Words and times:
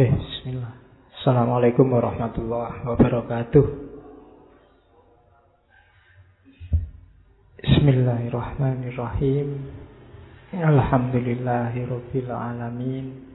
Oke, 0.00 0.16
bismillah. 0.16 0.80
Assalamualaikum 1.12 1.92
warahmatullahi 1.92 2.88
wabarakatuh. 2.88 3.64
Bismillahirrahmanirrahim. 7.60 9.60
Alhamdulillahi 10.56 11.84
rabbil 11.84 12.32
alamin. 12.32 13.28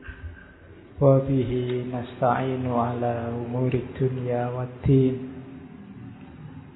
Wa 0.97 1.21
bihi 1.21 1.85
nasta'inu 1.85 2.73
ala 2.73 3.29
umuri 3.29 3.85
dunya 3.93 4.49
waddin. 4.49 5.37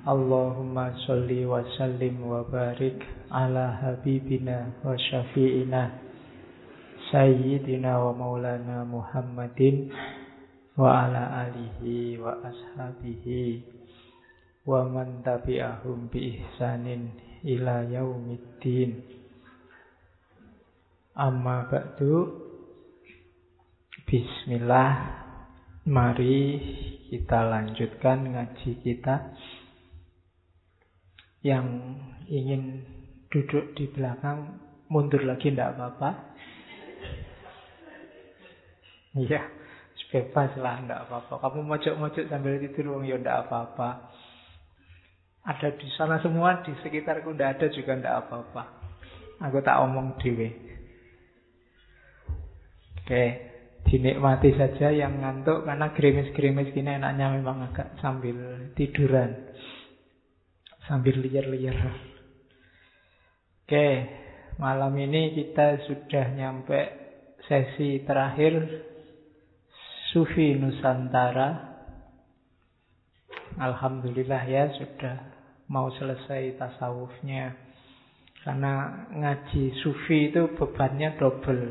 Allahumma 0.06 0.94
salli 1.10 1.50
wa 1.50 1.66
sallim 1.82 2.22
wa 2.22 2.46
barik 2.46 3.02
ala 3.34 3.74
habibina 3.82 4.70
wa 4.86 4.94
syafi'ina 4.94 6.09
Sayyidina 7.10 7.98
wa 7.98 8.14
maulana 8.14 8.86
Muhammadin 8.86 9.90
wa 10.78 11.10
ala 11.10 11.50
alihi 11.50 12.22
wa 12.22 12.38
ashabihi 12.38 13.66
wa 14.70 14.86
man 14.86 15.26
tabi'ahum 15.26 16.14
bi 16.14 16.38
ihsanin 16.38 17.10
ila 17.42 17.82
yaumiddin. 17.90 19.02
Amma 21.18 21.66
ba'du. 21.66 22.46
Bismillah. 24.06 24.94
Mari 25.90 26.62
kita 27.10 27.42
lanjutkan 27.42 28.38
ngaji 28.38 28.86
kita. 28.86 29.34
Yang 31.42 31.68
ingin 32.30 32.86
duduk 33.34 33.74
di 33.74 33.90
belakang 33.90 34.62
mundur 34.94 35.26
lagi 35.26 35.50
tidak 35.50 35.74
apa-apa 35.74 36.29
Iya, 39.18 39.42
bebas 40.10 40.58
lah, 40.58 40.82
enggak 40.82 41.06
apa-apa. 41.06 41.38
Kamu 41.38 41.66
mojok-mojok 41.66 42.26
sambil 42.30 42.58
tidur, 42.58 42.98
wong 42.98 43.06
ya 43.06 43.18
apa-apa. 43.22 44.10
Ada 45.46 45.74
di 45.78 45.88
sana 45.98 46.18
semua, 46.22 46.66
di 46.66 46.74
sekitarku 46.82 47.34
enggak 47.34 47.58
ada 47.58 47.68
juga 47.74 47.98
enggak 47.98 48.18
apa-apa. 48.26 48.64
Aku 49.50 49.62
tak 49.62 49.80
omong 49.86 50.18
dewe. 50.20 50.50
Oke, 53.00 53.24
dinikmati 53.90 54.54
saja 54.54 54.92
yang 54.92 55.18
ngantuk 55.24 55.66
karena 55.66 55.90
gerimis-gerimis 55.96 56.76
gini 56.76 57.00
enaknya 57.00 57.34
memang 57.34 57.72
agak 57.72 57.98
sambil 58.04 58.70
tiduran. 58.78 59.50
Sambil 60.86 61.22
liar-liar. 61.22 61.78
Oke, 63.66 63.88
malam 64.58 64.94
ini 64.98 65.38
kita 65.38 65.86
sudah 65.86 66.34
nyampe 66.34 66.82
sesi 67.46 68.02
terakhir 68.04 68.58
Sufi 70.10 70.58
Nusantara. 70.58 71.70
Alhamdulillah 73.62 74.42
ya 74.50 74.74
sudah 74.74 75.16
mau 75.70 75.94
selesai 75.94 76.58
tasawufnya. 76.58 77.54
Karena 78.42 79.06
ngaji 79.14 79.78
Sufi 79.86 80.34
itu 80.34 80.50
bebannya 80.58 81.14
double. 81.22 81.66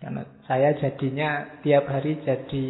Karena 0.00 0.24
saya 0.48 0.72
jadinya 0.80 1.60
tiap 1.60 1.92
hari 1.92 2.24
jadi 2.24 2.66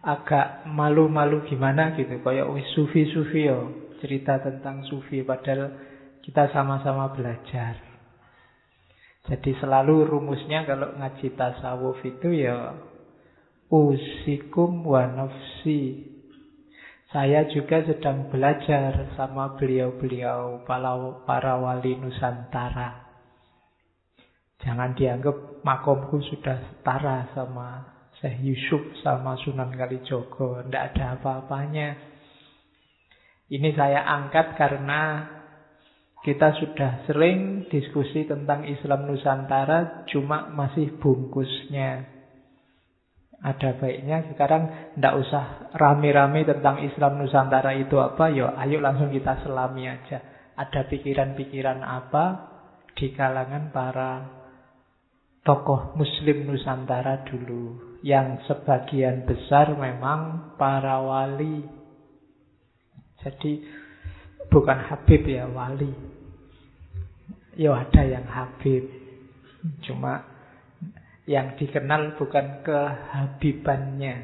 agak 0.00 0.64
malu-malu 0.72 1.44
gimana 1.44 1.92
gitu. 1.92 2.16
Kayak 2.24 2.48
wis 2.48 2.64
Sufi-Sufi 2.72 3.44
yo 3.44 3.92
cerita 4.00 4.40
tentang 4.40 4.88
Sufi. 4.88 5.20
Padahal 5.20 5.68
kita 6.24 6.48
sama-sama 6.48 7.12
belajar. 7.12 7.76
Jadi 9.28 9.52
selalu 9.60 10.08
rumusnya 10.08 10.64
kalau 10.64 10.96
ngaji 10.96 11.28
tasawuf 11.36 12.00
itu 12.08 12.40
ya 12.40 12.74
usikum 13.72 14.84
wa 14.84 15.08
nafsi. 15.08 16.12
Saya 17.08 17.48
juga 17.48 17.80
sedang 17.88 18.28
belajar 18.28 19.16
sama 19.16 19.56
beliau-beliau 19.56 20.64
para 21.24 21.52
wali 21.56 21.96
Nusantara. 21.96 23.08
Jangan 24.60 24.92
dianggap 24.92 25.64
makomku 25.64 26.20
sudah 26.20 26.56
setara 26.68 27.32
sama 27.32 27.68
Syekh 28.20 28.44
Yusuf 28.44 28.82
sama 29.00 29.36
Sunan 29.40 29.72
Kalijogo. 29.72 30.60
Tidak 30.64 30.84
ada 30.92 31.18
apa-apanya. 31.18 31.96
Ini 33.52 33.68
saya 33.76 34.04
angkat 34.08 34.56
karena 34.56 35.28
kita 36.22 36.54
sudah 36.56 37.04
sering 37.04 37.68
diskusi 37.68 38.24
tentang 38.24 38.64
Islam 38.64 39.10
Nusantara, 39.10 40.06
cuma 40.08 40.48
masih 40.54 40.96
bungkusnya. 40.96 42.11
Ada 43.42 43.74
baiknya 43.74 44.22
sekarang 44.30 44.94
tidak 44.94 45.14
usah 45.18 45.74
rame-rame 45.74 46.46
tentang 46.46 46.78
Islam 46.78 47.18
Nusantara 47.18 47.74
itu 47.74 47.98
apa, 47.98 48.30
yo 48.30 48.46
ayo 48.54 48.78
langsung 48.78 49.10
kita 49.10 49.42
selami 49.42 49.90
aja. 49.90 50.22
Ada 50.54 50.86
pikiran-pikiran 50.86 51.82
apa 51.82 52.24
di 52.94 53.10
kalangan 53.10 53.74
para 53.74 54.10
tokoh 55.42 55.98
Muslim 55.98 56.46
Nusantara 56.46 57.26
dulu, 57.26 57.98
yang 58.06 58.38
sebagian 58.46 59.26
besar 59.26 59.74
memang 59.74 60.54
para 60.54 61.02
wali. 61.02 61.66
Jadi 63.26 63.52
bukan 64.54 64.78
Habib 64.86 65.22
ya 65.26 65.50
wali. 65.50 65.90
Ya 67.58 67.74
ada 67.74 68.02
yang 68.06 68.24
Habib, 68.30 68.86
cuma 69.82 70.31
yang 71.26 71.54
dikenal 71.54 72.18
bukan 72.18 72.66
kehabibannya, 72.66 74.16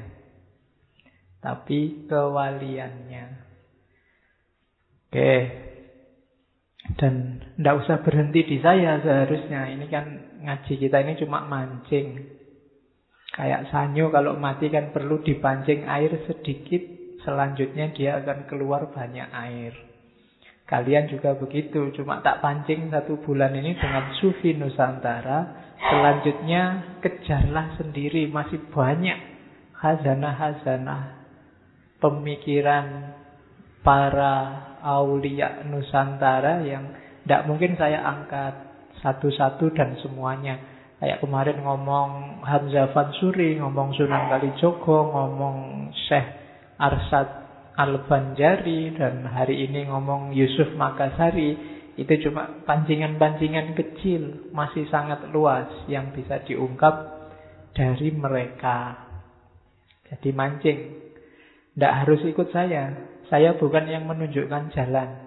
tapi 1.38 2.08
kewaliannya. 2.10 3.26
Oke, 5.08 5.34
dan 6.96 7.44
tidak 7.60 7.74
usah 7.84 7.96
berhenti 8.00 8.40
di 8.48 8.56
saya 8.64 8.96
seharusnya. 9.04 9.68
Ini 9.68 9.86
kan 9.92 10.06
ngaji 10.40 10.74
kita 10.80 11.04
ini 11.04 11.20
cuma 11.20 11.44
mancing. 11.44 12.38
Kayak 13.28 13.68
sanyo 13.68 14.08
kalau 14.08 14.40
mati 14.40 14.72
kan 14.72 14.90
perlu 14.90 15.20
dipancing 15.20 15.84
air 15.84 16.24
sedikit, 16.24 16.80
selanjutnya 17.22 17.92
dia 17.92 18.16
akan 18.24 18.48
keluar 18.48 18.88
banyak 18.88 19.28
air. 19.30 19.72
Kalian 20.68 21.08
juga 21.08 21.32
begitu, 21.36 21.92
cuma 21.96 22.20
tak 22.20 22.44
pancing 22.44 22.92
satu 22.92 23.20
bulan 23.24 23.56
ini 23.56 23.72
dengan 23.76 24.12
Sufi 24.20 24.52
Nusantara, 24.52 25.67
Selanjutnya 25.78 26.62
kejarlah 26.98 27.78
sendiri 27.78 28.26
masih 28.26 28.58
banyak 28.74 29.18
hazanah-hazanah 29.78 31.18
pemikiran 32.02 33.14
para 33.86 34.34
aulia 34.82 35.62
Nusantara 35.66 36.66
yang 36.66 36.92
tidak 37.22 37.46
mungkin 37.46 37.78
saya 37.78 38.02
angkat 38.02 38.54
satu-satu 39.04 39.70
dan 39.74 39.94
semuanya. 40.02 40.58
Kayak 40.98 41.22
kemarin 41.22 41.62
ngomong 41.62 42.42
Hamzah 42.42 42.90
Fansuri, 42.90 43.54
ngomong 43.62 43.94
Sunan 43.94 44.26
Kalijogo, 44.26 45.14
ngomong 45.14 45.88
Syekh 46.10 46.26
Arsad 46.74 47.28
Al-Banjari, 47.78 48.98
dan 48.98 49.22
hari 49.30 49.62
ini 49.70 49.86
ngomong 49.86 50.34
Yusuf 50.34 50.74
Makassari. 50.74 51.77
Itu 51.98 52.30
cuma 52.30 52.62
pancingan-pancingan 52.62 53.74
kecil, 53.74 54.54
masih 54.54 54.86
sangat 54.86 55.26
luas 55.34 55.66
yang 55.90 56.14
bisa 56.14 56.38
diungkap 56.46 56.94
dari 57.74 58.14
mereka. 58.14 59.02
Jadi 60.06 60.30
mancing. 60.30 60.78
Tidak 61.74 61.92
harus 61.92 62.22
ikut 62.22 62.54
saya. 62.54 62.94
Saya 63.26 63.58
bukan 63.58 63.90
yang 63.90 64.06
menunjukkan 64.06 64.70
jalan. 64.78 65.26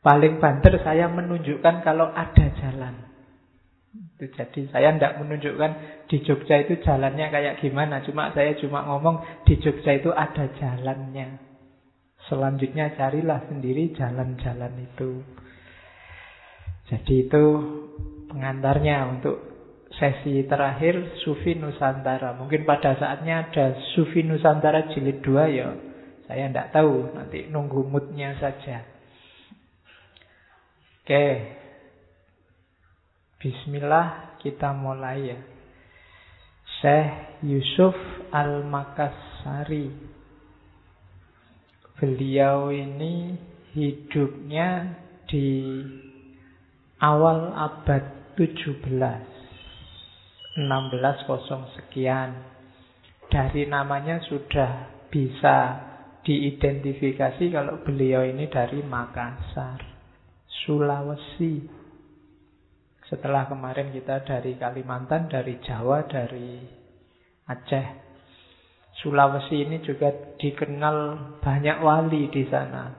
Paling 0.00 0.38
banter 0.38 0.80
saya 0.86 1.10
menunjukkan 1.10 1.82
kalau 1.82 2.08
ada 2.14 2.46
jalan. 2.56 3.10
Itu 3.90 4.30
jadi 4.30 4.70
saya 4.70 4.94
tidak 4.94 5.18
menunjukkan 5.18 5.70
di 6.06 6.22
Jogja 6.22 6.62
itu 6.62 6.78
jalannya 6.78 7.26
kayak 7.26 7.58
gimana. 7.58 8.06
Cuma 8.06 8.30
saya 8.30 8.54
cuma 8.62 8.86
ngomong 8.86 9.44
di 9.50 9.58
Jogja 9.58 9.98
itu 9.98 10.14
ada 10.14 10.46
jalannya. 10.56 11.49
Selanjutnya 12.30 12.94
carilah 12.94 13.42
sendiri 13.50 13.90
jalan-jalan 13.98 14.86
itu. 14.86 15.18
Jadi 16.86 17.26
itu 17.26 17.44
pengantarnya 18.30 19.10
untuk 19.10 19.36
sesi 19.98 20.46
terakhir 20.46 21.18
Sufi 21.26 21.58
Nusantara. 21.58 22.38
Mungkin 22.38 22.62
pada 22.62 22.94
saatnya 22.94 23.50
ada 23.50 23.74
Sufi 23.98 24.22
Nusantara 24.22 24.86
jilid 24.94 25.18
2 25.26 25.58
ya. 25.58 25.74
Saya 26.30 26.46
tidak 26.46 26.70
tahu, 26.70 27.10
nanti 27.18 27.50
nunggu 27.50 27.90
moodnya 27.90 28.38
saja. 28.38 28.86
Oke. 31.02 31.26
Bismillah 33.42 34.38
kita 34.38 34.70
mulai 34.70 35.34
ya. 35.34 35.38
Syekh 36.78 37.42
Yusuf 37.42 37.98
Al-Makassari. 38.30 40.09
Beliau 42.00 42.72
ini 42.72 43.36
hidupnya 43.76 44.96
di 45.28 45.84
awal 46.96 47.52
abad 47.52 48.34
17. 48.40 48.80
1600 50.56 51.76
sekian. 51.76 52.30
Dari 53.28 53.68
namanya 53.68 54.18
sudah 54.24 55.04
bisa 55.12 55.76
diidentifikasi 56.24 57.52
kalau 57.52 57.84
beliau 57.84 58.24
ini 58.24 58.48
dari 58.48 58.80
Makassar, 58.80 59.84
Sulawesi. 60.64 61.68
Setelah 63.06 63.44
kemarin 63.44 63.92
kita 63.92 64.24
dari 64.24 64.56
Kalimantan, 64.56 65.28
dari 65.28 65.60
Jawa, 65.62 66.08
dari 66.08 66.64
Aceh. 67.44 68.09
Sulawesi 69.00 69.64
ini 69.64 69.80
juga 69.80 70.12
dikenal 70.36 70.96
banyak 71.40 71.76
wali 71.80 72.28
di 72.28 72.44
sana. 72.52 72.92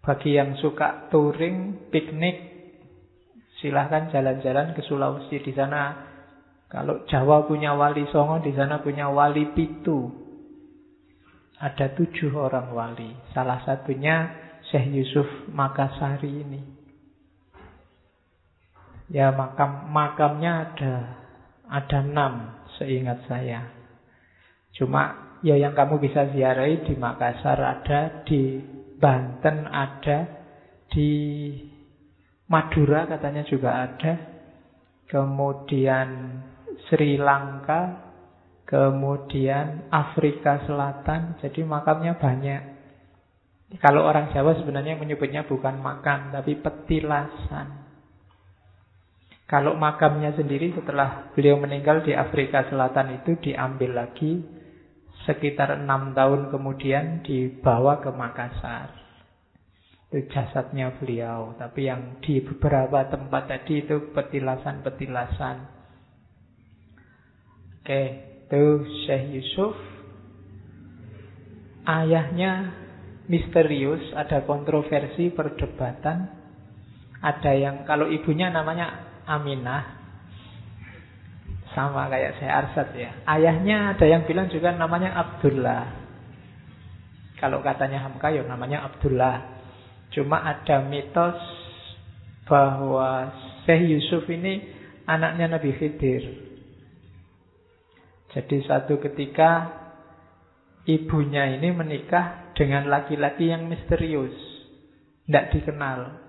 Bagi 0.00 0.40
yang 0.40 0.56
suka 0.56 1.12
touring, 1.12 1.88
piknik, 1.92 2.36
silahkan 3.60 4.08
jalan-jalan 4.08 4.72
ke 4.72 4.80
Sulawesi. 4.88 5.44
Di 5.44 5.52
sana, 5.52 5.92
kalau 6.72 7.04
Jawa 7.04 7.44
punya 7.44 7.76
wali 7.76 8.08
Songo, 8.08 8.40
di 8.40 8.56
sana 8.56 8.80
punya 8.80 9.12
wali 9.12 9.52
Pitu. 9.52 10.28
Ada 11.60 11.92
tujuh 11.92 12.32
orang 12.32 12.72
wali. 12.72 13.10
Salah 13.36 13.60
satunya 13.68 14.32
Syekh 14.72 14.94
Yusuf 14.94 15.28
Makassari 15.52 16.30
ini. 16.30 16.60
Ya 19.08 19.32
makam 19.32 19.88
makamnya 19.88 20.68
ada 20.68 20.94
ada 21.68 21.98
enam 22.04 22.32
seingat 22.76 23.24
saya. 23.24 23.77
Cuma 24.78 25.34
ya 25.42 25.58
yang 25.58 25.74
kamu 25.74 25.98
bisa 25.98 26.30
ziarahi 26.30 26.86
di 26.86 26.94
Makassar 26.94 27.58
ada, 27.58 28.22
di 28.22 28.62
Banten 28.98 29.66
ada, 29.66 30.18
di 30.90 31.10
Madura 32.48 33.10
katanya 33.10 33.42
juga 33.44 33.84
ada, 33.84 34.12
kemudian 35.10 36.08
Sri 36.88 37.18
Lanka, 37.18 38.08
kemudian 38.64 39.90
Afrika 39.90 40.64
Selatan, 40.64 41.36
jadi 41.42 41.60
makamnya 41.66 42.16
banyak. 42.16 42.62
Kalau 43.84 44.06
orang 44.08 44.32
Jawa 44.32 44.56
sebenarnya 44.56 44.96
menyebutnya 44.96 45.44
bukan 45.44 45.76
makam, 45.84 46.32
tapi 46.32 46.56
petilasan. 46.56 47.84
Kalau 49.44 49.76
makamnya 49.76 50.32
sendiri 50.36 50.72
setelah 50.72 51.32
beliau 51.32 51.60
meninggal 51.60 52.04
di 52.04 52.16
Afrika 52.16 52.68
Selatan 52.68 53.20
itu 53.20 53.36
diambil 53.40 54.04
lagi 54.04 54.57
sekitar 55.28 55.76
enam 55.76 56.16
tahun 56.16 56.48
kemudian 56.48 57.20
dibawa 57.20 58.00
ke 58.00 58.08
Makassar. 58.08 58.88
Itu 60.08 60.24
jasadnya 60.32 60.96
beliau. 60.96 61.52
Tapi 61.60 61.84
yang 61.84 62.24
di 62.24 62.40
beberapa 62.40 63.04
tempat 63.12 63.52
tadi 63.52 63.84
itu 63.84 64.08
petilasan-petilasan. 64.16 65.56
Oke, 67.84 68.02
itu 68.48 68.64
Syekh 69.04 69.24
Yusuf. 69.36 69.76
Ayahnya 71.84 72.72
misterius, 73.28 74.00
ada 74.16 74.48
kontroversi, 74.48 75.28
perdebatan. 75.28 76.32
Ada 77.20 77.52
yang, 77.52 77.76
kalau 77.84 78.08
ibunya 78.08 78.48
namanya 78.48 79.20
Aminah, 79.28 79.97
sama 81.78 82.10
kayak 82.10 82.42
saya 82.42 82.66
Arsad 82.66 82.90
ya. 82.98 83.14
Ayahnya 83.22 83.94
ada 83.94 84.02
yang 84.02 84.26
bilang 84.26 84.50
juga 84.50 84.74
namanya 84.74 85.14
Abdullah. 85.14 85.86
Kalau 87.38 87.62
katanya 87.62 88.02
Hamka 88.02 88.34
ya 88.34 88.42
namanya 88.42 88.82
Abdullah. 88.90 89.62
Cuma 90.10 90.42
ada 90.42 90.82
mitos 90.82 91.38
bahwa 92.50 93.30
Syekh 93.62 93.94
Yusuf 93.94 94.26
ini 94.26 94.58
anaknya 95.06 95.54
Nabi 95.54 95.70
Khidir. 95.78 96.24
Jadi 98.34 98.66
satu 98.66 98.98
ketika 98.98 99.70
ibunya 100.82 101.54
ini 101.54 101.70
menikah 101.70 102.50
dengan 102.58 102.90
laki-laki 102.90 103.54
yang 103.54 103.70
misterius. 103.70 104.34
Tidak 105.30 105.54
dikenal. 105.54 106.26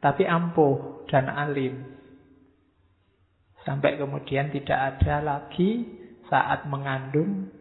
Tapi 0.00 0.24
ampuh 0.24 1.04
dan 1.12 1.28
alim. 1.28 1.99
Sampai 3.68 4.00
kemudian 4.00 4.48
tidak 4.48 4.96
ada 4.96 5.20
lagi 5.20 5.84
saat 6.32 6.64
mengandung. 6.70 7.52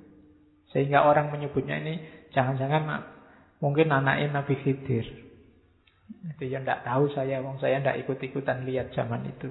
Sehingga 0.71 1.03
orang 1.03 1.33
menyebutnya 1.33 1.81
ini 1.81 1.99
jangan-jangan 2.31 2.83
mungkin 3.59 3.89
anaknya 3.91 4.39
Nabi 4.39 4.55
Khidir. 4.61 5.05
Itu 6.35 6.45
yang 6.45 6.65
tidak 6.65 6.85
tahu 6.85 7.09
saya, 7.13 7.41
wong 7.41 7.61
saya 7.61 7.81
tidak 7.81 8.05
ikut-ikutan 8.05 8.65
lihat 8.65 8.93
zaman 8.93 9.29
itu. 9.29 9.49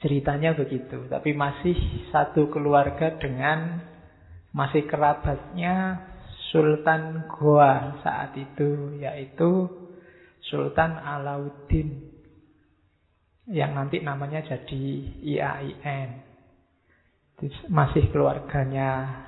Ceritanya 0.00 0.56
begitu, 0.56 1.08
tapi 1.12 1.36
masih 1.36 1.76
satu 2.08 2.48
keluarga 2.48 3.20
dengan 3.20 3.84
masih 4.56 4.88
kerabatnya 4.88 6.08
Sultan 6.48 7.28
Goa 7.28 8.00
saat 8.00 8.32
itu, 8.32 8.96
yaitu 8.96 9.68
Sultan 10.48 10.96
Alauddin 10.96 12.09
yang 13.50 13.74
nanti 13.74 13.98
namanya 13.98 14.46
jadi 14.46 14.84
IAIN. 15.26 16.10
Masih 17.66 18.06
keluarganya 18.14 19.26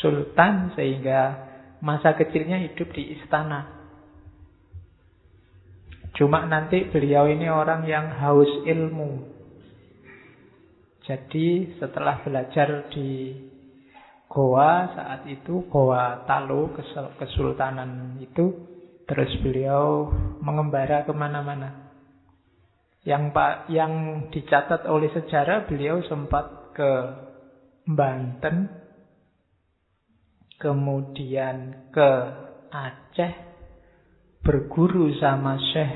sultan 0.00 0.72
sehingga 0.72 1.52
masa 1.84 2.16
kecilnya 2.16 2.64
hidup 2.64 2.88
di 2.96 3.12
istana. 3.20 3.84
Cuma 6.16 6.48
nanti 6.48 6.88
beliau 6.88 7.28
ini 7.28 7.48
orang 7.52 7.84
yang 7.84 8.08
haus 8.20 8.48
ilmu. 8.64 9.28
Jadi 11.02 11.76
setelah 11.82 12.22
belajar 12.22 12.88
di 12.94 13.34
Goa 14.32 14.96
saat 14.96 15.28
itu, 15.28 15.68
Goa 15.68 16.24
Talu, 16.24 16.72
kesultanan 17.20 18.16
itu, 18.16 18.64
terus 19.04 19.28
beliau 19.44 20.08
mengembara 20.40 21.04
ke 21.04 21.12
mana-mana. 21.12 21.91
Yang 23.02 23.34
Pak 23.34 23.54
yang 23.66 23.92
dicatat 24.30 24.86
oleh 24.86 25.10
sejarah 25.10 25.66
beliau 25.66 26.06
sempat 26.06 26.70
ke 26.70 26.90
Banten, 27.82 28.70
kemudian 30.62 31.90
ke 31.90 32.10
Aceh, 32.70 33.34
berguru 34.46 35.10
sama 35.18 35.58
Syekh 35.58 35.92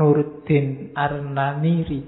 Nuruddin 0.00 0.96
Arnaniri 0.96 2.00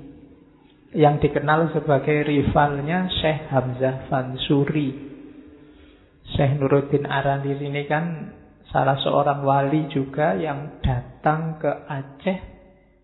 yang 0.97 1.21
dikenal 1.21 1.69
sebagai 1.77 2.25
rivalnya 2.25 3.13
Syekh 3.21 3.53
Hamzah 3.53 4.09
Fansuri. 4.09 5.13
Syekh 6.33 6.57
Nuruddin 6.57 7.05
Arnaniri 7.05 7.69
ini 7.69 7.85
kan 7.85 8.33
salah 8.73 8.97
seorang 8.97 9.45
wali 9.45 9.93
juga 9.93 10.33
yang 10.41 10.81
datang 10.81 11.61
ke 11.61 11.69
Aceh 11.69 12.52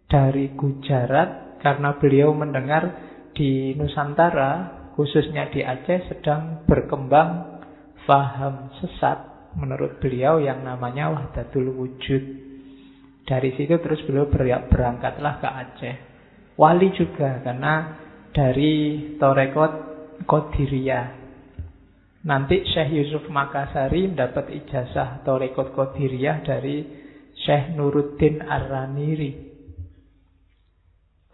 dari 0.09 0.57
Gujarat 0.57 1.61
karena 1.61 2.01
beliau 2.01 2.33
mendengar 2.33 3.09
di 3.37 3.77
Nusantara 3.77 4.81
khususnya 4.97 5.53
di 5.53 5.63
Aceh 5.63 6.11
sedang 6.11 6.65
berkembang 6.65 7.61
faham 8.09 8.73
sesat 8.81 9.53
menurut 9.55 10.01
beliau 10.01 10.41
yang 10.41 10.65
namanya 10.65 11.13
Wahdatul 11.13 11.71
Wujud. 11.77 12.25
Dari 13.29 13.53
situ 13.61 13.77
terus 13.85 14.01
beliau 14.09 14.27
berangkatlah 14.67 15.35
ke 15.45 15.49
Aceh. 15.49 15.97
Wali 16.57 16.89
juga 16.97 17.45
karena 17.45 18.01
dari 18.33 19.05
Torekot 19.21 19.73
Qadiriyah. 20.25 21.07
Nanti 22.25 22.67
Syekh 22.67 22.91
Yusuf 22.97 23.31
Makassari 23.31 24.09
mendapat 24.11 24.51
ijazah 24.51 25.23
Torekot 25.23 25.77
Qadiriyah 25.77 26.43
dari 26.43 26.83
Syekh 27.45 27.77
Nuruddin 27.77 28.43
Ar-Raniri. 28.43 29.48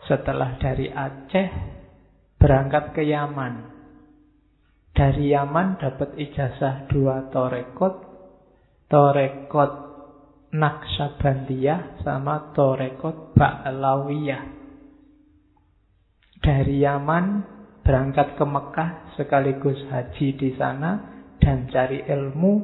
Setelah 0.05 0.61
dari 0.61 0.93
Aceh 0.93 1.49
berangkat 2.37 2.93
ke 2.93 3.03
Yaman. 3.09 3.73
Dari 4.93 5.33
Yaman 5.33 5.81
dapat 5.81 6.13
ijazah 6.21 6.93
dua 6.93 7.33
torekot. 7.33 8.13
Torekot 8.85 9.73
Naksabandiyah 10.53 12.05
sama 12.05 12.53
torekot 12.53 13.33
Ba'lawiyah. 13.33 14.45
Dari 16.45 16.85
Yaman 16.85 17.25
berangkat 17.81 18.37
ke 18.37 18.45
Mekah 18.45 19.17
sekaligus 19.17 19.81
haji 19.89 20.37
di 20.37 20.53
sana 20.61 21.01
dan 21.41 21.65
cari 21.73 22.05
ilmu. 22.05 22.55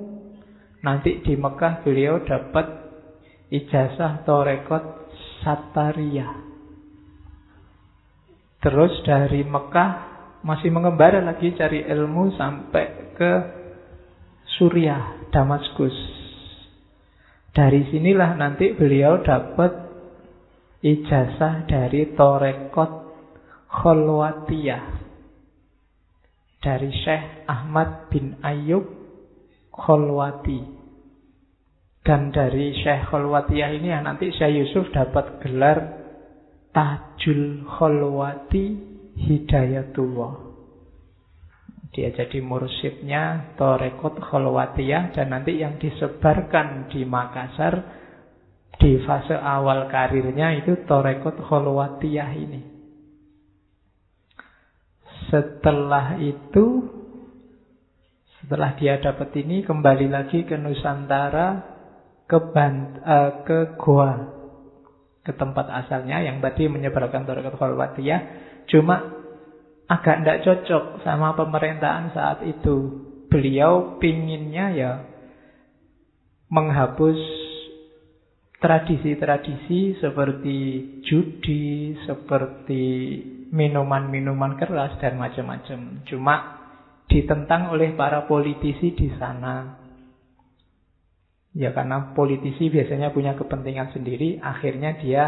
Nanti 0.85 1.25
di 1.25 1.35
Mekah 1.40 1.80
beliau 1.80 2.20
dapat 2.20 2.68
ijazah 3.49 4.28
torekot 4.28 5.09
Satariyah. 5.40 6.50
Terus 8.61 8.93
dari 9.09 9.40
Mekah 9.45 9.90
masih 10.45 10.69
mengembara 10.73 11.21
lagi 11.25 11.52
cari 11.57 11.85
ilmu 11.85 12.37
sampai 12.37 13.17
ke 13.17 13.33
Suriah, 14.57 15.33
Damaskus. 15.33 15.97
Dari 17.50 17.88
sinilah 17.88 18.37
nanti 18.37 18.76
beliau 18.76 19.25
dapat 19.25 19.73
ijazah 20.85 21.67
dari 21.67 22.12
Torekot 22.14 22.93
Kholwatiyah 23.71 25.11
dari 26.61 26.93
Syekh 26.93 27.49
Ahmad 27.49 28.12
bin 28.12 28.37
Ayub 28.45 28.85
Kholwati. 29.73 30.61
Dan 32.05 32.33
dari 32.33 32.76
Syekh 32.76 33.09
Kholwatiyah 33.09 33.71
ini 33.76 33.88
ya 33.93 34.00
nanti 34.05 34.29
Syekh 34.33 34.52
Yusuf 34.61 34.93
dapat 34.93 35.40
gelar 35.40 36.00
Tajul 36.71 37.67
Kholwati 37.67 38.65
Hidayatullah. 39.19 40.35
Dia 41.91 42.15
jadi 42.15 42.39
mursyidnya 42.39 43.55
Torekot 43.59 44.23
Kholwatiyah 44.23 45.11
dan 45.11 45.35
nanti 45.35 45.59
yang 45.59 45.83
disebarkan 45.83 46.87
di 46.87 47.03
Makassar 47.03 47.99
di 48.79 48.97
fase 49.03 49.35
awal 49.35 49.91
karirnya 49.91 50.55
itu 50.62 50.87
Torekot 50.87 51.43
Kholwatiyah 51.43 52.31
ini. 52.39 52.62
Setelah 55.29 56.19
itu, 56.23 56.67
setelah 58.41 58.75
dia 58.79 58.99
dapat 59.03 59.31
ini, 59.39 59.62
kembali 59.62 60.11
lagi 60.11 60.43
ke 60.43 60.59
Nusantara, 60.59 61.79
ke, 62.27 62.39
Bant, 62.50 62.99
uh, 63.03 63.31
ke 63.47 63.79
Goa, 63.79 64.39
ke 65.21 65.33
tempat 65.37 65.69
asalnya 65.69 66.25
yang 66.25 66.41
tadi 66.41 66.69
menyebarkan 66.69 67.29
Tarekat 67.29 67.57
Khalwatiyah. 67.57 68.21
Cuma 68.69 69.21
agak 69.91 70.23
tidak 70.23 70.41
cocok 70.47 70.85
sama 71.03 71.35
pemerintahan 71.37 72.15
saat 72.15 72.47
itu. 72.47 73.09
Beliau 73.31 74.00
pinginnya 74.03 74.75
ya 74.75 74.93
menghapus 76.50 77.19
tradisi-tradisi 78.61 80.03
seperti 80.03 80.59
judi, 81.07 81.97
seperti 82.05 82.85
minuman-minuman 83.50 84.61
keras 84.61 85.00
dan 85.00 85.17
macam-macam. 85.17 86.05
Cuma 86.07 86.35
ditentang 87.11 87.73
oleh 87.75 87.97
para 87.97 88.29
politisi 88.29 88.95
di 88.95 89.09
sana. 89.17 89.79
Ya 91.50 91.75
karena 91.75 92.14
politisi 92.14 92.71
biasanya 92.71 93.11
punya 93.11 93.35
kepentingan 93.35 93.90
sendiri, 93.90 94.38
akhirnya 94.38 94.95
dia 95.02 95.23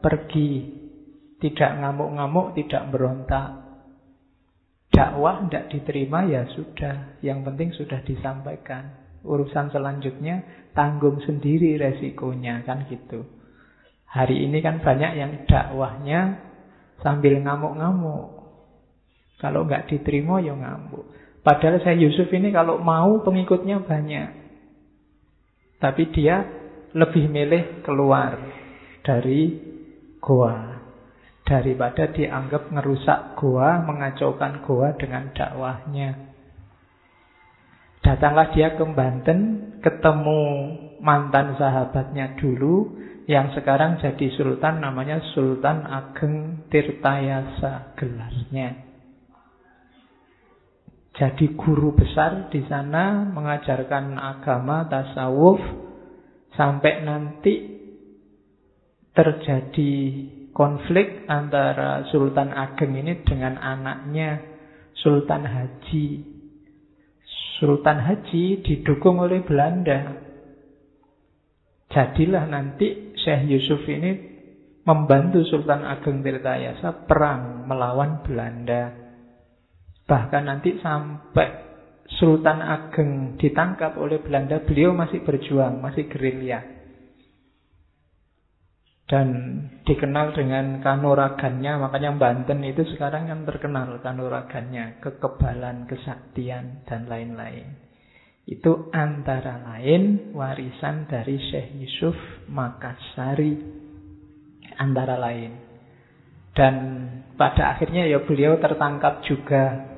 pergi. 0.00 0.82
Tidak 1.36 1.84
ngamuk-ngamuk, 1.84 2.56
tidak 2.56 2.88
berontak. 2.88 3.60
Dakwah 4.88 5.44
tidak 5.44 5.68
diterima 5.68 6.24
ya 6.24 6.48
sudah, 6.48 7.20
yang 7.20 7.44
penting 7.44 7.76
sudah 7.76 8.00
disampaikan. 8.00 8.96
Urusan 9.20 9.68
selanjutnya 9.68 10.40
tanggung 10.72 11.20
sendiri 11.20 11.76
resikonya 11.76 12.64
kan 12.64 12.88
gitu. 12.88 13.28
Hari 14.08 14.48
ini 14.48 14.64
kan 14.64 14.80
banyak 14.80 15.12
yang 15.12 15.32
dakwahnya 15.44 16.40
sambil 17.04 17.36
ngamuk-ngamuk. 17.44 18.32
Kalau 19.36 19.68
nggak 19.68 19.92
diterima 19.92 20.40
ya 20.40 20.56
ngamuk. 20.56 21.04
Padahal 21.44 21.84
saya 21.84 22.00
Yusuf 22.00 22.32
ini 22.32 22.48
kalau 22.48 22.80
mau 22.80 23.20
pengikutnya 23.20 23.84
banyak. 23.84 24.45
Tapi 25.76 26.08
dia 26.12 26.40
lebih 26.96 27.28
milih 27.28 27.84
keluar 27.84 28.40
dari 29.04 29.52
goa. 30.18 30.82
Daripada 31.46 32.10
dianggap 32.10 32.74
ngerusak 32.74 33.38
goa, 33.38 33.84
mengacaukan 33.86 34.66
goa 34.66 34.96
dengan 34.98 35.30
dakwahnya. 35.30 36.34
Datanglah 38.02 38.50
dia 38.50 38.74
ke 38.74 38.82
Banten, 38.82 39.38
ketemu 39.78 40.40
mantan 41.02 41.54
sahabatnya 41.54 42.34
dulu, 42.38 42.98
yang 43.26 43.50
sekarang 43.54 43.98
jadi 43.98 44.26
sultan 44.38 44.78
namanya 44.78 45.18
Sultan 45.34 45.82
Ageng 45.86 46.66
Tirtayasa 46.70 47.98
gelarnya. 47.98 48.85
Jadi 51.16 51.56
guru 51.56 51.96
besar 51.96 52.52
di 52.52 52.60
sana 52.68 53.24
mengajarkan 53.32 54.20
agama 54.20 54.84
tasawuf 54.84 55.56
sampai 56.52 57.00
nanti 57.08 57.54
terjadi 59.16 59.92
konflik 60.52 61.24
antara 61.24 62.04
Sultan 62.12 62.52
Ageng 62.52 63.00
ini 63.00 63.24
dengan 63.24 63.56
anaknya 63.56 64.44
Sultan 64.92 65.48
Haji. 65.48 66.08
Sultan 67.56 67.96
Haji 67.96 68.60
didukung 68.60 69.16
oleh 69.16 69.40
Belanda. 69.40 70.20
Jadilah 71.96 72.44
nanti 72.44 73.16
Syekh 73.16 73.56
Yusuf 73.56 73.88
ini 73.88 74.36
membantu 74.84 75.48
Sultan 75.48 75.80
Ageng 75.80 76.20
Tirtayasa 76.20 77.08
perang 77.08 77.64
melawan 77.64 78.20
Belanda. 78.20 79.05
Bahkan 80.06 80.42
nanti 80.46 80.78
sampai 80.78 81.66
Sultan 82.06 82.62
Ageng 82.62 83.34
ditangkap 83.42 83.98
oleh 83.98 84.22
Belanda, 84.22 84.62
beliau 84.62 84.94
masih 84.94 85.26
berjuang, 85.26 85.82
masih 85.82 86.06
gerilya. 86.06 86.62
Dan 89.06 89.28
dikenal 89.86 90.34
dengan 90.34 90.82
kanuragannya, 90.82 91.78
makanya 91.78 92.10
Banten 92.18 92.62
itu 92.66 92.82
sekarang 92.94 93.30
yang 93.30 93.42
terkenal 93.46 93.98
kanuragannya, 94.02 94.98
kekebalan, 95.02 95.86
kesaktian, 95.86 96.86
dan 96.86 97.06
lain-lain. 97.06 97.86
Itu 98.46 98.90
antara 98.94 99.58
lain 99.62 100.30
warisan 100.30 101.10
dari 101.10 101.38
Syekh 101.50 101.74
Yusuf 101.82 102.18
Makassari. 102.46 103.58
Antara 104.78 105.18
lain. 105.18 105.54
Dan 106.54 106.74
pada 107.34 107.74
akhirnya 107.74 108.06
ya 108.06 108.22
beliau 108.22 108.58
tertangkap 108.62 109.22
juga 109.26 109.95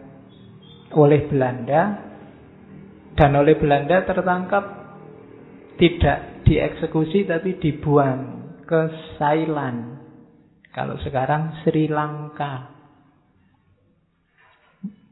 oleh 0.95 1.29
Belanda. 1.29 1.83
Dan 3.19 3.35
oleh 3.35 3.59
Belanda 3.59 4.07
tertangkap 4.07 4.65
tidak 5.75 6.47
dieksekusi 6.47 7.27
tapi 7.27 7.59
dibuang 7.59 8.55
ke 8.63 8.81
Thailand. 9.19 9.99
Kalau 10.71 10.95
sekarang 11.03 11.65
Sri 11.67 11.91
Lanka. 11.91 12.79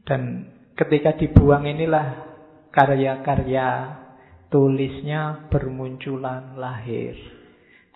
Dan 0.07 0.47
ketika 0.79 1.19
dibuang 1.19 1.67
inilah 1.67 2.27
karya-karya 2.71 3.67
tulisnya 4.47 5.51
bermunculan 5.51 6.55
lahir. 6.55 7.17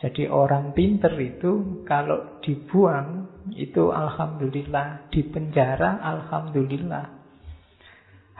Jadi 0.01 0.25
orang 0.25 0.73
pinter 0.73 1.13
itu 1.21 1.85
kalau 1.85 2.41
dibuang 2.41 3.29
itu 3.53 3.93
alhamdulillah, 3.93 5.13
di 5.13 5.21
penjara 5.29 6.01
alhamdulillah. 6.01 7.20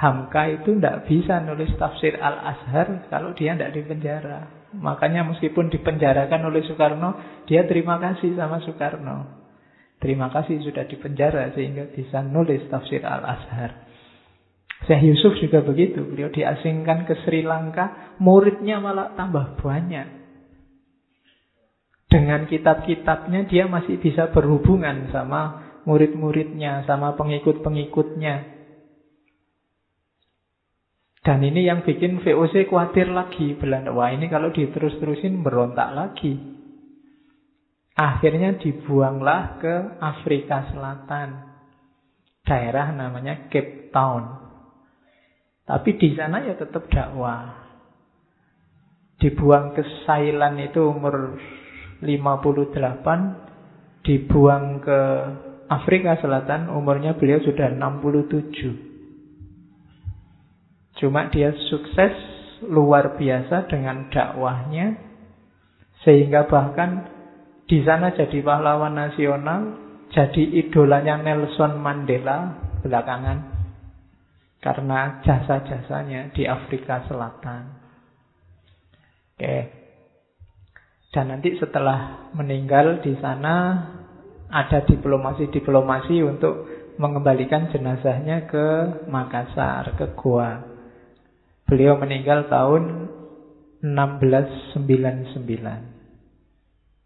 Hamka 0.02 0.50
itu 0.50 0.82
tidak 0.82 1.06
bisa 1.06 1.38
nulis 1.46 1.70
tafsir 1.78 2.18
Al-Azhar 2.18 3.06
kalau 3.14 3.38
dia 3.38 3.54
tidak 3.54 3.78
di 3.78 3.86
penjara. 3.86 4.50
Makanya 4.74 5.22
meskipun 5.30 5.70
dipenjarakan 5.70 6.42
oleh 6.50 6.66
Soekarno, 6.66 7.22
dia 7.46 7.70
terima 7.70 8.02
kasih 8.02 8.34
sama 8.34 8.58
Soekarno. 8.66 9.46
Terima 10.02 10.34
kasih 10.34 10.66
sudah 10.66 10.90
dipenjara 10.90 11.54
sehingga 11.54 11.86
bisa 11.94 12.26
nulis 12.26 12.66
tafsir 12.74 13.06
Al-Azhar. 13.06 13.92
Syekh 14.90 15.14
Yusuf 15.14 15.38
juga 15.38 15.62
begitu. 15.62 16.02
Beliau 16.02 16.34
diasingkan 16.34 17.06
ke 17.06 17.22
Sri 17.22 17.46
Lanka, 17.46 18.18
muridnya 18.18 18.82
malah 18.82 19.14
tambah 19.14 19.62
banyak. 19.62 20.18
Dengan 22.10 22.50
kitab-kitabnya 22.50 23.46
dia 23.46 23.70
masih 23.70 24.02
bisa 24.02 24.34
berhubungan 24.34 25.14
sama 25.14 25.70
murid-muridnya, 25.86 26.84
sama 26.90 27.14
pengikut-pengikutnya. 27.14 28.61
Dan 31.22 31.46
ini 31.46 31.70
yang 31.70 31.86
bikin 31.86 32.26
VOC 32.26 32.66
khawatir 32.66 33.14
lagi 33.14 33.54
Belanda. 33.54 33.94
Wah 33.94 34.10
ini 34.10 34.26
kalau 34.26 34.50
diterus-terusin 34.50 35.46
berontak 35.46 35.94
lagi. 35.94 36.34
Akhirnya 37.94 38.58
dibuanglah 38.58 39.62
ke 39.62 40.02
Afrika 40.02 40.74
Selatan. 40.74 41.54
Daerah 42.42 42.90
namanya 42.90 43.54
Cape 43.54 43.94
Town. 43.94 44.34
Tapi 45.62 45.94
di 46.02 46.18
sana 46.18 46.42
ya 46.42 46.58
tetap 46.58 46.90
dakwah. 46.90 47.70
Dibuang 49.22 49.78
ke 49.78 49.86
Thailand 50.10 50.58
itu 50.58 50.82
umur 50.82 51.38
58, 52.02 54.02
dibuang 54.02 54.82
ke 54.82 55.00
Afrika 55.70 56.18
Selatan 56.18 56.74
umurnya 56.74 57.14
beliau 57.14 57.38
sudah 57.46 57.70
67. 57.70 58.91
Cuma 61.02 61.34
dia 61.34 61.50
sukses 61.74 62.14
luar 62.70 63.18
biasa 63.18 63.66
dengan 63.66 64.06
dakwahnya 64.14 64.94
sehingga 66.06 66.46
bahkan 66.46 67.10
di 67.66 67.82
sana 67.82 68.14
jadi 68.14 68.42
pahlawan 68.46 68.94
nasional, 68.94 69.82
jadi 70.14 70.44
idolanya 70.62 71.18
Nelson 71.26 71.82
Mandela 71.82 72.54
belakangan 72.86 73.38
karena 74.62 75.26
jasa-jasanya 75.26 76.38
di 76.38 76.46
Afrika 76.46 77.02
Selatan. 77.10 77.64
Oke. 79.34 79.58
Dan 81.12 81.34
nanti 81.34 81.58
setelah 81.58 82.30
meninggal 82.38 83.02
di 83.02 83.18
sana 83.18 83.90
ada 84.54 84.86
diplomasi-diplomasi 84.86 86.24
untuk 86.24 86.70
mengembalikan 87.02 87.72
jenazahnya 87.74 88.46
ke 88.48 88.68
Makassar, 89.10 89.98
ke 89.98 90.14
Goa. 90.14 90.71
Beliau 91.72 91.96
meninggal 91.96 92.52
tahun 92.52 93.08
1699. 93.80 94.84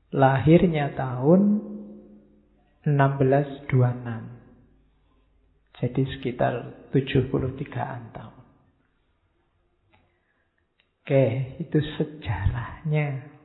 Lahirnya 0.10 0.90
tahun 0.98 1.42
1626. 2.90 3.70
Jadi 5.78 6.02
sekitar 6.18 6.54
73-an 6.90 8.02
tahun. 8.10 8.42
Oke, 11.06 11.26
itu 11.62 11.78
sejarahnya. 12.02 13.38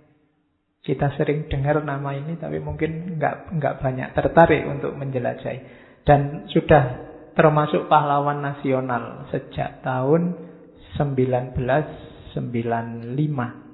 Kita 0.80 1.12
sering 1.20 1.52
dengar 1.52 1.84
nama 1.84 2.16
ini, 2.16 2.40
tapi 2.40 2.64
mungkin 2.64 3.20
nggak 3.20 3.60
nggak 3.60 3.74
banyak 3.84 4.08
tertarik 4.16 4.64
untuk 4.64 4.96
menjelajahi. 4.96 5.60
Dan 6.08 6.48
sudah 6.48 7.12
termasuk 7.36 7.92
pahlawan 7.92 8.40
nasional 8.40 9.28
sejak 9.28 9.84
tahun 9.84 10.49
1995. 10.98 13.70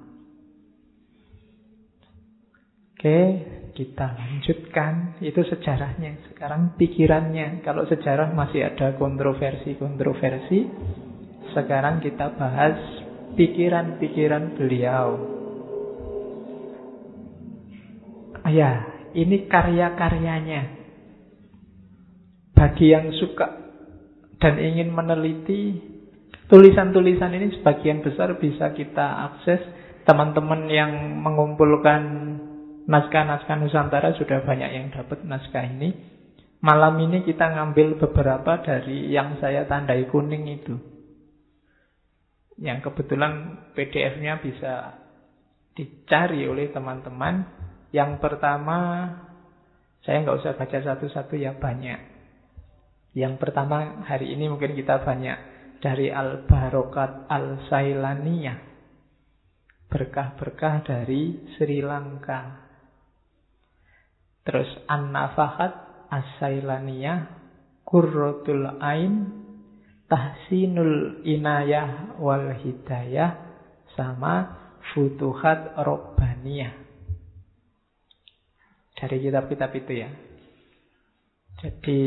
Oke, 2.96 3.20
kita 3.76 4.16
lanjutkan. 4.16 5.20
Itu 5.20 5.44
sejarahnya. 5.44 6.32
Sekarang 6.32 6.80
pikirannya. 6.80 7.60
Kalau 7.60 7.84
sejarah 7.84 8.32
masih 8.32 8.72
ada 8.72 8.96
kontroversi-kontroversi. 8.96 10.64
Sekarang 11.52 12.00
kita 12.00 12.32
bahas 12.40 12.72
pikiran-pikiran 13.36 14.56
beliau. 14.56 15.08
Ya, 18.48 18.72
ini 19.12 19.44
karya-karyanya. 19.44 20.62
Bagi 22.56 22.96
yang 22.96 23.12
suka 23.12 23.60
dan 24.40 24.56
ingin 24.56 24.88
meneliti 24.88 25.95
tulisan-tulisan 26.46 27.34
ini 27.34 27.58
sebagian 27.58 28.02
besar 28.02 28.38
bisa 28.38 28.70
kita 28.74 29.30
akses 29.32 29.62
teman-teman 30.06 30.70
yang 30.70 30.92
mengumpulkan 31.18 32.02
naskah-naskah 32.86 33.58
Nusantara 33.58 34.14
sudah 34.14 34.46
banyak 34.46 34.70
yang 34.70 34.86
dapat 34.94 35.26
naskah 35.26 35.66
ini. 35.66 36.14
Malam 36.62 36.98
ini 37.02 37.26
kita 37.26 37.52
ngambil 37.52 38.00
beberapa 38.00 38.62
dari 38.62 39.10
yang 39.10 39.38
saya 39.42 39.66
tandai 39.66 40.06
kuning 40.08 40.46
itu. 40.50 40.74
Yang 42.56 42.90
kebetulan 42.90 43.66
PDF-nya 43.76 44.40
bisa 44.40 44.96
dicari 45.76 46.48
oleh 46.48 46.72
teman-teman. 46.72 47.44
Yang 47.92 48.18
pertama, 48.22 48.78
saya 50.00 50.24
nggak 50.24 50.38
usah 50.42 50.56
baca 50.56 50.78
satu-satu 50.80 51.36
ya 51.36 51.52
banyak. 51.54 52.00
Yang 53.12 53.34
pertama 53.36 54.06
hari 54.08 54.32
ini 54.32 54.48
mungkin 54.48 54.72
kita 54.72 55.04
banyak 55.04 55.55
dari 55.80 56.08
Al-Barokat 56.08 57.28
Al-Sailaniyah. 57.28 58.58
Berkah-berkah 59.86 60.82
dari 60.82 61.54
Sri 61.56 61.78
Lanka. 61.80 62.66
Terus 64.46 64.70
An-Nafahat 64.86 65.72
As-Sailaniyah 66.10 67.18
Qurratul 67.86 68.78
Ain 68.82 69.30
Tahsinul 70.06 71.22
Inayah 71.26 72.18
wal 72.18 72.54
Hidayah 72.54 73.30
sama 73.98 74.66
Futuhat 74.94 75.74
Robbaniyah. 75.74 76.74
Dari 78.96 79.16
kitab-kitab 79.18 79.70
itu 79.74 79.92
ya. 79.98 80.10
Jadi 81.56 82.00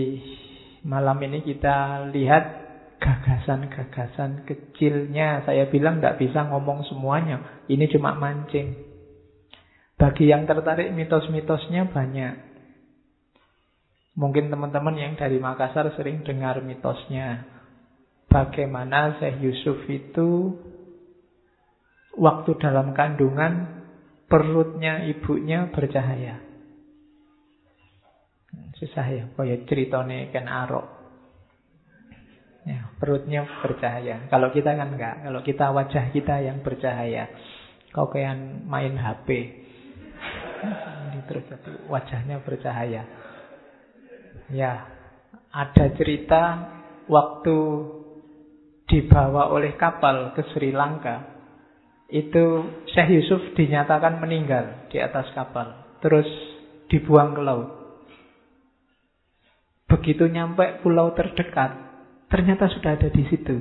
malam 0.88 1.20
ini 1.26 1.44
kita 1.44 2.08
lihat 2.12 2.59
gagasan-gagasan 3.00 4.46
kecilnya. 4.46 5.42
Saya 5.48 5.66
bilang 5.72 6.00
tidak 6.00 6.20
bisa 6.20 6.46
ngomong 6.52 6.86
semuanya. 6.86 7.66
Ini 7.66 7.88
cuma 7.90 8.14
mancing. 8.16 8.76
Bagi 10.00 10.32
yang 10.32 10.48
tertarik 10.48 10.92
mitos-mitosnya 10.96 11.92
banyak. 11.92 12.34
Mungkin 14.20 14.52
teman-teman 14.52 14.96
yang 15.00 15.14
dari 15.16 15.40
Makassar 15.40 15.96
sering 15.96 16.28
dengar 16.28 16.60
mitosnya. 16.64 17.48
Bagaimana 18.28 19.18
Syekh 19.18 19.42
Yusuf 19.42 19.80
itu 19.90 20.54
waktu 22.20 22.52
dalam 22.60 22.92
kandungan 22.94 23.84
perutnya 24.30 25.08
ibunya 25.08 25.72
bercahaya. 25.72 26.38
Susah 28.78 29.08
ya, 29.08 29.24
kaya 29.36 29.66
ceritone 29.68 30.32
Ken 30.32 30.48
Arok. 30.48 30.99
Ya, 32.70 32.86
perutnya 33.02 33.50
bercahaya. 33.66 34.30
Kalau 34.30 34.54
kita 34.54 34.78
kan 34.78 34.94
enggak. 34.94 35.26
Kalau 35.26 35.42
kita 35.42 35.74
wajah 35.74 36.14
kita 36.14 36.38
yang 36.46 36.62
bercahaya. 36.62 37.26
Kau 37.90 38.14
kayak 38.14 38.38
main 38.70 38.94
HP. 38.94 39.28
Terus 41.26 41.50
wajahnya 41.90 42.46
bercahaya. 42.46 43.10
Ya, 44.54 44.86
ada 45.50 45.86
cerita 45.98 46.42
waktu 47.10 47.58
dibawa 48.86 49.50
oleh 49.50 49.74
kapal 49.74 50.38
ke 50.38 50.46
Sri 50.54 50.70
Lanka. 50.70 51.42
Itu 52.06 52.70
Syekh 52.94 53.18
Yusuf 53.18 53.42
dinyatakan 53.58 54.22
meninggal 54.22 54.90
di 54.94 55.02
atas 55.02 55.26
kapal. 55.34 55.98
Terus 56.06 56.30
dibuang 56.90 57.34
ke 57.34 57.42
laut. 57.42 57.70
Begitu 59.90 60.30
nyampe 60.30 60.86
pulau 60.86 61.18
terdekat, 61.18 61.89
ternyata 62.30 62.70
sudah 62.72 62.96
ada 62.96 63.10
di 63.10 63.24
situ. 63.28 63.56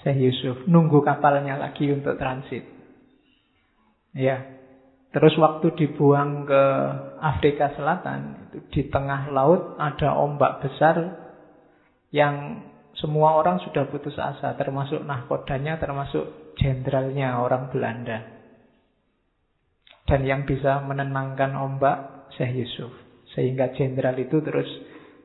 Syekh 0.00 0.18
Yusuf 0.18 0.56
nunggu 0.64 1.04
kapalnya 1.04 1.60
lagi 1.60 1.92
untuk 1.92 2.16
transit. 2.16 2.64
Ya, 4.16 4.60
Terus 5.10 5.34
waktu 5.42 5.74
dibuang 5.74 6.46
ke 6.46 6.62
Afrika 7.18 7.74
Selatan, 7.74 8.46
itu 8.46 8.58
di 8.70 8.82
tengah 8.86 9.34
laut 9.34 9.74
ada 9.74 10.14
ombak 10.14 10.62
besar 10.62 11.18
yang 12.14 12.62
semua 12.94 13.34
orang 13.34 13.58
sudah 13.58 13.90
putus 13.90 14.14
asa, 14.14 14.54
termasuk 14.54 15.02
nahkodanya, 15.02 15.82
termasuk 15.82 16.54
jenderalnya 16.62 17.42
orang 17.42 17.74
Belanda. 17.74 18.22
Dan 20.06 20.22
yang 20.22 20.46
bisa 20.46 20.78
menenangkan 20.78 21.58
ombak 21.58 22.30
Syekh 22.38 22.62
Yusuf. 22.62 22.94
Sehingga 23.34 23.74
jenderal 23.74 24.14
itu 24.18 24.38
terus 24.42 24.66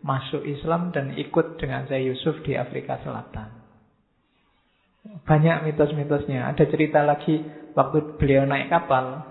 masuk 0.05 0.45
Islam 0.45 0.93
dan 0.93 1.17
ikut 1.17 1.57
dengan 1.57 1.89
Syekh 1.89 2.13
Yusuf 2.13 2.35
di 2.45 2.53
Afrika 2.53 3.01
Selatan. 3.01 3.49
Banyak 5.25 5.65
mitos-mitosnya. 5.65 6.45
Ada 6.53 6.69
cerita 6.69 7.01
lagi 7.01 7.41
waktu 7.73 8.17
beliau 8.21 8.45
naik 8.45 8.69
kapal, 8.69 9.25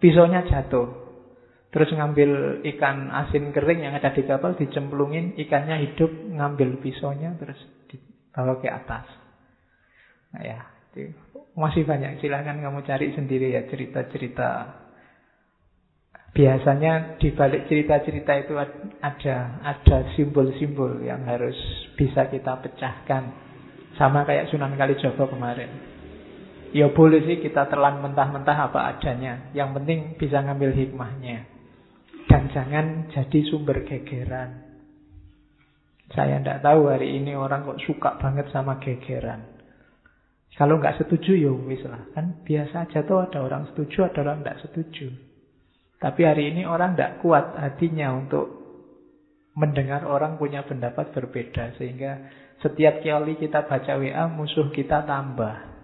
pisaunya 0.00 0.48
jatuh. 0.48 1.04
Terus 1.68 1.92
ngambil 1.92 2.64
ikan 2.64 3.12
asin 3.12 3.52
kering 3.52 3.84
yang 3.84 3.92
ada 3.92 4.08
di 4.16 4.24
kapal, 4.24 4.56
dicemplungin, 4.56 5.36
ikannya 5.36 5.84
hidup, 5.84 6.08
ngambil 6.08 6.80
pisaunya, 6.80 7.36
terus 7.36 7.60
dibawa 7.92 8.56
ke 8.56 8.72
atas. 8.72 9.04
Nah 10.32 10.40
ya, 10.40 10.64
masih 11.52 11.84
banyak. 11.84 12.24
Silahkan 12.24 12.56
kamu 12.56 12.80
cari 12.88 13.12
sendiri 13.12 13.52
ya 13.52 13.68
cerita-cerita. 13.68 14.48
Biasanya 16.36 17.16
di 17.16 17.32
balik 17.32 17.64
cerita-cerita 17.64 18.36
itu 18.36 18.60
ada 18.60 19.36
ada 19.64 19.98
simbol-simbol 20.12 21.00
yang 21.00 21.24
harus 21.24 21.56
bisa 21.96 22.28
kita 22.28 22.60
pecahkan. 22.60 23.32
Sama 23.96 24.28
kayak 24.28 24.52
Sunan 24.52 24.76
Kalijogo 24.76 25.32
kemarin. 25.32 25.96
Ya 26.76 26.92
boleh 26.92 27.24
sih 27.24 27.40
kita 27.40 27.72
telan 27.72 28.04
mentah-mentah 28.04 28.68
apa 28.68 28.92
adanya. 28.92 29.48
Yang 29.56 29.80
penting 29.80 29.98
bisa 30.20 30.44
ngambil 30.44 30.76
hikmahnya. 30.76 31.48
Dan 32.28 32.52
jangan 32.52 33.08
jadi 33.16 33.40
sumber 33.48 33.88
gegeran. 33.88 34.60
Saya 36.12 36.36
tidak 36.44 36.60
tahu 36.60 36.92
hari 36.92 37.16
ini 37.16 37.32
orang 37.32 37.64
kok 37.64 37.80
suka 37.80 38.20
banget 38.20 38.52
sama 38.52 38.76
gegeran. 38.76 39.56
Kalau 40.52 40.76
nggak 40.76 41.00
setuju 41.00 41.32
ya 41.32 41.52
wis 41.64 41.80
lah. 41.88 42.12
Kan 42.12 42.44
biasa 42.44 42.92
aja 42.92 43.00
tuh 43.08 43.24
ada 43.24 43.40
orang 43.40 43.72
setuju, 43.72 44.12
ada 44.12 44.20
orang 44.20 44.44
nggak 44.44 44.60
setuju. 44.68 45.25
Tapi 46.06 46.22
hari 46.22 46.54
ini 46.54 46.62
orang 46.62 46.94
tidak 46.94 47.18
kuat 47.18 47.58
hatinya 47.58 48.14
untuk 48.14 48.46
mendengar 49.58 50.06
orang 50.06 50.38
punya 50.38 50.62
pendapat 50.62 51.10
berbeda. 51.10 51.74
Sehingga 51.82 52.30
setiap 52.62 53.02
kali 53.02 53.34
kita 53.34 53.66
baca 53.66 53.98
WA, 53.98 54.30
musuh 54.30 54.70
kita 54.70 55.02
tambah. 55.02 55.74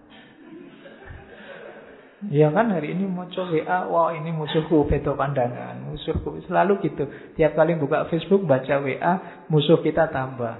Ya 2.30 2.54
kan 2.54 2.70
hari 2.70 2.94
ini 2.94 3.10
coba 3.10 3.50
WA, 3.50 3.78
wah 3.90 4.14
ini 4.14 4.30
musuhku 4.30 4.86
beda 4.86 5.18
pandangan, 5.18 5.90
musuhku 5.90 6.38
selalu 6.46 6.78
gitu. 6.86 7.10
Tiap 7.34 7.58
kali 7.58 7.74
buka 7.74 8.06
Facebook 8.06 8.46
baca 8.46 8.78
WA, 8.78 9.42
musuh 9.50 9.82
kita 9.82 10.06
tambah. 10.14 10.54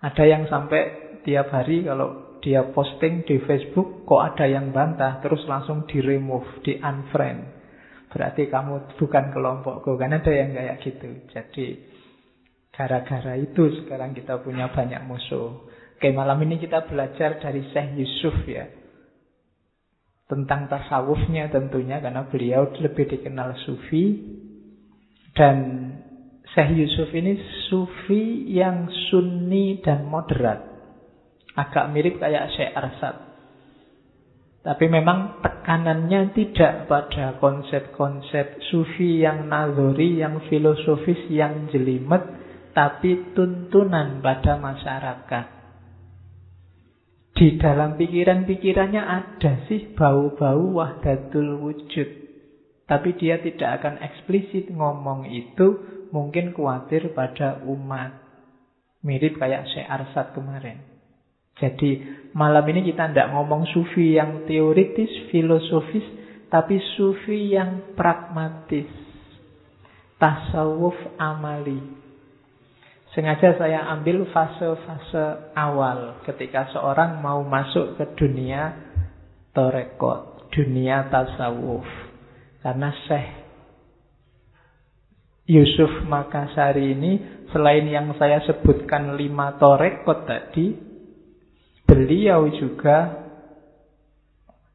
Ada 0.00 0.24
yang 0.24 0.48
sampai 0.48 1.20
tiap 1.28 1.52
hari 1.52 1.84
kalau 1.84 2.40
dia 2.40 2.72
posting 2.72 3.28
di 3.28 3.36
Facebook 3.44 4.08
kok 4.08 4.32
ada 4.32 4.48
yang 4.48 4.72
bantah 4.72 5.20
terus 5.20 5.44
langsung 5.44 5.84
di 5.84 6.00
remove, 6.00 6.64
di 6.64 6.80
unfriend. 6.80 7.61
Berarti 8.12 8.52
kamu 8.52 9.00
bukan 9.00 9.24
kelompokku. 9.32 9.96
Kan 9.96 10.12
ada 10.12 10.28
yang 10.28 10.52
kayak 10.52 10.76
gitu. 10.84 11.08
Jadi 11.32 11.66
gara-gara 12.72 13.34
itu 13.40 13.72
sekarang 13.82 14.12
kita 14.12 14.40
punya 14.44 14.68
banyak 14.68 15.00
musuh. 15.08 15.64
Oke, 15.96 16.12
malam 16.12 16.36
ini 16.44 16.60
kita 16.60 16.84
belajar 16.84 17.40
dari 17.40 17.64
Syekh 17.72 17.88
Yusuf 17.96 18.36
ya. 18.44 18.68
Tentang 20.28 20.68
tasawufnya 20.68 21.48
tentunya 21.52 22.00
karena 22.00 22.28
beliau 22.28 22.68
lebih 22.76 23.08
dikenal 23.16 23.56
sufi. 23.64 24.20
Dan 25.32 25.56
Syekh 26.52 26.70
Yusuf 26.76 27.08
ini 27.16 27.40
sufi 27.72 28.44
yang 28.52 28.92
sunni 29.08 29.80
dan 29.80 30.04
moderat. 30.04 30.60
Agak 31.56 31.88
mirip 31.88 32.20
kayak 32.20 32.52
Syekh 32.52 32.76
Arsad. 32.76 33.31
Tapi 34.62 34.86
memang 34.86 35.42
tekanannya 35.42 36.30
tidak 36.38 36.86
pada 36.86 37.34
konsep-konsep 37.42 38.62
sufi 38.70 39.18
yang 39.18 39.50
nazori, 39.50 40.22
yang 40.22 40.38
filosofis, 40.46 41.18
yang 41.26 41.66
jelimet, 41.74 42.22
tapi 42.70 43.34
tuntunan 43.34 44.22
pada 44.22 44.62
masyarakat. 44.62 45.46
Di 47.34 47.58
dalam 47.58 47.98
pikiran-pikirannya 47.98 49.02
ada 49.02 49.66
sih 49.66 49.98
bau-bau 49.98 50.78
wahdatul 50.78 51.58
wujud. 51.58 52.08
Tapi 52.86 53.18
dia 53.18 53.42
tidak 53.42 53.82
akan 53.82 53.98
eksplisit 53.98 54.70
ngomong 54.70 55.26
itu, 55.26 55.80
mungkin 56.14 56.54
khawatir 56.54 57.10
pada 57.18 57.66
umat. 57.66 58.14
Mirip 59.02 59.42
kayak 59.42 59.66
Syekh 59.74 59.90
Arsad 59.90 60.38
kemarin. 60.38 60.91
Jadi 61.60 61.90
malam 62.32 62.64
ini 62.72 62.88
kita 62.88 63.12
tidak 63.12 63.32
ngomong 63.36 63.68
sufi 63.70 64.16
yang 64.16 64.48
teoritis, 64.48 65.08
filosofis, 65.28 66.04
tapi 66.48 66.80
sufi 66.96 67.52
yang 67.52 67.96
pragmatis. 67.96 68.88
Tasawuf 70.16 70.96
amali. 71.18 71.80
Sengaja 73.12 73.60
saya 73.60 73.84
ambil 73.92 74.24
fase-fase 74.32 75.52
awal 75.52 76.24
ketika 76.24 76.72
seorang 76.72 77.20
mau 77.20 77.44
masuk 77.44 78.00
ke 78.00 78.04
dunia 78.16 78.72
torekot, 79.52 80.48
dunia 80.48 81.12
tasawuf. 81.12 81.84
Karena 82.64 82.88
Syekh 83.04 83.42
Yusuf 85.50 86.06
Makassari 86.06 86.94
ini 86.94 87.12
selain 87.50 87.84
yang 87.90 88.14
saya 88.16 88.40
sebutkan 88.46 89.18
lima 89.18 89.58
torekot 89.58 90.24
tadi, 90.24 90.72
Beliau 91.92 92.48
juga 92.56 93.20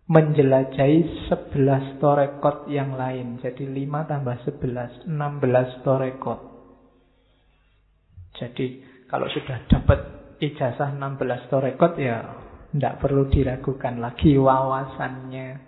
menjelajahi 0.06 1.28
11 1.34 1.98
torekot 1.98 2.70
yang 2.70 2.94
lain. 2.94 3.42
Jadi 3.42 3.66
5 3.66 4.06
tambah 4.06 4.38
11, 4.46 5.10
16 5.10 5.82
torekot. 5.82 6.40
Jadi 8.38 8.86
kalau 9.10 9.26
sudah 9.34 9.66
dapat 9.66 10.00
ijazah 10.38 10.94
16 10.94 11.50
torekot 11.50 11.98
ya 11.98 12.38
tidak 12.70 13.02
perlu 13.02 13.26
diragukan 13.34 13.98
lagi 13.98 14.38
wawasannya. 14.38 15.66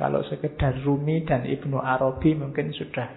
Kalau 0.00 0.24
sekedar 0.24 0.80
Rumi 0.80 1.28
dan 1.28 1.44
Ibnu 1.44 1.76
Arabi 1.76 2.32
mungkin 2.32 2.72
sudah. 2.72 3.12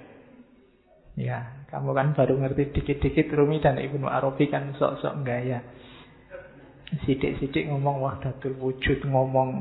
Ya, 1.15 1.67
kamu 1.71 1.91
kan 1.95 2.07
baru 2.15 2.35
ngerti 2.39 2.75
dikit-dikit 2.75 3.31
Rumi 3.31 3.63
dan 3.63 3.79
Ibnu 3.79 4.07
Arabi 4.07 4.51
kan 4.51 4.75
sok-sok 4.75 5.23
gaya. 5.23 5.59
Sidik-sidik 6.89 7.69
ngomong 7.69 8.01
wahdatul 8.01 8.57
wujud, 8.57 9.05
ngomong 9.05 9.51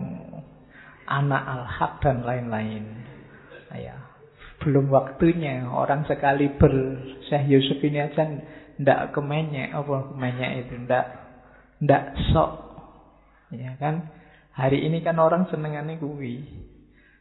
anak 1.04 1.42
al-haq 1.44 1.92
dan 2.00 2.24
lain-lain. 2.24 2.84
Ya, 3.68 4.08
belum 4.64 4.88
waktunya 4.88 5.68
orang 5.68 6.08
sekali 6.08 6.48
ber 6.56 6.72
Syekh 7.28 7.44
Yusuf 7.52 7.78
ini 7.84 8.00
aja 8.00 8.24
ndak 8.78 9.12
kemenyek 9.12 9.74
apa 9.74 10.08
kemenyek 10.14 10.50
itu 10.64 10.74
ndak 10.88 11.06
ndak 11.84 12.16
sok. 12.32 12.52
Ya 13.52 13.76
kan? 13.76 14.08
Hari 14.56 14.88
ini 14.88 15.04
kan 15.04 15.20
orang 15.22 15.46
senengannya 15.52 16.00
kuwi. 16.02 16.42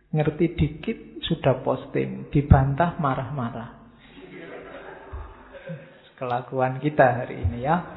Ngerti 0.08 0.56
dikit 0.56 0.98
sudah 1.28 1.62
posting, 1.62 2.32
dibantah 2.32 2.96
marah-marah. 2.98 3.76
Kelakuan 6.18 6.82
kita 6.82 7.06
hari 7.22 7.44
ini 7.46 7.62
ya. 7.62 7.97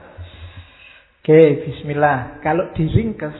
Oke, 1.20 1.68
bismillah. 1.68 2.40
Kalau 2.40 2.72
diringkas 2.72 3.36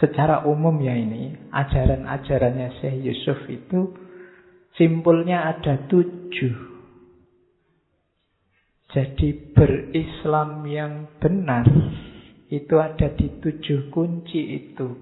secara 0.00 0.48
umum 0.48 0.80
ya 0.80 0.96
ini, 0.96 1.36
ajaran-ajarannya 1.52 2.80
Syekh 2.80 2.96
Yusuf 3.04 3.44
itu 3.44 3.92
simpulnya 4.72 5.52
ada 5.52 5.84
tujuh. 5.84 6.56
Jadi 8.88 9.52
berislam 9.52 10.64
yang 10.64 11.12
benar 11.20 11.68
itu 12.48 12.74
ada 12.80 13.12
di 13.12 13.36
tujuh 13.36 13.92
kunci 13.92 14.40
itu. 14.64 14.96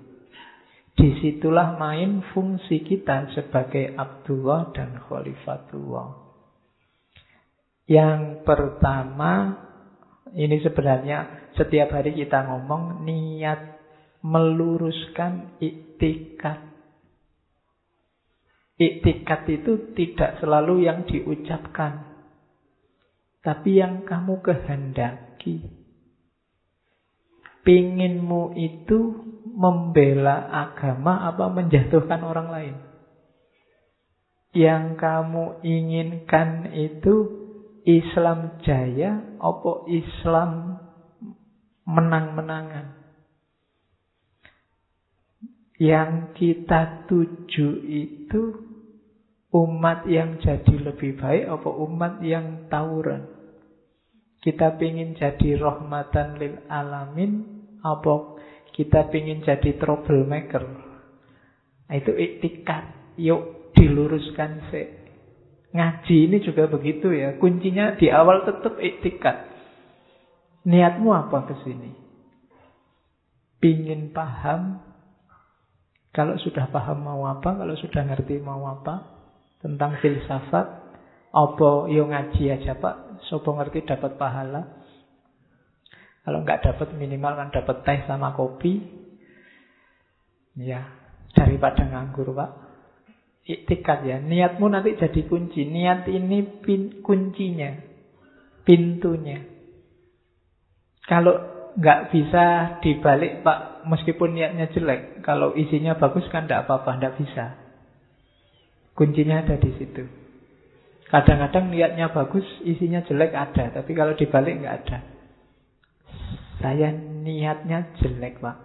Di 0.99 1.23
situlah 1.23 1.79
main 1.79 2.19
fungsi 2.35 2.83
kita 2.83 3.31
sebagai 3.31 3.95
Abdullah 3.95 4.75
dan 4.75 4.99
Khalifatullah. 5.07 6.19
Yang 7.87 8.43
pertama 8.43 9.68
ini 10.37 10.61
sebenarnya 10.61 11.51
setiap 11.57 11.95
hari 11.95 12.13
kita 12.13 12.45
ngomong 12.45 13.07
niat 13.07 13.79
meluruskan 14.23 15.57
iktikat. 15.63 16.59
Iktikat 18.79 19.43
itu 19.51 19.95
tidak 19.95 20.39
selalu 20.39 20.87
yang 20.87 21.03
diucapkan. 21.07 22.07
Tapi 23.43 23.79
yang 23.79 24.07
kamu 24.07 24.43
kehendaki. 24.43 25.67
Pinginmu 27.63 28.55
itu 28.55 29.29
membela 29.59 30.47
agama 30.47 31.27
apa 31.27 31.51
menjatuhkan 31.51 32.23
orang 32.23 32.49
lain. 32.49 32.77
Yang 34.55 34.85
kamu 34.99 35.45
inginkan 35.67 36.71
itu 36.75 37.38
Islam 37.87 38.63
jaya 38.65 39.39
apa 39.39 39.73
Islam 39.91 40.81
menang-menangan? 41.87 42.87
Yang 45.79 46.13
kita 46.35 47.07
tuju 47.07 47.69
itu 47.87 48.43
umat 49.55 50.11
yang 50.11 50.43
jadi 50.43 50.75
lebih 50.91 51.15
baik 51.23 51.47
apa 51.47 51.71
umat 51.71 52.19
yang 52.25 52.67
tawuran? 52.67 53.31
Kita 54.43 54.75
ingin 54.79 55.15
jadi 55.15 55.59
rahmatan 55.59 56.39
lil 56.39 56.59
alamin 56.67 57.63
apa 57.83 58.39
kita 58.75 59.11
ingin 59.11 59.43
jadi 59.43 59.75
troublemaker? 59.79 60.63
Nah, 61.89 61.95
itu 61.97 62.13
etikat. 62.15 63.17
Yuk 63.19 63.75
diluruskan 63.75 64.71
sih. 64.71 64.87
Ngaji 65.69 66.17
ini 66.31 66.37
juga 66.41 66.65
begitu 66.65 67.13
ya. 67.13 67.37
Kuncinya 67.37 67.97
di 68.01 68.09
awal 68.09 68.49
tetap 68.49 68.81
etikat. 68.81 69.49
Niatmu 70.65 71.13
apa 71.13 71.49
ke 71.49 71.55
sini? 71.65 71.93
Pingin 73.61 74.13
paham. 74.13 74.81
Kalau 76.13 76.41
sudah 76.41 76.73
paham 76.73 77.05
mau 77.05 77.23
apa, 77.29 77.53
kalau 77.55 77.77
sudah 77.77 78.03
ngerti 78.05 78.41
mau 78.41 78.65
apa 78.65 79.07
tentang 79.61 80.01
filsafat, 80.01 80.67
apa 81.31 81.71
yo 81.93 82.09
ngaji 82.09 82.43
aja 82.49 82.75
pak, 82.81 83.23
sopo 83.29 83.55
ngerti 83.55 83.85
dapat 83.85 84.17
pahala. 84.17 84.83
Kalau 86.25 86.45
nggak 86.45 86.65
dapat 86.65 86.89
minimal 86.97 87.33
kan 87.39 87.49
dapat 87.53 87.77
teh 87.85 88.01
sama 88.09 88.37
kopi. 88.37 88.81
Ya, 90.59 90.91
daripada 91.37 91.87
nganggur 91.87 92.35
pak. 92.35 92.68
Iktikat 93.49 94.05
ya. 94.05 94.21
Niatmu 94.21 94.69
nanti 94.69 94.93
jadi 95.01 95.25
kunci. 95.25 95.65
Niat 95.65 96.05
ini 96.13 96.45
pin, 96.61 97.01
kuncinya. 97.01 97.73
Pintunya. 98.69 99.41
Kalau 101.09 101.33
nggak 101.73 102.13
bisa 102.13 102.77
dibalik 102.85 103.41
Pak, 103.41 103.89
meskipun 103.89 104.37
niatnya 104.37 104.69
jelek. 104.69 105.25
Kalau 105.25 105.57
isinya 105.57 105.97
bagus 105.97 106.29
kan 106.29 106.45
nggak 106.45 106.69
apa-apa, 106.69 107.01
nggak 107.01 107.17
bisa. 107.17 107.57
Kuncinya 108.93 109.41
ada 109.41 109.57
di 109.57 109.73
situ. 109.81 110.05
Kadang-kadang 111.09 111.73
niatnya 111.73 112.13
bagus, 112.13 112.45
isinya 112.69 113.01
jelek 113.09 113.33
ada. 113.33 113.81
Tapi 113.81 113.97
kalau 113.97 114.13
dibalik 114.13 114.61
nggak 114.61 114.77
ada. 114.85 114.99
Saya 116.61 116.93
niatnya 116.93 117.97
jelek 117.97 118.45
Pak. 118.45 118.57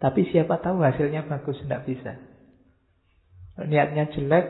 Tapi 0.00 0.24
siapa 0.32 0.56
tahu 0.64 0.80
hasilnya 0.80 1.28
bagus, 1.28 1.60
nggak 1.68 1.84
bisa. 1.84 2.31
Niatnya 3.60 4.08
jelek, 4.08 4.46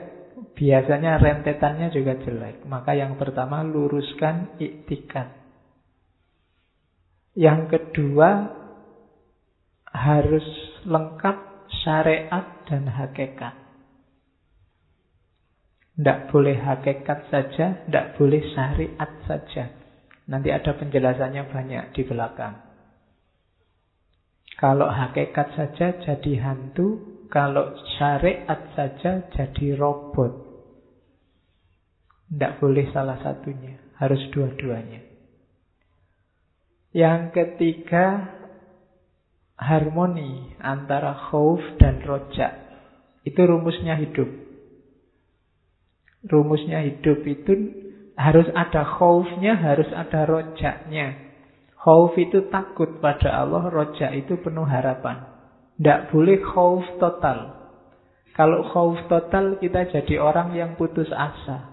biasanya 0.55 1.19
rentetannya 1.19 1.91
juga 1.91 2.15
jelek. 2.23 2.62
Maka 2.67 2.95
yang 2.95 3.19
pertama 3.19 3.67
luruskan 3.67 4.57
iktikat. 4.62 5.29
Yang 7.33 7.61
kedua 7.79 8.53
harus 9.93 10.47
lengkap 10.85 11.37
syariat 11.83 12.47
dan 12.69 12.88
hakikat. 12.88 13.55
Tidak 15.93 16.33
boleh 16.33 16.57
hakikat 16.57 17.29
saja, 17.29 17.85
tidak 17.85 18.17
boleh 18.17 18.41
syariat 18.57 19.11
saja. 19.29 19.69
Nanti 20.25 20.49
ada 20.49 20.73
penjelasannya 20.73 21.43
banyak 21.53 21.85
di 21.93 22.03
belakang. 22.09 22.57
Kalau 24.57 24.88
hakikat 24.88 25.53
saja 25.59 25.87
jadi 26.01 26.33
hantu, 26.41 27.12
kalau 27.33 27.73
syariat 27.97 28.77
saja 28.77 29.25
jadi 29.33 29.73
robot. 29.81 30.53
Tidak 32.29 32.61
boleh 32.61 32.92
salah 32.92 33.16
satunya, 33.25 33.81
harus 33.97 34.21
dua-duanya. 34.37 35.01
Yang 36.92 37.33
ketiga, 37.33 38.37
harmoni 39.57 40.53
antara 40.61 41.16
khauf 41.33 41.61
dan 41.81 42.05
rojak. 42.05 42.53
Itu 43.25 43.49
rumusnya 43.49 43.97
hidup. 43.97 44.29
Rumusnya 46.29 46.85
hidup 46.85 47.25
itu 47.25 47.53
harus 48.12 48.49
ada 48.53 48.85
khaufnya, 48.85 49.57
harus 49.57 49.88
ada 49.88 50.29
rojaknya. 50.29 51.16
Khauf 51.81 52.12
itu 52.21 52.53
takut 52.53 53.01
pada 53.01 53.40
Allah, 53.40 53.73
rojak 53.73 54.12
itu 54.12 54.37
penuh 54.37 54.68
harapan. 54.68 55.32
Tidak 55.77 56.13
boleh 56.13 56.39
khauf 56.43 56.85
total. 57.01 57.39
Kalau 58.33 58.65
khauf 58.73 58.97
total 59.13 59.61
kita 59.61 59.89
jadi 59.93 60.21
orang 60.21 60.57
yang 60.57 60.71
putus 60.77 61.09
asa. 61.13 61.73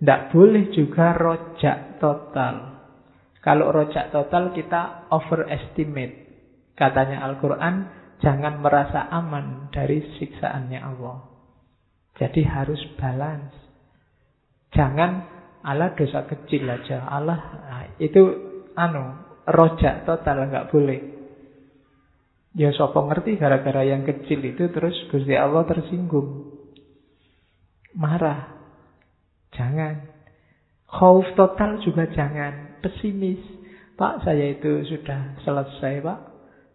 Tidak 0.00 0.34
boleh 0.34 0.72
juga 0.74 1.14
rojak 1.14 2.02
total. 2.02 2.80
Kalau 3.38 3.70
rojak 3.70 4.10
total 4.10 4.50
kita 4.56 5.10
overestimate. 5.10 6.22
Katanya 6.72 7.22
Al-Quran, 7.28 7.74
jangan 8.24 8.62
merasa 8.62 9.06
aman 9.12 9.68
dari 9.70 10.00
siksaannya 10.18 10.80
Allah. 10.80 11.18
Jadi 12.16 12.42
harus 12.46 12.80
balance. 12.96 13.54
Jangan 14.72 15.10
Allah 15.62 15.92
dosa 15.94 16.24
kecil 16.26 16.64
aja. 16.66 17.04
Allah 17.06 17.38
nah, 17.38 17.86
itu 18.00 18.22
anu 18.74 19.20
rojak 19.46 20.08
total 20.08 20.48
nggak 20.48 20.72
boleh. 20.72 21.11
Ya 22.52 22.68
sopo 22.76 23.00
ngerti 23.08 23.40
gara-gara 23.40 23.80
yang 23.80 24.04
kecil 24.04 24.44
itu 24.44 24.68
terus 24.68 24.92
Gusti 25.08 25.32
Allah 25.32 25.64
tersinggung. 25.64 26.52
Marah. 27.96 28.52
Jangan. 29.56 30.08
Khauf 30.88 31.24
total 31.32 31.80
juga 31.80 32.04
jangan. 32.12 32.80
Pesimis. 32.84 33.40
Pak 33.96 34.24
saya 34.24 34.52
itu 34.52 34.84
sudah 34.84 35.40
selesai 35.44 36.04
pak. 36.04 36.18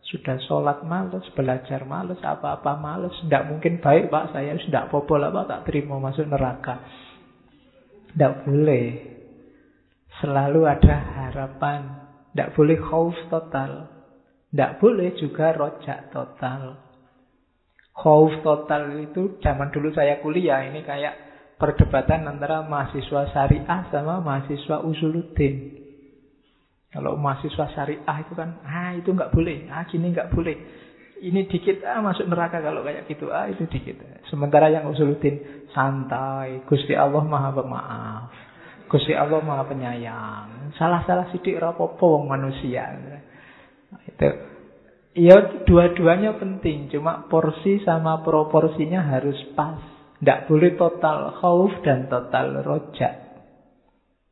Sudah 0.08 0.40
sholat 0.48 0.88
males, 0.88 1.26
belajar 1.36 1.84
males, 1.84 2.18
apa-apa 2.24 2.80
males. 2.80 3.14
Tidak 3.22 3.44
mungkin 3.52 3.84
baik 3.84 4.08
pak, 4.08 4.34
saya 4.34 4.56
sudah 4.58 4.88
popol 4.88 5.20
apa 5.20 5.46
tak 5.46 5.70
terima 5.70 6.00
masuk 6.00 6.26
neraka. 6.26 6.80
Tidak 8.14 8.34
boleh. 8.48 8.88
Selalu 10.24 10.62
ada 10.66 10.96
harapan. 10.96 11.82
Tidak 12.34 12.50
boleh 12.58 12.78
khauf 12.82 13.14
total. 13.30 13.97
Tidak 14.48 14.80
boleh 14.80 15.12
juga 15.20 15.52
rojak 15.52 16.08
total. 16.12 16.80
Khauf 17.98 18.32
total 18.46 18.94
itu 19.04 19.42
zaman 19.42 19.74
dulu 19.74 19.90
saya 19.92 20.22
kuliah 20.22 20.62
ini 20.64 20.86
kayak 20.86 21.18
perdebatan 21.58 22.30
antara 22.30 22.62
mahasiswa 22.62 23.28
syariah 23.34 23.82
sama 23.90 24.22
mahasiswa 24.22 24.86
usuluddin. 24.86 25.74
Kalau 26.94 27.20
mahasiswa 27.20 27.66
syariah 27.74 28.18
itu 28.24 28.34
kan, 28.38 28.62
ah 28.64 28.96
itu 28.96 29.12
nggak 29.12 29.34
boleh, 29.34 29.68
ah 29.68 29.84
gini 29.84 30.14
nggak 30.14 30.32
boleh. 30.32 30.56
Ini 31.18 31.50
dikit, 31.50 31.82
ah 31.84 32.00
masuk 32.00 32.30
neraka 32.30 32.62
kalau 32.62 32.86
kayak 32.86 33.10
gitu, 33.10 33.34
ah 33.34 33.50
itu 33.50 33.66
dikit. 33.66 33.98
Sementara 34.30 34.70
yang 34.70 34.86
usuluddin 34.88 35.68
santai, 35.74 36.62
Gusti 36.70 36.94
Allah 36.94 37.26
maha 37.26 37.50
pemaaf. 37.52 38.30
Gusti 38.88 39.12
Allah 39.12 39.42
maha 39.44 39.68
penyayang. 39.68 40.72
Salah-salah 40.78 41.28
sidik 41.34 41.60
rapopo 41.60 42.22
manusia. 42.24 42.94
Itu 44.08 44.30
Ya 45.18 45.66
dua-duanya 45.66 46.38
penting, 46.38 46.94
cuma 46.94 47.26
porsi 47.26 47.82
sama 47.82 48.22
proporsinya 48.22 49.02
harus 49.02 49.34
pas. 49.58 49.82
Tidak 50.22 50.46
boleh 50.46 50.78
total 50.78 51.34
khauf 51.42 51.74
dan 51.82 52.06
total 52.06 52.62
rojak. 52.62 53.18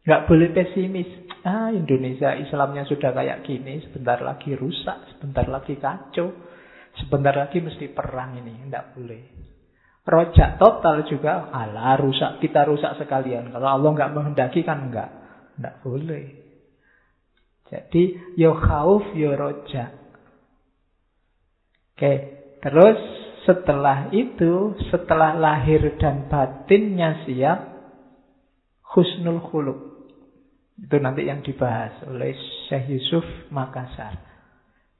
Nggak 0.05 0.23
boleh 0.29 0.53
pesimis. 0.53 1.09
Ah, 1.41 1.73
Indonesia 1.73 2.37
Islamnya 2.37 2.85
sudah 2.85 3.17
kayak 3.17 3.41
gini, 3.49 3.81
sebentar 3.81 4.21
lagi 4.21 4.53
rusak, 4.53 5.17
sebentar 5.17 5.49
lagi 5.49 5.73
kacau, 5.81 6.29
sebentar 7.01 7.33
lagi 7.33 7.65
mesti 7.65 7.89
perang 7.89 8.37
ini, 8.37 8.69
tidak 8.69 8.93
boleh. 8.93 9.23
Rojak 10.05 10.61
total 10.61 11.01
juga, 11.09 11.49
Allah 11.49 11.97
rusak, 11.97 12.37
kita 12.45 12.61
rusak 12.61 13.01
sekalian. 13.01 13.49
Kalau 13.49 13.73
Allah 13.73 13.89
nggak 13.89 14.13
menghendaki 14.13 14.61
kan 14.61 14.85
enggak, 14.85 15.09
tidak 15.57 15.81
boleh. 15.81 16.44
Jadi, 17.69 18.35
yo 18.37 18.53
khauf, 18.53 19.13
yo 19.17 19.33
rojak. 19.33 19.91
Oke, 21.95 22.13
terus 22.59 22.99
setelah 23.47 24.11
itu, 24.11 24.75
setelah 24.91 25.33
lahir 25.37 25.95
dan 25.95 26.27
batinnya 26.27 27.23
siap, 27.23 27.59
husnul 28.93 29.41
khuluk. 29.47 29.79
Itu 30.75 30.99
nanti 30.99 31.23
yang 31.23 31.39
dibahas 31.39 32.03
oleh 32.03 32.35
Syekh 32.67 32.91
Yusuf 32.99 33.23
Makassar. 33.47 34.19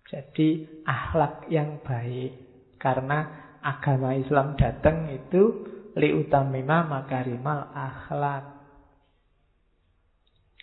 Jadi 0.08 0.64
akhlak 0.88 1.52
yang 1.52 1.84
baik 1.84 2.32
karena 2.80 3.28
agama 3.60 4.16
Islam 4.16 4.56
datang 4.56 5.12
itu 5.12 5.68
liutamima 5.98 6.86
makarimal 6.88 7.74
akhlak. 7.76 8.55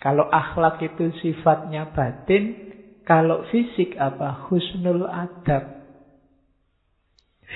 Kalau 0.02 0.26
akhlak 0.34 0.82
itu 0.82 1.14
sifatnya 1.22 1.86
batin, 1.86 2.74
kalau 3.06 3.46
fisik 3.54 3.94
apa? 3.94 4.34
Husnul 4.50 5.06
adab. 5.06 5.78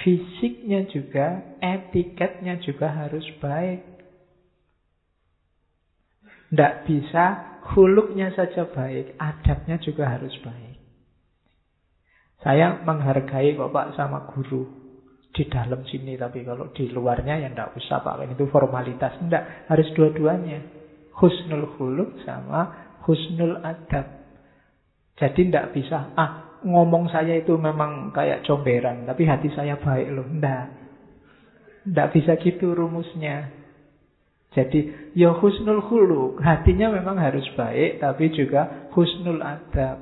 Fisiknya 0.07 0.87
juga, 0.87 1.43
etiketnya 1.59 2.55
juga 2.63 2.95
harus 2.95 3.27
baik. 3.43 3.83
Tidak 6.47 6.87
bisa 6.87 7.59
huluknya 7.75 8.31
saja 8.31 8.63
baik, 8.71 9.19
adabnya 9.19 9.83
juga 9.83 10.15
harus 10.15 10.31
baik. 10.39 10.79
Saya 12.47 12.79
menghargai 12.79 13.59
bapak 13.59 13.99
sama 13.99 14.23
guru 14.23 14.71
di 15.35 15.43
dalam 15.51 15.83
sini, 15.91 16.15
tapi 16.15 16.47
kalau 16.47 16.71
di 16.71 16.87
luarnya 16.95 17.43
ya 17.43 17.51
tidak 17.51 17.75
usah 17.75 17.99
pak, 18.07 18.23
itu 18.23 18.47
formalitas. 18.47 19.19
Tidak, 19.19 19.67
harus 19.67 19.89
dua-duanya. 19.99 20.76
Husnul 21.17 21.77
huluk 21.77 22.21
sama 22.29 22.87
husnul 23.07 23.63
adab. 23.63 24.27
Jadi 25.17 25.49
tidak 25.49 25.73
bisa, 25.73 26.13
ah 26.13 26.61
ngomong 26.67 27.09
saya 27.09 27.41
itu 27.41 27.57
memang 27.57 28.13
kayak 28.13 28.45
comberan, 28.45 29.09
tapi 29.09 29.25
hati 29.25 29.49
saya 29.55 29.81
baik 29.81 30.13
loh. 30.13 30.29
Tidak. 30.29 30.65
Tidak 31.87 32.09
bisa 32.13 32.33
gitu 32.37 32.77
rumusnya. 32.77 33.49
Jadi 34.53 35.13
ya 35.13 35.37
husnul 35.37 35.85
khuluk, 35.85 36.41
hatinya 36.41 36.89
memang 36.89 37.21
harus 37.21 37.45
baik 37.55 38.01
tapi 38.01 38.33
juga 38.33 38.89
husnul 38.93 39.41
adab. 39.41 40.01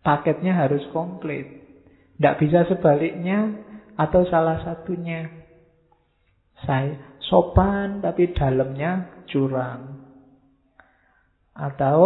Paketnya 0.00 0.56
harus 0.56 0.84
komplit. 0.92 1.48
Tidak 2.16 2.36
bisa 2.36 2.68
sebaliknya 2.68 3.52
atau 3.96 4.24
salah 4.28 4.60
satunya. 4.64 5.28
Saya 6.64 7.16
sopan 7.28 8.04
tapi 8.04 8.32
dalamnya 8.36 9.19
curang. 9.30 10.10
Atau 11.54 11.98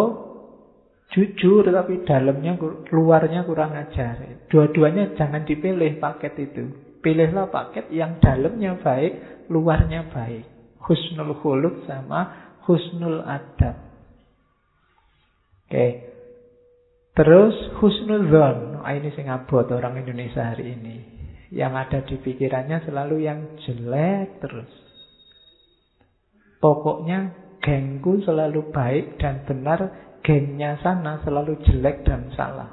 jujur 1.10 1.64
tapi 1.64 2.04
dalamnya 2.04 2.60
luarnya 2.92 3.48
kurang 3.48 3.72
ajar. 3.74 4.46
Dua-duanya 4.52 5.16
jangan 5.16 5.48
dipilih 5.48 5.98
paket 5.98 6.36
itu. 6.38 6.70
Pilihlah 7.00 7.48
paket 7.48 7.88
yang 7.92 8.20
dalamnya 8.20 8.80
baik, 8.80 9.48
luarnya 9.48 10.08
baik 10.12 10.54
husnul 10.84 11.40
khuluk 11.40 11.88
sama 11.88 12.52
husnul 12.68 13.24
adab. 13.24 13.76
Oke. 15.64 16.12
Terus 17.14 17.56
husnul 17.80 18.28
zon. 18.28 18.56
Nah, 18.84 18.92
ini 18.92 19.08
sing 19.16 19.30
abot 19.30 19.64
orang 19.72 20.02
Indonesia 20.02 20.44
hari 20.44 20.76
ini. 20.76 20.96
Yang 21.54 21.72
ada 21.72 21.98
di 22.10 22.16
pikirannya 22.18 22.78
selalu 22.84 23.16
yang 23.22 23.38
jelek 23.62 24.42
terus. 24.42 24.72
Pokoknya 26.64 27.28
gengku 27.60 28.24
selalu 28.24 28.72
baik 28.72 29.20
dan 29.20 29.44
benar, 29.44 29.84
gengnya 30.24 30.80
sana 30.80 31.20
selalu 31.20 31.60
jelek 31.60 32.08
dan 32.08 32.32
salah. 32.32 32.72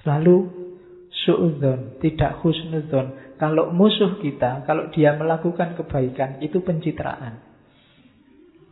Selalu 0.00 0.48
suudzon, 1.12 2.00
tidak 2.00 2.40
husnudzon. 2.40 3.36
Kalau 3.36 3.68
musuh 3.76 4.16
kita, 4.24 4.64
kalau 4.64 4.88
dia 4.88 5.12
melakukan 5.20 5.76
kebaikan, 5.76 6.40
itu 6.40 6.64
pencitraan. 6.64 7.44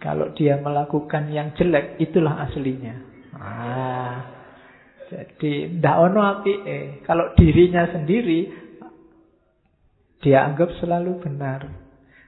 Kalau 0.00 0.32
dia 0.32 0.56
melakukan 0.56 1.28
yang 1.28 1.52
jelek, 1.60 2.00
itulah 2.00 2.40
aslinya. 2.48 3.04
Ah, 3.36 4.16
jadi 5.12 5.76
ndak 5.76 5.96
ono 6.08 6.20
api 6.24 6.52
eh. 6.64 6.84
Kalau 7.04 7.36
dirinya 7.36 7.84
sendiri 7.92 8.64
Dia 10.24 10.48
anggap 10.48 10.72
selalu 10.80 11.20
benar. 11.20 11.83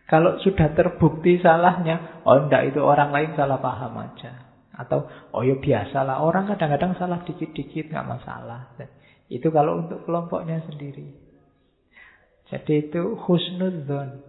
Kalau 0.06 0.38
sudah 0.38 0.70
terbukti 0.78 1.42
salahnya, 1.42 2.22
oh 2.22 2.46
enggak 2.46 2.70
itu 2.70 2.78
orang 2.78 3.10
lain 3.10 3.34
salah 3.34 3.58
paham 3.58 3.98
aja. 3.98 4.46
Atau, 4.76 5.10
oh 5.34 5.42
ya 5.42 5.58
biasalah, 5.58 6.22
orang 6.22 6.46
kadang-kadang 6.46 6.94
salah 6.94 7.26
dikit-dikit, 7.26 7.90
nggak 7.90 8.06
masalah. 8.06 8.70
Itu 9.26 9.50
kalau 9.50 9.82
untuk 9.82 10.06
kelompoknya 10.06 10.62
sendiri. 10.68 11.10
Jadi 12.46 12.86
itu 12.86 13.18
husnudzon 13.26 14.22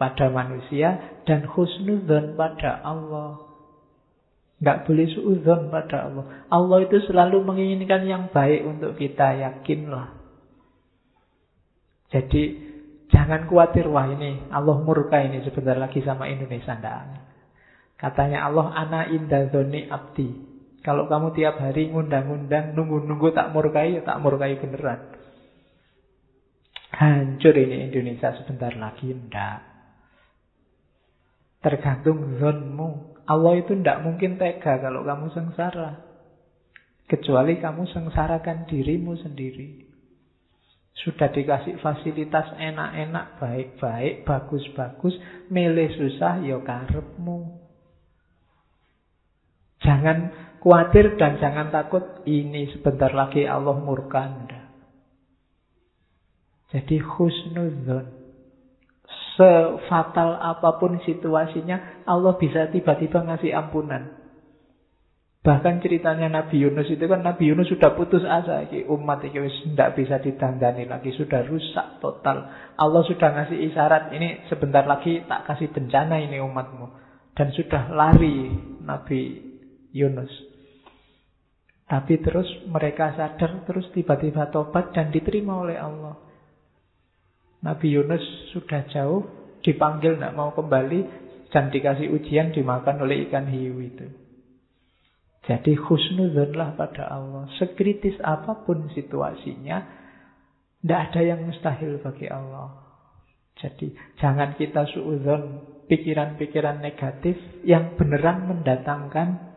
pada 0.00 0.32
manusia 0.32 1.20
dan 1.28 1.44
husnudzon 1.44 2.32
pada 2.40 2.80
Allah. 2.80 3.52
Nggak 4.62 4.88
boleh 4.88 5.06
suudzon 5.12 5.68
pada 5.68 6.08
Allah. 6.08 6.24
Allah 6.48 6.78
itu 6.88 6.96
selalu 7.04 7.44
menginginkan 7.44 8.08
yang 8.08 8.32
baik 8.32 8.64
untuk 8.64 8.96
kita, 8.96 9.36
yakinlah. 9.36 10.16
Jadi 12.08 12.71
jangan 13.12 13.46
khawatir, 13.46 13.86
wah 13.86 14.08
ini 14.08 14.48
Allah 14.48 14.80
murka 14.82 15.20
ini 15.20 15.44
sebentar 15.44 15.76
lagi 15.76 16.00
sama 16.02 16.26
Indonesia. 16.26 16.74
Enggak. 16.74 17.22
Katanya 18.00 18.50
Allah, 18.50 18.74
ana 18.74 19.00
indah 19.06 19.46
abdi. 19.92 20.28
Kalau 20.82 21.06
kamu 21.06 21.30
tiap 21.38 21.62
hari 21.62 21.86
ngundang-undang, 21.94 22.74
nunggu-nunggu 22.74 23.30
tak 23.30 23.54
murkai, 23.54 23.94
ya 23.94 24.02
tak 24.02 24.18
murkai 24.18 24.58
beneran. 24.58 25.14
Hancur 26.90 27.54
ini 27.54 27.86
Indonesia 27.86 28.34
sebentar 28.34 28.74
lagi, 28.74 29.14
enggak. 29.14 29.62
Tergantung 31.62 32.42
zonmu. 32.42 33.22
Allah 33.22 33.54
itu 33.54 33.78
tidak 33.78 34.02
mungkin 34.02 34.34
tega 34.34 34.82
kalau 34.82 35.06
kamu 35.06 35.30
sengsara. 35.30 36.02
Kecuali 37.06 37.62
kamu 37.62 37.86
sengsarakan 37.86 38.66
dirimu 38.66 39.14
sendiri. 39.22 39.91
Sudah 40.92 41.32
dikasih 41.32 41.80
fasilitas 41.80 42.52
enak-enak, 42.60 43.40
baik-baik, 43.40 44.28
bagus-bagus, 44.28 45.16
milih 45.48 45.88
susah, 45.96 46.44
ya 46.44 46.60
karepmu. 46.60 47.48
Jangan 49.82 50.30
khawatir 50.62 51.16
dan 51.18 51.40
jangan 51.42 51.72
takut, 51.72 52.22
ini 52.28 52.70
sebentar 52.76 53.10
lagi 53.10 53.48
Allah 53.48 53.74
murka 53.74 54.30
Jadi 56.70 56.96
husnuzon. 57.02 58.06
Sefatal 59.32 60.38
apa 60.38 60.76
pun 60.76 61.00
situasinya, 61.02 62.04
Allah 62.04 62.36
bisa 62.36 62.68
tiba-tiba 62.68 63.26
ngasih 63.26 63.52
ampunan. 63.56 64.21
Bahkan 65.42 65.82
ceritanya 65.82 66.30
Nabi 66.30 66.62
Yunus 66.62 66.86
itu 66.86 67.02
kan 67.02 67.18
Nabi 67.26 67.50
Yunus 67.50 67.66
sudah 67.66 67.98
putus 67.98 68.22
asa 68.22 68.62
iki 68.62 68.86
umat 68.86 69.26
iki 69.26 69.42
wis 69.42 69.74
ndak 69.74 69.98
bisa 69.98 70.22
ditandani 70.22 70.86
lagi 70.86 71.10
sudah 71.18 71.42
rusak 71.50 71.98
total. 71.98 72.46
Allah 72.78 73.02
sudah 73.02 73.28
ngasih 73.34 73.58
isyarat 73.58 74.14
ini 74.14 74.46
sebentar 74.46 74.86
lagi 74.86 75.26
tak 75.26 75.50
kasih 75.50 75.74
bencana 75.74 76.22
ini 76.22 76.38
umatmu 76.38 76.86
dan 77.34 77.50
sudah 77.50 77.90
lari 77.90 78.54
Nabi 78.86 79.20
Yunus. 79.90 80.30
Tapi 81.90 82.22
terus 82.22 82.46
mereka 82.70 83.10
sadar 83.18 83.66
terus 83.66 83.90
tiba-tiba 83.90 84.46
tobat 84.54 84.94
dan 84.94 85.10
diterima 85.10 85.58
oleh 85.58 85.74
Allah. 85.74 86.22
Nabi 87.66 87.98
Yunus 87.98 88.22
sudah 88.54 88.86
jauh, 88.94 89.26
dipanggil 89.60 90.16
tidak 90.16 90.38
mau 90.38 90.54
kembali, 90.54 91.00
dan 91.50 91.68
dikasih 91.68 92.10
ujian 92.10 92.54
dimakan 92.54 93.04
oleh 93.04 93.28
ikan 93.28 93.44
hiu 93.50 93.76
itu. 93.82 94.21
Jadi 95.42 95.74
khusnudunlah 95.74 96.78
pada 96.78 97.10
Allah. 97.10 97.50
Sekritis 97.58 98.14
apa 98.22 98.62
pun 98.62 98.86
situasinya, 98.94 99.78
tidak 100.78 101.00
ada 101.10 101.20
yang 101.22 101.40
mustahil 101.42 101.98
bagi 101.98 102.30
Allah. 102.30 102.78
Jadi 103.58 103.90
jangan 104.22 104.54
kita 104.54 104.86
suudon 104.94 105.66
pikiran-pikiran 105.90 106.78
negatif 106.78 107.36
yang 107.66 107.98
beneran 107.98 108.48
mendatangkan 108.48 109.52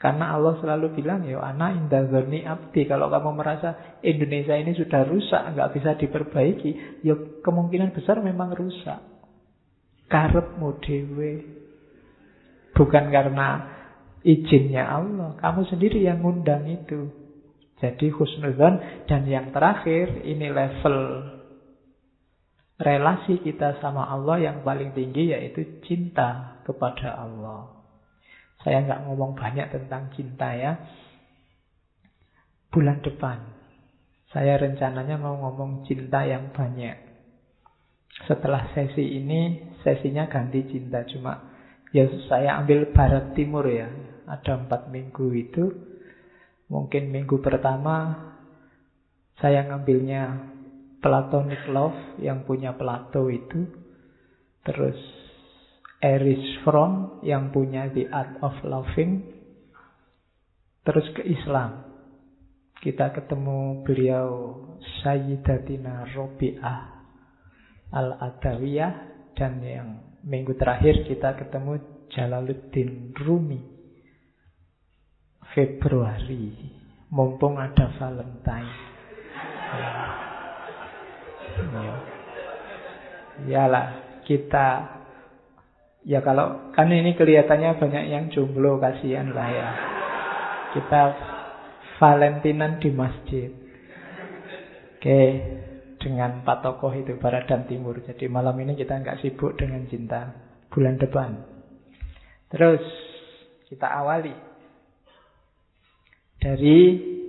karena 0.00 0.32
Allah 0.32 0.56
selalu 0.64 0.96
bilang, 0.96 1.28
ya 1.28 1.44
anak 1.44 1.76
indah 1.76 2.08
zoni 2.08 2.40
abdi. 2.40 2.88
Kalau 2.88 3.12
kamu 3.12 3.36
merasa 3.36 4.00
Indonesia 4.00 4.56
ini 4.56 4.72
sudah 4.72 5.04
rusak, 5.04 5.52
nggak 5.52 5.76
bisa 5.76 5.92
diperbaiki, 6.00 7.04
ya 7.04 7.12
kemungkinan 7.44 7.92
besar 7.92 8.24
memang 8.24 8.56
rusak. 8.56 8.96
Karepmu 10.08 10.80
dewe. 10.80 11.32
Bukan 12.72 13.12
karena 13.12 13.79
izinnya 14.22 14.84
Allah. 14.86 15.36
Kamu 15.40 15.66
sendiri 15.68 16.04
yang 16.04 16.20
ngundang 16.20 16.68
itu. 16.68 17.08
Jadi 17.80 18.12
husnuzon. 18.12 19.06
Dan 19.08 19.24
yang 19.24 19.50
terakhir, 19.50 20.24
ini 20.24 20.52
level 20.52 20.96
relasi 22.80 23.44
kita 23.44 23.76
sama 23.84 24.08
Allah 24.08 24.40
yang 24.40 24.64
paling 24.64 24.96
tinggi 24.96 25.36
yaitu 25.36 25.84
cinta 25.84 26.60
kepada 26.64 27.12
Allah. 27.12 27.84
Saya 28.64 28.84
nggak 28.84 29.08
ngomong 29.08 29.36
banyak 29.36 29.68
tentang 29.72 30.12
cinta 30.16 30.52
ya. 30.56 30.80
Bulan 32.70 33.02
depan, 33.04 33.40
saya 34.30 34.56
rencananya 34.56 35.18
mau 35.18 35.36
ngomong 35.36 35.84
cinta 35.84 36.22
yang 36.22 36.54
banyak. 36.54 36.96
Setelah 38.28 38.70
sesi 38.76 39.18
ini, 39.18 39.72
sesinya 39.82 40.28
ganti 40.30 40.62
cinta. 40.70 41.02
Cuma 41.08 41.50
ya 41.90 42.06
saya 42.28 42.60
ambil 42.62 42.92
barat 42.94 43.32
timur 43.34 43.64
ya. 43.66 43.90
Ada 44.30 44.62
empat 44.62 44.94
minggu 44.94 45.26
itu. 45.34 45.64
Mungkin 46.70 47.10
minggu 47.10 47.42
pertama 47.42 48.30
saya 49.42 49.66
ngambilnya 49.66 50.54
platonic 51.02 51.66
love 51.66 52.22
yang 52.22 52.46
punya 52.46 52.78
Plato 52.78 53.26
itu. 53.26 53.66
Terus 54.62 54.94
Erich 55.98 56.62
Fromm 56.62 57.18
yang 57.26 57.50
punya 57.50 57.90
The 57.90 58.06
Art 58.06 58.38
of 58.38 58.54
Loving. 58.62 59.26
Terus 60.86 61.06
ke 61.18 61.26
Islam. 61.26 61.90
Kita 62.80 63.12
ketemu 63.12 63.84
beliau 63.84 64.56
Sayyidatina 65.04 66.08
Robi'ah 66.16 66.80
Al-Adawiyah 67.92 68.92
dan 69.36 69.60
yang 69.60 69.88
minggu 70.24 70.56
terakhir 70.56 71.04
kita 71.04 71.36
ketemu 71.36 71.76
Jalaluddin 72.08 73.12
Rumi 73.20 73.79
Februari 75.52 76.54
mumpung 77.10 77.58
ada 77.58 77.90
Valentine 77.98 78.70
ya. 81.74 81.94
Yalah 83.48 83.86
kita 84.28 85.00
Ya 86.00 86.24
kalau 86.24 86.72
kan 86.72 86.88
ini 86.88 87.12
kelihatannya 87.12 87.76
banyak 87.76 88.04
yang 88.08 88.24
jomblo 88.32 88.80
kasihan 88.80 89.36
lah 89.36 89.48
ya. 89.52 89.68
Kita 90.72 91.02
Valentinan 92.00 92.80
di 92.80 92.88
masjid. 92.88 93.52
Oke, 94.96 95.20
dengan 96.00 96.40
empat 96.40 96.64
tokoh 96.64 96.96
itu 96.96 97.20
Barat 97.20 97.44
dan 97.44 97.68
Timur. 97.68 98.00
Jadi 98.00 98.24
malam 98.32 98.56
ini 98.64 98.72
kita 98.72 98.96
nggak 98.96 99.20
sibuk 99.20 99.60
dengan 99.60 99.84
cinta. 99.92 100.32
Bulan 100.72 100.96
depan. 100.96 101.36
Terus 102.48 102.80
kita 103.68 103.84
awali 103.84 104.32
dari 106.40 106.78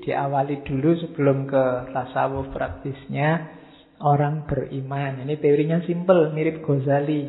diawali 0.01 0.65
dulu 0.65 0.97
sebelum 0.97 1.45
ke 1.45 1.93
tasawuf 1.93 2.49
praktisnya 2.49 3.59
orang 4.01 4.49
beriman. 4.49 5.21
Ini 5.27 5.37
teorinya 5.37 5.83
simple, 5.85 6.33
mirip 6.33 6.65
Ghazali. 6.65 7.27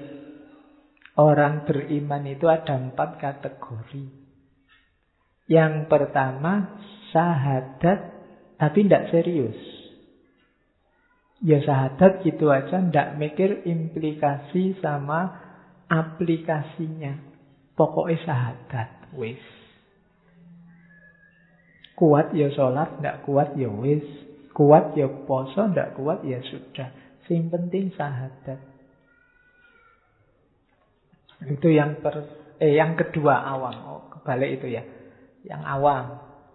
Orang 1.20 1.68
beriman 1.68 2.24
itu 2.24 2.48
ada 2.48 2.72
empat 2.72 3.20
kategori. 3.20 4.06
Yang 5.50 5.74
pertama, 5.92 6.80
sahadat 7.12 8.00
tapi 8.56 8.78
tidak 8.88 9.12
serius. 9.12 9.58
Ya 11.42 11.60
sahadat 11.60 12.22
gitu 12.24 12.48
aja, 12.48 12.78
tidak 12.78 13.18
mikir 13.18 13.66
implikasi 13.66 14.78
sama 14.78 15.36
aplikasinya. 15.90 17.18
Pokoknya 17.74 18.22
sahadat, 18.24 19.12
wis. 19.18 19.61
Kuat 21.92 22.32
ya 22.32 22.48
sholat, 22.52 22.98
tidak 22.98 23.22
kuat 23.28 23.54
ya 23.54 23.68
wis. 23.68 24.04
Kuat 24.52 24.96
ya 24.96 25.08
poso, 25.28 25.68
tidak 25.70 25.96
kuat 25.96 26.24
ya 26.24 26.40
sudah. 26.44 26.88
Sing 27.28 27.48
penting 27.48 27.92
sahadat. 27.96 28.60
Itu 31.42 31.68
yang 31.72 31.98
per, 32.04 32.26
eh 32.62 32.76
yang 32.76 32.94
kedua 32.94 33.34
awam. 33.42 33.76
Oh, 33.88 34.02
kebalik 34.12 34.60
itu 34.60 34.66
ya. 34.72 34.82
Yang 35.42 35.62
awam. 35.66 36.04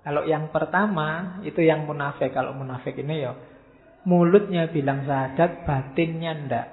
Kalau 0.07 0.23
yang 0.23 0.49
pertama 0.55 1.39
itu 1.43 1.59
yang 1.59 1.83
munafik. 1.83 2.31
Kalau 2.31 2.55
munafik 2.55 2.95
ini 2.95 3.27
ya 3.27 3.35
mulutnya 4.07 4.71
bilang 4.71 5.03
syahadat, 5.03 5.67
batinnya 5.67 6.31
ndak. 6.47 6.67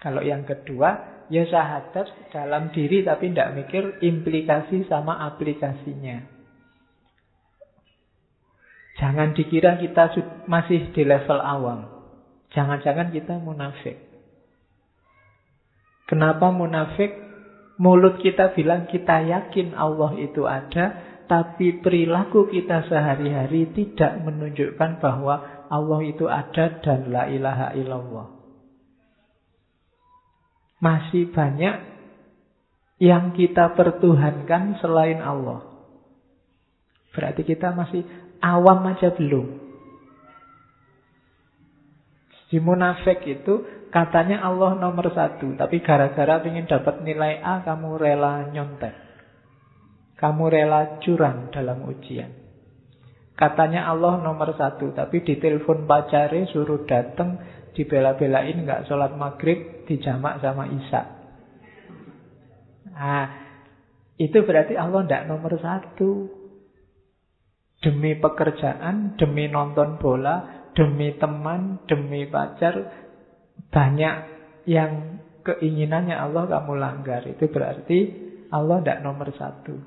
Kalau 0.00 0.24
yang 0.24 0.48
kedua, 0.48 1.17
ya 1.28 1.44
syahadat 1.44 2.32
dalam 2.32 2.72
diri 2.72 3.04
tapi 3.04 3.32
tidak 3.32 3.52
mikir 3.56 3.84
implikasi 4.00 4.88
sama 4.88 5.20
aplikasinya. 5.28 6.24
Jangan 8.98 9.30
dikira 9.32 9.78
kita 9.78 10.10
masih 10.50 10.90
di 10.90 11.02
level 11.06 11.38
awam. 11.38 11.86
Jangan-jangan 12.50 13.14
kita 13.14 13.38
munafik. 13.38 13.94
Kenapa 16.10 16.50
munafik? 16.50 17.14
Mulut 17.78 18.18
kita 18.18 18.58
bilang 18.58 18.90
kita 18.90 19.22
yakin 19.22 19.70
Allah 19.78 20.18
itu 20.18 20.42
ada, 20.50 20.98
tapi 21.30 21.78
perilaku 21.78 22.50
kita 22.50 22.90
sehari-hari 22.90 23.70
tidak 23.70 24.18
menunjukkan 24.26 24.98
bahwa 24.98 25.68
Allah 25.70 26.00
itu 26.02 26.26
ada 26.26 26.82
dan 26.82 27.14
la 27.14 27.30
ilaha 27.30 27.76
illallah. 27.78 28.37
Masih 30.78 31.30
banyak 31.34 31.74
yang 32.98 33.34
kita 33.34 33.74
pertuhankan 33.78 34.78
selain 34.82 35.22
Allah. 35.22 35.62
Berarti 37.14 37.42
kita 37.46 37.74
masih 37.74 38.02
awam 38.42 38.86
aja 38.90 39.10
belum. 39.14 39.46
Di 42.48 42.58
munafik 42.64 43.22
itu 43.28 43.60
katanya 43.92 44.40
Allah 44.46 44.78
nomor 44.80 45.12
satu, 45.12 45.52
tapi 45.58 45.84
gara-gara 45.84 46.40
ingin 46.48 46.64
dapat 46.64 47.04
nilai 47.04 47.42
A 47.44 47.60
kamu 47.60 48.00
rela 48.00 48.48
nyontek. 48.48 48.94
Kamu 50.18 50.50
rela 50.50 50.98
curang 50.98 51.52
dalam 51.54 51.86
ujian. 51.86 52.32
Katanya 53.38 53.86
Allah 53.86 54.18
nomor 54.18 54.50
satu, 54.58 54.90
tapi 54.90 55.22
di 55.22 55.38
telepon 55.38 55.86
pacare 55.86 56.50
suruh 56.50 56.82
datang 56.88 57.38
dibela-belain 57.74 58.64
nggak 58.64 58.84
sholat 58.86 59.16
maghrib 59.16 59.84
dijamak 59.88 60.40
sama 60.40 60.68
Isa. 60.68 61.02
Nah, 62.98 63.26
itu 64.18 64.38
berarti 64.42 64.74
Allah 64.74 65.06
tidak 65.06 65.26
nomor 65.30 65.52
satu. 65.56 66.10
Demi 67.78 68.18
pekerjaan, 68.18 69.14
demi 69.14 69.46
nonton 69.46 70.02
bola, 70.02 70.66
demi 70.74 71.14
teman, 71.14 71.78
demi 71.86 72.26
pacar, 72.26 72.74
banyak 73.70 74.14
yang 74.66 75.22
keinginannya 75.46 76.18
Allah 76.18 76.50
kamu 76.50 76.74
langgar. 76.74 77.22
Itu 77.30 77.46
berarti 77.46 77.98
Allah 78.50 78.82
tidak 78.82 79.06
nomor 79.06 79.30
satu. 79.30 79.78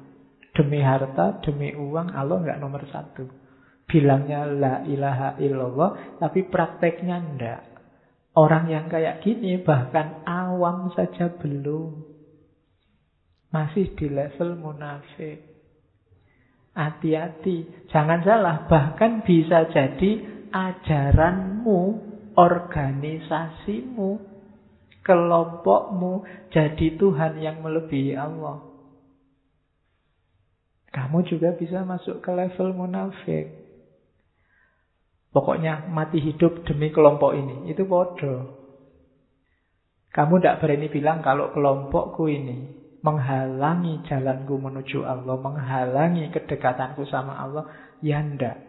Demi 0.56 0.80
harta, 0.80 1.44
demi 1.44 1.76
uang, 1.76 2.16
Allah 2.16 2.38
nggak 2.40 2.60
nomor 2.64 2.84
satu. 2.88 3.28
Bilangnya 3.92 4.48
la 4.48 4.76
ilaha 4.88 5.36
illallah, 5.44 5.90
tapi 6.24 6.48
prakteknya 6.48 7.18
ndak. 7.36 7.71
Orang 8.32 8.72
yang 8.72 8.88
kayak 8.88 9.20
gini 9.28 9.60
bahkan 9.60 10.24
awam 10.24 10.88
saja 10.96 11.28
belum. 11.36 12.00
Masih 13.52 13.92
di 14.00 14.08
level 14.08 14.56
munafik. 14.56 15.44
Hati-hati, 16.72 17.88
jangan 17.92 18.24
salah, 18.24 18.64
bahkan 18.72 19.20
bisa 19.28 19.68
jadi 19.68 20.24
ajaranmu, 20.56 21.80
organisasimu, 22.40 24.24
kelompokmu 25.04 26.24
jadi 26.56 26.88
Tuhan 26.96 27.44
yang 27.44 27.60
melebihi 27.60 28.16
Allah. 28.16 28.64
Kamu 30.96 31.28
juga 31.28 31.52
bisa 31.56 31.84
masuk 31.84 32.24
ke 32.24 32.32
level 32.32 32.72
munafik. 32.72 33.61
Pokoknya 35.32 35.88
mati 35.88 36.20
hidup 36.20 36.68
demi 36.68 36.92
kelompok 36.92 37.32
ini. 37.32 37.72
Itu 37.72 37.88
bodoh. 37.88 38.60
Kamu 40.12 40.44
tidak 40.44 40.60
berani 40.60 40.92
bilang 40.92 41.24
kalau 41.24 41.56
kelompokku 41.56 42.28
ini 42.28 42.68
menghalangi 43.00 44.04
jalanku 44.06 44.60
menuju 44.60 45.08
Allah, 45.08 45.40
menghalangi 45.40 46.28
kedekatanku 46.36 47.08
sama 47.08 47.40
Allah, 47.40 47.64
ya 48.04 48.20
ndak. 48.20 48.60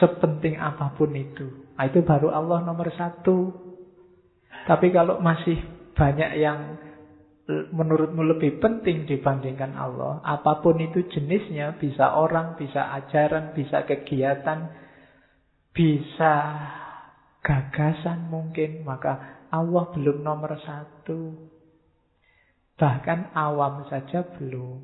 Sepenting 0.00 0.56
apa 0.56 0.96
pun 0.96 1.12
itu. 1.12 1.68
Nah, 1.76 1.84
itu 1.84 2.00
baru 2.00 2.32
Allah 2.32 2.64
nomor 2.64 2.88
satu. 2.96 3.52
Tapi 4.64 4.88
kalau 4.88 5.20
masih 5.20 5.60
banyak 5.92 6.40
yang 6.40 6.80
menurutmu 7.46 8.26
lebih 8.26 8.58
penting 8.58 9.06
dibandingkan 9.06 9.78
Allah, 9.78 10.18
apa 10.26 10.58
pun 10.58 10.82
itu 10.82 11.06
jenisnya, 11.06 11.78
bisa 11.78 12.18
orang, 12.18 12.58
bisa 12.58 12.90
ajaran, 12.98 13.54
bisa 13.54 13.86
kegiatan, 13.86 14.66
bisa 15.70 16.34
gagasan 17.46 18.26
mungkin, 18.34 18.82
maka 18.82 19.46
Allah 19.54 19.84
belum 19.94 20.26
nomor 20.26 20.58
satu. 20.58 21.38
Bahkan 22.76 23.32
awam 23.38 23.86
saja 23.86 24.26
belum. 24.36 24.82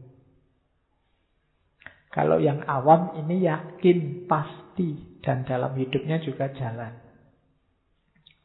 Kalau 2.14 2.38
yang 2.38 2.62
awam 2.68 3.18
ini 3.24 3.42
yakin 3.42 4.30
pasti 4.30 5.18
dan 5.24 5.42
dalam 5.48 5.74
hidupnya 5.74 6.22
juga 6.22 6.52
jalan. 6.54 6.94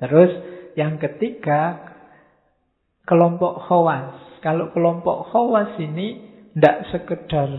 Terus 0.01 0.31
yang 0.73 0.97
ketiga 0.97 1.93
kelompok 3.07 3.63
khawas. 3.65 4.37
Kalau 4.43 4.69
kelompok 4.75 5.31
khawas 5.33 5.79
ini 5.79 6.21
tidak 6.53 6.91
sekedar 6.91 7.49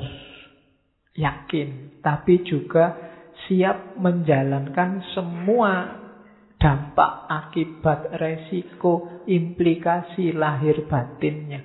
yakin, 1.17 1.99
tapi 2.05 2.45
juga 2.45 2.95
siap 3.49 3.97
menjalankan 3.97 5.03
semua 5.17 5.99
dampak, 6.59 7.13
akibat, 7.31 8.13
resiko, 8.19 9.25
implikasi 9.25 10.35
lahir 10.37 10.85
batinnya. 10.87 11.65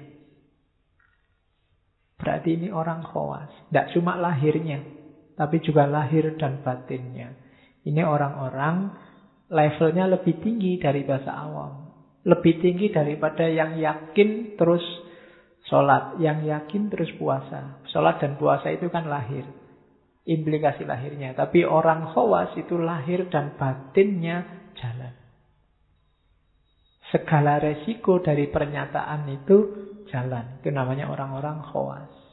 Berarti 2.17 2.55
ini 2.55 2.71
orang 2.71 3.03
khawas. 3.03 3.51
Tidak 3.67 3.99
cuma 3.99 4.15
lahirnya, 4.15 4.79
tapi 5.35 5.59
juga 5.59 5.83
lahir 5.89 6.39
dan 6.39 6.63
batinnya. 6.63 7.35
Ini 7.83 7.99
orang-orang 7.99 8.95
levelnya 9.51 10.07
lebih 10.07 10.39
tinggi 10.39 10.79
dari 10.79 11.03
bahasa 11.03 11.35
awam. 11.35 11.82
Lebih 12.23 12.63
tinggi 12.63 12.87
daripada 12.91 13.43
yang 13.43 13.75
yakin 13.79 14.55
terus 14.55 14.83
sholat. 15.67 16.19
Yang 16.23 16.51
yakin 16.51 16.87
terus 16.87 17.11
puasa. 17.19 17.83
Sholat 17.91 18.23
dan 18.23 18.39
puasa 18.39 18.71
itu 18.71 18.87
kan 18.87 19.11
lahir. 19.11 19.43
Implikasi 20.23 20.87
lahirnya. 20.87 21.35
Tapi 21.35 21.67
orang 21.67 22.15
khawas 22.15 22.55
itu 22.55 22.79
lahir 22.79 23.27
dan 23.27 23.59
batinnya 23.59 24.71
jalan. 24.79 25.13
Segala 27.11 27.59
resiko 27.59 28.23
dari 28.23 28.47
pernyataan 28.47 29.27
itu 29.29 29.57
jalan. 30.07 30.63
Itu 30.63 30.71
namanya 30.71 31.11
orang-orang 31.11 31.59
khawas. 31.61 32.23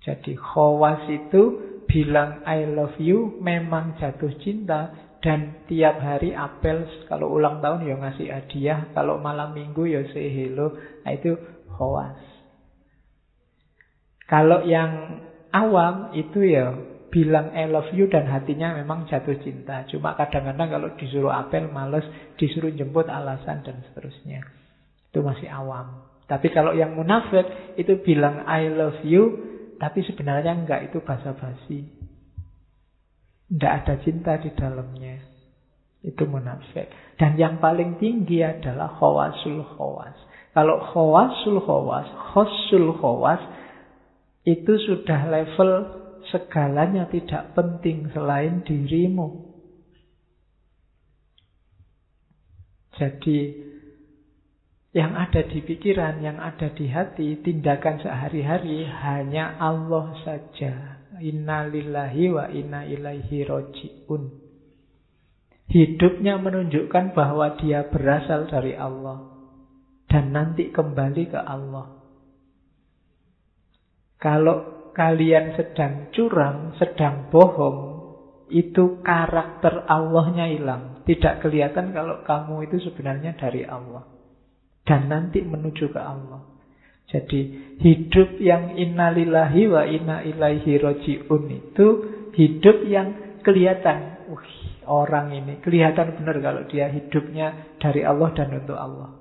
Jadi 0.00 0.32
khawas 0.40 1.04
itu 1.12 1.42
bilang 1.84 2.40
I 2.48 2.64
love 2.64 2.96
you 2.96 3.36
memang 3.42 4.00
jatuh 4.00 4.32
cinta 4.40 5.09
dan 5.20 5.68
tiap 5.68 6.00
hari 6.00 6.32
apel 6.32 6.88
kalau 7.04 7.28
ulang 7.36 7.60
tahun 7.60 7.84
ya 7.84 7.94
ngasih 8.00 8.28
hadiah, 8.32 8.88
kalau 8.96 9.20
malam 9.20 9.52
minggu 9.52 9.84
ya 9.84 10.00
say 10.16 10.32
hello. 10.32 10.72
Nah, 11.04 11.12
itu 11.12 11.36
khawas. 11.68 12.16
Kalau 14.24 14.64
yang 14.64 15.20
awam 15.52 16.16
itu 16.16 16.40
ya 16.46 16.72
bilang 17.10 17.52
I 17.52 17.66
love 17.66 17.90
you 17.92 18.06
dan 18.06 18.24
hatinya 18.30 18.72
memang 18.78 19.04
jatuh 19.10 19.36
cinta. 19.42 19.84
Cuma 19.90 20.16
kadang-kadang 20.16 20.70
kalau 20.70 20.88
disuruh 20.96 21.34
apel 21.34 21.68
males, 21.68 22.06
disuruh 22.38 22.70
jemput 22.72 23.10
alasan 23.10 23.60
dan 23.66 23.82
seterusnya. 23.90 24.40
Itu 25.10 25.20
masih 25.20 25.50
awam. 25.50 26.06
Tapi 26.30 26.54
kalau 26.54 26.70
yang 26.70 26.94
munafik 26.94 27.74
itu 27.74 27.98
bilang 28.06 28.46
I 28.46 28.70
love 28.70 29.02
you, 29.02 29.34
tapi 29.82 30.06
sebenarnya 30.06 30.54
enggak, 30.54 30.86
itu 30.86 31.02
basa-basi. 31.02 31.99
Tidak 33.50 33.72
ada 33.82 33.94
cinta 33.98 34.38
di 34.38 34.54
dalamnya. 34.54 35.18
Itu 36.06 36.24
munafik. 36.30 36.86
Dan 37.18 37.34
yang 37.34 37.58
paling 37.58 37.98
tinggi 37.98 38.40
adalah 38.46 38.94
khawasul 38.96 39.66
khawas. 39.74 40.16
Kalau 40.54 40.78
khawasul 40.94 41.58
khawas, 41.58 42.06
khosul 42.30 42.94
khawas, 42.96 43.42
itu 44.46 44.72
sudah 44.86 45.28
level 45.28 45.70
segalanya 46.30 47.10
tidak 47.10 47.52
penting 47.58 48.08
selain 48.14 48.62
dirimu. 48.64 49.50
Jadi 52.96 53.68
yang 54.90 55.14
ada 55.14 55.46
di 55.46 55.62
pikiran, 55.62 56.18
yang 56.20 56.42
ada 56.42 56.68
di 56.74 56.90
hati, 56.90 57.38
tindakan 57.40 58.02
sehari-hari 58.02 58.84
hanya 58.84 59.56
Allah 59.56 60.12
saja. 60.26 60.99
Inna 61.20 61.68
lillahi 61.68 62.24
wa 62.32 62.48
inna 62.48 62.88
ilaihi 62.88 63.46
roji'un. 63.46 64.22
Hidupnya 65.70 66.40
menunjukkan 66.42 67.14
bahwa 67.14 67.54
dia 67.60 67.86
berasal 67.86 68.50
dari 68.50 68.74
Allah. 68.74 69.30
Dan 70.10 70.34
nanti 70.34 70.74
kembali 70.74 71.30
ke 71.30 71.38
Allah. 71.38 71.86
Kalau 74.18 74.90
kalian 74.90 75.54
sedang 75.54 76.10
curang, 76.10 76.74
sedang 76.82 77.30
bohong, 77.30 77.78
itu 78.50 78.98
karakter 79.06 79.86
Allahnya 79.86 80.50
hilang. 80.50 81.06
Tidak 81.06 81.38
kelihatan 81.38 81.94
kalau 81.94 82.26
kamu 82.26 82.66
itu 82.66 82.90
sebenarnya 82.90 83.38
dari 83.38 83.62
Allah 83.62 84.20
dan 84.90 85.06
nanti 85.06 85.38
menuju 85.38 85.94
ke 85.94 86.00
Allah. 86.02 86.42
Jadi 87.10 87.40
hidup 87.82 88.38
yang 88.38 88.78
innalillahi 88.78 89.62
wa 89.66 89.82
inna 89.82 90.22
ilaihi 90.22 90.78
roji'un 90.78 91.42
itu 91.50 91.86
hidup 92.38 92.86
yang 92.86 93.08
kelihatan. 93.42 94.30
Wih, 94.30 94.54
orang 94.86 95.34
ini 95.34 95.58
kelihatan 95.58 96.14
benar 96.22 96.38
kalau 96.38 96.62
dia 96.70 96.86
hidupnya 96.86 97.74
dari 97.82 98.06
Allah 98.06 98.30
dan 98.30 98.54
untuk 98.54 98.78
Allah. 98.78 99.20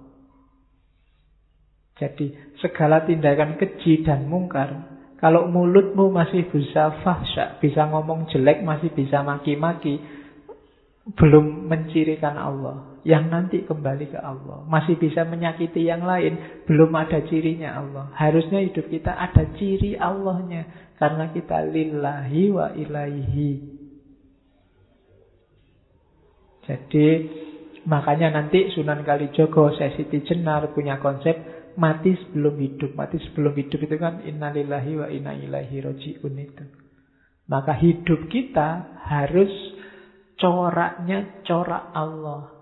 Jadi 2.00 2.32
segala 2.64 3.04
tindakan 3.04 3.60
keji 3.60 4.08
dan 4.08 4.32
mungkar 4.32 4.88
Kalau 5.20 5.52
mulutmu 5.52 6.16
masih 6.16 6.48
bisa 6.48 7.04
fahsya 7.04 7.60
Bisa 7.60 7.92
ngomong 7.92 8.32
jelek, 8.32 8.64
masih 8.64 8.96
bisa 8.96 9.20
maki-maki 9.20 10.00
Belum 11.18 11.66
mencirikan 11.66 12.38
Allah 12.38 13.02
Yang 13.02 13.24
nanti 13.32 13.58
kembali 13.66 14.14
ke 14.14 14.20
Allah 14.20 14.66
Masih 14.68 15.00
bisa 15.00 15.26
menyakiti 15.26 15.88
yang 15.88 16.06
lain 16.06 16.64
Belum 16.70 16.94
ada 16.94 17.24
cirinya 17.26 17.80
Allah 17.80 18.12
Harusnya 18.14 18.62
hidup 18.62 18.90
kita 18.92 19.16
ada 19.16 19.50
ciri 19.58 19.98
Allahnya 19.98 20.94
Karena 21.00 21.32
kita 21.34 21.66
lillahi 21.66 22.44
wa 22.54 22.68
ilaihi 22.76 23.52
Jadi 26.70 27.08
Makanya 27.90 28.36
nanti 28.36 28.70
Sunan 28.76 29.02
Kalijogo, 29.02 29.74
Sesiti 29.74 30.22
Jenar 30.22 30.76
punya 30.78 31.02
konsep 31.02 31.34
mati 31.80 32.14
sebelum 32.14 32.60
hidup. 32.62 32.94
Mati 32.94 33.18
sebelum 33.18 33.56
hidup 33.58 33.80
itu 33.82 33.96
kan 33.96 34.22
innalillahi 34.22 34.94
wa 35.00 35.08
inna 35.08 35.34
ilaihi 35.34 35.82
roji'un 35.82 36.36
itu. 36.38 36.66
Maka 37.50 37.74
hidup 37.80 38.30
kita 38.30 39.00
harus 39.10 39.50
coraknya 40.40 41.44
corak 41.44 41.92
Allah. 41.94 42.60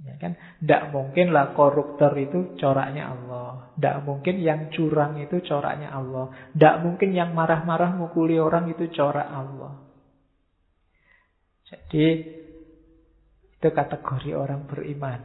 Ya 0.00 0.16
kan? 0.16 0.32
Tidak 0.60 0.96
mungkin 0.96 1.30
lah 1.30 1.52
koruptor 1.52 2.12
itu 2.16 2.56
coraknya 2.56 3.12
Allah. 3.12 3.70
Tidak 3.76 3.96
mungkin 4.04 4.40
yang 4.40 4.72
curang 4.72 5.20
itu 5.20 5.44
coraknya 5.44 5.92
Allah. 5.92 6.32
Tidak 6.56 6.76
mungkin 6.84 7.12
yang 7.12 7.36
marah-marah 7.36 7.94
mukuli 7.96 8.40
orang 8.40 8.72
itu 8.72 8.88
corak 8.90 9.28
Allah. 9.28 9.76
Jadi 11.68 12.06
itu 13.60 13.68
kategori 13.68 14.30
orang 14.32 14.64
beriman. 14.66 15.20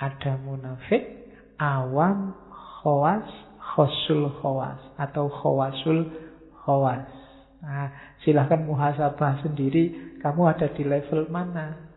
Ada 0.00 0.40
munafik, 0.40 1.28
awam 1.60 2.32
khawas 2.80 3.28
khosul 3.58 4.30
khawas 4.40 4.80
atau 4.96 5.28
khawasul 5.28 6.08
khawas. 6.64 7.04
Nah, 7.60 7.92
silahkan 8.24 8.64
muhasabah 8.64 9.44
sendiri 9.44 10.09
kamu 10.20 10.42
ada 10.46 10.68
di 10.72 10.84
level 10.84 11.26
mana. 11.32 11.90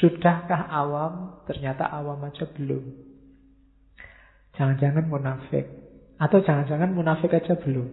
Sudahkah 0.00 0.70
awam? 0.70 1.44
Ternyata 1.48 1.88
awam 1.88 2.20
aja 2.28 2.46
belum. 2.52 2.84
Jangan-jangan 4.56 5.04
munafik. 5.08 5.66
Atau 6.20 6.44
jangan-jangan 6.44 6.92
munafik 6.92 7.32
aja 7.32 7.56
belum. 7.56 7.88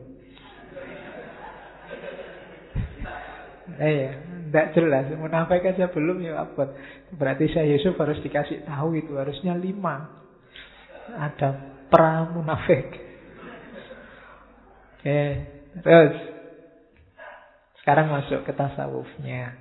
Eh 3.80 4.08
tidak 4.48 4.68
jelas. 4.76 5.12
Munafik 5.16 5.64
aja 5.64 5.92
belum 5.92 6.24
ya 6.24 6.44
apa? 6.48 6.76
Berarti 7.16 7.52
saya 7.52 7.72
Yusuf 7.72 8.00
harus 8.00 8.20
dikasih 8.24 8.64
tahu 8.64 8.96
itu 9.00 9.16
harusnya 9.16 9.56
lima 9.56 10.28
ada 11.16 11.50
pra 11.88 12.28
munafik. 12.28 12.88
Oke, 14.98 15.24
terus 15.84 16.16
sekarang 17.88 18.12
masuk 18.12 18.44
ke 18.44 18.52
tasawufnya. 18.52 19.56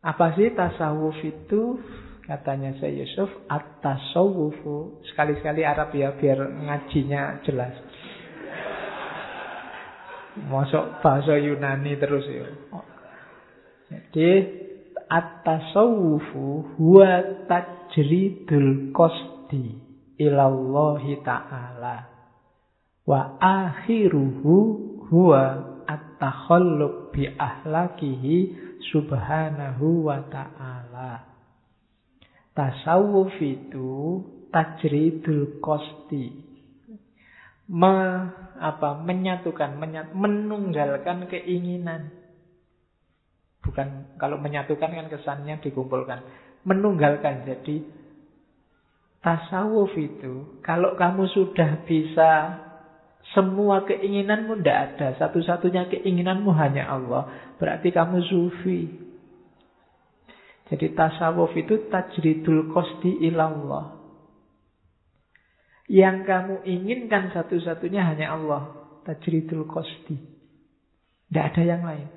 Apa 0.00 0.32
sih 0.32 0.48
tasawuf 0.56 1.12
itu? 1.20 1.76
Katanya 2.24 2.72
saya 2.80 3.04
Yusuf, 3.04 3.28
at-tasawufu. 3.52 5.04
Sekali-sekali 5.12 5.60
Arab 5.60 5.92
ya, 5.92 6.16
biar 6.16 6.40
ngajinya 6.40 7.44
jelas. 7.44 7.76
Masuk 10.48 11.04
bahasa 11.04 11.36
Yunani 11.36 12.00
terus 12.00 12.24
ya. 12.32 12.48
Jadi 13.92 14.32
at-tasawufu 15.04 16.80
huwa 16.80 17.44
tajridul 17.44 18.88
abdi 18.96 19.84
ilallahi 20.16 21.20
ta'ala 21.20 22.08
wa 23.04 23.36
akhiruhu 23.36 24.56
huwa 25.12 25.73
at-takhalluq 26.24 27.12
bi 27.12 27.28
ahlakihi 27.36 28.36
subhanahu 28.88 30.08
wa 30.08 30.24
ta'ala. 30.32 31.12
Tasawuf 32.56 33.34
itu 33.44 34.22
tajridul 34.48 35.60
kosti. 35.60 36.32
Me, 37.64 37.96
apa 38.60 39.00
menyatukan 39.00 39.76
menyat, 39.80 40.12
menunggalkan 40.16 41.28
keinginan. 41.28 42.12
Bukan 43.64 44.16
kalau 44.20 44.36
menyatukan 44.36 44.92
kan 44.92 45.08
kesannya 45.08 45.60
dikumpulkan. 45.64 46.20
Menunggalkan 46.64 47.44
jadi 47.44 47.84
Tasawuf 49.24 49.96
itu, 49.96 50.60
kalau 50.60 51.00
kamu 51.00 51.24
sudah 51.32 51.80
bisa 51.88 52.60
semua 53.32 53.88
keinginanmu 53.88 54.60
tidak 54.60 54.78
ada, 54.94 55.08
satu-satunya 55.16 55.88
keinginanmu 55.88 56.52
hanya 56.52 56.92
Allah, 56.92 57.54
berarti 57.56 57.88
kamu 57.88 58.20
sufi. 58.28 58.80
Jadi 60.68 60.92
tasawuf 60.92 61.52
itu 61.56 61.88
tajridul 61.88 62.68
kosti 62.72 63.24
ilallah. 63.24 64.04
Yang 65.88 66.16
kamu 66.24 66.54
inginkan 66.64 67.28
satu-satunya 67.36 68.00
hanya 68.00 68.32
Allah. 68.32 68.72
Tajridul 69.04 69.68
kosti. 69.68 70.16
Tidak 71.28 71.44
ada 71.44 71.62
yang 71.62 71.84
lain. 71.84 72.08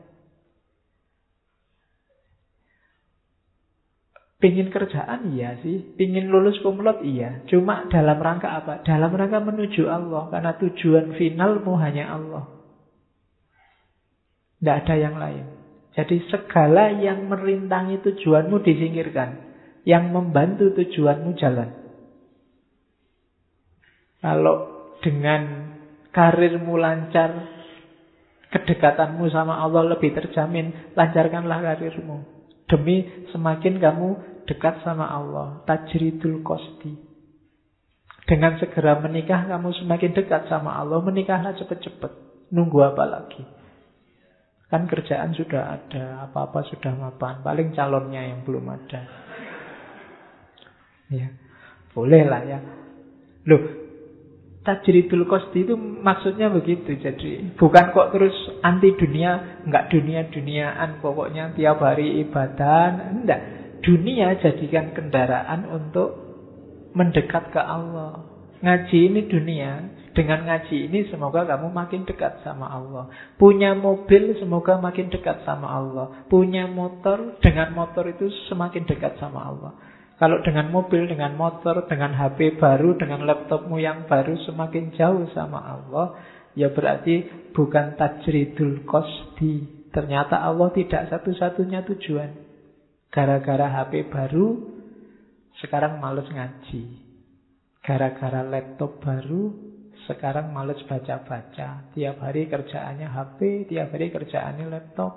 Pingin 4.38 4.70
kerjaan 4.70 5.34
iya 5.34 5.58
sih, 5.66 5.98
pingin 5.98 6.30
lulus 6.30 6.62
kumlot 6.62 7.02
iya. 7.02 7.42
Cuma 7.50 7.90
dalam 7.90 8.22
rangka 8.22 8.54
apa? 8.54 8.86
Dalam 8.86 9.10
rangka 9.10 9.42
menuju 9.42 9.90
Allah. 9.90 10.30
Karena 10.30 10.54
tujuan 10.62 11.18
finalmu 11.18 11.74
hanya 11.82 12.14
Allah. 12.14 12.46
Tidak 14.62 14.78
ada 14.86 14.94
yang 14.94 15.18
lain. 15.18 15.46
Jadi 15.98 16.22
segala 16.30 16.94
yang 16.94 17.26
merintangi 17.26 17.98
tujuanmu 18.06 18.62
disingkirkan. 18.62 19.42
Yang 19.90 20.06
membantu 20.14 20.70
tujuanmu 20.86 21.34
jalan. 21.42 21.74
Kalau 24.22 24.58
dengan 25.02 25.74
karirmu 26.14 26.78
lancar, 26.78 27.42
kedekatanmu 28.54 29.34
sama 29.34 29.66
Allah 29.66 29.98
lebih 29.98 30.14
terjamin, 30.14 30.94
lancarkanlah 30.94 31.58
karirmu. 31.74 32.37
Demi 32.68 33.28
semakin 33.32 33.80
kamu 33.80 34.08
dekat 34.44 34.84
sama 34.84 35.08
Allah. 35.08 35.64
Tajridul 35.64 36.44
kosti. 36.44 37.00
Dengan 38.28 38.60
segera 38.60 39.00
menikah 39.00 39.48
kamu 39.48 39.72
semakin 39.80 40.12
dekat 40.12 40.52
sama 40.52 40.76
Allah. 40.76 41.00
Menikahlah 41.00 41.56
cepet-cepet. 41.56 42.12
Nunggu 42.52 42.84
apa 42.84 43.04
lagi? 43.08 43.44
Kan 44.68 44.84
kerjaan 44.92 45.32
sudah 45.32 45.80
ada. 45.80 46.28
Apa-apa 46.28 46.68
sudah 46.68 46.92
mapan. 46.92 47.40
Paling 47.40 47.72
calonnya 47.72 48.28
yang 48.28 48.44
belum 48.44 48.68
ada. 48.68 49.02
Ya, 51.08 51.32
boleh 51.96 52.28
lah 52.28 52.44
ya. 52.44 52.60
Loh, 53.48 53.87
Tajridul 54.68 55.24
kosti 55.32 55.64
itu 55.64 55.80
maksudnya 55.80 56.52
begitu. 56.52 57.00
Jadi 57.00 57.56
bukan 57.56 57.96
kok 57.96 58.12
terus 58.12 58.36
anti 58.60 58.92
dunia, 59.00 59.64
enggak 59.64 59.88
dunia-duniaan, 59.88 61.00
pokoknya 61.00 61.56
tiap 61.56 61.80
hari 61.80 62.20
ibadah, 62.28 63.16
enggak. 63.16 63.42
Dunia 63.80 64.36
jadikan 64.44 64.92
kendaraan 64.92 65.72
untuk 65.72 66.20
mendekat 66.92 67.56
ke 67.56 67.62
Allah. 67.64 68.28
Ngaji 68.60 68.98
ini 69.08 69.22
dunia, 69.32 69.72
dengan 70.18 70.50
ngaji 70.50 70.90
ini 70.90 71.06
semoga 71.14 71.46
kamu 71.46 71.70
makin 71.70 72.02
dekat 72.04 72.42
sama 72.42 72.74
Allah. 72.74 73.06
Punya 73.38 73.78
mobil 73.78 74.34
semoga 74.42 74.82
makin 74.82 75.14
dekat 75.14 75.46
sama 75.46 75.70
Allah. 75.70 76.26
Punya 76.26 76.66
motor, 76.66 77.38
dengan 77.40 77.72
motor 77.78 78.10
itu 78.10 78.26
semakin 78.50 78.84
dekat 78.90 79.16
sama 79.22 79.46
Allah. 79.46 79.72
Kalau 80.18 80.42
dengan 80.42 80.74
mobil, 80.74 81.06
dengan 81.06 81.38
motor, 81.38 81.86
dengan 81.86 82.18
HP 82.18 82.58
baru, 82.58 82.98
dengan 82.98 83.22
laptopmu 83.30 83.78
yang 83.78 84.10
baru 84.10 84.34
semakin 84.50 84.98
jauh 84.98 85.30
sama 85.38 85.62
Allah, 85.62 86.18
ya 86.58 86.74
berarti 86.74 87.30
bukan 87.54 87.94
tajridul 87.94 88.82
kosti. 88.90 89.86
Ternyata 89.94 90.42
Allah 90.42 90.74
tidak 90.74 91.14
satu-satunya 91.14 91.86
tujuan. 91.86 92.34
Gara-gara 93.14 93.70
HP 93.70 94.10
baru, 94.10 94.58
sekarang 95.62 96.02
males 96.02 96.26
ngaji. 96.34 96.82
Gara-gara 97.86 98.42
laptop 98.42 98.98
baru, 98.98 99.54
sekarang 100.10 100.50
males 100.50 100.82
baca-baca. 100.90 101.94
Tiap 101.94 102.18
hari 102.26 102.50
kerjaannya 102.50 103.06
HP, 103.06 103.70
tiap 103.70 103.94
hari 103.94 104.10
kerjaannya 104.10 104.66
laptop. 104.66 105.14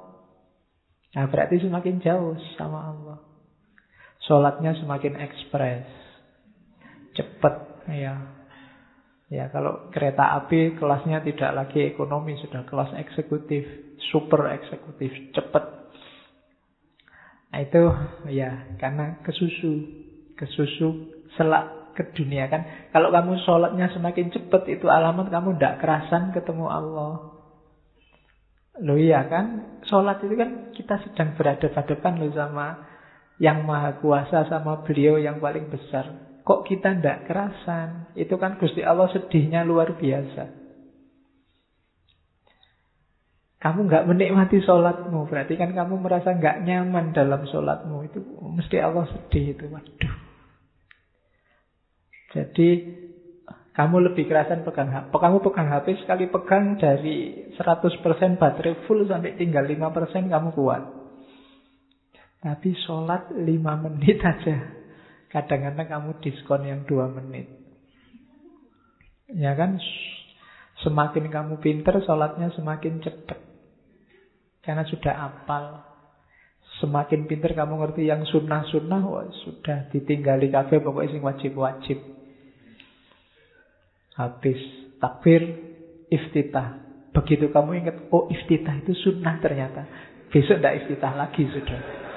Nah 1.17 1.25
berarti 1.25 1.57
semakin 1.65 2.05
jauh 2.05 2.37
sama 2.61 2.85
Allah. 2.85 3.30
Sholatnya 4.29 4.77
semakin 4.77 5.17
ekspres. 5.17 5.89
Cepat 7.17 7.55
ya. 7.89 8.15
Ya, 9.31 9.47
kalau 9.55 9.89
kereta 9.95 10.43
api 10.43 10.75
kelasnya 10.75 11.23
tidak 11.23 11.55
lagi 11.55 11.87
ekonomi, 11.87 12.35
sudah 12.43 12.67
kelas 12.67 12.91
eksekutif, 12.99 13.63
super 14.11 14.51
eksekutif, 14.51 15.15
cepat. 15.31 15.65
Nah 17.51 17.61
itu 17.63 17.83
ya 18.31 18.75
karena 18.83 19.23
kesusu, 19.23 19.87
kesusu 20.35 20.89
selak 21.39 21.95
ke 21.95 22.11
dunia 22.15 22.51
kan. 22.51 22.91
Kalau 22.91 23.15
kamu 23.15 23.39
sholatnya 23.47 23.91
semakin 23.95 24.35
cepat 24.35 24.67
itu 24.67 24.87
alamat 24.91 25.31
kamu 25.31 25.59
tidak 25.59 25.79
kerasan 25.83 26.35
ketemu 26.35 26.67
Allah. 26.67 27.39
Loh 28.81 28.97
iya 28.97 29.27
kan, 29.29 29.79
sholat 29.87 30.25
itu 30.25 30.35
kan 30.35 30.73
kita 30.73 31.03
sedang 31.07 31.37
berhadapan-hadapan 31.37 32.13
loh 32.17 32.33
sama 32.33 32.67
yang 33.41 33.65
maha 33.65 33.97
kuasa 34.05 34.45
sama 34.53 34.85
beliau 34.85 35.17
yang 35.17 35.41
paling 35.41 35.73
besar. 35.73 36.37
Kok 36.45 36.69
kita 36.69 36.93
tidak 37.01 37.25
kerasan? 37.25 38.13
Itu 38.13 38.37
kan 38.37 38.61
Gusti 38.61 38.85
Allah 38.85 39.09
sedihnya 39.09 39.65
luar 39.65 39.97
biasa. 39.97 40.61
Kamu 43.61 43.89
nggak 43.89 44.09
menikmati 44.09 44.61
sholatmu, 44.65 45.29
berarti 45.29 45.57
kan 45.57 45.73
kamu 45.73 46.01
merasa 46.01 46.33
nggak 46.33 46.65
nyaman 46.65 47.13
dalam 47.17 47.45
sholatmu. 47.49 48.09
Itu 48.09 48.21
mesti 48.41 48.77
Allah 48.81 49.09
sedih 49.09 49.57
itu. 49.57 49.65
Waduh. 49.69 50.15
Jadi 52.37 52.69
kamu 53.73 54.13
lebih 54.13 54.29
kerasan 54.29 54.65
pegang 54.69 54.93
HP. 54.93 55.13
Kamu 55.17 55.41
pegang 55.41 55.69
HP 55.73 55.87
sekali 56.05 56.29
pegang 56.29 56.77
dari 56.77 57.49
100% 57.57 58.37
baterai 58.37 58.85
full 58.85 59.09
sampai 59.09 59.37
tinggal 59.41 59.65
5% 59.65 60.29
kamu 60.29 60.53
kuat. 60.53 61.00
Tapi 62.41 62.73
sholat 62.89 63.37
5 63.37 63.85
menit 63.85 64.19
aja 64.25 64.81
Kadang-kadang 65.31 65.87
kamu 65.87 66.11
diskon 66.27 66.67
yang 66.67 66.83
dua 66.91 67.07
menit. 67.07 67.47
Ya 69.31 69.55
kan? 69.55 69.79
Semakin 70.83 71.31
kamu 71.31 71.63
pinter, 71.63 72.03
sholatnya 72.03 72.51
semakin 72.59 72.99
cepat. 72.99 73.39
Karena 74.59 74.83
sudah 74.91 75.15
apal. 75.15 75.87
Semakin 76.83 77.31
pinter 77.31 77.55
kamu 77.55 77.79
ngerti 77.79 78.11
yang 78.11 78.27
sunnah-sunnah, 78.27 79.07
sudah 79.47 79.87
ditinggali 79.95 80.51
kafe 80.51 80.83
pokoknya 80.83 81.13
sing 81.15 81.23
wajib-wajib. 81.23 81.99
Habis 84.19 84.59
takbir, 84.99 85.47
iftitah. 86.11 86.81
Begitu 87.15 87.55
kamu 87.55 87.87
ingat, 87.87 87.97
oh 88.11 88.27
iftitah 88.33 88.83
itu 88.83 88.99
sunnah 88.99 89.39
ternyata. 89.39 89.87
Besok 90.33 90.59
tidak 90.59 90.83
iftitah 90.83 91.15
lagi 91.15 91.47
sudah. 91.53 92.10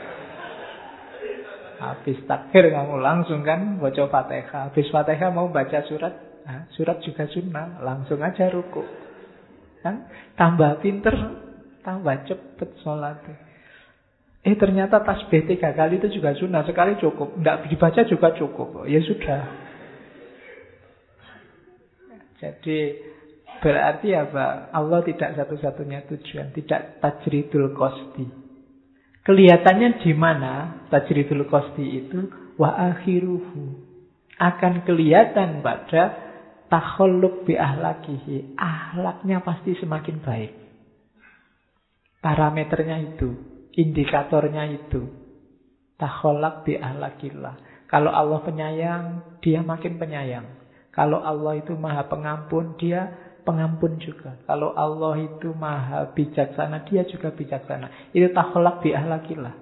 Habis 1.84 2.24
takbir 2.24 2.72
kamu 2.72 3.04
langsung 3.04 3.44
kan 3.44 3.76
baca 3.76 4.08
fatihah. 4.08 4.72
Habis 4.72 4.88
fatihah 4.88 5.30
mau 5.36 5.52
baca 5.52 5.84
surat. 5.84 6.16
Nah, 6.48 6.64
surat 6.72 7.04
juga 7.04 7.28
sunnah. 7.28 7.84
Langsung 7.84 8.24
aja 8.24 8.48
ruku. 8.48 8.88
Kan? 9.84 10.08
Tambah 10.40 10.80
pinter, 10.80 11.12
tambah 11.84 12.24
cepet 12.24 12.70
sholat. 12.80 13.20
Eh 14.44 14.56
ternyata 14.56 15.04
tasbih 15.04 15.44
tiga 15.48 15.76
kali 15.76 16.00
itu 16.00 16.20
juga 16.20 16.32
sunnah. 16.40 16.64
Sekali 16.64 16.96
cukup. 17.04 17.36
Tidak 17.36 17.58
dibaca 17.68 18.02
juga 18.08 18.28
cukup. 18.32 18.88
Ya 18.88 19.04
sudah. 19.04 19.44
Jadi 22.40 22.80
berarti 23.60 24.12
apa? 24.16 24.72
Allah 24.72 25.00
tidak 25.04 25.36
satu-satunya 25.36 26.08
tujuan. 26.12 26.52
Tidak 26.56 27.04
tajridul 27.04 27.76
kosti. 27.76 28.43
Kelihatannya 29.24 30.04
di 30.04 30.12
mana 30.12 30.84
tajridul 30.92 31.48
kosti 31.48 32.04
itu 32.04 32.28
wa 32.60 32.76
akhiruhu 32.92 33.80
akan 34.36 34.84
kelihatan 34.84 35.64
pada 35.64 36.12
takhalluk 36.68 37.48
bi 37.48 37.56
ahlakihi. 37.56 38.60
Ahlaknya 38.60 39.40
pasti 39.40 39.80
semakin 39.80 40.20
baik. 40.20 40.52
Parameternya 42.20 42.98
itu, 43.16 43.36
indikatornya 43.76 44.68
itu. 44.76 45.08
Takhallak 45.96 46.68
bi 46.68 46.76
ahlakillah. 46.76 47.88
Kalau 47.88 48.10
Allah 48.10 48.42
penyayang, 48.42 49.06
dia 49.40 49.62
makin 49.62 50.02
penyayang. 50.02 50.48
Kalau 50.90 51.22
Allah 51.22 51.62
itu 51.62 51.78
maha 51.78 52.10
pengampun, 52.10 52.76
dia 52.76 53.12
pengampun 53.44 54.00
juga. 54.00 54.40
Kalau 54.48 54.74
Allah 54.74 55.20
itu 55.22 55.52
maha 55.56 56.12
bijaksana, 56.16 56.88
dia 56.88 57.04
juga 57.08 57.32
bijaksana. 57.32 58.12
Itu 58.16 58.32
taholak 58.32 58.82
bi 58.82 58.96
ahlakillah. 58.96 59.56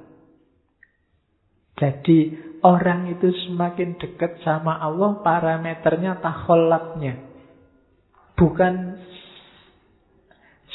Jadi 1.82 2.38
orang 2.62 3.10
itu 3.10 3.34
semakin 3.50 3.98
dekat 3.98 4.38
sama 4.46 4.78
Allah 4.78 5.18
parameternya 5.26 6.22
taholaknya. 6.22 7.18
Bukan 8.38 8.74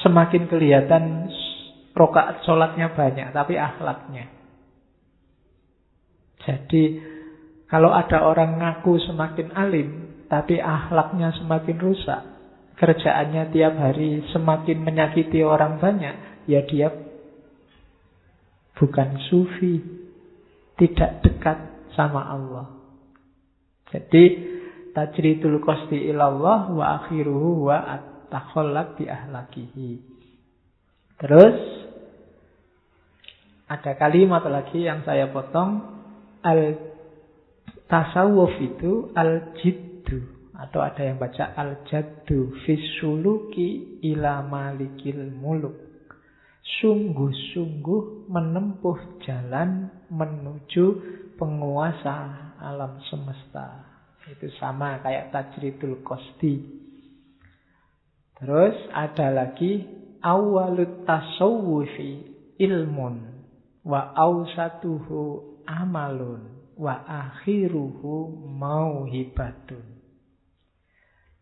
semakin 0.02 0.50
kelihatan 0.50 1.30
rokaat 1.94 2.42
sholatnya 2.42 2.92
banyak, 2.92 3.30
tapi 3.32 3.54
akhlaknya. 3.56 4.28
Jadi 6.46 7.00
kalau 7.66 7.90
ada 7.90 8.22
orang 8.22 8.62
ngaku 8.62 8.98
semakin 9.02 9.50
alim, 9.54 9.88
tapi 10.30 10.62
akhlaknya 10.62 11.34
semakin 11.38 11.76
rusak, 11.82 12.22
kerjaannya 12.76 13.56
tiap 13.56 13.74
hari 13.80 14.20
semakin 14.30 14.84
menyakiti 14.84 15.40
orang 15.40 15.80
banyak, 15.80 16.44
ya 16.44 16.60
dia 16.68 16.92
bukan 18.76 19.16
sufi, 19.32 19.80
tidak 20.76 21.24
dekat 21.24 21.58
sama 21.96 22.20
Allah. 22.28 22.66
Jadi 23.88 24.24
tajridul 24.92 25.64
kosti 25.64 26.12
ilallah 26.12 26.68
wa 26.68 26.84
akhiruhu 27.00 27.72
wa 27.72 27.80
at-takhallaq 27.80 29.00
bi 29.00 29.04
ahlakihi. 29.08 29.90
Terus 31.16 31.56
ada 33.72 33.96
kalimat 33.96 34.44
lagi 34.44 34.84
yang 34.84 35.00
saya 35.08 35.32
potong 35.32 35.80
al 36.44 36.76
tasawuf 37.88 38.52
itu 38.60 39.10
al 39.16 39.56
jiddu 39.58 40.35
atau 40.56 40.80
ada 40.80 41.04
yang 41.04 41.20
baca 41.20 41.52
al-jaddu 41.52 42.56
fisuluki 42.64 44.00
ila 44.08 44.40
malikil 44.40 45.28
muluk. 45.36 45.76
Sungguh-sungguh 46.80 48.26
menempuh 48.32 49.22
jalan 49.22 49.92
menuju 50.10 50.84
penguasa 51.36 52.16
alam 52.58 52.98
semesta. 53.06 53.84
Itu 54.26 54.50
sama 54.58 54.98
kayak 55.04 55.30
tajridul 55.30 56.02
kosti. 56.02 56.58
Terus 58.36 58.74
ada 58.92 59.30
lagi 59.32 59.86
awalut 60.20 61.06
tasawufi 61.06 62.26
ilmun 62.58 63.46
wa 63.86 64.12
ausatuhu 64.18 65.62
amalun 65.64 66.74
wa 66.76 67.06
akhiruhu 67.06 68.36
mauhibatun. 68.58 69.95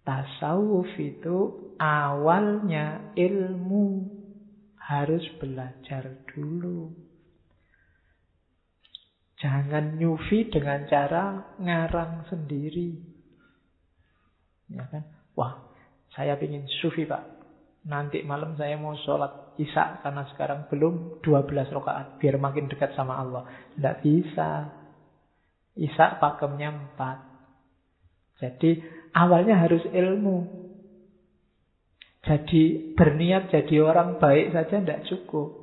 Tasawuf 0.05 0.93
itu 1.01 1.73
awalnya 1.81 3.17
ilmu 3.17 4.05
harus 4.77 5.25
belajar 5.41 6.29
dulu. 6.29 6.93
Jangan 9.41 9.97
nyufi 9.97 10.53
dengan 10.53 10.85
cara 10.89 11.57
ngarang 11.57 12.29
sendiri. 12.29 12.97
Ya 14.69 14.85
kan? 14.89 15.05
Wah, 15.37 15.73
saya 16.13 16.37
ingin 16.37 16.69
sufi 16.81 17.09
pak. 17.09 17.25
Nanti 17.85 18.25
malam 18.25 18.57
saya 18.57 18.81
mau 18.81 18.97
sholat 18.97 19.57
isya 19.61 20.01
karena 20.01 20.25
sekarang 20.33 20.73
belum 20.73 21.21
12 21.21 21.69
rakaat 21.69 22.17
biar 22.17 22.41
makin 22.41 22.69
dekat 22.69 22.97
sama 22.97 23.21
Allah. 23.21 23.45
Tidak 23.77 23.97
bisa. 24.01 24.73
Isya 25.77 26.17
pakemnya 26.21 26.97
4. 26.97 28.41
Jadi 28.41 28.71
Awalnya 29.15 29.63
harus 29.63 29.87
ilmu. 29.87 30.67
Jadi 32.27 32.95
berniat 32.99 33.53
jadi 33.53 33.85
orang 33.85 34.19
baik 34.19 34.51
saja 34.51 34.83
tidak 34.83 35.07
cukup. 35.07 35.63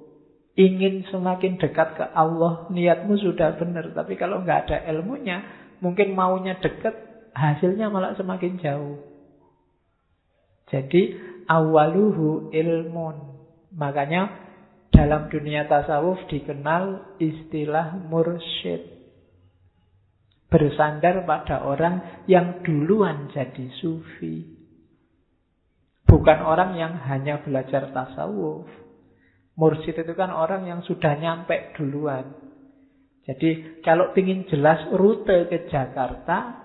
Ingin 0.55 1.03
semakin 1.11 1.59
dekat 1.59 1.99
ke 1.99 2.05
Allah, 2.15 2.69
niatmu 2.71 3.19
sudah 3.19 3.59
benar. 3.59 3.91
Tapi 3.91 4.15
kalau 4.15 4.45
nggak 4.45 4.69
ada 4.69 4.77
ilmunya, 4.93 5.41
mungkin 5.83 6.15
maunya 6.15 6.55
dekat, 6.63 6.95
hasilnya 7.35 7.91
malah 7.91 8.15
semakin 8.15 8.61
jauh. 8.61 9.03
Jadi 10.71 11.17
awaluhu 11.49 12.55
ilmun. 12.55 13.15
Makanya 13.75 14.31
dalam 14.95 15.27
dunia 15.27 15.67
tasawuf 15.67 16.23
dikenal 16.29 17.17
istilah 17.19 17.99
mursyid 18.07 19.00
bersandar 20.51 21.23
pada 21.23 21.63
orang 21.63 22.27
yang 22.27 22.59
duluan 22.61 23.31
jadi 23.31 23.71
sufi. 23.79 24.59
Bukan 26.03 26.43
orang 26.43 26.75
yang 26.75 26.99
hanya 27.07 27.39
belajar 27.39 27.87
tasawuf. 27.95 28.67
Mursyid 29.55 29.95
itu 29.95 30.11
kan 30.11 30.35
orang 30.35 30.67
yang 30.67 30.83
sudah 30.83 31.15
nyampe 31.15 31.71
duluan. 31.79 32.35
Jadi 33.23 33.79
kalau 33.79 34.11
ingin 34.11 34.43
jelas 34.51 34.91
rute 34.91 35.47
ke 35.47 35.71
Jakarta, 35.71 36.59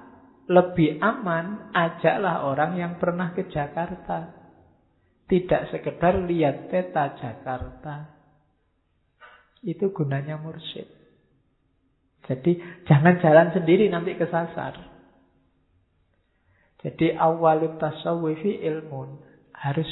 lebih 0.51 0.99
aman, 0.99 1.71
ajaklah 1.71 2.43
orang 2.43 2.75
yang 2.75 2.93
pernah 2.99 3.31
ke 3.39 3.47
Jakarta. 3.47 4.35
Tidak 5.31 5.63
sekedar 5.71 6.27
lihat 6.27 6.67
peta 6.71 7.15
Jakarta. 7.19 8.15
Itu 9.63 9.95
gunanya 9.95 10.39
mursyid. 10.39 10.96
Jadi 12.27 12.59
jangan 12.91 13.23
jalan 13.23 13.49
sendiri 13.55 13.87
nanti 13.87 14.19
kesasar. 14.19 14.75
Jadi 16.83 17.15
awalut 17.15 17.79
tasawufi 17.79 18.63
ilmun. 18.67 19.23
Harus 19.55 19.89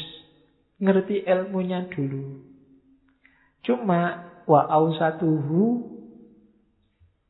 ngerti 0.82 1.22
ilmunya 1.24 1.86
dulu. 1.88 2.42
Cuma 3.64 4.34
wa 4.44 4.62
ausatuhu 4.68 5.94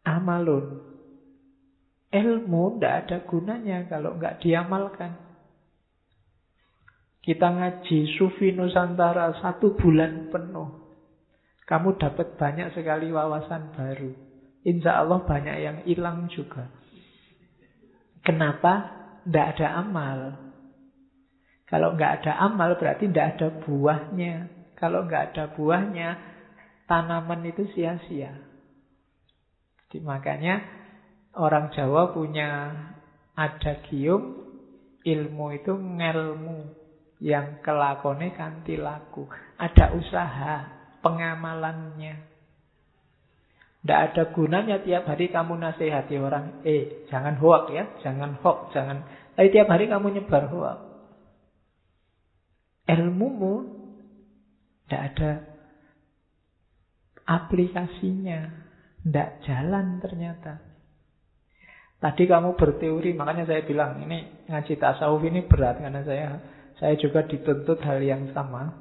amalun. 0.09 0.82
Ilmu 2.14 2.78
tidak 2.78 2.94
ada 3.05 3.16
gunanya 3.26 3.78
kalau 3.90 4.16
nggak 4.16 4.40
diamalkan. 4.40 5.18
Kita 7.24 7.48
ngaji 7.48 8.05
Sufi 8.20 8.52
Nusantara 8.52 9.32
satu 9.40 9.72
bulan 9.74 10.28
penuh. 10.28 10.84
Kamu 11.64 11.96
dapat 11.96 12.36
banyak 12.36 12.76
sekali 12.76 13.09
wawasan 13.09 13.72
baru. 13.72 14.24
Insya 14.64 15.04
Allah 15.04 15.20
banyak 15.24 15.56
yang 15.60 15.78
hilang 15.84 16.26
juga. 16.32 16.72
Kenapa? 18.24 19.04
Tidak 19.24 19.46
ada 19.56 19.68
amal. 19.80 20.18
Kalau 21.68 21.96
nggak 21.96 22.24
ada 22.24 22.32
amal 22.44 22.76
berarti 22.80 23.08
tidak 23.08 23.36
ada 23.36 23.48
buahnya. 23.64 24.34
Kalau 24.76 25.04
nggak 25.04 25.32
ada 25.32 25.44
buahnya, 25.52 26.08
tanaman 26.88 27.44
itu 27.48 27.64
sia-sia. 27.72 28.36
Jadi 29.88 30.00
makanya 30.04 30.60
Orang 31.34 31.74
Jawa 31.74 32.14
punya 32.14 32.70
ada 33.34 33.72
gium 33.90 34.38
ilmu 35.02 35.46
itu 35.50 35.74
ngelmu 35.74 36.58
yang 37.18 37.58
kelakone 37.58 38.30
kanti 38.38 38.78
laku. 38.78 39.26
Ada 39.58 39.98
usaha 39.98 40.54
pengamalannya. 41.02 42.34
Tidak 43.85 44.01
ada 44.01 44.32
gunanya 44.32 44.80
tiap 44.80 45.05
hari 45.05 45.28
kamu 45.28 45.61
nasihati 45.61 46.16
orang, 46.16 46.64
eh 46.64 47.05
jangan 47.12 47.37
hoak 47.37 47.68
ya, 47.68 47.85
jangan 48.01 48.41
hoak, 48.41 48.72
jangan. 48.72 49.05
Tapi 49.37 49.53
tiap 49.53 49.68
hari 49.68 49.93
kamu 49.93 50.16
nyebar 50.16 50.49
hoak. 50.49 50.78
Ilmumu 52.89 53.55
tidak 54.89 55.03
ada 55.12 55.30
aplikasinya, 57.28 58.41
tidak 59.05 59.45
jalan 59.45 60.01
ternyata. 60.01 60.64
Tadi 62.01 62.24
kamu 62.24 62.57
berteori, 62.57 63.12
makanya 63.12 63.45
saya 63.45 63.68
bilang 63.68 64.01
ini 64.01 64.49
ngaji 64.49 64.80
tasawuf 64.80 65.20
ini 65.28 65.45
berat 65.45 65.76
karena 65.85 66.01
saya 66.09 66.41
saya 66.80 66.97
juga 66.97 67.28
dituntut 67.28 67.85
hal 67.85 68.01
yang 68.01 68.32
sama. 68.32 68.80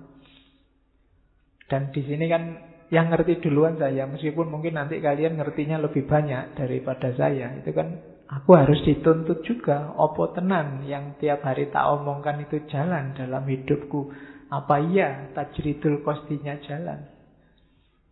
Dan 1.67 1.91
di 1.91 2.07
sini 2.07 2.27
kan 2.31 2.71
yang 2.91 3.11
ngerti 3.11 3.39
duluan 3.39 3.79
saya, 3.79 4.03
meskipun 4.09 4.51
mungkin 4.51 4.75
nanti 4.75 4.99
kalian 4.99 5.39
ngertinya 5.39 5.79
lebih 5.79 6.03
banyak 6.03 6.57
daripada 6.57 7.13
saya. 7.15 7.55
Itu 7.61 7.71
kan 7.71 7.99
aku 8.27 8.51
harus 8.57 8.83
dituntut 8.83 9.45
juga. 9.45 9.95
Opo 9.95 10.33
tenan 10.35 10.83
yang 10.83 11.15
tiap 11.21 11.45
hari 11.45 11.71
tak 11.71 11.85
omongkan 11.87 12.43
itu 12.43 12.65
jalan 12.67 13.15
dalam 13.15 13.45
hidupku. 13.47 14.11
Apa 14.51 14.83
iya 14.83 15.31
tajridul 15.33 16.05
kostinya 16.05 16.59
jalan? 16.65 17.09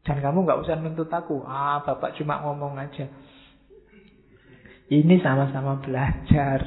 Dan 0.01 0.17
kamu 0.17 0.49
nggak 0.49 0.61
usah 0.65 0.75
nuntut 0.81 1.11
aku. 1.13 1.45
Ah, 1.45 1.85
bapak 1.85 2.17
cuma 2.17 2.41
ngomong 2.41 2.73
aja. 2.81 3.05
Ini 4.91 5.21
sama-sama 5.21 5.77
belajar. 5.79 6.65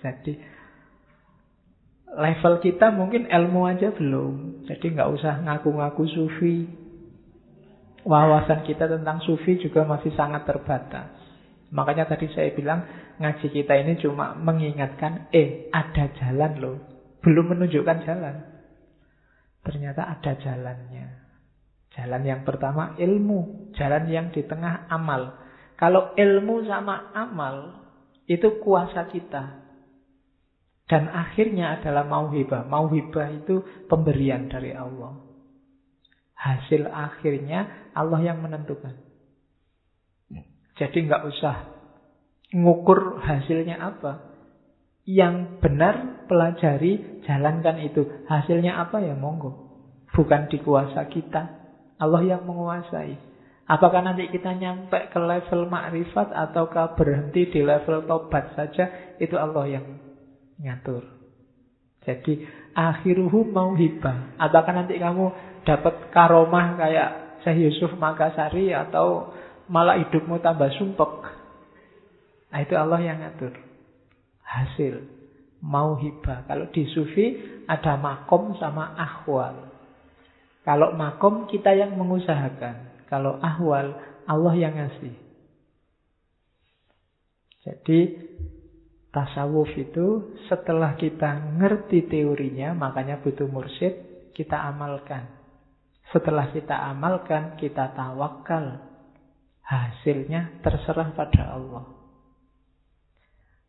Jadi 0.00 0.32
level 2.14 2.54
kita 2.62 2.94
mungkin 2.94 3.26
ilmu 3.26 3.66
aja 3.66 3.90
belum. 3.90 4.64
Jadi 4.70 4.86
nggak 4.94 5.10
usah 5.18 5.42
ngaku-ngaku 5.42 6.04
sufi. 6.06 6.83
Wawasan 8.04 8.68
kita 8.68 8.84
tentang 8.84 9.24
sufi 9.24 9.56
juga 9.56 9.88
masih 9.88 10.12
sangat 10.12 10.44
terbatas. 10.44 11.08
Makanya 11.72 12.04
tadi 12.04 12.28
saya 12.30 12.52
bilang 12.52 12.84
ngaji 13.16 13.48
kita 13.48 13.74
ini 13.80 13.96
cuma 13.98 14.36
mengingatkan, 14.36 15.32
eh 15.32 15.72
ada 15.72 16.12
jalan 16.20 16.52
loh. 16.60 16.76
Belum 17.24 17.56
menunjukkan 17.56 17.98
jalan. 18.04 18.44
Ternyata 19.64 20.04
ada 20.04 20.36
jalannya. 20.36 21.24
Jalan 21.96 22.22
yang 22.28 22.44
pertama 22.44 22.92
ilmu. 23.00 23.72
Jalan 23.72 24.04
yang 24.12 24.28
di 24.28 24.44
tengah 24.44 24.84
amal. 24.92 25.40
Kalau 25.80 26.12
ilmu 26.12 26.68
sama 26.68 27.10
amal 27.16 27.88
itu 28.28 28.60
kuasa 28.60 29.08
kita. 29.08 29.64
Dan 30.84 31.08
akhirnya 31.08 31.80
adalah 31.80 32.04
mauhibah. 32.04 32.68
Mauhibah 32.68 33.32
itu 33.32 33.64
pemberian 33.88 34.52
dari 34.52 34.76
Allah. 34.76 35.33
Hasil 36.34 36.90
akhirnya 36.90 37.90
Allah 37.94 38.20
yang 38.20 38.42
menentukan. 38.42 38.98
Jadi 40.74 41.06
nggak 41.06 41.22
usah 41.30 41.56
ngukur 42.54 43.22
hasilnya 43.22 43.78
apa. 43.78 44.34
Yang 45.04 45.60
benar 45.60 46.26
pelajari, 46.26 47.22
jalankan 47.28 47.76
itu. 47.84 48.24
Hasilnya 48.24 48.80
apa 48.80 49.04
ya 49.04 49.14
monggo. 49.14 49.52
Bukan 50.10 50.48
di 50.48 50.58
kuasa 50.64 51.06
kita. 51.12 51.42
Allah 52.00 52.22
yang 52.24 52.42
menguasai. 52.48 53.34
Apakah 53.64 54.04
nanti 54.04 54.28
kita 54.28 54.52
nyampe 54.52 55.08
ke 55.08 55.16
level 55.16 55.72
makrifat 55.72 56.32
ataukah 56.36 56.96
berhenti 57.00 57.48
di 57.48 57.64
level 57.64 58.04
tobat 58.04 58.52
saja, 58.52 59.16
itu 59.16 59.40
Allah 59.40 59.80
yang 59.80 59.86
ngatur. 60.60 61.00
Jadi 62.04 62.44
akhiruhu 62.76 63.48
mau 63.48 63.72
hibah. 63.72 64.36
Apakah 64.36 64.84
nanti 64.84 65.00
kamu 65.00 65.32
dapat 65.64 66.12
karomah 66.12 66.76
kayak 66.78 67.10
Syekh 67.44 67.68
Yusuf 67.68 67.92
Makassari 67.96 68.72
atau 68.72 69.32
malah 69.68 70.00
hidupmu 70.00 70.40
tambah 70.40 70.72
sumpek. 70.76 71.12
Nah 72.52 72.58
itu 72.62 72.74
Allah 72.76 73.00
yang 73.00 73.18
ngatur. 73.20 73.52
Hasil 74.44 74.94
mau 75.64 75.96
hibah. 75.96 76.44
Kalau 76.44 76.68
di 76.70 76.84
sufi 76.92 77.40
ada 77.64 77.96
makom 77.96 78.56
sama 78.60 78.92
ahwal. 78.94 79.72
Kalau 80.64 80.92
makom 80.96 81.48
kita 81.48 81.72
yang 81.72 81.96
mengusahakan. 81.96 83.08
Kalau 83.08 83.36
ahwal, 83.40 83.96
Allah 84.24 84.54
yang 84.56 84.76
ngasih. 84.76 85.16
Jadi 87.64 88.00
tasawuf 89.12 89.72
itu 89.76 90.36
setelah 90.48 90.96
kita 90.96 91.56
ngerti 91.60 92.08
teorinya, 92.08 92.76
makanya 92.76 93.20
butuh 93.20 93.48
mursyid, 93.48 93.92
kita 94.36 94.56
amalkan. 94.56 95.43
Setelah 96.14 96.54
kita 96.54 96.94
amalkan, 96.94 97.58
kita 97.58 97.90
tawakal. 97.98 98.94
Hasilnya 99.64 100.62
terserah 100.62 101.10
pada 101.18 101.58
Allah. 101.58 101.84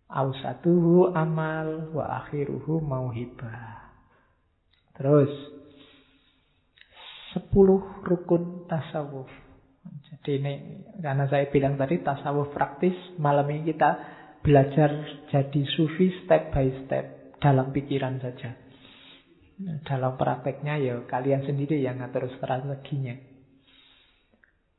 Ausatuhu 0.06 1.10
amal 1.18 1.90
wa 1.90 2.22
akhiruhu 2.22 2.84
mauhibah. 2.84 3.90
Terus 4.94 5.32
Sepuluh 7.36 8.00
rukun 8.08 8.64
tasawuf. 8.72 9.28
Jadi 10.08 10.40
ini 10.40 10.54
karena 11.04 11.28
saya 11.28 11.52
bilang 11.52 11.76
tadi 11.76 12.00
tasawuf 12.00 12.56
praktis, 12.56 12.96
malam 13.20 13.44
ini 13.52 13.76
kita 13.76 13.92
belajar 14.40 15.04
jadi 15.28 15.62
sufi 15.76 16.24
step 16.24 16.56
by 16.56 16.88
step 16.88 17.36
dalam 17.44 17.76
pikiran 17.76 18.24
saja. 18.24 18.65
Dalam 19.58 20.20
prakteknya 20.20 20.76
ya 20.76 21.00
kalian 21.08 21.48
sendiri 21.48 21.80
yang 21.80 22.04
ngatur 22.04 22.28
strateginya. 22.36 23.16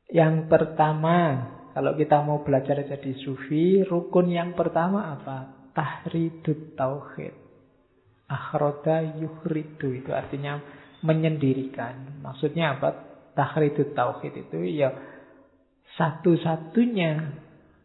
Yang 0.07 0.47
pertama, 0.47 1.17
kalau 1.73 1.97
kita 1.97 2.21
mau 2.23 2.45
belajar 2.45 2.85
jadi 2.85 3.11
sufi, 3.21 3.81
rukun 3.83 4.31
yang 4.31 4.53
pertama 4.53 5.17
apa? 5.17 5.69
Tahridut 5.73 6.77
tauhid. 6.77 7.35
Akhroda 8.27 9.01
yuhridu 9.17 9.97
itu 9.97 10.11
artinya 10.13 10.61
menyendirikan. 11.01 12.21
Maksudnya 12.21 12.77
apa? 12.77 12.89
Tahridut 13.35 13.93
tauhid 13.93 14.33
itu 14.47 14.57
ya 14.77 14.89
satu-satunya 15.97 17.11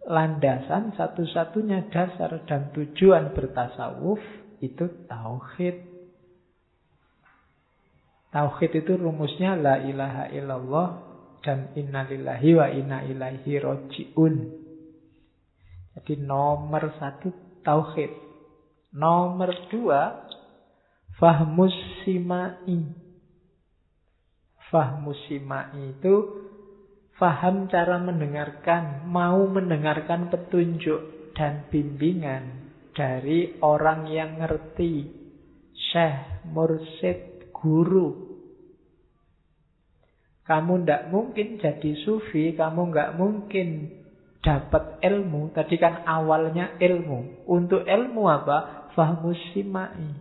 landasan, 0.08 0.92
satu-satunya 0.96 1.88
dasar 1.92 2.42
dan 2.48 2.72
tujuan 2.74 3.32
bertasawuf 3.32 4.20
itu 4.64 4.88
tauhid. 5.08 5.91
Tauhid 8.32 8.72
itu 8.72 8.96
rumusnya 8.96 9.60
la 9.60 9.76
ilaha 9.84 10.32
illallah 10.32 10.88
dan 11.44 11.68
innalillahi 11.76 12.50
wa 12.56 12.66
inna 12.72 13.04
ilaihi 13.04 13.60
roji'un. 13.60 14.34
Jadi 15.92 16.14
nomor 16.24 16.96
satu 16.96 17.60
tauhid. 17.60 18.08
Nomor 18.96 19.52
dua 19.68 20.24
fahmus 21.20 21.76
simai. 22.02 22.80
Fahmu 24.72 25.12
simai 25.28 25.92
itu 25.92 26.14
faham 27.20 27.68
cara 27.68 28.00
mendengarkan, 28.00 29.04
mau 29.04 29.44
mendengarkan 29.44 30.32
petunjuk. 30.32 31.22
dan 31.32 31.64
bimbingan 31.72 32.76
dari 32.92 33.56
orang 33.64 34.04
yang 34.08 34.36
ngerti, 34.40 35.08
syekh, 35.72 36.44
mursid, 36.52 37.48
guru. 37.56 38.21
Kamu 40.42 40.82
tidak 40.82 41.14
mungkin 41.14 41.62
jadi 41.62 41.92
sufi, 42.02 42.58
kamu 42.58 42.90
nggak 42.90 43.10
mungkin 43.14 43.68
dapat 44.42 44.98
ilmu. 44.98 45.54
Tadi 45.54 45.78
kan 45.78 46.02
awalnya 46.02 46.74
ilmu. 46.82 47.46
Untuk 47.46 47.86
ilmu 47.86 48.26
apa? 48.26 48.90
Fahmus 48.98 49.38
simai. 49.54 50.18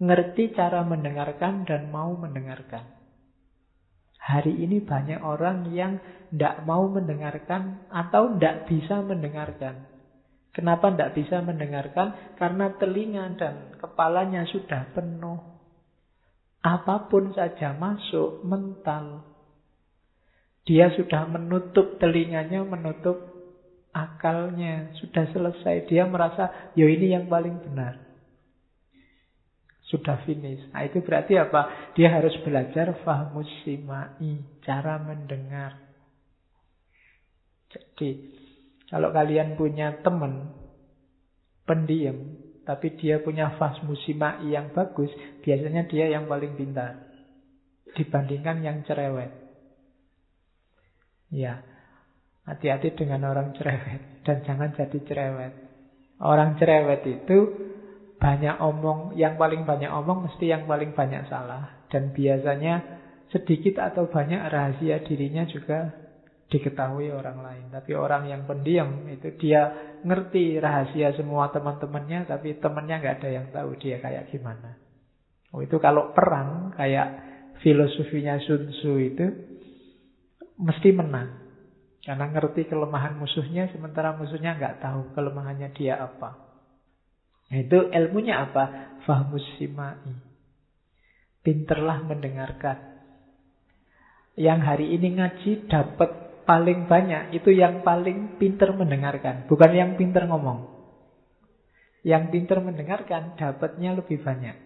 Ngerti 0.00 0.56
cara 0.56 0.80
mendengarkan 0.86 1.68
dan 1.68 1.92
mau 1.92 2.16
mendengarkan. 2.16 2.96
Hari 4.18 4.64
ini 4.64 4.80
banyak 4.80 5.20
orang 5.24 5.72
yang 5.72 6.00
tidak 6.32 6.64
mau 6.64 6.88
mendengarkan 6.88 7.88
atau 7.88 8.36
tidak 8.36 8.68
bisa 8.68 9.00
mendengarkan. 9.00 9.88
Kenapa 10.52 10.90
tidak 10.92 11.14
bisa 11.16 11.38
mendengarkan? 11.44 12.34
Karena 12.36 12.72
telinga 12.76 13.24
dan 13.36 13.78
kepalanya 13.78 14.42
sudah 14.48 14.90
penuh. 14.92 15.57
Apa 16.58 17.06
pun 17.06 17.30
saja 17.32 17.74
masuk 17.74 18.42
mental. 18.42 19.22
Dia 20.66 20.92
sudah 20.92 21.24
menutup 21.30 21.96
telinganya, 21.96 22.66
menutup 22.66 23.16
akalnya. 23.94 24.92
Sudah 25.00 25.30
selesai. 25.32 25.88
Dia 25.88 26.04
merasa, 26.04 26.72
yo 26.76 26.84
ini 26.90 27.14
yang 27.14 27.30
paling 27.30 27.56
benar. 27.62 27.96
Sudah 29.88 30.20
finish. 30.28 30.60
Nah 30.68 30.84
itu 30.84 31.00
berarti 31.00 31.40
apa? 31.40 31.92
Dia 31.96 32.12
harus 32.12 32.36
belajar 32.44 32.92
fahmus 33.00 33.48
simai. 33.64 34.44
Cara 34.60 35.00
mendengar. 35.00 35.88
Jadi 37.72 38.36
kalau 38.88 39.12
kalian 39.12 39.56
punya 39.56 40.00
teman 40.00 40.52
pendiam, 41.68 42.37
tapi 42.68 42.92
dia 43.00 43.16
punya 43.24 43.56
fas 43.56 43.80
musimai 43.80 44.52
yang 44.52 44.68
bagus, 44.76 45.08
biasanya 45.40 45.88
dia 45.88 46.12
yang 46.12 46.28
paling 46.28 46.52
pintar 46.52 47.00
dibandingkan 47.96 48.60
yang 48.60 48.84
cerewet. 48.84 49.32
Ya, 51.32 51.64
hati-hati 52.44 52.92
dengan 52.92 53.24
orang 53.24 53.56
cerewet 53.56 54.20
dan 54.20 54.44
jangan 54.44 54.76
jadi 54.76 55.00
cerewet. 55.00 55.52
Orang 56.20 56.60
cerewet 56.60 57.08
itu 57.08 57.38
banyak 58.20 58.60
omong, 58.60 59.16
yang 59.16 59.40
paling 59.40 59.64
banyak 59.64 59.88
omong 59.88 60.28
mesti 60.28 60.52
yang 60.52 60.68
paling 60.68 60.92
banyak 60.92 61.24
salah 61.32 61.72
dan 61.88 62.12
biasanya 62.12 62.84
sedikit 63.32 63.80
atau 63.80 64.12
banyak 64.12 64.44
rahasia 64.44 65.00
dirinya 65.08 65.48
juga 65.48 66.07
diketahui 66.48 67.12
orang 67.12 67.38
lain. 67.44 67.64
Tapi 67.68 67.92
orang 67.92 68.28
yang 68.28 68.48
pendiam 68.48 69.04
itu 69.08 69.36
dia 69.36 69.96
ngerti 70.00 70.56
rahasia 70.56 71.12
semua 71.14 71.52
teman-temannya, 71.52 72.24
tapi 72.28 72.56
temannya 72.56 72.96
nggak 73.00 73.16
ada 73.20 73.28
yang 73.28 73.46
tahu 73.52 73.76
dia 73.76 74.00
kayak 74.00 74.32
gimana. 74.32 74.80
Oh 75.52 75.60
itu 75.64 75.76
kalau 75.80 76.12
perang 76.12 76.72
kayak 76.76 77.08
filosofinya 77.60 78.40
Sun 78.44 78.72
Tzu 78.72 78.92
itu 79.00 79.26
mesti 80.60 80.88
menang. 80.92 81.48
Karena 82.04 82.24
ngerti 82.32 82.64
kelemahan 82.64 83.20
musuhnya, 83.20 83.68
sementara 83.68 84.16
musuhnya 84.16 84.56
nggak 84.56 84.80
tahu 84.80 85.12
kelemahannya 85.12 85.76
dia 85.76 86.00
apa. 86.00 86.40
Nah, 87.48 87.58
itu 87.60 87.88
ilmunya 87.92 88.48
apa? 88.48 88.96
Fahmus 89.04 89.44
simai. 89.60 89.96
Pinterlah 91.44 92.04
mendengarkan. 92.04 92.96
Yang 94.36 94.60
hari 94.64 94.86
ini 94.96 95.20
ngaji 95.20 95.68
dapat 95.68 96.27
paling 96.48 96.88
banyak 96.88 97.36
itu 97.36 97.52
yang 97.52 97.84
paling 97.84 98.40
pinter 98.40 98.72
mendengarkan, 98.72 99.44
bukan 99.52 99.68
yang 99.76 99.90
pinter 100.00 100.24
ngomong. 100.24 100.64
Yang 102.00 102.32
pinter 102.32 102.64
mendengarkan 102.64 103.36
dapatnya 103.36 103.92
lebih 104.00 104.24
banyak. 104.24 104.56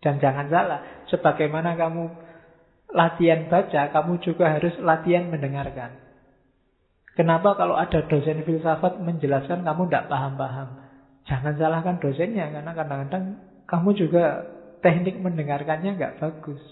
Dan 0.00 0.16
jangan 0.24 0.48
salah, 0.48 0.80
sebagaimana 1.12 1.76
kamu 1.76 2.08
latihan 2.96 3.44
baca, 3.44 3.92
kamu 3.92 4.24
juga 4.24 4.56
harus 4.56 4.72
latihan 4.80 5.28
mendengarkan. 5.28 6.00
Kenapa 7.12 7.52
kalau 7.60 7.76
ada 7.76 8.00
dosen 8.08 8.40
filsafat 8.48 8.96
menjelaskan 8.96 9.68
kamu 9.68 9.92
tidak 9.92 10.08
paham-paham? 10.08 10.80
Jangan 11.28 11.60
salahkan 11.60 12.00
dosennya, 12.00 12.56
karena 12.56 12.72
kadang-kadang 12.72 13.24
kamu 13.68 13.90
juga 14.00 14.24
teknik 14.80 15.20
mendengarkannya 15.20 15.92
nggak 16.00 16.24
bagus. 16.24 16.62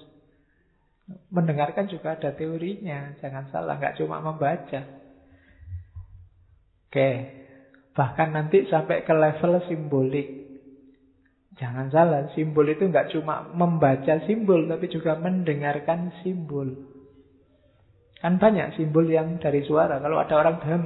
Mendengarkan 1.05 1.84
juga 1.92 2.16
ada 2.16 2.32
teorinya, 2.32 3.12
jangan 3.20 3.52
salah, 3.52 3.76
nggak 3.76 4.00
cuma 4.00 4.24
membaca. 4.24 4.80
Oke, 6.88 7.11
bahkan 7.92 8.32
nanti 8.32 8.64
sampai 8.70 9.05
ke 9.05 9.12
level 9.12 9.61
simbolik. 9.68 10.28
Jangan 11.61 11.92
salah, 11.92 12.32
simbol 12.32 12.66
itu 12.66 12.88
nggak 12.88 13.12
cuma 13.14 13.46
membaca 13.52 14.24
simbol, 14.24 14.64
tapi 14.64 14.88
juga 14.88 15.14
mendengarkan 15.20 16.11
simbol. 16.24 16.72
Kan 18.18 18.40
banyak 18.40 18.74
simbol 18.80 19.05
yang 19.05 19.36
dari 19.36 19.61
suara. 19.68 20.00
Kalau 20.00 20.16
ada 20.16 20.34
orang 20.40 20.57
dahem, 20.64 20.82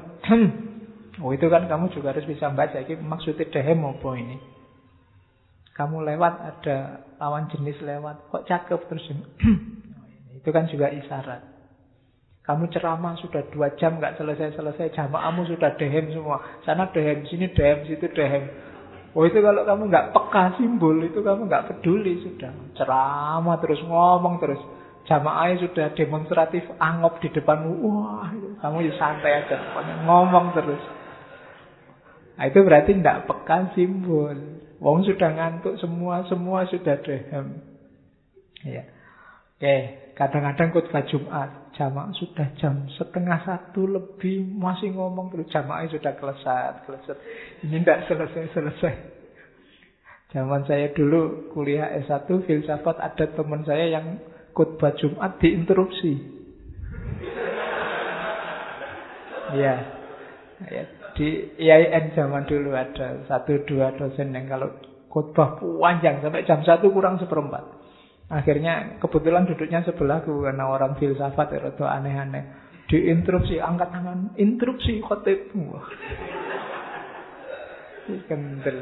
oh 1.23 1.31
itu 1.31 1.47
kan 1.47 1.71
kamu 1.71 1.95
juga 1.95 2.11
harus 2.11 2.27
bisa 2.27 2.51
membaca. 2.51 2.83
Ini 2.83 2.99
maksudnya 2.99 3.47
dehem 3.47 3.81
apa 3.87 4.11
ini? 4.19 4.37
Kamu 5.79 6.03
lewat, 6.03 6.35
ada 6.43 7.07
lawan 7.23 7.47
jenis 7.55 7.79
lewat. 7.79 8.35
Kok 8.35 8.45
cakep 8.51 8.81
terus 8.91 9.07
Itu 10.39 10.55
kan 10.55 10.71
juga 10.71 10.95
isyarat. 10.95 11.59
Kamu 12.47 12.73
ceramah 12.73 13.13
sudah 13.21 13.45
dua 13.53 13.77
jam 13.77 14.01
nggak 14.01 14.17
selesai-selesai, 14.17 14.97
jamaahmu 14.97 15.45
sudah 15.53 15.77
dehem 15.77 16.09
semua. 16.17 16.41
Sana 16.65 16.89
dehem, 16.95 17.29
sini 17.29 17.53
dehem, 17.53 17.85
situ 17.85 18.09
dehem. 18.17 18.49
Oh 19.13 19.27
itu 19.29 19.37
kalau 19.45 19.69
kamu 19.69 19.93
nggak 19.93 20.17
peka 20.17 20.57
simbol 20.57 20.97
itu 21.05 21.21
kamu 21.21 21.45
nggak 21.45 21.67
peduli 21.69 22.25
sudah. 22.25 22.49
Ceramah 22.73 23.61
terus 23.61 23.85
ngomong 23.85 24.41
terus. 24.41 24.61
Jamaahnya 25.05 25.65
sudah 25.65 25.87
demonstratif 25.97 26.65
angop 26.81 27.21
di 27.21 27.33
depanmu 27.33 27.85
wah 27.85 28.29
kamu 28.61 28.93
ya 28.93 28.93
santai 29.01 29.45
aja 29.45 29.57
pokoknya 29.57 29.95
ngomong 30.09 30.47
terus. 30.53 30.83
Nah, 32.39 32.45
itu 32.47 32.61
berarti 32.65 32.97
nggak 32.97 33.29
peka 33.29 33.77
simbol. 33.77 34.37
Wong 34.79 35.05
sudah 35.05 35.37
ngantuk 35.37 35.77
semua 35.83 36.25
semua 36.29 36.65
sudah 36.65 36.97
dehem. 37.05 37.61
Ya 38.65 38.89
oke 39.59 39.77
Kadang-kadang 40.19 40.75
khutbah 40.75 41.07
Jumat, 41.07 41.71
jamaah 41.79 42.11
sudah 42.11 42.51
jam 42.59 42.91
setengah 42.99 43.39
satu 43.47 43.87
lebih 43.87 44.51
masih 44.51 44.91
ngomong 44.91 45.31
terus 45.31 45.47
jamaahnya 45.47 45.95
sudah 45.95 46.19
kelesat, 46.19 46.83
kelesat. 46.91 47.15
Ini 47.63 47.87
tidak 47.87 48.11
selesai-selesai. 48.11 48.95
Zaman 50.35 50.67
saya 50.67 50.91
dulu 50.91 51.55
kuliah 51.55 51.95
S1 52.03 52.27
filsafat 52.51 52.99
ada 52.99 53.31
teman 53.31 53.63
saya 53.63 53.95
yang 53.95 54.19
khutbah 54.59 54.91
Jumat 54.99 55.39
diinterupsi. 55.39 56.13
Ya. 59.55 60.03
ya. 60.67 60.83
Di 61.15 61.29
IAIN 61.63 62.11
zaman 62.19 62.43
dulu 62.51 62.75
ada 62.75 63.23
satu 63.31 63.63
dua 63.71 63.95
dosen 63.95 64.35
yang 64.35 64.51
kalau 64.51 64.75
khutbah 65.15 65.63
panjang 65.63 66.19
sampai 66.27 66.43
jam 66.43 66.59
satu 66.67 66.91
kurang 66.91 67.23
seperempat. 67.23 67.78
Akhirnya 68.29 69.01
kebetulan 69.01 69.49
duduknya 69.49 69.81
sebelahku 69.89 70.45
karena 70.45 70.69
orang 70.69 71.01
filsafat 71.01 71.49
itu 71.57 71.85
aneh-aneh. 71.85 72.45
Diinterupsi, 72.89 73.61
angkat 73.61 73.89
tangan, 73.89 74.37
interupsi 74.37 75.01
khotib. 75.01 75.53
Kendel. 78.29 78.79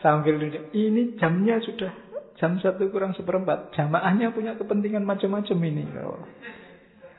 Sambil 0.00 0.40
duduk, 0.40 0.72
ini 0.72 1.16
jamnya 1.20 1.60
sudah 1.60 1.92
jam 2.40 2.56
satu 2.60 2.88
kurang 2.88 3.12
seperempat. 3.12 3.72
Jamaahnya 3.76 4.32
punya 4.32 4.56
kepentingan 4.56 5.04
macam-macam 5.04 5.58
ini. 5.60 5.84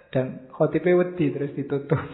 Dan 0.09 0.49
khotibnya 0.49 0.97
wedi 0.97 1.30
terus 1.30 1.53
ditutup. 1.53 2.01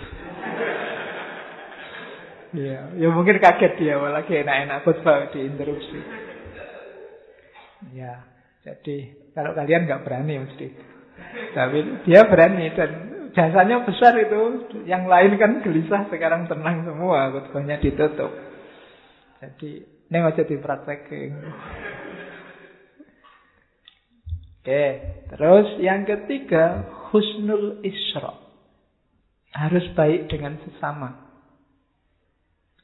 Ya, 2.56 2.88
ya 2.96 3.12
mungkin 3.12 3.44
kaget 3.44 3.76
dia, 3.76 4.00
lagi 4.00 4.32
enak-enak 4.32 4.88
khutbah 4.88 5.28
diinterupsi. 5.36 6.00
Ya, 7.92 8.24
jadi 8.64 9.27
kalau 9.38 9.54
kalian 9.54 9.86
nggak 9.86 10.02
berani 10.02 10.42
mesti. 10.42 10.68
Tapi 11.54 12.10
dia 12.10 12.26
berani 12.26 12.74
dan 12.74 12.90
jasanya 13.38 13.86
besar 13.86 14.18
itu. 14.18 14.66
Yang 14.90 15.04
lain 15.06 15.32
kan 15.38 15.52
gelisah 15.62 16.10
sekarang 16.10 16.50
tenang 16.50 16.82
semua. 16.90 17.30
Khutbahnya 17.30 17.78
ditutup. 17.78 18.34
Jadi 19.38 19.86
ini 20.10 20.18
aja 20.18 20.42
dipraktekin. 20.42 21.38
Oke, 24.58 24.86
terus 25.30 25.68
yang 25.86 26.10
ketiga 26.10 26.90
husnul 27.14 27.86
isra. 27.86 28.42
Harus 29.54 29.86
baik 29.94 30.34
dengan 30.34 30.58
sesama. 30.66 31.30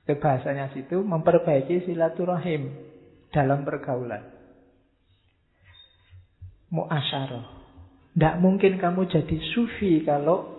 Kebahasanya 0.05 0.69
situ 0.77 1.01
memperbaiki 1.01 1.89
silaturahim 1.89 2.77
dalam 3.33 3.65
pergaulan 3.65 4.42
muasyarah. 6.73 7.45
Tidak 8.13 8.35
mungkin 8.41 8.81
kamu 8.81 9.05
jadi 9.05 9.37
sufi 9.53 10.01
kalau 10.01 10.49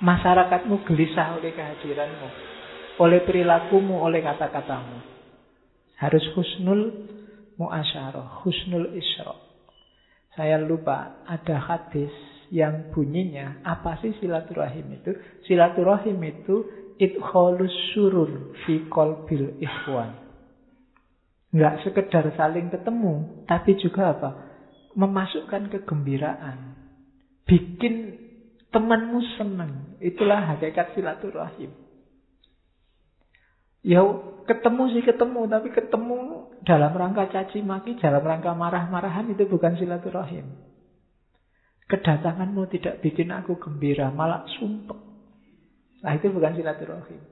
masyarakatmu 0.00 0.82
gelisah 0.88 1.36
oleh 1.36 1.52
kehadiranmu. 1.52 2.28
oleh 3.00 3.24
perilakumu, 3.24 4.04
oleh 4.04 4.20
kata-katamu. 4.20 5.00
Harus 5.96 6.22
husnul 6.36 7.08
muasyarah, 7.56 8.44
husnul 8.44 8.92
isra. 8.92 9.32
Saya 10.36 10.60
lupa 10.60 11.24
ada 11.24 11.56
hadis 11.56 12.12
yang 12.52 12.92
bunyinya 12.92 13.64
apa 13.64 13.96
sih 14.04 14.12
silaturahim 14.20 14.92
itu? 14.92 15.16
Silaturahim 15.48 16.20
itu 16.20 16.68
idkhalus 17.00 17.96
surur 17.96 18.52
fi 18.68 18.84
qalbil 18.92 19.56
ikhwan. 19.56 20.20
Enggak 21.52 21.80
sekedar 21.84 22.28
saling 22.36 22.68
ketemu, 22.68 23.44
tapi 23.48 23.76
juga 23.80 24.12
apa? 24.12 24.51
Memasukkan 24.92 25.72
kegembiraan. 25.72 26.76
Bikin 27.48 28.22
temanmu 28.72 29.20
senang. 29.36 29.96
Itulah 30.00 30.56
hakikat 30.56 30.96
silaturahim. 30.96 31.70
Ya 33.82 33.98
ketemu 34.46 34.82
sih 34.94 35.02
ketemu, 35.02 35.50
tapi 35.50 35.74
ketemu 35.74 36.18
dalam 36.62 36.94
rangka 36.94 37.26
caci 37.34 37.66
maki, 37.66 37.98
dalam 37.98 38.22
rangka 38.22 38.54
marah-marahan 38.54 39.26
itu 39.34 39.42
bukan 39.50 39.74
silaturahim. 39.74 40.46
Kedatanganmu 41.90 42.62
tidak 42.70 43.02
bikin 43.02 43.34
aku 43.34 43.58
gembira, 43.58 44.08
malah 44.14 44.46
sumpah. 44.56 44.96
Nah 46.02 46.12
itu 46.14 46.30
bukan 46.30 46.54
silaturahim. 46.54 47.22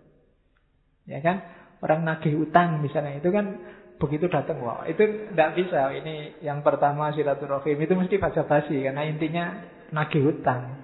Ya 1.06 1.22
kan? 1.22 1.42
Orang 1.80 2.04
nagih 2.04 2.36
utang 2.36 2.82
misalnya, 2.84 3.16
itu 3.16 3.32
kan 3.32 3.56
begitu 4.01 4.26
datang, 4.32 4.64
wah 4.64 4.88
itu 4.88 5.28
tidak 5.30 5.61
bisa. 5.61 5.92
Ini 5.92 6.40
yang 6.40 6.64
pertama 6.64 7.12
silaturahim, 7.12 7.76
itu 7.76 7.92
mesti 7.92 8.16
baca 8.16 8.42
basi, 8.48 8.80
karena 8.80 9.05
intinya 9.05 9.44
nagih 9.92 10.24
utang. 10.32 10.80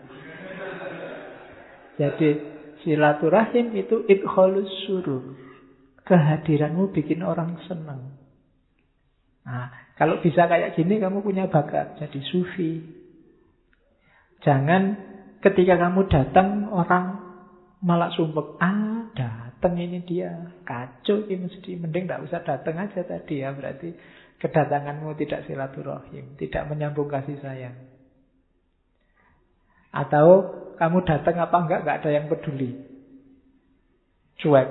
Jadi 1.97 2.29
silaturahim 2.85 3.73
itu 3.73 4.05
idkhalus 4.05 4.69
surur. 4.85 5.33
Kehadiranmu 6.07 6.95
bikin 6.95 7.25
orang 7.25 7.59
senang. 7.67 8.15
Nah, 9.43 9.75
kalau 9.99 10.23
bisa 10.23 10.47
kayak 10.47 10.79
gini 10.79 11.03
kamu 11.03 11.25
punya 11.25 11.51
bakat 11.51 11.99
jadi 11.99 12.21
sufi. 12.31 12.85
Jangan 14.45 14.95
ketika 15.43 15.75
kamu 15.81 16.07
datang 16.07 16.71
orang 16.71 17.27
malah 17.83 18.13
sumpek. 18.15 18.55
Ah, 18.63 19.11
datang 19.67 19.83
ini 19.83 19.99
dia. 20.07 20.31
Kacau 20.63 21.27
ini 21.27 21.51
mesti. 21.51 21.75
Mending 21.75 22.07
tidak 22.07 22.23
usah 22.31 22.41
datang 22.47 22.79
aja 22.79 23.03
tadi 23.03 23.43
ya. 23.43 23.51
Berarti 23.51 23.91
kedatanganmu 24.39 25.11
tidak 25.19 25.43
silaturahim. 25.51 26.39
Tidak 26.39 26.63
menyambung 26.71 27.11
kasih 27.11 27.35
sayang. 27.43 27.75
Atau 29.91 30.55
kamu 30.79 31.03
datang 31.03 31.43
apa 31.43 31.57
enggak, 31.67 31.81
enggak 31.83 31.99
ada 31.99 32.11
yang 32.15 32.31
peduli. 32.31 32.79
Cuek. 34.39 34.69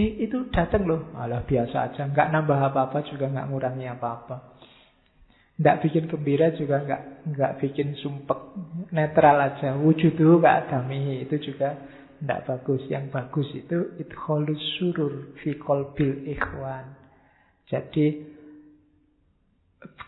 Eh 0.00 0.24
itu 0.24 0.48
datang 0.48 0.88
loh. 0.88 1.12
Alah 1.12 1.44
biasa 1.44 1.92
aja. 1.92 2.08
Nggak 2.08 2.32
nambah 2.32 2.72
apa-apa 2.72 3.04
juga 3.04 3.28
nggak 3.28 3.52
ngurangi 3.52 3.84
apa-apa. 3.92 4.56
Nggak 5.60 5.78
bikin 5.84 6.08
gembira 6.08 6.48
juga 6.56 6.80
nggak 6.80 7.02
nggak 7.36 7.52
bikin 7.60 8.00
sumpek. 8.00 8.40
Netral 8.96 9.36
aja. 9.52 9.76
Wujud 9.76 10.16
itu 10.16 10.40
nggak 10.40 10.72
adami. 10.72 11.28
Itu 11.28 11.36
juga 11.44 11.76
nggak 12.22 12.42
bagus. 12.46 12.82
Yang 12.86 13.04
bagus 13.10 13.48
itu 13.52 13.78
itu 13.98 14.14
holus 14.24 14.62
surur 14.78 15.34
fi 15.42 15.58
kolbil 15.58 16.24
ikhwan. 16.30 16.94
Jadi 17.66 18.06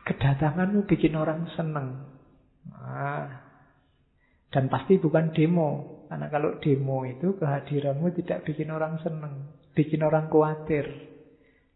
kedatanganmu 0.06 0.86
bikin 0.86 1.18
orang 1.18 1.50
seneng. 1.58 2.06
Nah, 2.70 3.28
dan 4.48 4.70
pasti 4.70 4.96
bukan 5.02 5.34
demo. 5.34 6.02
Karena 6.06 6.30
kalau 6.30 6.62
demo 6.62 7.02
itu 7.02 7.34
kehadiranmu 7.34 8.14
tidak 8.14 8.46
bikin 8.46 8.70
orang 8.70 9.02
seneng 9.02 9.64
bikin 9.74 10.00
orang 10.06 10.30
khawatir. 10.30 10.86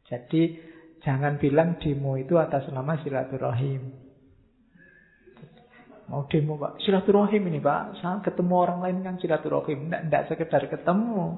Jadi 0.07 0.57
jangan 1.03 1.37
bilang 1.37 1.77
demo 1.83 2.17
itu 2.17 2.39
atas 2.39 2.71
nama 2.71 2.97
silaturahim. 3.03 4.08
Mau 6.09 6.25
demo 6.25 6.57
pak, 6.57 6.81
silaturahim 6.81 7.53
ini 7.53 7.61
pak, 7.61 8.01
saya 8.01 8.25
ketemu 8.25 8.55
orang 8.57 8.81
lain 8.81 9.05
kan 9.05 9.15
silaturahim, 9.21 9.93
tidak, 9.93 10.03
tidak 10.09 10.23
sekedar 10.33 10.63
ketemu. 10.65 11.37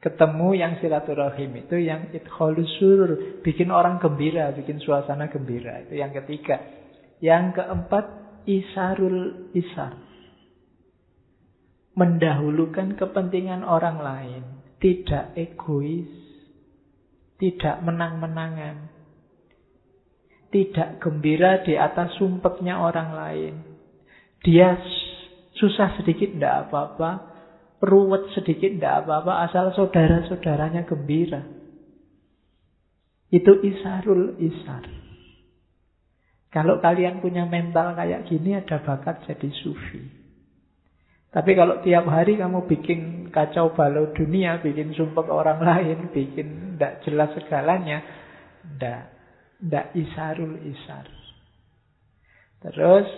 Ketemu 0.00 0.48
yang 0.56 0.72
silaturahim 0.80 1.50
itu 1.60 1.76
yang 1.80 2.12
itholusur, 2.12 3.40
bikin 3.40 3.72
orang 3.72 4.00
gembira, 4.00 4.52
bikin 4.52 4.80
suasana 4.80 5.28
gembira. 5.32 5.84
Itu 5.88 5.96
yang 5.96 6.12
ketiga. 6.12 6.56
Yang 7.20 7.60
keempat, 7.60 8.04
isarul 8.48 9.52
isar. 9.56 9.96
Mendahulukan 11.96 12.96
kepentingan 12.96 13.60
orang 13.64 14.00
lain 14.00 14.42
tidak 14.80 15.36
egois, 15.36 16.08
tidak 17.36 17.80
menang-menangan, 17.84 18.89
tidak 20.50 20.98
gembira 20.98 21.62
di 21.62 21.78
atas 21.78 22.14
sumpeknya 22.18 22.82
orang 22.82 23.10
lain. 23.14 23.54
Dia 24.42 24.74
susah 25.56 25.98
sedikit 26.02 26.34
tidak 26.34 26.68
apa-apa, 26.68 27.10
ruwet 27.82 28.34
sedikit 28.34 28.70
tidak 28.74 29.06
apa-apa, 29.06 29.46
asal 29.46 29.70
saudara-saudaranya 29.74 30.84
gembira. 30.86 31.42
Itu 33.30 33.62
isarul 33.62 34.36
isar. 34.42 34.90
Kalau 36.50 36.82
kalian 36.82 37.22
punya 37.22 37.46
mental 37.46 37.94
kayak 37.94 38.26
gini, 38.26 38.58
ada 38.58 38.82
bakat 38.82 39.22
jadi 39.22 39.48
sufi. 39.62 40.02
Tapi 41.30 41.54
kalau 41.54 41.78
tiap 41.86 42.10
hari 42.10 42.42
kamu 42.42 42.66
bikin 42.66 43.30
kacau 43.30 43.70
balau 43.70 44.10
dunia, 44.10 44.58
bikin 44.58 44.90
sumpah 44.98 45.30
orang 45.30 45.62
lain, 45.62 46.10
bikin 46.10 46.74
tidak 46.74 47.06
jelas 47.06 47.30
segalanya, 47.38 48.02
tidak, 48.66 49.19
tidak 49.60 49.92
isarul 49.92 50.56
isar. 50.64 51.06
Terus 52.60 53.08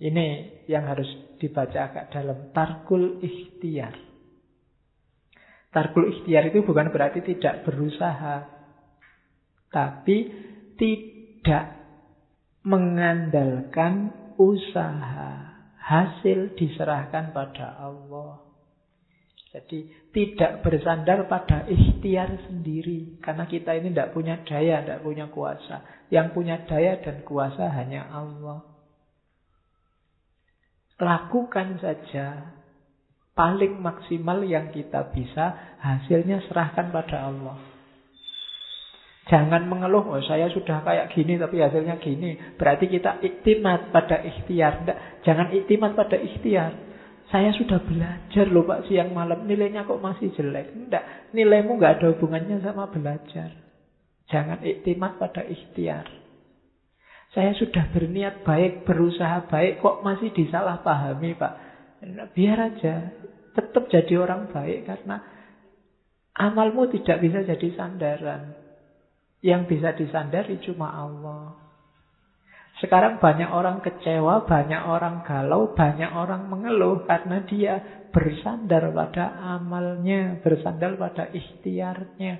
ini 0.00 0.60
yang 0.68 0.88
harus 0.88 1.08
dibaca 1.36 1.92
agak 1.92 2.12
dalam 2.12 2.52
tarkul 2.56 3.20
ikhtiar. 3.20 3.94
Tarkul 5.68 6.08
ikhtiar 6.16 6.48
itu 6.48 6.64
bukan 6.64 6.88
berarti 6.88 7.20
tidak 7.20 7.68
berusaha, 7.68 8.48
tapi 9.68 10.32
tidak 10.80 11.76
mengandalkan 12.64 14.12
usaha 14.40 15.56
hasil 15.76 16.56
diserahkan 16.56 17.32
pada 17.32 17.76
Allah. 17.80 18.44
Jadi 19.52 20.07
tidak 20.18 20.66
bersandar 20.66 21.30
pada 21.30 21.62
ikhtiar 21.70 22.50
sendiri. 22.50 23.22
Karena 23.22 23.46
kita 23.46 23.70
ini 23.78 23.94
tidak 23.94 24.10
punya 24.10 24.42
daya, 24.42 24.82
tidak 24.82 25.06
punya 25.06 25.30
kuasa. 25.30 25.86
Yang 26.10 26.34
punya 26.34 26.58
daya 26.66 26.98
dan 26.98 27.22
kuasa 27.22 27.70
hanya 27.70 28.10
Allah. 28.10 28.66
Lakukan 30.98 31.78
saja. 31.78 32.50
Paling 33.38 33.78
maksimal 33.78 34.42
yang 34.42 34.74
kita 34.74 35.14
bisa, 35.14 35.78
hasilnya 35.78 36.42
serahkan 36.50 36.90
pada 36.90 37.30
Allah. 37.30 37.54
Jangan 39.30 39.70
mengeluh, 39.70 40.02
oh 40.02 40.24
saya 40.26 40.50
sudah 40.50 40.82
kayak 40.82 41.14
gini 41.14 41.38
tapi 41.38 41.62
hasilnya 41.62 42.02
gini. 42.02 42.34
Berarti 42.58 42.90
kita 42.90 43.22
iktimat 43.22 43.94
pada 43.94 44.18
ikhtiar. 44.26 44.82
Jangan 45.22 45.54
iktimat 45.54 45.94
pada 45.94 46.18
ikhtiar. 46.18 46.87
Saya 47.28 47.52
sudah 47.52 47.84
belajar 47.84 48.48
loh 48.48 48.64
Pak 48.64 48.88
siang 48.88 49.12
malam, 49.12 49.44
nilainya 49.44 49.84
kok 49.84 50.00
masih 50.00 50.32
jelek. 50.32 50.72
Enggak, 50.72 51.04
nilaimu 51.36 51.76
nggak 51.76 52.00
ada 52.00 52.06
hubungannya 52.16 52.56
sama 52.64 52.88
belajar. 52.88 53.52
Jangan 54.32 54.64
iktimat 54.64 55.20
pada 55.20 55.44
ikhtiar. 55.44 56.08
Saya 57.36 57.52
sudah 57.52 57.92
berniat 57.92 58.40
baik, 58.48 58.88
berusaha 58.88 59.44
baik, 59.44 59.84
kok 59.84 60.00
masih 60.00 60.32
disalahpahami 60.32 61.36
Pak. 61.36 61.54
Biar 62.32 62.72
aja, 62.72 63.12
tetap 63.52 63.92
jadi 63.92 64.14
orang 64.16 64.48
baik 64.48 64.88
karena 64.88 65.20
amalmu 66.32 66.88
tidak 66.88 67.20
bisa 67.20 67.44
jadi 67.44 67.68
sandaran. 67.76 68.56
Yang 69.44 69.62
bisa 69.68 69.92
disandari 69.92 70.56
cuma 70.64 70.88
Allah. 70.96 71.67
Sekarang 72.78 73.18
banyak 73.18 73.50
orang 73.50 73.82
kecewa, 73.82 74.46
banyak 74.46 74.82
orang 74.86 75.26
galau, 75.26 75.74
banyak 75.74 76.14
orang 76.14 76.46
mengeluh 76.46 77.02
karena 77.10 77.42
dia 77.42 77.74
bersandar 78.14 78.94
pada 78.94 79.34
amalnya, 79.58 80.38
bersandar 80.38 80.94
pada 80.94 81.26
ikhtiarnya. 81.34 82.38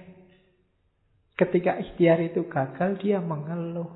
Ketika 1.34 1.82
ikhtiar 1.82 2.22
itu 2.22 2.46
gagal, 2.46 3.02
dia 3.02 3.18
mengeluh. 3.18 3.90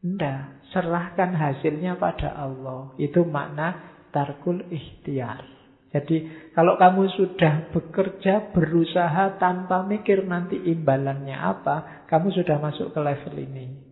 Tidak, 0.00 0.68
serahkan 0.72 1.36
hasilnya 1.36 1.96
pada 1.96 2.32
Allah. 2.36 2.92
Itu 3.00 3.24
makna 3.24 4.00
tarkul 4.12 4.68
ikhtiar. 4.68 5.44
Jadi 5.90 6.52
kalau 6.52 6.76
kamu 6.76 7.08
sudah 7.16 7.72
bekerja, 7.72 8.52
berusaha 8.52 9.36
tanpa 9.40 9.84
mikir 9.84 10.28
nanti 10.28 10.60
imbalannya 10.60 11.34
apa, 11.34 12.06
kamu 12.08 12.30
sudah 12.36 12.56
masuk 12.62 12.92
ke 12.92 13.00
level 13.00 13.36
ini. 13.40 13.89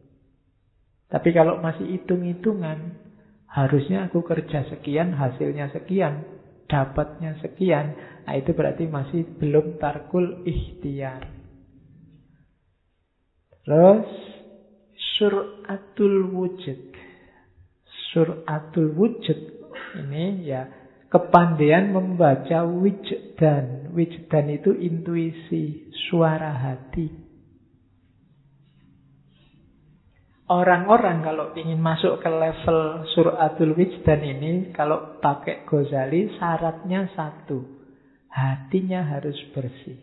Tapi 1.09 1.33
kalau 1.33 1.61
masih 1.65 1.89
hitung-hitungan, 1.89 3.01
harusnya 3.49 4.13
aku 4.13 4.21
kerja 4.21 4.69
sekian, 4.69 5.17
hasilnya 5.17 5.73
sekian. 5.73 6.39
dapatnya 6.69 7.33
sekian, 7.41 7.97
nah 8.29 8.37
itu 8.37 8.53
berarti 8.53 8.85
masih 8.85 9.25
belum 9.41 9.81
tarkul 9.81 10.45
ikhtiar. 10.45 11.25
Terus 13.65 14.05
suratul 15.17 16.29
wujud. 16.29 16.93
Suratul 18.13 18.93
wujud 18.93 19.39
ini 20.05 20.45
ya 20.45 20.69
kepandaian 21.09 21.89
membaca 21.89 22.69
wijdan. 22.69 23.93
Wijdan 23.97 24.47
itu 24.53 24.77
intuisi, 24.77 25.89
suara 26.09 26.53
hati. 26.53 27.28
Orang-orang 30.49 31.20
kalau 31.20 31.53
ingin 31.53 31.76
masuk 31.76 32.24
ke 32.24 32.30
level 32.32 33.05
suratul 33.12 33.76
wijdan 33.76 34.24
ini, 34.24 34.72
kalau 34.72 35.20
pakai 35.20 35.68
Ghazali 35.68 36.32
syaratnya 36.40 37.05
satu. 37.12 37.68
Hatinya 38.32 39.05
harus 39.05 39.36
bersih. 39.53 40.01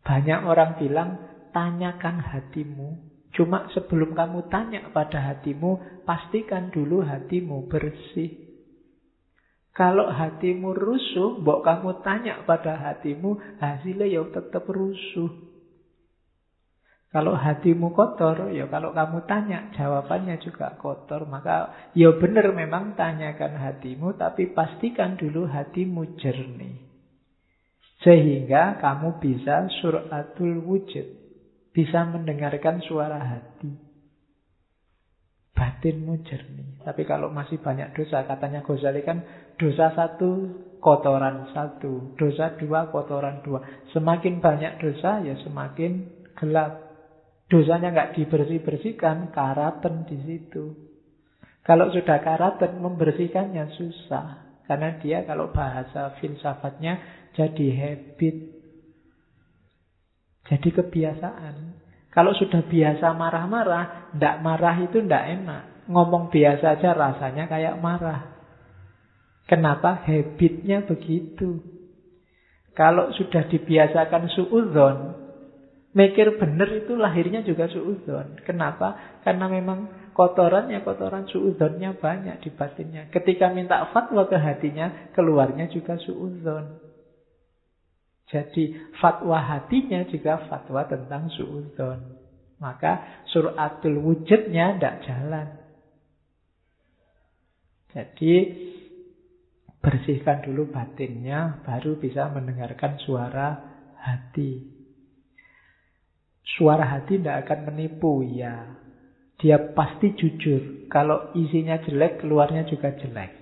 Banyak 0.00 0.40
orang 0.48 0.80
bilang, 0.80 1.20
tanyakan 1.52 2.24
hatimu. 2.24 2.96
Cuma 3.36 3.68
sebelum 3.76 4.16
kamu 4.16 4.48
tanya 4.48 4.88
pada 4.96 5.20
hatimu, 5.20 6.02
pastikan 6.08 6.72
dulu 6.72 7.04
hatimu 7.04 7.68
bersih. 7.68 8.32
Kalau 9.76 10.08
hatimu 10.08 10.72
rusuh, 10.72 11.36
mbok 11.36 11.68
kamu 11.68 12.00
tanya 12.00 12.40
pada 12.48 12.80
hatimu, 12.80 13.60
hasilnya 13.60 14.08
ya 14.08 14.24
tetap 14.24 14.64
rusuh. 14.72 15.49
Kalau 17.10 17.34
hatimu 17.34 17.90
kotor, 17.90 18.54
ya 18.54 18.70
kalau 18.70 18.94
kamu 18.94 19.26
tanya, 19.26 19.66
jawabannya 19.74 20.38
juga 20.38 20.78
kotor. 20.78 21.26
Maka 21.26 21.90
ya 21.90 22.14
benar 22.14 22.54
memang 22.54 22.94
tanyakan 22.94 23.58
hatimu, 23.58 24.14
tapi 24.14 24.54
pastikan 24.54 25.18
dulu 25.18 25.50
hatimu 25.50 26.14
jernih. 26.22 26.78
Sehingga 28.06 28.78
kamu 28.78 29.18
bisa 29.18 29.66
suratul 29.82 30.62
wujud. 30.62 31.06
Bisa 31.74 32.06
mendengarkan 32.06 32.78
suara 32.86 33.18
hati. 33.18 33.74
Batinmu 35.50 36.14
jernih. 36.22 36.78
Tapi 36.86 37.02
kalau 37.10 37.34
masih 37.34 37.58
banyak 37.58 37.90
dosa, 37.90 38.22
katanya 38.22 38.62
Ghazali 38.62 39.02
kan 39.02 39.26
dosa 39.58 39.90
satu, 39.98 40.46
kotoran 40.78 41.50
satu. 41.50 42.14
Dosa 42.14 42.54
dua, 42.54 42.86
kotoran 42.94 43.42
dua. 43.42 43.66
Semakin 43.90 44.38
banyak 44.38 44.78
dosa, 44.78 45.20
ya 45.26 45.34
semakin 45.42 46.06
gelap 46.38 46.89
dosanya 47.50 47.90
nggak 47.90 48.12
dibersih-bersihkan, 48.16 49.34
karaten 49.34 50.06
di 50.06 50.16
situ. 50.22 50.72
Kalau 51.66 51.90
sudah 51.90 52.22
karaten, 52.22 52.78
membersihkannya 52.78 53.74
susah. 53.76 54.48
Karena 54.64 54.96
dia 55.02 55.26
kalau 55.26 55.50
bahasa 55.50 56.14
filsafatnya 56.22 57.02
jadi 57.34 57.66
habit. 57.74 58.36
Jadi 60.46 60.68
kebiasaan. 60.70 61.54
Kalau 62.10 62.34
sudah 62.34 62.62
biasa 62.66 63.14
marah-marah, 63.14 64.14
ndak 64.14 64.36
marah 64.42 64.76
itu 64.82 65.02
ndak 65.02 65.24
enak. 65.42 65.62
Ngomong 65.90 66.30
biasa 66.30 66.78
aja 66.78 66.94
rasanya 66.94 67.50
kayak 67.50 67.78
marah. 67.82 68.30
Kenapa? 69.50 70.06
Habitnya 70.06 70.86
begitu. 70.86 71.58
Kalau 72.78 73.10
sudah 73.18 73.50
dibiasakan 73.50 74.30
suudzon, 74.30 75.19
Mikir 75.90 76.38
benar 76.38 76.70
itu 76.70 76.94
lahirnya 76.94 77.42
juga 77.42 77.66
suudon. 77.66 78.38
Kenapa? 78.46 79.18
Karena 79.26 79.50
memang 79.50 80.10
kotorannya 80.14 80.86
kotoran 80.86 81.26
suudonnya 81.26 81.98
banyak 81.98 82.38
di 82.46 82.50
batinnya. 82.54 83.10
Ketika 83.10 83.50
minta 83.50 83.82
fatwa 83.90 84.30
ke 84.30 84.38
hatinya, 84.38 85.10
keluarnya 85.10 85.66
juga 85.66 85.98
suudon. 85.98 86.78
Jadi 88.30 88.94
fatwa 89.02 89.42
hatinya 89.42 90.06
juga 90.06 90.46
fatwa 90.46 90.86
tentang 90.86 91.26
suudon. 91.34 91.98
Maka 92.62 93.24
suratul 93.26 93.98
wujudnya 93.98 94.78
tidak 94.78 94.96
jalan. 95.02 95.48
Jadi 97.90 98.34
bersihkan 99.82 100.46
dulu 100.46 100.70
batinnya, 100.70 101.66
baru 101.66 101.98
bisa 101.98 102.30
mendengarkan 102.30 103.02
suara 103.02 103.58
hati. 103.98 104.79
Suara 106.56 106.86
hati 106.86 107.20
tidak 107.20 107.46
akan 107.46 107.70
menipu, 107.70 108.24
ya. 108.26 108.80
Dia 109.38 109.72
pasti 109.76 110.12
jujur. 110.16 110.90
Kalau 110.90 111.30
isinya 111.38 111.78
jelek, 111.80 112.20
keluarnya 112.20 112.66
juga 112.66 112.92
jelek. 112.96 113.40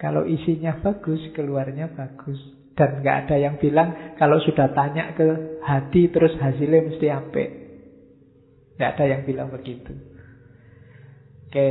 Kalau 0.00 0.24
isinya 0.24 0.80
bagus, 0.80 1.20
keluarnya 1.36 1.92
bagus. 1.92 2.40
Dan 2.72 3.04
nggak 3.04 3.28
ada 3.28 3.36
yang 3.36 3.60
bilang 3.60 4.16
kalau 4.16 4.40
sudah 4.40 4.72
tanya 4.72 5.12
ke 5.12 5.60
hati 5.60 6.08
terus 6.08 6.32
hasilnya 6.40 6.88
mesti 6.88 7.06
ampe. 7.12 7.44
Nggak 8.80 8.90
ada 8.96 9.04
yang 9.04 9.22
bilang 9.28 9.52
begitu. 9.52 9.92
Oke, 11.44 11.70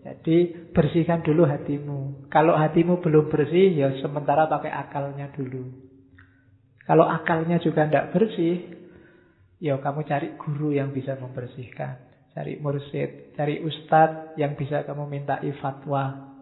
jadi 0.00 0.36
bersihkan 0.72 1.20
dulu 1.20 1.44
hatimu. 1.44 2.32
Kalau 2.32 2.56
hatimu 2.56 3.04
belum 3.04 3.28
bersih, 3.28 3.76
ya 3.76 3.92
sementara 4.00 4.48
pakai 4.48 4.72
akalnya 4.72 5.28
dulu. 5.36 5.68
Kalau 6.88 7.04
akalnya 7.04 7.60
juga 7.60 7.84
tidak 7.84 8.16
bersih, 8.16 8.81
Ya 9.62 9.78
kamu 9.78 10.02
cari 10.02 10.34
guru 10.34 10.74
yang 10.74 10.90
bisa 10.90 11.14
membersihkan. 11.14 12.02
Cari 12.34 12.58
mursid, 12.58 13.30
cari 13.38 13.62
ustadz 13.62 14.34
yang 14.34 14.58
bisa 14.58 14.82
kamu 14.82 15.06
mintai 15.06 15.54
fatwa. 15.62 16.34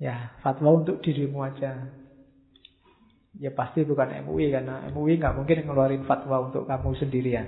Ya, 0.00 0.32
fatwa 0.40 0.80
untuk 0.80 1.04
dirimu 1.04 1.44
aja. 1.44 1.92
Ya 3.36 3.50
pasti 3.52 3.84
bukan 3.84 4.16
MUI 4.24 4.48
karena 4.48 4.88
MUI 4.88 5.20
nggak 5.20 5.36
mungkin 5.36 5.68
ngeluarin 5.68 6.08
fatwa 6.08 6.40
untuk 6.40 6.64
kamu 6.64 6.96
sendirian. 6.96 7.46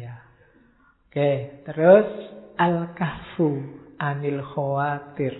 Ya. 0.00 0.24
Oke, 1.06 1.62
terus 1.68 2.08
al-kahfu 2.56 3.60
anil 4.00 4.40
khawatir. 4.40 5.36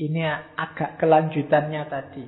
Ini 0.00 0.22
agak 0.56 0.96
kelanjutannya 0.96 1.82
tadi. 1.88 2.26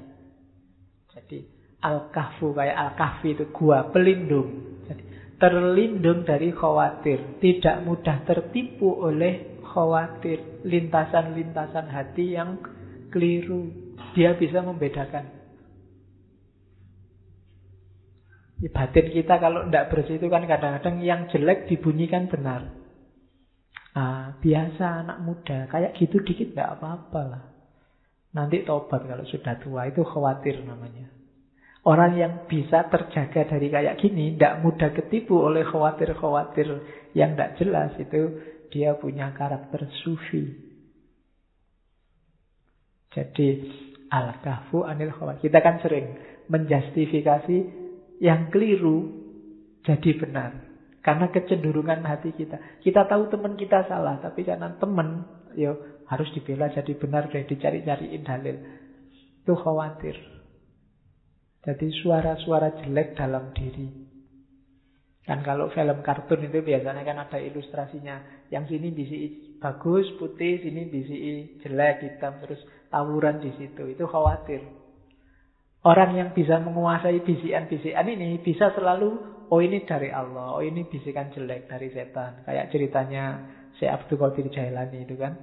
Jadi 1.13 1.58
Al-Kahfu 1.79 2.59
kayak 2.59 2.75
Al-Kahfi 2.75 3.39
itu 3.39 3.45
gua 3.55 3.87
pelindung. 3.95 4.83
Jadi, 4.91 5.03
terlindung 5.39 6.27
dari 6.27 6.51
khawatir, 6.51 7.39
tidak 7.39 7.87
mudah 7.87 8.27
tertipu 8.27 8.99
oleh 8.99 9.63
khawatir, 9.63 10.67
lintasan-lintasan 10.67 11.87
hati 11.87 12.35
yang 12.35 12.59
keliru. 13.15 13.71
Dia 14.19 14.35
bisa 14.35 14.65
membedakan. 14.67 15.39
Ya, 18.59 18.75
batin 18.75 19.07
kita 19.15 19.39
kalau 19.39 19.71
tidak 19.71 19.95
bersih 19.95 20.19
itu 20.19 20.27
kan 20.27 20.43
kadang-kadang 20.43 20.99
yang 20.99 21.31
jelek 21.31 21.71
dibunyikan 21.71 22.27
benar. 22.27 22.75
Ah, 23.95 24.35
biasa 24.43 25.07
anak 25.07 25.23
muda, 25.23 25.71
kayak 25.71 25.95
gitu 25.95 26.19
dikit 26.27 26.55
tidak 26.55 26.79
apa-apa 26.79 27.21
lah. 27.23 27.43
Nanti 28.35 28.67
tobat 28.67 29.07
kalau 29.07 29.23
sudah 29.31 29.63
tua, 29.63 29.87
itu 29.87 30.03
khawatir 30.03 30.59
namanya. 30.67 31.18
Orang 31.87 32.19
yang 32.19 32.51
bisa 32.51 32.91
terjaga 32.91 33.47
dari 33.55 33.71
kayak 33.71 34.03
gini, 34.03 34.35
tidak 34.35 34.67
mudah 34.67 34.91
ketipu 34.91 35.39
oleh 35.39 35.63
khawatir-khawatir 35.63 36.69
yang 37.15 37.39
tidak 37.39 37.55
jelas 37.63 37.95
itu 37.97 38.23
dia 38.69 38.99
punya 38.99 39.33
karakter 39.33 39.89
sufi. 40.03 40.69
Jadi 43.15 43.49
al-kahfu 44.11 44.85
anil 44.85 45.15
khawatir. 45.15 45.49
Kita 45.49 45.59
kan 45.65 45.81
sering 45.81 46.07
menjustifikasi 46.51 47.59
yang 48.21 48.53
keliru 48.53 49.09
jadi 49.87 50.11
benar. 50.19 50.51
Karena 51.01 51.33
kecenderungan 51.33 52.05
hati 52.05 52.37
kita. 52.37 52.83
Kita 52.85 53.09
tahu 53.09 53.33
teman 53.33 53.57
kita 53.57 53.89
salah, 53.89 54.21
tapi 54.21 54.45
karena 54.45 54.77
teman, 54.77 55.25
yo 55.57 56.03
harus 56.05 56.29
dibela 56.37 56.69
jadi 56.69 56.93
benar 57.01 57.33
deh, 57.33 57.49
dicari-cariin 57.49 58.29
dalil. 58.29 58.57
Itu 59.41 59.57
khawatir. 59.57 60.38
Jadi 61.67 61.91
suara-suara 62.03 62.79
jelek 62.83 63.19
dalam 63.19 63.51
diri. 63.51 64.09
Kan 65.29 65.45
kalau 65.45 65.69
film 65.69 66.01
kartun 66.01 66.49
itu 66.49 66.65
biasanya 66.65 67.05
kan 67.05 67.19
ada 67.21 67.37
ilustrasinya. 67.37 68.49
Yang 68.49 68.73
sini 68.73 68.89
bisi 68.97 69.17
bagus, 69.61 70.09
putih, 70.17 70.65
sini 70.65 70.89
bisi 70.89 71.17
jelek, 71.61 72.01
hitam, 72.01 72.41
terus 72.41 72.65
tawuran 72.89 73.45
di 73.45 73.53
situ. 73.61 73.93
Itu 73.93 74.09
khawatir. 74.09 74.65
Orang 75.85 76.17
yang 76.17 76.33
bisa 76.33 76.59
menguasai 76.59 77.23
bisian-bisian 77.23 78.09
ini 78.09 78.41
bisa 78.43 78.75
selalu, 78.75 79.15
oh 79.53 79.61
ini 79.63 79.87
dari 79.87 80.11
Allah, 80.11 80.59
oh 80.59 80.65
ini 80.65 80.89
bisikan 80.89 81.31
jelek 81.31 81.71
dari 81.71 81.93
setan. 81.95 82.43
Kayak 82.43 82.73
ceritanya 82.73 83.25
si 83.79 83.87
Abdul 83.87 84.19
Qadir 84.19 84.49
Jailani 84.49 85.05
itu 85.05 85.15
kan. 85.15 85.37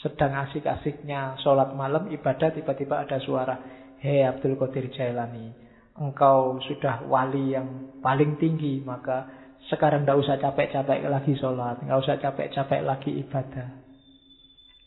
Sedang 0.00 0.32
asik-asiknya 0.48 1.36
sholat 1.44 1.76
malam, 1.76 2.08
ibadah, 2.08 2.56
tiba-tiba 2.56 3.04
ada 3.04 3.20
suara. 3.20 3.79
Hei 4.00 4.24
Abdul 4.24 4.56
Qadir 4.56 4.88
Jailani, 4.96 5.52
engkau 6.00 6.56
sudah 6.64 7.04
wali 7.04 7.52
yang 7.52 8.00
paling 8.00 8.40
tinggi, 8.40 8.80
maka 8.80 9.28
sekarang 9.68 10.08
tidak 10.08 10.24
usah 10.24 10.40
capek-capek 10.40 11.04
lagi 11.04 11.36
sholat, 11.36 11.84
nggak 11.84 12.00
usah 12.00 12.16
capek-capek 12.16 12.80
lagi 12.80 13.20
ibadah. 13.20 13.68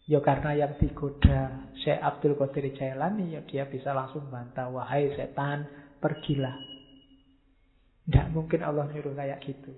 Ya 0.09 0.17
karena 0.17 0.57
yang 0.57 0.73
digoda 0.81 1.69
Syekh 1.85 2.01
Abdul 2.01 2.41
Qadir 2.41 2.73
Jailani 2.73 3.37
ya 3.37 3.45
dia 3.45 3.69
bisa 3.69 3.93
langsung 3.93 4.33
bantah 4.33 4.73
wahai 4.73 5.13
setan 5.13 5.69
pergilah. 6.01 6.57
Tidak 8.09 8.33
mungkin 8.33 8.65
Allah 8.65 8.89
nyuruh 8.89 9.13
kayak 9.13 9.45
gitu. 9.45 9.77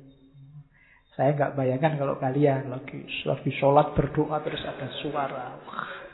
Saya 1.20 1.36
nggak 1.36 1.60
bayangkan 1.60 2.00
kalau 2.00 2.16
kalian 2.24 2.72
lagi 2.72 3.04
lagi 3.28 3.52
sholat 3.60 3.92
berdoa 4.00 4.40
terus 4.48 4.64
ada 4.64 4.88
suara. 5.04 5.60
Wah, 5.68 6.05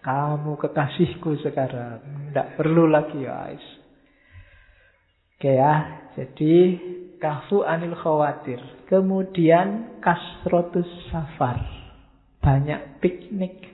kamu 0.00 0.56
kekasihku 0.56 1.40
sekarang. 1.44 2.00
Tidak 2.32 2.56
perlu 2.56 2.88
lagi 2.88 3.20
guys. 3.20 3.64
Oke 5.36 5.56
ya, 5.56 6.04
jadi 6.16 6.54
kafu 7.16 7.64
anil 7.64 7.96
khawatir. 7.96 8.60
Kemudian 8.88 10.00
kasrotus 10.04 10.88
safar 11.08 11.60
banyak 12.40 13.00
piknik. 13.00 13.68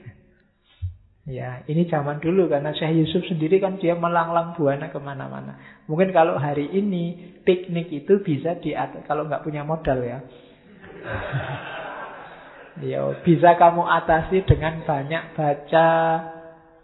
Ya, 1.27 1.59
ini 1.67 1.83
zaman 1.91 2.23
dulu 2.23 2.47
karena 2.47 2.71
Syekh 2.71 3.03
Yusuf 3.03 3.27
sendiri 3.27 3.59
kan 3.59 3.75
dia 3.83 3.99
melanglang 3.99 4.55
buana 4.55 4.87
ke 4.87 4.95
mana-mana. 4.95 5.83
Mungkin 5.83 6.15
kalau 6.15 6.39
hari 6.39 6.71
ini 6.71 7.35
piknik 7.43 7.91
itu 7.91 8.23
bisa 8.23 8.55
diatur 8.63 9.03
kalau 9.03 9.27
nggak 9.27 9.43
punya 9.43 9.67
modal 9.67 9.99
ya. 10.07 10.23
Ya, 12.83 13.01
bisa 13.25 13.57
kamu 13.57 13.83
atasi 13.85 14.45
dengan 14.45 14.85
banyak 14.85 15.33
baca, 15.33 15.89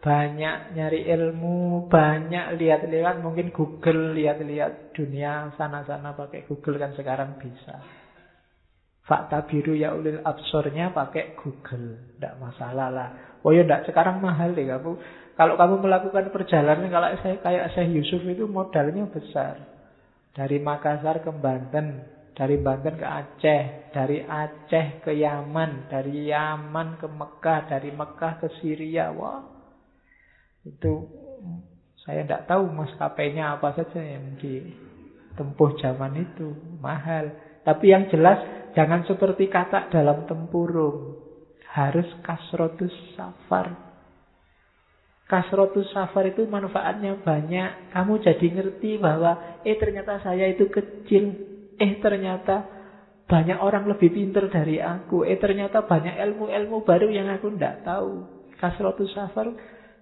banyak 0.03 0.75
nyari 0.75 1.07
ilmu, 1.07 1.87
banyak 1.87 2.59
lihat-lihat 2.59 3.23
mungkin 3.23 3.55
Google 3.55 4.11
lihat-lihat 4.11 4.91
dunia 4.91 5.55
sana-sana 5.55 6.11
pakai 6.11 6.43
Google 6.43 6.75
kan 6.75 6.91
sekarang 6.91 7.39
bisa. 7.39 7.79
Fakta 9.03 9.43
biru 9.47 9.75
ya 9.75 9.91
ulil 9.95 10.23
absornya 10.23 10.91
pakai 10.91 11.35
Google. 11.35 12.15
Tidak 12.15 12.39
masalah 12.39 12.87
lah. 12.87 13.09
Oh 13.43 13.51
ya 13.51 13.67
tidak, 13.67 13.83
sekarang 13.87 14.23
mahal 14.23 14.55
deh 14.55 14.63
kamu. 14.63 14.91
Kalau 15.33 15.55
kamu 15.59 15.75
melakukan 15.83 16.31
perjalanan, 16.31 16.87
kalau 16.87 17.11
saya 17.19 17.35
kayak 17.41 17.73
saya 17.75 17.89
Yusuf 17.89 18.23
itu 18.23 18.47
modalnya 18.47 19.03
besar. 19.11 19.59
Dari 20.33 20.57
Makassar 20.57 21.19
ke 21.19 21.31
Banten, 21.35 22.01
dari 22.33 22.57
Banten 22.59 22.97
ke 22.97 23.07
Aceh, 23.07 23.63
dari 23.93 24.21
Aceh 24.25 25.05
ke 25.05 25.13
Yaman, 25.13 25.89
dari 25.89 26.33
Yaman 26.33 26.97
ke 26.97 27.07
Mekah, 27.07 27.69
dari 27.69 27.89
Mekah 27.93 28.33
ke 28.41 28.47
Syria. 28.61 29.13
Wah, 29.13 29.41
itu 30.65 31.07
saya 32.03 32.25
tidak 32.25 32.49
tahu 32.49 32.67
maskapainya 32.73 33.57
apa 33.57 33.77
saja 33.77 34.01
yang 34.01 34.37
ditempuh 34.41 35.77
zaman 35.79 36.19
itu. 36.19 36.51
Mahal. 36.81 37.31
Tapi 37.63 37.95
yang 37.95 38.11
jelas 38.11 38.63
Jangan 38.73 39.05
seperti 39.05 39.47
kata 39.47 39.93
dalam 39.93 40.25
tempurung. 40.25 41.21
Harus 41.73 42.05
kasrotus 42.25 42.93
safar. 43.17 43.73
Kasrotus 45.25 45.89
safar 45.93 46.29
itu 46.29 46.45
manfaatnya 46.45 47.17
banyak. 47.21 47.93
Kamu 47.93 48.21
jadi 48.21 48.47
ngerti 48.53 49.01
bahwa, 49.01 49.61
eh 49.65 49.77
ternyata 49.77 50.21
saya 50.21 50.49
itu 50.49 50.69
kecil. 50.69 51.52
Eh 51.79 51.97
ternyata 52.01 52.65
banyak 53.23 53.57
orang 53.57 53.87
lebih 53.89 54.13
pintar 54.13 54.51
dari 54.51 54.77
aku. 54.77 55.23
Eh 55.25 55.39
ternyata 55.39 55.85
banyak 55.85 56.19
ilmu-ilmu 56.19 56.83
baru 56.83 57.07
yang 57.09 57.31
aku 57.31 57.53
tidak 57.55 57.81
tahu. 57.87 58.27
Kasrotus 58.59 59.11
safar 59.11 59.51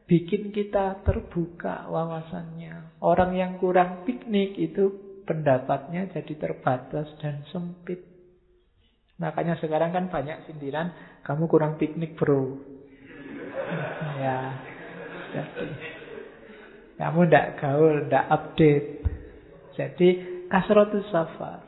bikin 0.10 0.52
kita 0.52 1.02
terbuka 1.08 1.88
wawasannya. 1.88 3.00
Orang 3.00 3.34
yang 3.38 3.58
kurang 3.58 4.04
piknik 4.04 4.60
itu 4.60 4.92
pendapatnya 5.24 6.12
jadi 6.12 6.34
terbatas 6.36 7.08
dan 7.24 7.48
sempit. 7.50 8.04
Makanya 9.22 9.56
sekarang 9.62 9.94
kan 9.94 10.10
banyak 10.10 10.50
sindiran, 10.50 10.92
kamu 11.22 11.46
kurang 11.46 11.78
piknik 11.78 12.18
bro. 12.18 12.58
ya, 14.22 14.58
jadi 15.32 15.66
kamu 16.98 17.20
tidak 17.30 17.48
gaul, 17.62 17.94
tidak 18.06 18.26
update. 18.30 18.90
Jadi 19.78 20.10
kasrotus 20.52 21.08
safar, 21.10 21.64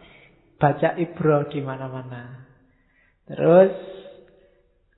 baca 0.60 0.89
ibro 0.99 1.47
di 1.47 1.64
mana-mana. 1.64 2.43
Terus 3.23 3.72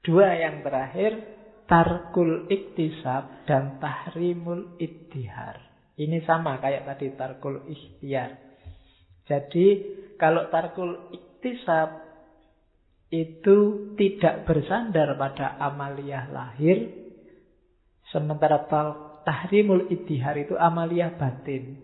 dua 0.02 0.34
yang 0.34 0.66
terakhir 0.66 1.22
tarkul 1.70 2.50
iktisab 2.50 3.46
dan 3.46 3.78
tahrimul 3.78 4.82
ittihar. 4.82 5.62
Ini 5.96 6.26
sama 6.26 6.60
kayak 6.60 6.90
tadi 6.90 7.14
tarkul 7.14 7.70
ikhtiar. 7.70 8.36
Jadi 9.30 9.68
kalau 10.20 10.50
tarkul 10.50 11.14
iktisab 11.14 12.04
itu 13.14 13.58
tidak 13.96 14.50
bersandar 14.50 15.14
pada 15.16 15.56
amaliyah 15.62 16.34
lahir 16.34 16.90
sementara 18.10 18.66
tahrimul 19.24 19.88
idihar 19.94 20.36
itu 20.42 20.58
amaliyah 20.58 21.14
batin 21.16 21.80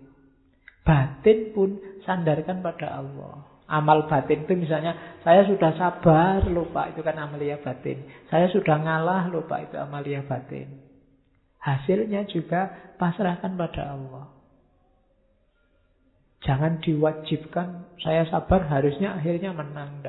batin 0.81 1.53
pun 1.53 1.77
sandarkan 2.03 2.61
pada 2.61 3.01
Allah. 3.01 3.47
Amal 3.71 4.11
batin 4.11 4.43
itu 4.43 4.53
misalnya 4.59 5.19
saya 5.23 5.47
sudah 5.47 5.71
sabar 5.79 6.43
lupa 6.51 6.91
itu 6.91 6.99
kan 6.99 7.15
amaliyah 7.15 7.63
batin. 7.63 8.03
Saya 8.27 8.51
sudah 8.51 8.75
ngalah 8.75 9.31
lupa 9.31 9.63
itu 9.63 9.79
amaliyah 9.79 10.27
batin. 10.27 10.67
Hasilnya 11.61 12.27
juga 12.27 12.93
pasrahkan 12.99 13.55
pada 13.55 13.95
Allah. 13.95 14.25
Jangan 16.41 16.81
diwajibkan 16.81 17.95
saya 18.01 18.25
sabar 18.27 18.65
harusnya 18.65 19.13
akhirnya 19.13 19.53
menang. 19.53 20.01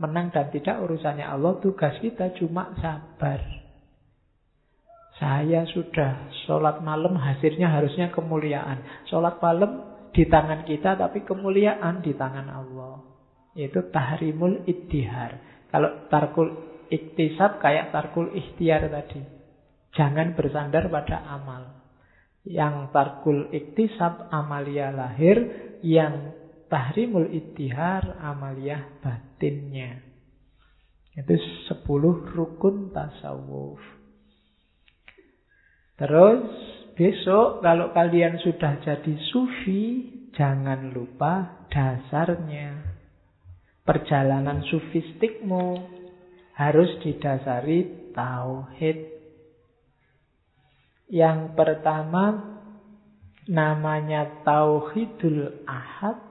Menang 0.00 0.32
dan 0.32 0.48
tidak 0.48 0.80
urusannya 0.80 1.26
Allah, 1.26 1.60
tugas 1.60 1.92
kita 2.00 2.32
cuma 2.38 2.72
sabar. 2.78 3.42
Saya 5.20 5.68
sudah 5.68 6.32
sholat 6.48 6.80
malam 6.80 7.12
hasilnya 7.20 7.68
harusnya 7.68 8.08
kemuliaan. 8.08 8.80
Sholat 9.12 9.36
malam 9.44 9.89
di 10.10 10.26
tangan 10.26 10.66
kita 10.66 10.98
tapi 10.98 11.22
kemuliaan 11.22 12.02
di 12.02 12.12
tangan 12.14 12.48
Allah. 12.50 12.96
Itu 13.54 13.90
tahrimul 13.90 14.66
ittihar. 14.66 15.64
Kalau 15.70 16.06
tarkul 16.10 16.48
iktisab 16.90 17.62
kayak 17.62 17.94
tarkul 17.94 18.30
ikhtiar 18.34 18.90
tadi. 18.90 19.22
Jangan 19.94 20.38
bersandar 20.38 20.86
pada 20.90 21.22
amal. 21.26 21.62
Yang 22.46 22.94
tarkul 22.94 23.50
iktisab 23.50 24.30
amalia 24.30 24.94
lahir, 24.94 25.38
yang 25.82 26.34
tahrimul 26.70 27.26
ittihar 27.30 28.18
amaliyah 28.22 29.02
batinnya. 29.02 30.02
Itu 31.14 31.34
sepuluh 31.66 32.22
rukun 32.34 32.94
tasawuf. 32.94 33.82
Terus 35.98 36.48
besok 37.00 37.64
kalau 37.64 37.96
kalian 37.96 38.36
sudah 38.44 38.76
jadi 38.84 39.14
sufi, 39.32 40.04
jangan 40.36 40.92
lupa 40.92 41.64
dasarnya. 41.72 42.76
Perjalanan 43.80 44.60
sufistikmu 44.68 45.80
harus 46.60 47.00
didasari 47.00 48.12
tauhid. 48.12 49.16
Yang 51.08 51.56
pertama 51.56 52.36
namanya 53.48 54.44
tauhidul 54.44 55.64
ahad 55.64 56.30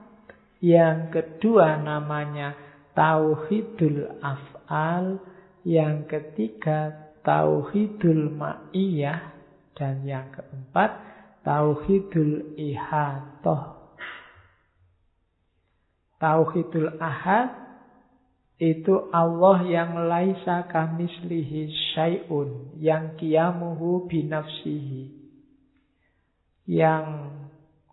yang 0.60 1.08
kedua 1.08 1.80
namanya 1.80 2.52
tauhidul 2.92 4.20
af'al. 4.20 5.24
Yang 5.64 5.96
ketiga 6.08 7.10
tauhidul 7.24 8.32
ma'iyah. 8.32 9.39
Dan 9.80 10.04
yang 10.04 10.28
keempat 10.28 11.00
tauhidul 11.40 12.52
ihatoh. 12.60 13.96
Tauhidul 16.20 17.00
ahad 17.00 17.48
itu 18.60 19.08
Allah 19.08 19.64
yang 19.64 19.96
laisa 20.04 20.68
kamislihi 20.68 21.72
syai'un. 21.96 22.76
Yang 22.76 23.24
kiamuhu 23.24 24.04
binafsihi. 24.04 25.16
Yang 26.68 27.06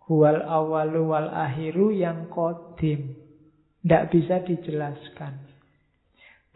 Huwal 0.08 0.40
awalu 0.40 1.12
wal 1.12 1.28
akhiru 1.28 1.92
yang 1.92 2.32
kodim. 2.32 3.12
Tidak 3.84 4.08
bisa 4.08 4.40
dijelaskan. 4.40 5.36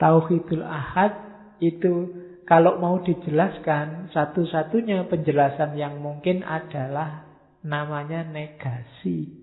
Tauhidul 0.01 0.65
ahad 0.65 1.13
itu 1.61 2.22
kalau 2.43 2.83
mau 2.83 2.99
dijelaskan, 3.01 4.11
satu-satunya 4.11 5.07
penjelasan 5.07 5.79
yang 5.79 6.03
mungkin 6.03 6.43
adalah 6.43 7.23
namanya 7.63 8.27
negasi. 8.27 9.43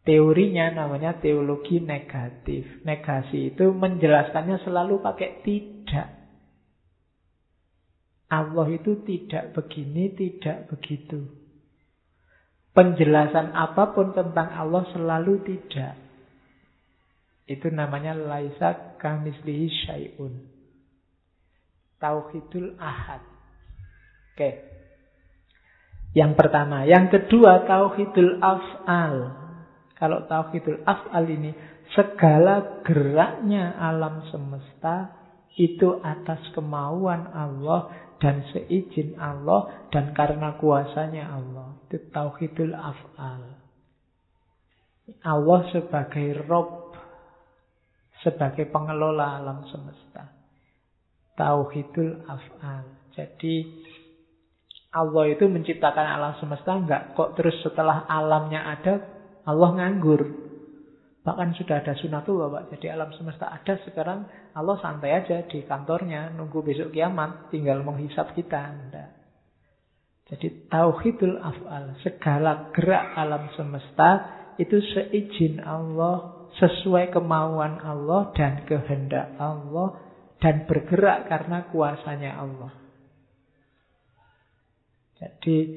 Teorinya 0.00 0.72
namanya 0.72 1.20
teologi 1.20 1.84
negatif. 1.84 2.80
Negasi 2.88 3.52
itu 3.52 3.76
menjelaskannya 3.76 4.64
selalu 4.64 5.04
pakai 5.04 5.44
tidak. 5.44 6.08
Allah 8.32 8.66
itu 8.72 9.04
tidak 9.04 9.52
begini, 9.52 10.16
tidak 10.16 10.72
begitu. 10.72 11.28
Penjelasan 12.72 13.52
apa 13.52 13.92
pun 13.92 14.16
tentang 14.16 14.48
Allah 14.56 14.88
selalu 14.96 15.44
tidak. 15.44 15.98
Itu 17.44 17.68
namanya 17.68 18.16
laisa 18.16 18.96
kamislihi 18.96 19.66
syai'un. 19.84 20.59
Tauhidul 22.00 22.80
ahad. 22.80 23.20
Oke. 24.32 24.50
Yang 26.16 26.32
pertama. 26.34 26.88
Yang 26.88 27.20
kedua, 27.20 27.68
tauhidul 27.68 28.42
af'al. 28.42 29.16
Kalau 29.94 30.24
tauhidul 30.26 30.82
af'al 30.82 31.28
ini, 31.28 31.52
segala 31.92 32.82
geraknya 32.82 33.76
alam 33.76 34.26
semesta 34.32 35.20
itu 35.54 36.00
atas 36.00 36.40
kemauan 36.56 37.30
Allah 37.30 37.92
dan 38.22 38.46
seizin 38.54 39.18
Allah 39.20 39.86
dan 39.92 40.16
karena 40.16 40.56
kuasanya 40.58 41.30
Allah. 41.30 41.78
Itu 41.86 42.10
tauhidul 42.10 42.74
af'al. 42.74 43.60
Allah 45.26 45.60
sebagai 45.74 46.46
Rob, 46.46 46.94
sebagai 48.22 48.70
pengelola 48.70 49.42
alam 49.42 49.66
semesta. 49.66 50.29
Tauhidul 51.40 52.28
af'al. 52.28 52.84
Jadi 53.16 53.64
Allah 54.92 55.24
itu 55.32 55.48
menciptakan 55.48 56.04
alam 56.04 56.36
semesta 56.36 56.76
enggak 56.76 57.16
kok 57.16 57.32
terus 57.40 57.56
setelah 57.64 58.04
alamnya 58.04 58.60
ada 58.60 59.08
Allah 59.48 59.70
nganggur. 59.80 60.20
Bahkan 61.24 61.56
sudah 61.56 61.80
ada 61.80 61.96
sunatullah 61.96 62.52
Pak. 62.52 62.64
Jadi 62.76 62.92
alam 62.92 63.08
semesta 63.16 63.48
ada 63.48 63.72
sekarang 63.88 64.28
Allah 64.52 64.76
santai 64.84 65.16
aja 65.16 65.48
di 65.48 65.64
kantornya 65.64 66.28
nunggu 66.36 66.60
besok 66.60 66.92
kiamat 66.92 67.48
tinggal 67.48 67.80
menghisap 67.80 68.36
kita. 68.36 68.60
Enggak. 68.60 69.10
Jadi 70.30 70.68
tauhidul 70.70 71.40
af'al, 71.42 71.98
segala 72.06 72.70
gerak 72.70 73.16
alam 73.18 73.50
semesta 73.56 74.38
itu 74.62 74.78
seizin 74.94 75.58
Allah, 75.64 76.46
sesuai 76.54 77.10
kemauan 77.10 77.82
Allah 77.82 78.30
dan 78.38 78.62
kehendak 78.62 79.34
Allah 79.42 80.09
dan 80.40 80.64
bergerak 80.64 81.28
karena 81.28 81.68
kuasanya 81.68 82.40
Allah. 82.40 82.72
Jadi 85.20 85.76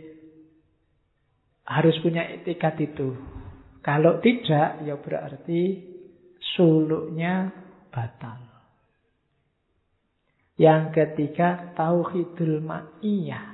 harus 1.68 1.96
punya 2.00 2.24
etikat 2.32 2.80
itu. 2.80 3.12
Kalau 3.84 4.24
tidak, 4.24 4.80
ya 4.88 4.96
berarti 4.96 5.84
suluknya 6.56 7.52
batal. 7.92 8.40
Yang 10.56 10.84
ketiga, 10.96 11.76
tauhidul 11.76 12.64
ma'iyah. 12.64 13.46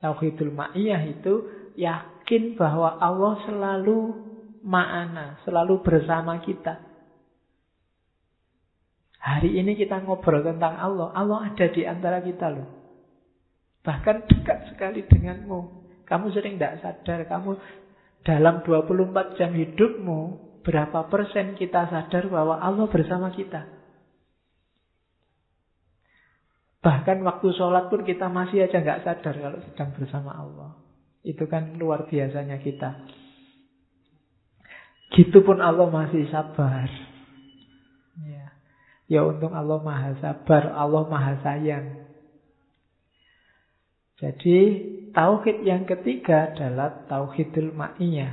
Tauhidul 0.00 0.56
ma'iyah 0.56 1.02
itu 1.04 1.34
yakin 1.76 2.56
bahwa 2.56 2.96
Allah 2.96 3.44
selalu 3.44 3.98
ma'ana, 4.64 5.44
selalu 5.44 5.84
bersama 5.84 6.40
kita. 6.40 6.93
Hari 9.24 9.56
ini 9.56 9.72
kita 9.72 10.04
ngobrol 10.04 10.44
tentang 10.44 10.76
Allah. 10.76 11.08
Allah 11.16 11.48
ada 11.48 11.66
di 11.72 11.88
antara 11.88 12.20
kita 12.20 12.52
loh. 12.52 12.68
Bahkan 13.80 14.28
dekat 14.28 14.68
sekali 14.68 15.00
denganmu. 15.00 15.60
Kamu 16.04 16.28
sering 16.36 16.60
tidak 16.60 16.84
sadar. 16.84 17.24
Kamu 17.24 17.56
dalam 18.20 18.60
24 18.60 19.40
jam 19.40 19.56
hidupmu, 19.56 20.20
berapa 20.60 21.08
persen 21.08 21.56
kita 21.56 21.88
sadar 21.88 22.28
bahwa 22.28 22.60
Allah 22.60 22.84
bersama 22.84 23.32
kita? 23.32 23.64
Bahkan 26.84 27.24
waktu 27.24 27.48
sholat 27.56 27.88
pun 27.88 28.04
kita 28.04 28.28
masih 28.28 28.68
aja 28.68 28.76
nggak 28.76 29.08
sadar 29.08 29.34
kalau 29.40 29.58
sedang 29.64 29.96
bersama 29.96 30.36
Allah. 30.36 30.76
Itu 31.24 31.48
kan 31.48 31.80
luar 31.80 32.04
biasanya 32.12 32.60
kita. 32.60 33.08
Gitu 35.16 35.40
pun 35.40 35.64
Allah 35.64 35.88
masih 35.88 36.28
sabar. 36.28 37.13
Ya, 39.04 39.20
untung 39.20 39.52
Allah 39.52 39.84
maha 39.84 40.16
sabar, 40.20 40.72
Allah 40.72 41.04
maha 41.04 41.36
sayang. 41.44 42.04
Jadi 44.16 44.58
tauhid 45.12 45.66
yang 45.66 45.84
ketiga 45.84 46.54
adalah 46.56 47.04
tauhidul 47.04 47.76
ma'iyah. 47.76 48.32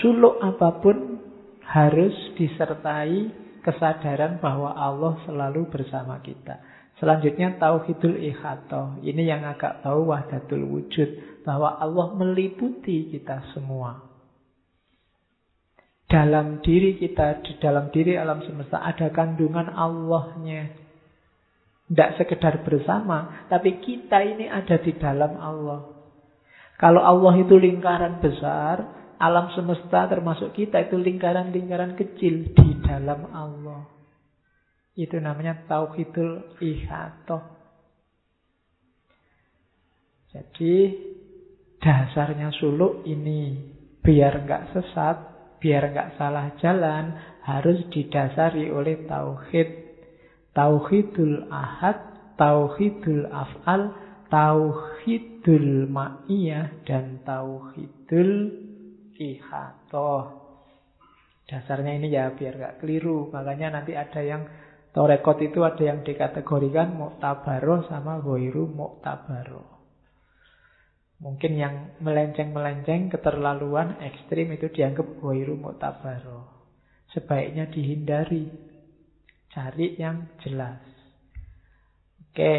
Suluk 0.00 0.40
apa 0.40 0.80
pun 0.80 1.20
harus 1.68 2.16
disertai 2.40 3.28
kesadaran 3.60 4.40
bahwa 4.40 4.72
Allah 4.72 5.20
selalu 5.28 5.68
bersama 5.68 6.16
kita. 6.24 6.64
Selanjutnya 6.96 7.60
tauhidul 7.60 8.16
ihatoh. 8.16 9.04
Ini 9.04 9.22
yang 9.28 9.44
agak 9.44 9.84
tahu 9.84 10.08
wahdatul 10.08 10.64
wujud. 10.64 11.42
Bahwa 11.44 11.76
Allah 11.76 12.16
meliputi 12.16 13.12
kita 13.12 13.52
semua. 13.52 14.07
Dalam 16.08 16.64
diri 16.64 16.96
kita, 16.96 17.44
di 17.44 17.60
dalam 17.60 17.92
diri 17.92 18.16
alam 18.16 18.40
semesta 18.40 18.80
ada 18.80 19.12
kandungan 19.12 19.68
Allahnya. 19.68 20.72
Tidak 21.88 22.10
sekedar 22.16 22.64
bersama, 22.64 23.48
tapi 23.52 23.80
kita 23.80 24.20
ini 24.24 24.48
ada 24.48 24.80
di 24.80 24.92
dalam 24.96 25.36
Allah. 25.36 25.80
Kalau 26.80 27.04
Allah 27.04 27.34
itu 27.44 27.56
lingkaran 27.60 28.24
besar, 28.24 28.98
alam 29.18 29.50
semesta 29.52 30.06
termasuk 30.06 30.54
kita 30.54 30.88
itu 30.88 30.96
lingkaran-lingkaran 30.96 31.98
kecil 31.98 32.54
di 32.56 32.68
dalam 32.86 33.28
Allah. 33.34 33.84
Itu 34.94 35.18
namanya 35.18 35.66
tauhidul 35.66 36.56
ihatoh. 36.62 37.42
Jadi 40.30 40.74
dasarnya 41.82 42.52
suluk 42.56 43.02
ini 43.08 43.58
biar 44.04 44.44
nggak 44.46 44.76
sesat, 44.76 45.18
biar 45.58 45.94
nggak 45.94 46.18
salah 46.18 46.54
jalan, 46.58 47.14
harus 47.44 47.82
didasari 47.92 48.70
oleh 48.72 49.06
tauhid 49.06 49.88
Tauhidul 50.58 51.46
ahad, 51.54 52.02
tauhidul 52.34 53.30
af'al, 53.30 53.94
tauhidul 54.26 55.86
ma'iyah, 55.86 56.82
dan 56.82 57.22
tauhidul 57.22 58.34
ihatoh. 59.14 60.34
Dasarnya 61.46 61.94
ini 62.02 62.10
ya 62.10 62.34
biar 62.34 62.58
gak 62.58 62.76
keliru. 62.82 63.30
Makanya 63.30 63.78
nanti 63.78 63.94
ada 63.94 64.18
yang 64.18 64.50
Torekot 64.88 65.38
itu 65.44 65.62
ada 65.62 65.78
yang 65.78 66.02
dikategorikan 66.02 66.96
muktabaro 66.96 67.86
sama 67.86 68.18
goiru 68.18 68.66
muktabaro. 68.66 69.77
Mungkin 71.18 71.58
yang 71.58 71.74
melenceng-melenceng, 71.98 73.10
keterlaluan, 73.10 73.98
ekstrim 73.98 74.54
itu 74.54 74.70
dianggap 74.70 75.18
goiru 75.18 75.58
muktabaro. 75.58 76.46
Sebaiknya 77.10 77.66
dihindari. 77.66 78.46
Cari 79.50 79.98
yang 79.98 80.38
jelas. 80.46 80.78
Oke. 82.22 82.54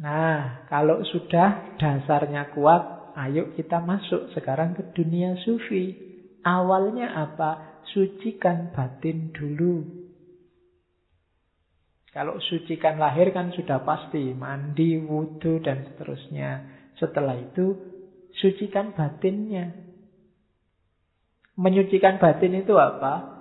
Nah, 0.00 0.64
kalau 0.72 1.04
sudah 1.04 1.76
dasarnya 1.76 2.56
kuat, 2.56 3.12
ayo 3.20 3.52
kita 3.52 3.84
masuk 3.84 4.32
sekarang 4.32 4.72
ke 4.72 4.96
dunia 4.96 5.36
sufi. 5.44 5.92
Awalnya 6.40 7.12
apa? 7.12 7.84
Sucikan 7.92 8.72
batin 8.72 9.28
dulu. 9.36 9.84
Kalau 12.16 12.40
sucikan 12.40 12.96
lahir 12.96 13.28
kan 13.36 13.52
sudah 13.52 13.84
pasti. 13.84 14.32
Mandi, 14.32 14.96
wudhu, 14.96 15.60
dan 15.60 15.84
seterusnya. 15.92 16.71
Setelah 17.00 17.38
itu, 17.38 17.76
sucikan 18.40 18.92
batinnya. 18.92 19.72
Menyucikan 21.56 22.16
batin 22.16 22.58
itu 22.58 22.74
apa? 22.76 23.32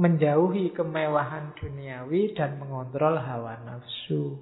menjauhi 0.00 0.72
kemewahan 0.72 1.52
duniawi 1.60 2.32
dan 2.32 2.56
mengontrol 2.56 3.20
hawa 3.20 3.60
nafsu. 3.68 4.40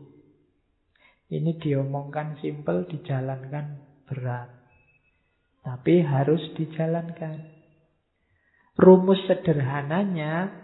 Ini 1.29 1.59
diomongkan 1.59 2.39
simpel, 2.39 2.87
dijalankan 2.87 3.83
berat. 4.07 4.49
Tapi 5.67 6.01
harus 6.07 6.41
dijalankan. 6.55 7.59
Rumus 8.79 9.19
sederhananya 9.27 10.55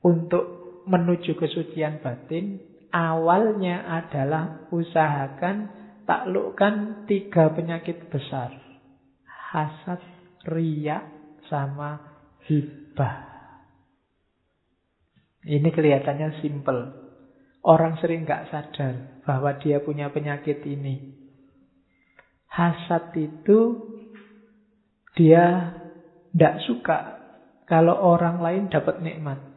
untuk 0.00 0.82
menuju 0.88 1.36
kesucian 1.36 2.00
batin, 2.00 2.58
awalnya 2.90 3.86
adalah 3.86 4.68
usahakan 4.74 5.70
taklukkan 6.04 7.06
tiga 7.06 7.50
penyakit 7.54 8.10
besar. 8.10 8.54
Hasad, 9.26 10.02
riak, 10.46 11.02
sama 11.50 11.98
hibah. 12.46 13.30
Ini 15.42 15.68
kelihatannya 15.74 16.38
simple. 16.38 16.80
Orang 17.66 17.98
sering 17.98 18.24
nggak 18.24 18.48
sadar 18.54 19.20
bahwa 19.26 19.58
dia 19.58 19.82
punya 19.82 20.08
penyakit 20.14 20.62
ini. 20.64 21.12
Hasad 22.46 23.12
itu 23.18 23.90
dia 25.18 25.74
tidak 26.30 26.56
suka 26.64 26.98
kalau 27.66 27.94
orang 27.98 28.38
lain 28.42 28.64
dapat 28.70 29.02
nikmat. 29.02 29.49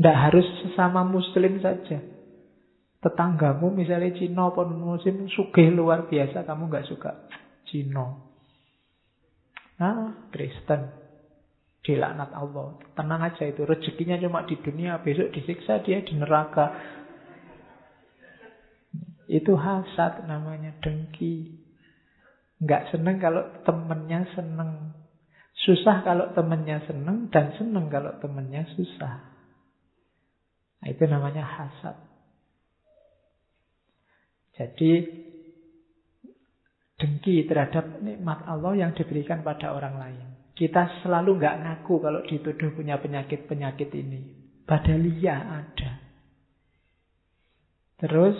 Tidak 0.00 0.16
harus 0.16 0.48
sesama 0.64 1.04
muslim 1.04 1.60
saja. 1.60 2.00
Tetanggamu 3.04 3.68
misalnya 3.68 4.16
Cina 4.16 4.48
pun 4.48 4.72
muslim 4.72 5.28
sugih 5.28 5.68
luar 5.68 6.08
biasa 6.08 6.48
kamu 6.48 6.72
nggak 6.72 6.88
suka 6.88 7.28
Cina. 7.68 8.16
Nah, 9.76 10.28
Kristen. 10.32 10.88
Dilaknat 11.84 12.32
Allah. 12.32 12.80
Tenang 12.96 13.28
aja 13.28 13.44
itu. 13.44 13.60
Rezekinya 13.68 14.16
cuma 14.20 14.48
di 14.48 14.56
dunia. 14.56 15.04
Besok 15.04 15.36
disiksa 15.36 15.84
dia 15.84 16.00
di 16.00 16.16
neraka. 16.16 16.72
Itu 19.28 19.52
hasad 19.52 20.24
namanya. 20.24 20.80
Dengki. 20.80 21.60
Nggak 22.60 22.92
seneng 22.92 23.16
kalau 23.20 23.44
temennya 23.68 24.28
seneng. 24.32 24.96
Susah 25.60 26.04
kalau 26.04 26.32
temennya 26.32 26.84
seneng. 26.88 27.32
Dan 27.32 27.52
seneng 27.56 27.92
kalau 27.92 28.16
temennya 28.20 28.64
susah. 28.76 29.29
Nah, 30.80 30.88
itu 30.88 31.04
namanya 31.04 31.44
hasad. 31.44 31.96
Jadi 34.56 34.92
dengki 37.00 37.48
terhadap 37.48 38.00
nikmat 38.04 38.44
Allah 38.44 38.76
yang 38.76 38.92
diberikan 38.92 39.40
pada 39.40 39.72
orang 39.72 39.96
lain. 39.96 40.26
Kita 40.52 41.00
selalu 41.00 41.40
nggak 41.40 41.58
ngaku 41.64 41.94
kalau 42.04 42.20
dituduh 42.28 42.76
punya 42.76 43.00
penyakit-penyakit 43.00 43.88
ini. 43.96 44.20
Padahal 44.68 45.04
iya 45.08 45.64
ada. 45.64 45.92
Terus 47.96 48.36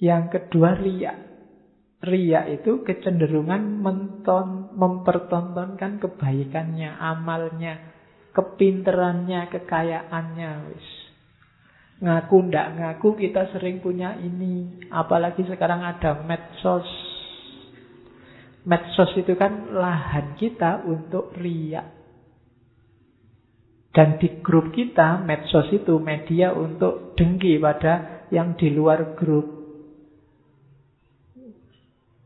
yang 0.00 0.32
kedua 0.32 0.80
ria. 0.80 1.12
Ria 2.00 2.48
itu 2.48 2.80
kecenderungan 2.80 3.84
menton, 3.84 4.72
mempertontonkan 4.72 6.00
kebaikannya, 6.00 6.96
amalnya, 6.96 7.89
kepinterannya, 8.40 9.52
kekayaannya. 9.52 10.50
Wis. 10.72 10.88
Ngaku 12.00 12.36
ndak 12.48 12.80
ngaku 12.80 13.20
kita 13.20 13.52
sering 13.52 13.84
punya 13.84 14.16
ini. 14.16 14.88
Apalagi 14.88 15.44
sekarang 15.44 15.84
ada 15.84 16.24
medsos 16.24 16.88
Medsos 18.60 19.16
itu 19.16 19.32
kan 19.40 19.72
lahan 19.72 20.36
kita 20.36 20.84
untuk 20.84 21.32
riak. 21.40 21.96
Dan 23.90 24.20
di 24.20 24.38
grup 24.44 24.70
kita, 24.70 25.18
medsos 25.24 25.66
itu 25.72 25.96
media 25.98 26.52
untuk 26.54 27.16
dengki 27.16 27.58
pada 27.58 28.28
yang 28.30 28.54
di 28.54 28.70
luar 28.70 29.16
grup. 29.16 29.48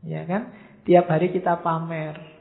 Ya 0.05 0.27
kan? 0.27 0.53
Tiap 0.85 1.09
hari 1.09 1.33
kita 1.33 1.65
pamer. 1.65 2.34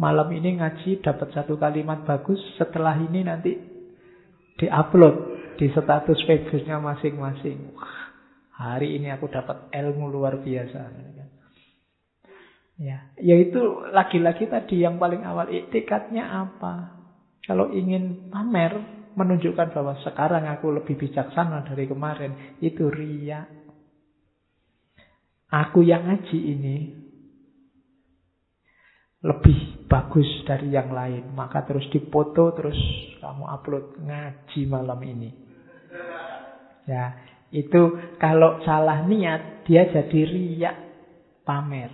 Malam 0.00 0.32
ini 0.32 0.56
ngaji 0.56 1.04
dapat 1.04 1.28
satu 1.36 1.60
kalimat 1.60 2.08
bagus, 2.08 2.40
setelah 2.56 2.96
ini 2.96 3.20
nanti 3.20 3.52
diupload 4.56 5.16
di 5.60 5.68
status 5.68 6.24
Facebooknya 6.24 6.80
masing-masing. 6.80 7.76
Hari 8.56 8.96
ini 8.96 9.12
aku 9.12 9.28
dapat 9.28 9.68
ilmu 9.68 10.08
luar 10.08 10.40
biasa. 10.40 10.80
Ya, 12.80 13.12
yaitu 13.20 13.60
lagi-lagi 13.92 14.48
tadi 14.48 14.80
yang 14.80 14.96
paling 14.96 15.20
awal 15.20 15.52
itikatnya 15.52 16.48
apa? 16.48 16.96
Kalau 17.44 17.68
ingin 17.68 18.32
pamer, 18.32 18.72
menunjukkan 19.20 19.76
bahwa 19.76 20.00
sekarang 20.00 20.48
aku 20.48 20.80
lebih 20.80 20.96
bijaksana 20.96 21.68
dari 21.68 21.84
kemarin, 21.84 22.56
itu 22.64 22.88
ria. 22.88 23.44
Aku 25.52 25.84
yang 25.84 26.08
ngaji 26.08 26.38
ini 26.40 26.76
lebih 29.20 29.84
bagus 29.84 30.28
dari 30.48 30.72
yang 30.72 30.88
lain, 30.94 31.36
maka 31.36 31.66
terus 31.68 31.84
dipoto, 31.92 32.56
terus 32.56 32.78
kamu 33.20 33.44
upload 33.44 33.86
ngaji 34.00 34.60
malam 34.64 35.00
ini. 35.04 35.30
Ya, 36.88 37.14
itu 37.52 38.14
kalau 38.16 38.62
salah 38.64 39.04
niat 39.04 39.66
dia 39.68 39.84
jadi 39.92 40.20
riak 40.24 40.76
pamer. 41.44 41.90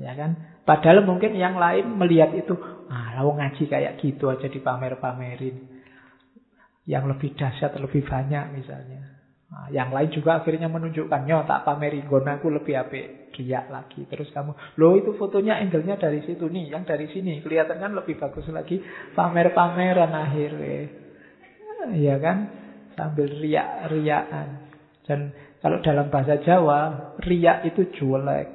Ya 0.00 0.12
kan? 0.16 0.62
Padahal 0.66 1.04
mungkin 1.04 1.36
yang 1.36 1.56
lain 1.60 1.94
melihat 1.94 2.32
itu, 2.34 2.56
ah, 2.90 3.14
lalu 3.20 3.38
ngaji 3.42 3.64
kayak 3.70 3.96
gitu 4.02 4.32
aja 4.32 4.48
dipamer-pamerin. 4.50 5.56
Yang 6.86 7.04
lebih 7.16 7.30
dahsyat, 7.34 7.74
lebih 7.78 8.02
banyak 8.06 8.44
misalnya. 8.54 9.15
Nah, 9.56 9.72
yang 9.72 9.88
lain 9.88 10.12
juga 10.12 10.44
akhirnya 10.44 10.68
menunjukkan, 10.68 11.24
nyo 11.24 11.48
tak 11.48 11.64
pamerin, 11.64 12.04
gonaku 12.04 12.52
lebih 12.52 12.76
apik, 12.76 13.32
riak 13.40 13.72
lagi. 13.72 14.04
Terus 14.04 14.28
kamu, 14.28 14.52
lo 14.76 15.00
itu 15.00 15.16
fotonya 15.16 15.56
angle-nya 15.64 15.96
dari 15.96 16.20
situ 16.28 16.44
nih, 16.44 16.76
yang 16.76 16.84
dari 16.84 17.08
sini 17.08 17.40
kelihatan 17.40 17.80
kan 17.80 17.96
lebih 17.96 18.20
bagus 18.20 18.44
lagi, 18.52 18.84
pamer-pameran 19.16 20.12
akhirnya. 20.12 20.92
Iya 21.88 22.20
kan? 22.20 22.36
Sambil 23.00 23.32
riak-riakan. 23.32 24.48
Dan 25.08 25.32
kalau 25.64 25.80
dalam 25.80 26.12
bahasa 26.12 26.36
Jawa, 26.36 27.16
riak 27.24 27.64
itu 27.64 27.88
jelek. 27.96 28.52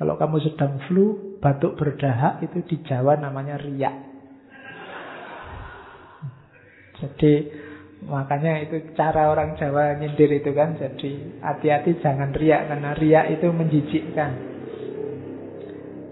Kalau 0.00 0.16
kamu 0.16 0.40
sedang 0.40 0.80
flu, 0.88 1.36
batuk 1.36 1.76
berdahak 1.76 2.40
itu 2.48 2.64
di 2.64 2.76
Jawa 2.80 3.20
namanya 3.20 3.60
riak. 3.60 3.96
Jadi 6.96 7.65
makanya 8.04 8.60
itu 8.60 8.92
cara 8.92 9.32
orang 9.32 9.56
Jawa 9.56 9.96
nyindir 9.96 10.28
itu 10.28 10.52
kan. 10.52 10.76
Jadi 10.76 11.40
hati-hati 11.40 11.96
jangan 12.04 12.36
riak 12.36 12.68
karena 12.68 12.90
riak 12.92 13.26
itu 13.32 13.46
menjijikkan. 13.48 14.32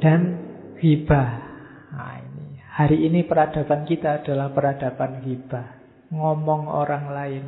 Dan 0.01 0.21
hibah. 0.81 1.31
Nah, 1.93 2.17
ini. 2.25 2.61
Hari 2.65 2.99
ini 3.05 3.21
peradaban 3.29 3.85
kita 3.85 4.25
adalah 4.25 4.49
peradaban 4.57 5.21
hibah. 5.21 5.69
Ngomong 6.09 6.69
orang 6.73 7.05
lain. 7.13 7.45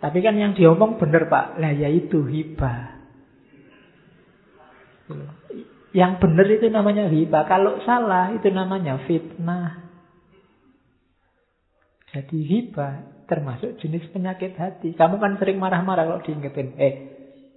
Tapi 0.00 0.18
kan 0.20 0.36
yang 0.36 0.52
diomong 0.56 0.96
benar 0.96 1.28
Pak. 1.28 1.60
Lah 1.60 1.72
ya 1.72 1.88
itu 1.88 2.24
hibah. 2.24 2.94
Yang 5.94 6.12
benar 6.26 6.46
itu 6.50 6.66
namanya 6.72 7.06
riba. 7.06 7.46
Kalau 7.46 7.78
salah 7.86 8.34
itu 8.34 8.50
namanya 8.50 8.98
fitnah. 9.06 9.83
Jadi 12.14 12.36
riba 12.46 13.10
termasuk 13.26 13.74
jenis 13.82 14.06
penyakit 14.14 14.54
hati. 14.54 14.94
Kamu 14.94 15.18
kan 15.18 15.34
sering 15.42 15.58
marah-marah 15.58 16.06
kalau 16.06 16.22
diingetin. 16.22 16.78
Eh, 16.78 16.94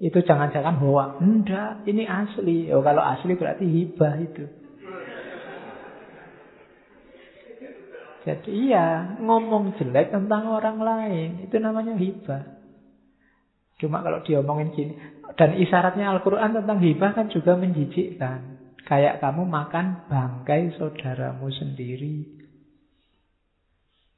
itu 0.01 0.17
jangan-jangan 0.25 0.81
hoa. 0.81 1.21
Enggak, 1.21 1.85
ini 1.85 2.09
asli. 2.09 2.73
Oh, 2.73 2.81
kalau 2.81 3.05
asli 3.05 3.37
berarti 3.37 3.65
hibah 3.69 4.17
itu. 4.17 4.45
Jadi 8.27 8.49
iya, 8.51 9.15
ngomong 9.23 9.77
jelek 9.79 10.11
tentang 10.11 10.51
orang 10.51 10.81
lain. 10.81 11.29
Itu 11.47 11.61
namanya 11.63 11.95
hibah. 11.95 12.43
Cuma 13.77 14.01
kalau 14.01 14.25
diomongin 14.25 14.73
gini, 14.73 14.97
dan 15.37 15.53
isyaratnya 15.53 16.17
Al-Quran 16.17 16.57
tentang 16.57 16.81
hibah 16.81 17.13
kan 17.13 17.29
juga 17.29 17.53
menjijikkan. 17.53 18.57
Kayak 18.89 19.21
kamu 19.21 19.45
makan 19.45 20.09
bangkai 20.09 20.75
saudaramu 20.75 21.47
sendiri. 21.53 22.36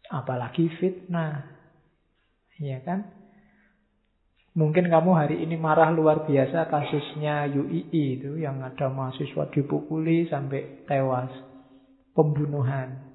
Apalagi 0.09 0.67
fitnah. 0.81 1.45
Ya 2.57 2.81
kan? 2.83 3.07
Mungkin 4.57 4.89
kamu 4.89 5.11
hari 5.15 5.45
ini 5.45 5.55
marah 5.55 5.93
luar 5.93 6.25
biasa 6.27 6.67
kasusnya 6.67 7.47
UII 7.47 8.19
itu 8.19 8.35
yang 8.41 8.59
ada 8.65 8.89
mahasiswa 8.89 9.47
dipukuli 9.53 10.27
sampai 10.27 10.83
tewas. 10.89 11.31
Pembunuhan. 12.11 13.07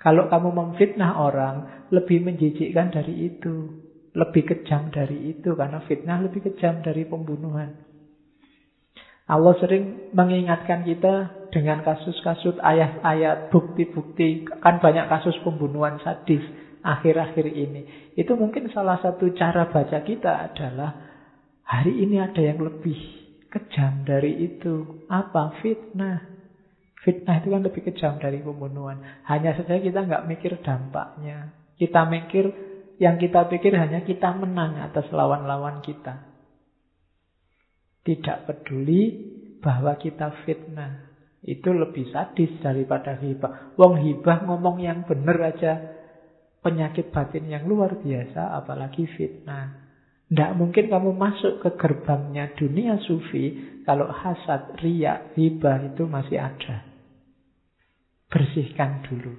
Kalau 0.00 0.26
kamu 0.26 0.50
memfitnah 0.50 1.20
orang, 1.20 1.86
lebih 1.94 2.24
menjijikkan 2.26 2.90
dari 2.90 3.30
itu 3.30 3.86
lebih 4.16 4.48
kejam 4.48 4.88
dari 4.88 5.36
itu 5.36 5.52
karena 5.52 5.84
fitnah 5.84 6.24
lebih 6.24 6.50
kejam 6.50 6.80
dari 6.80 7.04
pembunuhan. 7.04 7.85
Allah 9.26 9.58
sering 9.58 10.14
mengingatkan 10.14 10.86
kita 10.86 11.34
dengan 11.50 11.82
kasus-kasus 11.82 12.62
ayat-ayat, 12.62 13.50
bukti-bukti. 13.50 14.46
Kan 14.62 14.78
banyak 14.78 15.10
kasus 15.10 15.34
pembunuhan 15.42 15.98
sadis 15.98 16.42
akhir-akhir 16.86 17.46
ini. 17.50 18.14
Itu 18.14 18.38
mungkin 18.38 18.70
salah 18.70 19.02
satu 19.02 19.34
cara 19.34 19.66
baca 19.66 19.98
kita 20.06 20.52
adalah 20.52 20.94
hari 21.66 22.06
ini 22.06 22.22
ada 22.22 22.38
yang 22.38 22.62
lebih 22.62 22.94
kejam 23.50 24.06
dari 24.06 24.46
itu. 24.46 25.06
Apa? 25.10 25.58
Fitnah. 25.58 26.22
Fitnah 27.02 27.42
itu 27.42 27.48
kan 27.50 27.62
lebih 27.66 27.82
kejam 27.82 28.22
dari 28.22 28.38
pembunuhan. 28.38 29.02
Hanya 29.26 29.58
saja 29.58 29.82
kita 29.82 30.06
nggak 30.06 30.26
mikir 30.30 30.62
dampaknya. 30.62 31.50
Kita 31.74 32.06
mikir 32.06 32.44
yang 33.02 33.18
kita 33.18 33.50
pikir 33.50 33.74
hanya 33.74 34.06
kita 34.06 34.30
menang 34.38 34.78
atas 34.80 35.10
lawan-lawan 35.10 35.82
kita. 35.82 36.35
Tidak 38.06 38.46
peduli 38.46 39.02
bahwa 39.58 39.98
kita 39.98 40.46
fitnah. 40.46 41.10
Itu 41.42 41.74
lebih 41.74 42.14
sadis 42.14 42.54
daripada 42.62 43.18
hibah. 43.18 43.74
Wong 43.74 43.98
hibah 43.98 44.46
ngomong 44.46 44.78
yang 44.78 45.02
benar 45.02 45.38
aja. 45.42 45.74
Penyakit 46.62 47.10
batin 47.10 47.50
yang 47.50 47.66
luar 47.66 47.98
biasa, 47.98 48.62
apalagi 48.62 49.10
fitnah. 49.18 49.86
Tidak 50.26 50.58
mungkin 50.58 50.90
kamu 50.90 51.14
masuk 51.14 51.62
ke 51.62 51.70
gerbangnya 51.78 52.50
dunia 52.58 52.98
sufi 53.06 53.78
kalau 53.86 54.10
hasad, 54.10 54.74
riak, 54.82 55.38
hibah 55.38 55.94
itu 55.94 56.02
masih 56.10 56.42
ada. 56.42 56.82
Bersihkan 58.26 59.06
dulu. 59.06 59.38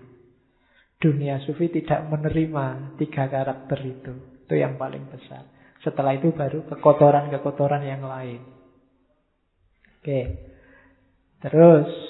Dunia 0.97 1.43
sufi 1.43 1.67
tidak 1.67 2.07
menerima 2.07 2.95
tiga 2.95 3.27
karakter 3.27 3.79
itu. 3.83 4.13
Itu 4.47 4.55
yang 4.55 4.79
paling 4.79 5.11
besar. 5.11 5.43
Setelah 5.83 6.15
itu 6.15 6.31
baru 6.31 6.63
kekotoran-kekotoran 6.71 7.83
yang 7.83 8.07
lain. 8.07 8.56
Oke. 10.07 10.39
Terus 11.43 12.07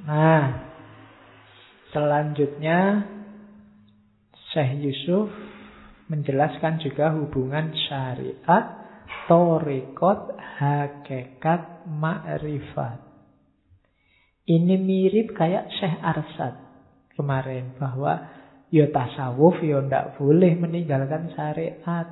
Nah, 0.00 0.64
selanjutnya 1.92 3.04
Syekh 4.48 4.80
Yusuf 4.80 5.28
menjelaskan 6.08 6.80
juga 6.80 7.12
hubungan 7.12 7.70
syariat, 7.86 8.80
torikot, 9.28 10.40
hakikat, 10.40 11.84
ma'rifat. 11.84 12.98
Ini 14.48 14.80
mirip 14.80 15.36
kayak 15.36 15.68
Syekh 15.78 16.00
Arsad 16.00 16.56
kemarin 17.14 17.76
bahwa 17.76 18.24
ya 18.72 18.88
tasawuf 18.88 19.60
ya 19.60 19.84
ndak 19.84 20.16
boleh 20.16 20.56
meninggalkan 20.56 21.28
syariat. 21.36 22.08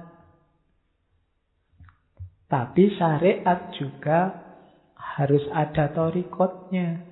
Tapi 2.52 2.84
syariat 3.00 3.72
juga 3.74 4.47
harus 5.18 5.42
ada 5.50 5.90
torikotnya. 5.90 7.02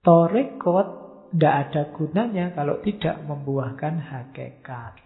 Torikot 0.00 0.88
tidak 1.30 1.54
ada 1.68 1.82
gunanya 1.92 2.56
kalau 2.56 2.80
tidak 2.80 3.20
membuahkan 3.28 4.00
hakikat. 4.00 4.96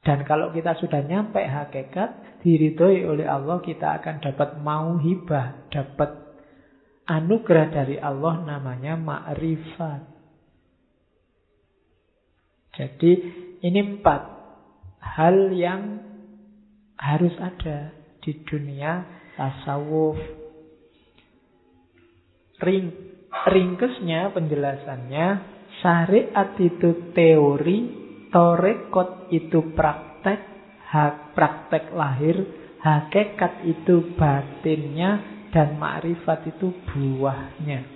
Dan 0.00 0.22
kalau 0.24 0.54
kita 0.54 0.78
sudah 0.78 1.02
nyampe 1.02 1.42
hakikat, 1.42 2.40
diridhoi 2.40 3.04
oleh 3.04 3.26
Allah, 3.26 3.58
kita 3.60 4.00
akan 4.00 4.22
dapat 4.22 4.56
mau 4.62 4.96
hibah, 4.96 5.66
dapat 5.68 6.26
anugerah 7.10 7.68
dari 7.74 7.96
Allah 7.98 8.42
namanya 8.42 8.94
ma'rifat. 8.98 10.02
Jadi 12.76 13.12
ini 13.66 13.80
empat 13.98 14.22
hal 15.00 15.50
yang 15.54 16.06
harus 16.98 17.34
ada 17.40 17.90
di 18.22 18.36
dunia 18.46 19.06
tasawuf. 19.34 20.45
Ring, 22.56 22.92
ringkesnya 23.46 24.32
penjelasannya 24.32 25.26
syariat 25.80 26.56
itu 26.56 27.12
teori 27.12 28.06
Torekot 28.26 29.32
itu 29.32 29.72
praktek, 29.72 30.40
hak 30.92 31.32
praktek 31.32 31.94
lahir, 31.94 32.36
hakikat 32.84 33.64
itu 33.64 34.12
batinnya, 34.18 35.24
dan 35.54 35.80
makrifat 35.80 36.44
itu 36.44 36.68
buahnya. 36.84 37.95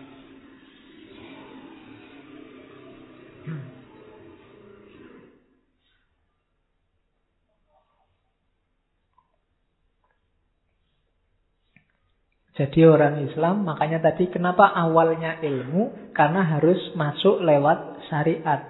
Jadi 12.50 12.82
orang 12.82 13.22
Islam, 13.30 13.62
makanya 13.62 14.02
tadi 14.02 14.26
kenapa 14.26 14.66
awalnya 14.74 15.38
ilmu? 15.38 16.10
Karena 16.10 16.42
harus 16.42 16.78
masuk 16.98 17.38
lewat 17.46 18.10
syariat. 18.10 18.66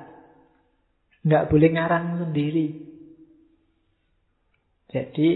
Nggak 1.25 1.49
boleh 1.49 1.71
ngarang 1.73 2.07
sendiri. 2.21 2.69
Jadi 4.91 5.29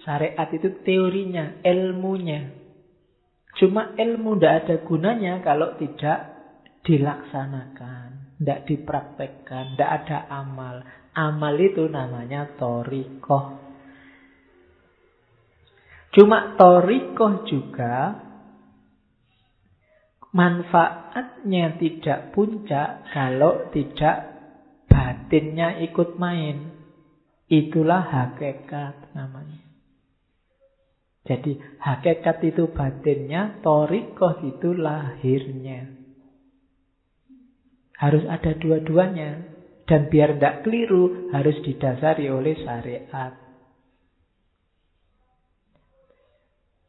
syariat 0.00 0.48
itu 0.48 0.68
teorinya, 0.80 1.60
ilmunya. 1.60 2.52
Cuma 3.60 3.94
ilmu 3.94 4.36
tidak 4.36 4.54
ada 4.64 4.76
gunanya 4.82 5.34
kalau 5.44 5.76
tidak 5.78 6.34
dilaksanakan, 6.84 8.36
tidak 8.40 8.58
dipraktekkan, 8.66 9.76
tidak 9.76 9.90
ada 10.04 10.18
amal. 10.30 10.84
Amal 11.14 11.54
itu 11.60 11.86
namanya 11.86 12.50
torikoh. 12.58 13.63
Cuma 16.14 16.54
torikoh 16.54 17.42
juga 17.42 18.22
manfaatnya 20.30 21.74
tidak 21.78 22.30
puncak 22.30 23.10
kalau 23.10 23.66
tidak 23.74 24.34
batinnya 24.86 25.82
ikut 25.82 26.14
main. 26.14 26.70
Itulah 27.50 28.02
hakikat 28.06 29.10
namanya. 29.12 29.62
Jadi 31.24 31.56
hakikat 31.82 32.36
itu 32.46 32.70
batinnya, 32.70 33.58
torikoh 33.64 34.38
itu 34.44 34.70
lahirnya. 34.70 35.98
Harus 37.98 38.24
ada 38.30 38.54
dua-duanya. 38.54 39.50
Dan 39.84 40.08
biar 40.08 40.40
tidak 40.40 40.64
keliru, 40.64 41.28
harus 41.28 41.60
didasari 41.60 42.32
oleh 42.32 42.56
syariat. 42.64 43.43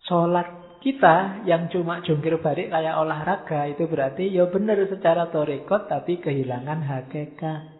Sholat 0.05 0.79
kita 0.85 1.41
yang 1.49 1.65
cuma 1.73 1.97
jungkir 2.05 2.37
balik 2.37 2.69
kayak 2.69 2.93
olahraga 3.01 3.65
itu 3.65 3.89
berarti 3.89 4.29
ya 4.29 4.45
benar 4.45 4.77
secara 4.85 5.33
torikot 5.33 5.89
tapi 5.89 6.21
kehilangan 6.21 6.85
hakikat. 6.85 7.73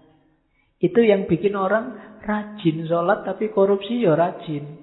Itu 0.81 1.06
yang 1.06 1.30
bikin 1.30 1.53
orang 1.53 2.18
rajin 2.26 2.89
sholat 2.89 3.30
tapi 3.30 3.53
korupsi 3.53 4.02
ya 4.02 4.18
rajin. 4.18 4.81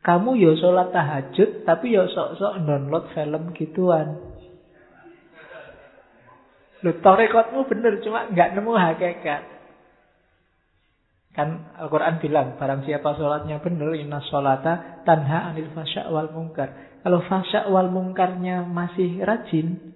Kamu 0.00 0.36
ya 0.40 0.56
sholat 0.56 0.96
tahajud 0.96 1.68
tapi 1.68 1.92
ya 1.92 2.08
sok-sok 2.08 2.54
download 2.64 3.04
film 3.12 3.52
gituan. 3.52 4.08
Lu 6.80 6.92
torekotmu 7.04 7.68
bener 7.68 8.00
cuma 8.00 8.32
nggak 8.32 8.52
nemu 8.56 8.72
hakikat. 8.76 9.53
Kan 11.34 11.74
Al-Quran 11.74 12.22
bilang, 12.22 12.54
barang 12.54 12.86
siapa 12.86 13.18
sholatnya 13.18 13.58
benar, 13.58 13.90
inna 13.98 14.22
sholata 14.30 15.02
tanha 15.02 15.50
anil 15.50 15.74
fasya 15.74 16.06
wal 16.06 16.30
mungkar. 16.30 17.02
Kalau 17.02 17.18
fasya 17.26 17.66
wal 17.74 17.90
mungkarnya 17.90 18.62
masih 18.62 19.18
rajin, 19.26 19.94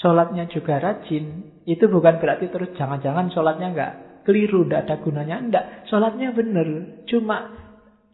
sholatnya 0.00 0.48
juga 0.48 0.80
rajin, 0.80 1.52
itu 1.68 1.84
bukan 1.84 2.16
berarti 2.16 2.48
terus 2.48 2.72
jangan-jangan 2.80 3.28
sholatnya 3.28 3.68
nggak 3.76 3.92
keliru, 4.24 4.64
tidak 4.64 4.88
ada 4.88 4.94
gunanya. 5.04 5.36
Tidak, 5.44 5.66
sholatnya 5.92 6.32
benar. 6.32 6.68
Cuma 7.04 7.36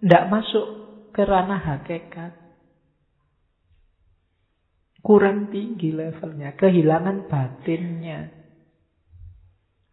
tidak 0.02 0.24
masuk 0.26 0.66
ke 1.14 1.22
ranah 1.22 1.62
hakikat. 1.62 2.32
Kurang 5.06 5.54
tinggi 5.54 5.94
levelnya, 5.94 6.58
kehilangan 6.58 7.30
batinnya. 7.30 8.34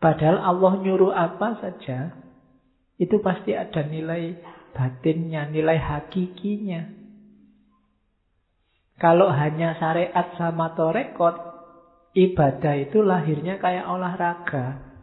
Padahal 0.02 0.42
Allah 0.42 0.74
nyuruh 0.82 1.14
apa 1.14 1.62
saja, 1.62 2.23
itu 3.02 3.18
pasti 3.22 3.58
ada 3.58 3.82
nilai 3.86 4.38
batinnya, 4.74 5.50
nilai 5.50 5.78
hakikinya. 5.78 6.82
Kalau 9.02 9.28
hanya 9.34 9.76
syariat 9.82 10.38
sama 10.38 10.78
torekot, 10.78 11.36
ibadah 12.14 12.74
itu 12.78 13.02
lahirnya 13.02 13.58
kayak 13.58 13.90
olahraga. 13.90 14.94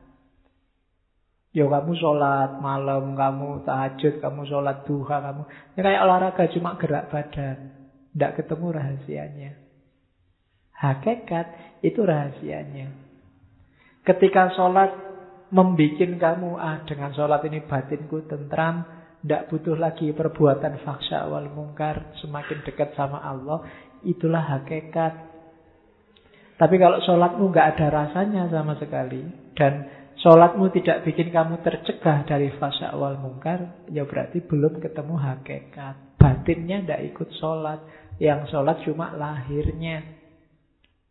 Ya 1.50 1.66
kamu 1.66 1.98
sholat 1.98 2.62
malam, 2.62 3.18
kamu 3.18 3.66
tahajud, 3.66 4.22
kamu 4.22 4.46
sholat 4.46 4.86
duha, 4.86 5.18
kamu 5.18 5.42
ya 5.74 5.80
kayak 5.82 6.02
olahraga 6.06 6.44
cuma 6.54 6.78
gerak 6.78 7.10
badan. 7.10 7.74
Tidak 8.14 8.32
ketemu 8.38 8.66
rahasianya. 8.74 9.52
Hakikat 10.74 11.46
itu 11.82 12.00
rahasianya. 12.06 12.94
Ketika 14.06 14.54
sholat 14.54 15.09
membuat 15.50 16.18
kamu, 16.18 16.56
ah 16.58 16.82
dengan 16.86 17.10
sholat 17.14 17.42
ini 17.46 17.66
batinku 17.66 18.26
tentram, 18.26 18.86
tidak 19.20 19.50
butuh 19.50 19.76
lagi 19.76 20.14
perbuatan 20.14 20.80
faksa 20.86 21.26
wal 21.26 21.50
mungkar, 21.50 22.14
semakin 22.22 22.62
dekat 22.64 22.94
sama 22.94 23.20
Allah, 23.20 23.66
itulah 24.06 24.42
hakikat. 24.42 25.28
Tapi 26.56 26.76
kalau 26.76 27.02
sholatmu 27.02 27.50
nggak 27.50 27.68
ada 27.76 27.86
rasanya 27.88 28.48
sama 28.48 28.78
sekali, 28.78 29.52
dan 29.56 30.00
Sholatmu 30.20 30.68
tidak 30.76 31.08
bikin 31.08 31.32
kamu 31.32 31.64
tercegah 31.64 32.28
dari 32.28 32.52
fasa 32.60 32.92
awal 32.92 33.16
mungkar, 33.16 33.88
ya 33.88 34.04
berarti 34.04 34.44
belum 34.44 34.76
ketemu 34.76 35.16
hakikat. 35.16 36.20
Batinnya 36.20 36.84
tidak 36.84 37.02
ikut 37.16 37.28
sholat. 37.40 37.80
Yang 38.20 38.52
sholat 38.52 38.84
cuma 38.84 39.16
lahirnya. 39.16 40.04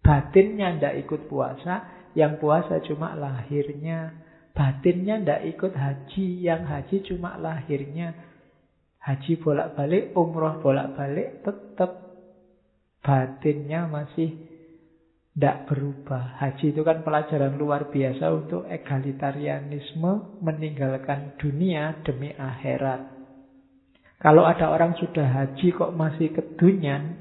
Batinnya 0.05 0.77
tidak 0.77 1.09
ikut 1.09 1.25
puasa, 1.25 1.89
yang 2.13 2.37
puasa 2.37 2.77
cuma 2.85 3.17
lahirnya. 3.17 4.13
Batinnya 4.59 5.23
tidak 5.23 5.55
ikut 5.55 5.71
haji, 5.71 6.43
yang 6.43 6.67
haji 6.67 6.99
cuma 7.07 7.39
lahirnya. 7.39 8.11
Haji 8.99 9.39
bolak-balik, 9.39 10.11
umroh 10.11 10.59
bolak-balik, 10.59 11.47
tetap 11.47 12.11
batinnya 12.99 13.87
masih 13.87 14.35
tidak 15.31 15.71
berubah. 15.71 16.35
Haji 16.43 16.75
itu 16.75 16.83
kan 16.83 17.07
pelajaran 17.07 17.55
luar 17.55 17.87
biasa 17.87 18.27
untuk 18.35 18.67
egalitarianisme 18.67 20.43
meninggalkan 20.43 21.39
dunia 21.39 22.03
demi 22.03 22.35
akhirat. 22.35 23.15
Kalau 24.19 24.43
ada 24.43 24.75
orang 24.75 24.99
sudah 24.99 25.23
haji 25.23 25.71
kok 25.71 25.95
masih 25.95 26.35
kedunyan, 26.35 27.15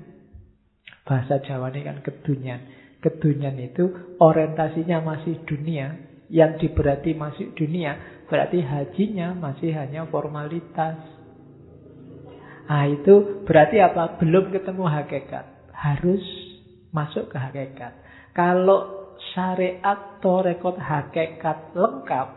bahasa 1.06 1.38
Jawa 1.38 1.70
ini 1.70 1.86
kan 1.86 2.02
kedunyan. 2.02 2.60
Kedunyan 2.98 3.54
itu 3.62 4.18
orientasinya 4.18 4.98
masih 5.06 5.38
dunia, 5.46 6.07
yang 6.28 6.60
diberati 6.60 7.16
masih 7.16 7.56
dunia, 7.56 8.24
berarti 8.28 8.60
hajinya 8.60 9.32
masih 9.32 9.72
hanya 9.72 10.04
formalitas. 10.12 11.00
Nah 12.68 12.84
itu 12.84 13.44
berarti 13.48 13.80
apa? 13.80 14.20
Belum 14.20 14.52
ketemu 14.52 14.84
hakikat. 14.84 15.72
Harus 15.72 16.20
masuk 16.92 17.32
ke 17.32 17.36
hakikat. 17.40 17.96
Kalau 18.36 19.12
syariat 19.32 20.20
torekot 20.20 20.76
hakikat 20.76 21.72
lengkap 21.72 22.28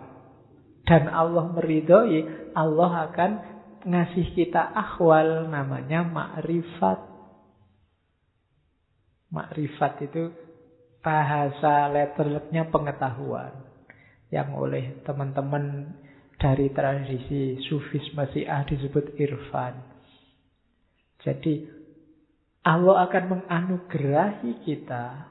dan 0.87 1.11
Allah 1.11 1.51
meridhoi, 1.51 2.51
Allah 2.55 3.11
akan 3.11 3.31
ngasih 3.83 4.31
kita 4.33 4.71
akhwal 4.71 5.51
namanya 5.51 6.07
makrifat. 6.07 7.11
Makrifat 9.31 9.93
itu 10.07 10.31
bahasa 11.03 11.91
letternya 11.91 12.71
pengetahuan 12.71 13.70
yang 14.31 14.55
oleh 14.55 15.03
teman-teman 15.03 15.91
dari 16.39 16.73
tradisi 16.73 17.61
sufis 17.69 18.01
Masiah 18.17 18.65
disebut 18.65 19.13
irfan. 19.19 19.77
Jadi 21.21 21.69
Allah 22.65 23.05
akan 23.05 23.23
menganugerahi 23.29 24.65
kita 24.65 25.29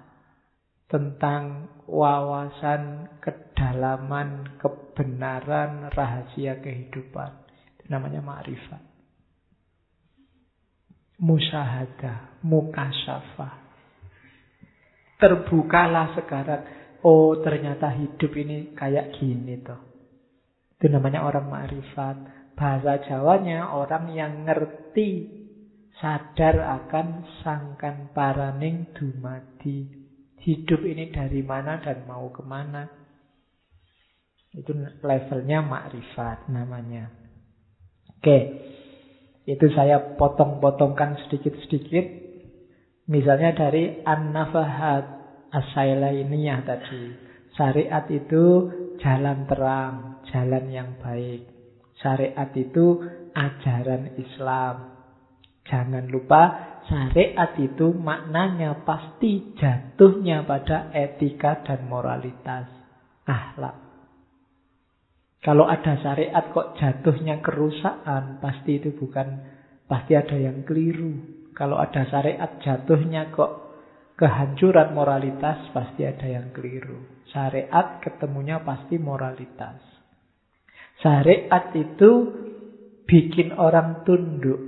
tentang 0.91 1.71
wawasan 1.87 3.07
kedalaman 3.23 4.59
kebenaran 4.59 5.91
rahasia 5.95 6.59
kehidupan. 6.59 7.31
Itu 7.79 7.85
namanya 7.91 8.23
ma'rifat. 8.23 8.83
Musyahadah, 11.23 12.43
mukasyafah. 12.43 13.55
Terbukalah 15.21 16.19
sekarang. 16.19 16.63
Oh 17.01 17.39
ternyata 17.41 17.89
hidup 17.97 18.33
ini 18.37 18.77
kayak 18.77 19.17
gini 19.17 19.61
toh. 19.65 19.81
Itu 20.77 20.93
namanya 20.93 21.25
orang 21.25 21.49
ma'rifat. 21.49 22.17
Bahasa 22.57 23.01
Jawanya 23.09 23.73
orang 23.73 24.13
yang 24.13 24.45
ngerti 24.45 25.29
sadar 25.97 26.61
akan 26.61 27.25
sangkan 27.41 28.13
paraning 28.13 28.93
dumadi. 28.93 29.89
Hidup 30.41 30.85
ini 30.85 31.09
dari 31.09 31.41
mana 31.41 31.81
dan 31.81 32.05
mau 32.05 32.29
ke 32.29 32.45
mana. 32.45 32.85
Itu 34.53 34.77
levelnya 35.01 35.65
makrifat 35.65 36.53
namanya. 36.53 37.09
Oke. 38.21 38.39
Itu 39.49 39.73
saya 39.73 40.17
potong-potongkan 40.21 41.17
sedikit-sedikit 41.27 42.31
Misalnya 43.11 43.51
dari 43.59 44.07
An-Nafahat 44.07 45.20
As-Sailainiyah 45.51 46.63
tadi. 46.63 47.05
Syariat 47.59 48.07
itu 48.07 48.71
jalan 49.03 49.45
terang, 49.51 50.23
jalan 50.31 50.65
yang 50.71 50.91
baik. 51.03 51.51
Syariat 51.99 52.51
itu 52.55 53.03
ajaran 53.35 54.15
Islam. 54.17 54.75
Jangan 55.67 56.07
lupa 56.11 56.43
syariat 56.87 57.55
itu 57.59 57.95
maknanya 57.95 58.83
pasti 58.83 59.55
jatuhnya 59.59 60.47
pada 60.47 60.91
etika 60.95 61.63
dan 61.67 61.87
moralitas. 61.87 62.67
Akhlak. 63.27 63.77
Kalau 65.41 65.65
ada 65.65 65.97
syariat 66.05 66.53
kok 66.53 66.77
jatuhnya 66.77 67.41
kerusakan, 67.41 68.43
pasti 68.45 68.77
itu 68.77 68.93
bukan, 68.93 69.41
pasti 69.89 70.13
ada 70.13 70.37
yang 70.37 70.69
keliru. 70.69 71.17
Kalau 71.57 71.81
ada 71.81 72.05
syariat 72.09 72.61
jatuhnya 72.61 73.33
kok 73.33 73.70
kehancuran 74.21 74.93
moralitas 74.93 75.73
pasti 75.73 76.05
ada 76.05 76.29
yang 76.29 76.53
keliru. 76.53 77.25
Syariat 77.33 78.05
ketemunya 78.05 78.61
pasti 78.61 79.01
moralitas. 79.01 79.81
Syariat 81.01 81.73
itu 81.73 82.11
bikin 83.09 83.57
orang 83.57 84.05
tunduk. 84.05 84.61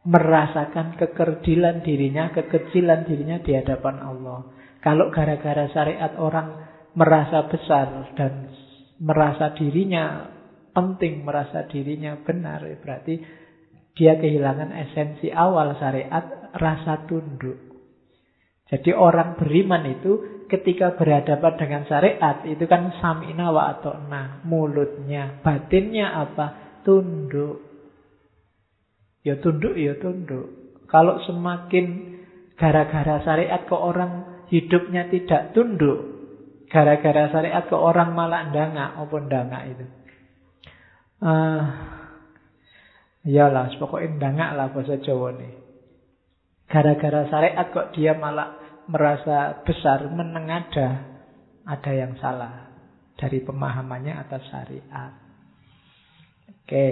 Merasakan 0.00 0.98
kekerdilan 0.98 1.86
dirinya, 1.86 2.34
kekecilan 2.34 3.06
dirinya 3.06 3.38
di 3.38 3.54
hadapan 3.54 4.02
Allah. 4.02 4.48
Kalau 4.82 5.12
gara-gara 5.14 5.70
syariat 5.70 6.16
orang 6.18 6.66
merasa 6.98 7.46
besar 7.46 8.10
dan 8.18 8.50
merasa 8.98 9.54
dirinya 9.54 10.34
penting, 10.72 11.22
merasa 11.22 11.68
dirinya 11.68 12.16
benar, 12.24 12.64
berarti 12.80 13.20
dia 13.92 14.16
kehilangan 14.16 14.72
esensi 14.72 15.28
awal 15.30 15.76
syariat, 15.76 16.50
rasa 16.56 17.04
tunduk. 17.04 17.69
Jadi 18.70 18.94
orang 18.94 19.34
beriman 19.34 19.82
itu 19.90 20.46
ketika 20.46 20.94
berhadapan 20.94 21.54
dengan 21.58 21.82
syariat 21.90 22.46
itu 22.46 22.70
kan 22.70 22.94
samina 23.02 23.50
wa 23.50 23.74
nah 24.06 24.38
mulutnya, 24.46 25.42
batinnya 25.42 26.14
apa? 26.14 26.78
Tunduk. 26.86 27.66
Ya 29.26 29.42
tunduk, 29.42 29.74
ya 29.74 29.98
tunduk. 29.98 30.78
Kalau 30.86 31.18
semakin 31.26 32.18
gara-gara 32.54 33.22
syariat 33.26 33.66
ke 33.66 33.74
orang 33.74 34.46
hidupnya 34.54 35.10
tidak 35.10 35.50
tunduk, 35.50 35.98
gara-gara 36.70 37.26
syariat 37.34 37.66
ke 37.66 37.74
orang 37.74 38.14
malah 38.14 38.54
ndangak, 38.54 38.90
apa 38.96 39.16
ndangak 39.18 39.62
itu? 39.66 39.86
Uh, 41.20 41.62
Iyalah, 43.20 43.76
pokoknya 43.76 44.16
ndangak 44.16 44.50
lah 44.56 44.66
bahasa 44.72 44.96
Jawa 45.04 45.36
nih. 45.36 45.52
Gara-gara 46.70 47.28
syariat 47.28 47.66
kok 47.68 47.92
dia 47.92 48.16
malah 48.16 48.59
merasa 48.88 49.60
besar, 49.66 50.08
menengada. 50.08 51.10
Ada 51.60 51.92
yang 51.92 52.16
salah 52.18 52.70
dari 53.20 53.44
pemahamannya 53.44 54.16
atas 54.16 54.42
syariat. 54.48 55.12
Oke, 56.48 56.86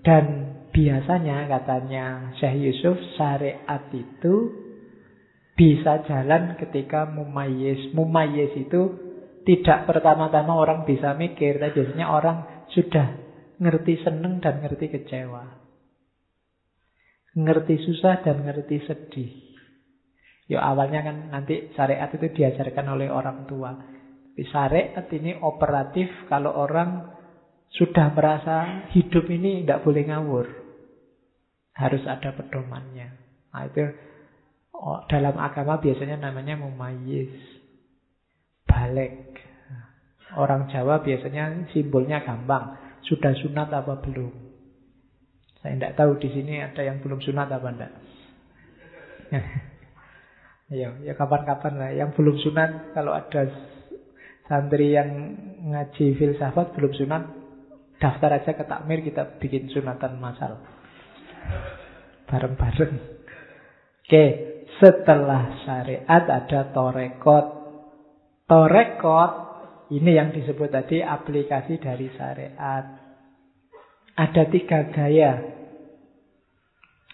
dan 0.00 0.24
biasanya 0.72 1.44
katanya 1.46 2.32
Syekh 2.40 2.56
Yusuf, 2.64 2.96
syariat 3.20 3.84
itu 3.92 4.34
bisa 5.56 6.04
jalan 6.08 6.56
ketika 6.56 7.04
mumayyiz. 7.08 7.92
Mumayyiz 7.92 8.56
itu 8.56 8.82
tidak 9.44 9.86
pertama-tama 9.86 10.56
orang 10.56 10.88
bisa 10.88 11.12
mikir, 11.14 11.60
tapi 11.60 11.76
biasanya 11.76 12.06
orang 12.08 12.36
sudah 12.72 13.14
ngerti 13.60 14.00
seneng 14.04 14.42
dan 14.42 14.60
ngerti 14.64 14.90
kecewa. 14.90 15.44
Ngerti 17.36 17.74
susah 17.84 18.24
dan 18.24 18.42
ngerti 18.42 18.76
sedih. 18.84 19.45
Ya 20.46 20.62
awalnya 20.62 21.02
kan 21.02 21.16
nanti 21.34 21.74
syariat 21.74 22.06
itu 22.14 22.30
diajarkan 22.30 22.86
oleh 22.86 23.10
orang 23.10 23.50
tua. 23.50 23.74
Tapi 23.74 24.42
syariat 24.52 25.06
ini 25.10 25.34
operatif 25.42 26.06
kalau 26.30 26.54
orang 26.54 27.08
sudah 27.74 28.14
merasa 28.14 28.86
hidup 28.94 29.26
ini 29.26 29.66
tidak 29.66 29.82
boleh 29.82 30.06
ngawur. 30.06 30.46
Harus 31.74 32.04
ada 32.06 32.30
pedomannya. 32.36 33.08
Nah 33.50 33.62
itu 33.66 33.84
oh, 34.76 35.02
dalam 35.10 35.34
agama 35.34 35.82
biasanya 35.82 36.20
namanya 36.20 36.54
mumayyiz. 36.60 37.34
Balik. 38.70 39.34
Orang 40.36 40.70
Jawa 40.70 41.02
biasanya 41.02 41.66
simbolnya 41.74 42.22
gampang. 42.22 42.76
Sudah 43.02 43.34
sunat 43.34 43.72
apa 43.72 43.98
belum? 43.98 44.30
Saya 45.64 45.74
tidak 45.74 45.96
tahu 45.98 46.22
di 46.22 46.28
sini 46.30 46.62
ada 46.62 46.84
yang 46.86 47.02
belum 47.02 47.18
sunat 47.18 47.48
apa 47.50 47.68
enggak. 47.72 47.92
ya, 50.70 50.96
ya 51.02 51.12
kapan-kapan 51.14 51.74
lah. 51.78 51.90
Yang 51.94 52.10
belum 52.18 52.36
sunat, 52.42 52.70
kalau 52.96 53.12
ada 53.14 53.46
santri 54.46 54.94
yang 54.94 55.10
ngaji 55.66 56.14
filsafat 56.18 56.74
belum 56.74 56.92
sunat, 56.94 57.22
daftar 57.98 58.40
aja 58.42 58.52
ke 58.54 58.64
takmir 58.66 59.02
kita 59.02 59.38
bikin 59.38 59.70
sunatan 59.70 60.18
masal. 60.18 60.62
Bareng-bareng. 62.26 62.94
Oke, 64.06 64.24
setelah 64.78 65.62
syariat 65.66 66.24
ada 66.26 66.70
torekot. 66.70 67.46
Torekot 68.46 69.32
ini 69.94 70.18
yang 70.18 70.30
disebut 70.34 70.70
tadi 70.70 71.02
aplikasi 71.02 71.78
dari 71.78 72.10
syariat. 72.14 72.84
Ada 74.16 74.42
tiga 74.48 74.90
gaya 74.90 75.32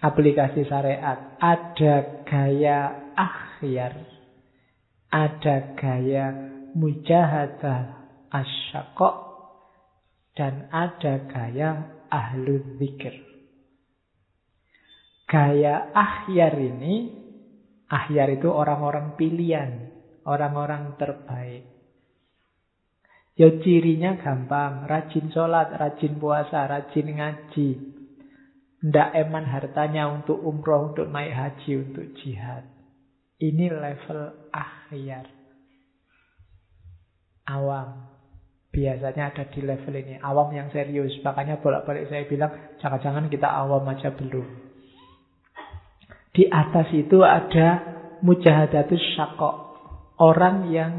aplikasi 0.00 0.64
syariat. 0.68 1.36
Ada 1.40 2.24
gaya 2.24 3.01
akhyar, 3.14 3.94
ada 5.12 5.76
gaya 5.76 6.26
mujahadah 6.72 7.80
asyakok, 8.32 9.16
dan 10.32 10.72
ada 10.72 11.28
gaya 11.28 11.70
ahlu 12.08 12.80
zikir. 12.80 13.20
Gaya 15.28 15.92
akhyar 15.92 16.56
ini, 16.56 17.12
akhyar 17.88 18.32
itu 18.36 18.48
orang-orang 18.48 19.16
pilihan, 19.16 19.92
orang-orang 20.24 20.96
terbaik. 20.96 21.68
Ya 23.32 23.48
cirinya 23.64 24.20
gampang, 24.20 24.84
rajin 24.84 25.32
sholat, 25.32 25.72
rajin 25.72 26.20
puasa, 26.20 26.68
rajin 26.68 27.16
ngaji, 27.16 27.68
tidak 28.82 29.08
eman 29.16 29.48
hartanya 29.48 30.10
untuk 30.12 30.36
umroh, 30.36 30.92
untuk 30.92 31.08
naik 31.08 31.32
haji, 31.32 31.80
untuk 31.80 32.12
jihad. 32.20 32.71
Ini 33.42 33.66
level 33.74 34.20
akhir. 34.54 35.26
Awam. 37.50 37.88
Biasanya 38.70 39.34
ada 39.34 39.44
di 39.50 39.60
level 39.66 39.94
ini. 39.98 40.14
Awam 40.22 40.54
yang 40.54 40.70
serius. 40.70 41.10
Makanya 41.26 41.58
bolak-balik 41.58 42.06
saya 42.06 42.22
bilang, 42.30 42.54
jangan-jangan 42.78 43.26
kita 43.26 43.50
awam 43.50 43.82
aja 43.90 44.14
belum. 44.14 44.46
Di 46.32 46.46
atas 46.48 46.88
itu 46.94 47.20
ada 47.26 47.82
mujahadatus 48.22 49.02
syakok. 49.18 49.74
orang 50.22 50.70
yang 50.70 50.92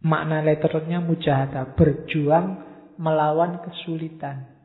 makna 0.00 0.40
letternya 0.40 1.04
mujahadah, 1.04 1.76
berjuang 1.76 2.56
melawan 2.96 3.60
kesulitan. 3.60 4.59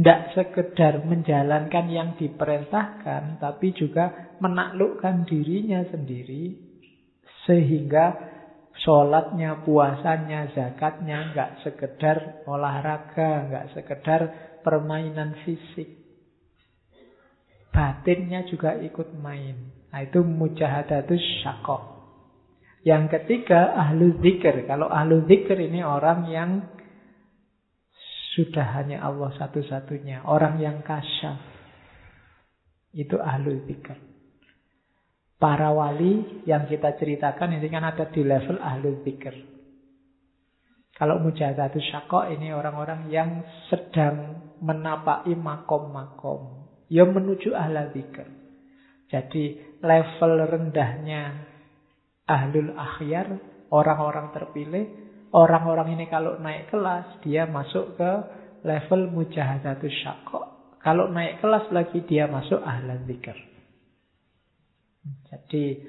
Tidak 0.00 0.32
sekedar 0.32 1.04
menjalankan 1.04 1.92
yang 1.92 2.16
diperintahkan, 2.16 3.36
tapi 3.36 3.76
juga 3.76 4.32
menaklukkan 4.40 5.28
dirinya 5.28 5.84
sendiri, 5.92 6.56
sehingga 7.44 8.16
sholatnya, 8.80 9.60
puasanya, 9.60 10.56
zakatnya 10.56 11.36
nggak 11.36 11.50
sekedar 11.68 12.48
olahraga, 12.48 13.44
nggak 13.52 13.66
sekedar 13.76 14.20
permainan 14.64 15.36
fisik. 15.44 16.00
Batinnya 17.68 18.48
juga 18.48 18.80
ikut 18.80 19.12
main. 19.20 19.84
Nah, 19.92 20.00
itu 20.00 20.24
mujahadatus 20.24 21.44
syakok. 21.44 21.82
Yang 22.88 23.20
ketiga, 23.20 23.76
ahlu 23.76 24.16
zikir. 24.24 24.64
Kalau 24.64 24.88
ahlu 24.88 25.28
zikir 25.28 25.60
ini 25.60 25.84
orang 25.84 26.24
yang 26.32 26.50
sudah 28.34 28.66
hanya 28.78 29.02
Allah 29.02 29.34
satu-satunya. 29.34 30.22
Orang 30.26 30.62
yang 30.62 30.86
kasyaf. 30.86 31.38
Itu 32.94 33.18
ahlu 33.18 33.66
zikr. 33.66 33.98
Para 35.40 35.72
wali 35.72 36.44
yang 36.44 36.68
kita 36.68 37.00
ceritakan 37.00 37.56
ini 37.56 37.66
kan 37.72 37.86
ada 37.86 38.10
di 38.10 38.22
level 38.22 38.60
ahlu 38.60 39.02
zikr. 39.06 39.34
Kalau 40.94 41.16
mujahadatus 41.22 41.80
syakok 41.88 42.28
ini 42.28 42.52
orang-orang 42.52 43.08
yang 43.08 43.40
sedang 43.72 44.52
menapai 44.60 45.32
makom-makom. 45.32 46.68
Yang 46.92 47.08
menuju 47.16 47.48
ahlu 47.56 47.94
zikr. 47.94 48.26
Jadi 49.10 49.58
level 49.82 50.32
rendahnya 50.46 51.50
ahlul 52.30 52.70
akhyar, 52.78 53.42
orang-orang 53.74 54.30
terpilih, 54.30 55.09
Orang-orang 55.30 55.94
ini 55.94 56.10
kalau 56.10 56.42
naik 56.42 56.74
kelas, 56.74 57.22
dia 57.22 57.46
masuk 57.46 57.94
ke 57.94 58.12
level 58.66 59.14
mujahadatus 59.14 59.94
syakok. 60.02 60.74
Kalau 60.82 61.06
naik 61.06 61.38
kelas 61.38 61.70
lagi, 61.70 62.02
dia 62.02 62.26
masuk 62.26 62.58
ahlan 62.58 63.06
zikr. 63.06 63.38
Jadi, 65.30 65.86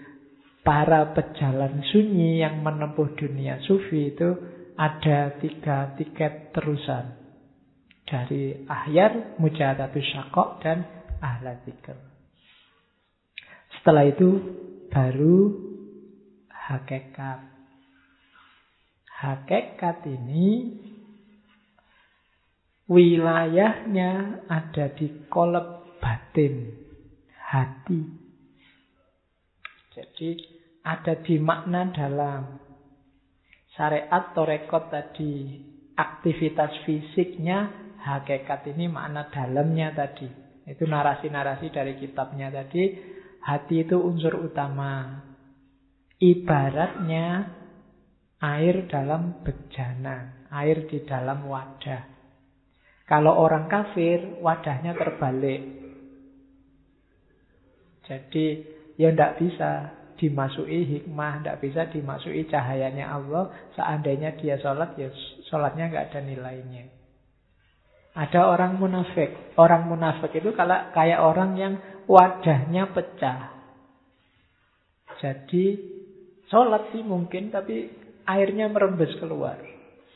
para 0.62 1.10
pejalan 1.18 1.82
sunyi 1.90 2.46
yang 2.46 2.62
menempuh 2.62 3.18
dunia 3.18 3.58
sufi 3.66 4.14
itu 4.14 4.30
ada 4.78 5.34
tiga 5.42 5.98
tiket 5.98 6.54
terusan. 6.54 7.18
Dari 8.06 8.68
ahyar, 8.70 9.42
mujahadatus 9.42 10.06
syakok, 10.06 10.62
dan 10.62 10.86
ahlan 11.18 11.66
zikr. 11.66 11.98
Setelah 13.80 14.06
itu, 14.06 14.30
baru 14.94 15.38
hakikat. 16.52 17.51
Hakikat 19.22 20.02
ini 20.10 20.82
wilayahnya 22.90 24.42
ada 24.50 24.90
di 24.98 25.30
kolab 25.30 26.02
batin 26.02 26.74
hati. 27.38 28.02
Jadi 29.94 30.30
ada 30.82 31.22
di 31.22 31.38
makna 31.38 31.94
dalam 31.94 32.58
syariat 33.78 34.34
atau 34.34 34.42
rekod 34.42 34.90
tadi 34.90 35.54
aktivitas 35.94 36.82
fisiknya 36.90 37.70
hakikat 38.02 38.74
ini 38.74 38.90
makna 38.90 39.30
dalamnya 39.30 39.94
tadi. 39.94 40.26
Itu 40.66 40.90
narasi-narasi 40.90 41.70
dari 41.70 41.94
kitabnya 42.02 42.50
tadi. 42.50 42.90
Hati 43.46 43.86
itu 43.86 44.02
unsur 44.02 44.50
utama. 44.50 45.22
Ibaratnya 46.18 47.61
air 48.42 48.90
dalam 48.90 49.46
bejana, 49.46 50.50
air 50.50 50.90
di 50.90 51.06
dalam 51.06 51.46
wadah. 51.46 52.10
Kalau 53.06 53.38
orang 53.38 53.70
kafir, 53.70 54.42
wadahnya 54.42 54.98
terbalik. 54.98 55.62
Jadi, 58.10 58.46
ya 58.98 59.14
tidak 59.14 59.38
bisa 59.38 59.70
dimasuki 60.18 60.80
hikmah, 60.90 61.42
tidak 61.44 61.60
bisa 61.62 61.82
dimasuki 61.94 62.50
cahayanya 62.50 63.14
Allah. 63.14 63.54
Seandainya 63.78 64.34
dia 64.42 64.58
sholat, 64.58 64.98
ya 64.98 65.14
sholatnya 65.52 65.94
nggak 65.94 66.08
ada 66.10 66.20
nilainya. 66.26 66.84
Ada 68.18 68.48
orang 68.48 68.82
munafik. 68.82 69.56
Orang 69.56 69.88
munafik 69.88 70.36
itu 70.36 70.52
kalau 70.58 70.92
kayak 70.92 71.22
orang 71.22 71.56
yang 71.56 71.74
wadahnya 72.10 72.90
pecah. 72.92 73.54
Jadi 75.22 75.78
sholat 76.48 76.90
sih 76.92 77.04
mungkin, 77.06 77.54
tapi 77.54 78.01
airnya 78.28 78.68
merembes 78.68 79.14
keluar. 79.18 79.58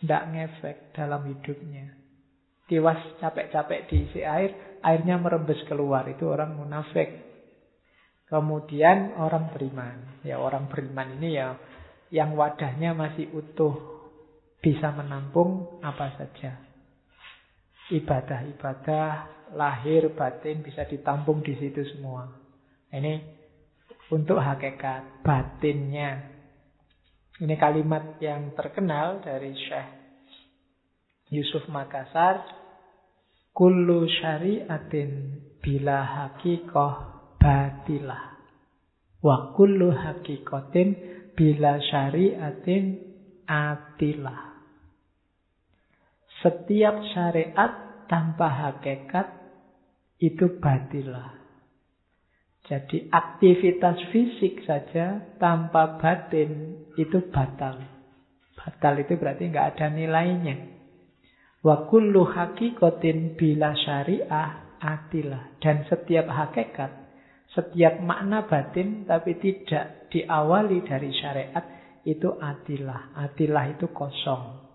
Tidak 0.02 0.24
ngefek 0.32 0.94
dalam 0.94 1.26
hidupnya. 1.26 1.96
Tiwas 2.66 2.98
capek-capek 3.22 3.90
diisi 3.90 4.26
air, 4.26 4.80
airnya 4.82 5.18
merembes 5.22 5.62
keluar. 5.70 6.06
Itu 6.10 6.30
orang 6.30 6.58
munafik. 6.58 7.26
Kemudian 8.26 9.18
orang 9.18 9.54
beriman. 9.54 10.22
Ya 10.26 10.42
orang 10.42 10.66
beriman 10.70 11.22
ini 11.22 11.38
ya 11.38 11.58
yang 12.10 12.34
wadahnya 12.34 12.98
masih 12.98 13.30
utuh. 13.34 13.74
Bisa 14.62 14.90
menampung 14.94 15.78
apa 15.86 16.18
saja. 16.18 16.58
Ibadah-ibadah, 17.94 19.10
lahir, 19.54 20.10
batin 20.18 20.66
bisa 20.66 20.90
ditampung 20.90 21.46
di 21.46 21.54
situ 21.54 21.86
semua. 21.94 22.26
Ini 22.90 23.22
untuk 24.10 24.42
hakikat 24.42 25.22
batinnya 25.22 26.35
ini 27.36 27.56
kalimat 27.60 28.16
yang 28.24 28.56
terkenal 28.56 29.20
dari 29.20 29.52
Syekh 29.52 29.90
Yusuf 31.36 31.68
Makassar. 31.68 32.64
Kullu 33.56 34.04
syariatin 34.08 35.40
bila 35.64 36.04
hakikoh 36.04 36.94
batilah. 37.40 38.36
Wa 39.24 39.56
kullu 39.56 39.96
hakikotin 39.96 40.96
bila 41.36 41.80
syariatin 41.80 43.00
atilah. 43.48 44.60
Setiap 46.44 47.00
syariat 47.16 47.72
tanpa 48.12 48.48
hakikat 48.48 49.28
itu 50.20 50.60
batilah. 50.60 51.36
Jadi 52.68 53.08
aktivitas 53.08 53.98
fisik 54.12 54.68
saja 54.68 55.36
tanpa 55.40 55.96
batin 56.02 56.85
itu 56.96 57.32
batal. 57.32 57.80
Batal 58.56 58.94
itu 59.04 59.20
berarti 59.20 59.52
nggak 59.52 59.68
ada 59.76 59.88
nilainya. 59.92 60.56
Wa 61.66 61.90
kullu 61.90 62.26
hakikotin 62.30 63.38
bila 63.38 63.74
syariah 63.74 64.78
atilah. 64.80 65.58
Dan 65.58 65.86
setiap 65.90 66.30
hakikat, 66.30 66.92
setiap 67.52 68.00
makna 68.02 68.46
batin 68.46 69.04
tapi 69.10 69.38
tidak 69.42 70.10
diawali 70.14 70.86
dari 70.86 71.10
syariat 71.16 71.66
itu 72.06 72.38
atilah. 72.38 73.18
Atilah 73.18 73.66
itu 73.74 73.90
kosong. 73.90 74.66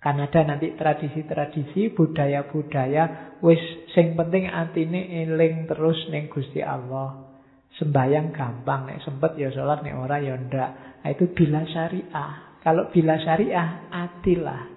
Kan 0.00 0.16
ada 0.16 0.40
nanti 0.48 0.72
tradisi-tradisi, 0.80 1.92
budaya-budaya, 1.92 3.36
wis 3.44 3.60
sing 3.92 4.16
penting 4.16 4.48
atine 4.48 5.28
eling 5.28 5.68
terus 5.68 6.08
ning 6.08 6.32
Gusti 6.32 6.64
Allah. 6.64 7.36
Sembayang 7.76 8.32
gampang, 8.32 8.88
nek 8.88 9.04
sempet 9.04 9.36
ya 9.36 9.52
sholat, 9.52 9.84
nek 9.84 10.00
ora 10.00 10.16
ya 10.18 10.40
ndak. 10.40 10.89
Nah, 11.00 11.08
itu 11.10 11.32
bila 11.32 11.64
syariah. 11.64 12.60
Kalau 12.60 12.92
bila 12.92 13.16
syariah, 13.16 13.88
atilah. 13.88 14.68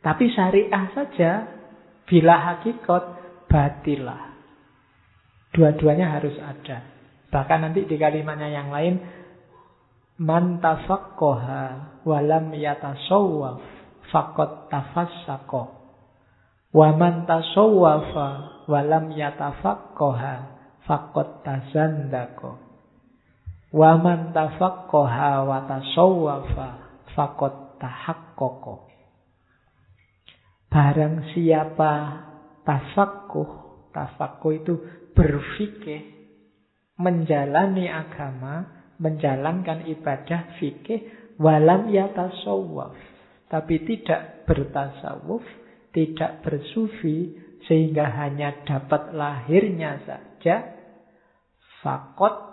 Tapi 0.00 0.24
syariah 0.32 0.84
saja, 0.90 1.30
bila 2.08 2.34
hakikat, 2.50 3.04
batilah. 3.46 4.34
Dua-duanya 5.54 6.18
harus 6.18 6.34
ada. 6.38 6.82
Bahkan 7.30 7.58
nanti 7.62 7.86
di 7.86 7.94
kalimatnya 7.94 8.50
yang 8.50 8.74
lain, 8.74 8.94
Man 10.20 10.60
tafakkoha 10.60 12.04
walam 12.04 12.52
yatasawwaf 12.52 13.64
fakot 14.12 14.68
tafassako. 14.68 15.80
Wa 16.76 16.92
man 16.92 17.24
tasawwafa 17.24 18.28
walam 18.68 19.16
yatafakkoha 19.16 20.34
fakot 20.84 21.40
tazandako. 21.40 22.69
Wa 23.70 23.94
man 24.02 24.34
tafakkoha 24.34 25.46
wa 25.46 25.58
tasawwafa 25.70 26.68
fakot 27.14 27.78
tahakkoko. 27.78 28.90
Barang 30.70 31.30
siapa 31.34 31.92
tafakkuh, 32.66 33.50
tafakkuh 33.90 34.52
itu 34.54 34.74
berfikih, 35.14 36.02
menjalani 36.98 37.90
agama, 37.90 38.86
menjalankan 38.98 39.86
ibadah 39.90 40.58
fikih 40.58 41.34
walam 41.38 41.90
yatasawwaf 41.90 43.10
tapi 43.50 43.82
tidak 43.82 44.46
bertasawuf, 44.46 45.42
tidak 45.90 46.38
bersufi 46.46 47.34
sehingga 47.66 48.06
hanya 48.06 48.62
dapat 48.62 49.10
lahirnya 49.10 49.98
saja 50.06 50.78
fakot 51.82 52.49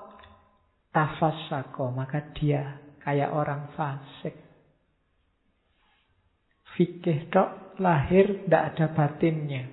tafasako, 0.98 1.94
maka 1.94 2.34
dia 2.34 2.82
kayak 3.06 3.30
orang 3.30 3.70
fasik. 3.78 4.34
Fikih 6.74 7.30
tok 7.30 7.78
lahir 7.78 8.42
tidak 8.46 8.74
ada 8.74 8.86
batinnya. 8.98 9.70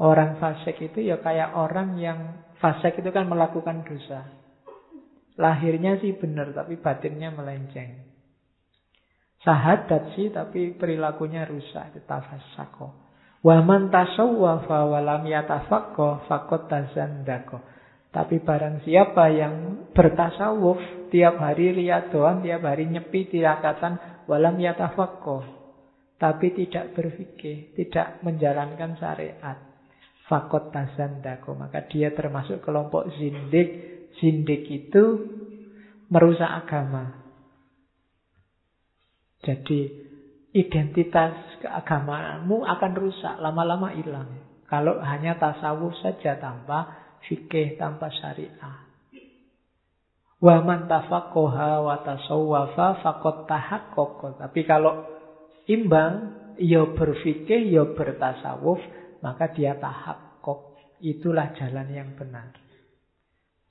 Orang 0.00 0.40
fasik 0.40 0.80
itu 0.80 1.04
ya 1.04 1.20
kayak 1.20 1.52
orang 1.52 2.00
yang 2.00 2.48
fasik 2.64 2.96
itu 2.96 3.12
kan 3.12 3.28
melakukan 3.28 3.84
dosa. 3.84 4.24
Lahirnya 5.36 6.00
sih 6.00 6.16
benar 6.16 6.56
tapi 6.56 6.80
batinnya 6.80 7.28
melenceng. 7.28 8.08
Sahadat 9.44 10.16
sih 10.16 10.32
tapi 10.32 10.74
perilakunya 10.74 11.44
rusak 11.44 11.92
itu 11.92 12.00
tafasako. 12.08 12.90
Wa 13.44 13.62
man 13.62 13.92
tasawwafa 13.92 14.78
wa 14.88 14.98
lam 14.98 15.22
yatafaqqa 15.28 16.26
faqad 16.26 16.62
tazandaqo. 16.66 17.77
Tapi 18.08 18.40
barang 18.40 18.88
siapa 18.88 19.28
yang 19.28 19.54
bertasawuf 19.92 21.10
tiap 21.12 21.36
hari 21.36 21.76
lihat 21.76 22.08
doang, 22.08 22.40
tiap 22.40 22.64
hari 22.64 22.88
nyepi 22.88 23.28
tirakatan 23.28 24.24
walam 24.24 24.56
yatafaqqa. 24.56 25.56
Tapi 26.18 26.46
tidak 26.56 26.98
berfikir, 26.98 27.76
tidak 27.78 28.18
menjalankan 28.26 28.98
syariat. 28.98 29.58
Fakot 30.26 30.74
tazandaqo. 30.74 31.54
Maka 31.54 31.86
dia 31.86 32.10
termasuk 32.10 32.64
kelompok 32.64 33.06
zindik. 33.16 33.68
Zindik 34.18 34.66
itu 34.66 35.04
merusak 36.10 36.48
agama. 36.48 37.22
Jadi 39.46 39.88
identitas 40.58 41.62
keagamaanmu 41.62 42.66
akan 42.66 42.92
rusak, 42.98 43.38
lama-lama 43.38 43.94
hilang. 43.94 44.26
Kalau 44.66 44.98
hanya 45.00 45.38
tasawuf 45.38 45.94
saja 46.02 46.36
tanpa 46.36 47.07
fikih, 47.26 47.80
tanpa 47.80 48.12
syariah. 48.12 48.86
Wa 50.38 50.62
man 50.62 50.86
tafaqaha 50.86 51.82
wa 51.82 51.96
tasawwafa 52.06 53.02
faqad 53.02 53.50
tahaqqaqa. 53.50 54.38
Tapi 54.46 54.60
kalau 54.62 55.02
imbang, 55.66 56.38
ya 56.62 56.86
berfikih, 56.86 57.66
ya 57.74 57.82
bertasawuf, 57.90 58.78
maka 59.18 59.50
dia 59.50 59.74
tahakkuk. 59.74 60.78
Itulah 61.02 61.54
jalan 61.58 61.90
yang 61.90 62.10
benar. 62.14 62.54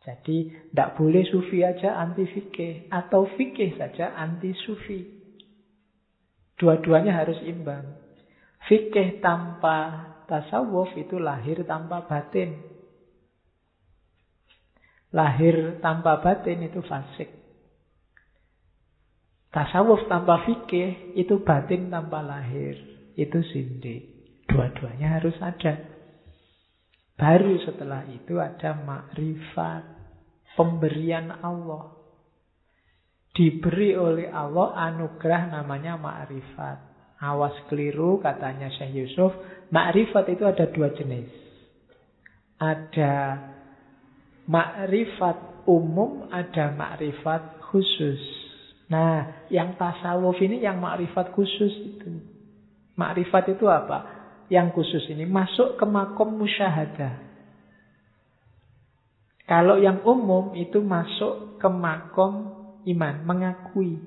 Jadi 0.08 0.72
tidak 0.72 0.96
boleh 0.96 1.28
sufi 1.28 1.68
aja 1.68 2.00
anti 2.00 2.24
fikih 2.24 2.88
atau 2.88 3.28
fikih 3.28 3.76
saja 3.76 4.16
anti 4.16 4.56
sufi. 4.56 5.04
Dua-duanya 6.56 7.12
harus 7.12 7.44
imbang. 7.44 7.84
Fikih 8.72 9.20
tanpa 9.20 10.08
tasawuf 10.32 10.96
itu 10.96 11.20
lahir 11.20 11.60
tanpa 11.68 12.08
batin. 12.08 12.56
Lahir 15.16 15.80
tanpa 15.80 16.20
batin 16.20 16.68
itu 16.68 16.84
fasik. 16.84 17.32
Tasawuf 19.52 20.06
tanpa 20.12 20.44
fikih 20.44 21.16
itu 21.16 21.42
batin 21.42 21.88
tanpa 21.88 22.20
lahir. 22.20 22.76
Itu 23.16 23.42
sindik. 23.48 24.14
Dua-duanya 24.46 25.18
harus 25.18 25.36
ada. 25.40 25.80
Baru 27.18 27.58
setelah 27.64 28.06
itu 28.12 28.38
ada 28.38 28.78
makrifat. 28.78 29.96
Pemberian 30.58 31.30
Allah 31.46 31.98
diberi 33.38 33.94
oleh 33.94 34.34
Allah 34.34 34.74
anugerah 34.90 35.54
namanya 35.54 35.94
ma'rifat. 36.02 36.78
Awas 37.22 37.54
keliru 37.70 38.18
katanya 38.18 38.74
Syekh 38.74 39.06
Yusuf, 39.06 39.30
ma'rifat 39.70 40.26
itu 40.34 40.44
ada 40.46 40.66
dua 40.74 40.90
jenis. 40.98 41.30
Ada 42.58 43.14
ma'rifat 44.48 45.68
umum, 45.68 46.32
ada 46.32 46.72
ma'rifat 46.74 47.62
khusus. 47.70 48.20
Nah, 48.88 49.48
yang 49.52 49.76
tasawuf 49.76 50.40
ini 50.40 50.64
yang 50.64 50.80
ma'rifat 50.80 51.36
khusus 51.36 51.74
itu. 51.84 52.12
Ma'rifat 52.96 53.52
itu 53.52 53.68
apa? 53.68 54.16
Yang 54.48 54.68
khusus 54.80 55.04
ini 55.12 55.28
masuk 55.28 55.76
ke 55.76 55.84
makom 55.84 56.40
musyahadah. 56.40 57.28
Kalau 59.48 59.80
yang 59.80 60.04
umum 60.08 60.56
itu 60.56 60.80
masuk 60.80 61.60
ke 61.60 61.68
makom 61.68 62.56
iman, 62.88 63.16
mengakui. 63.28 64.00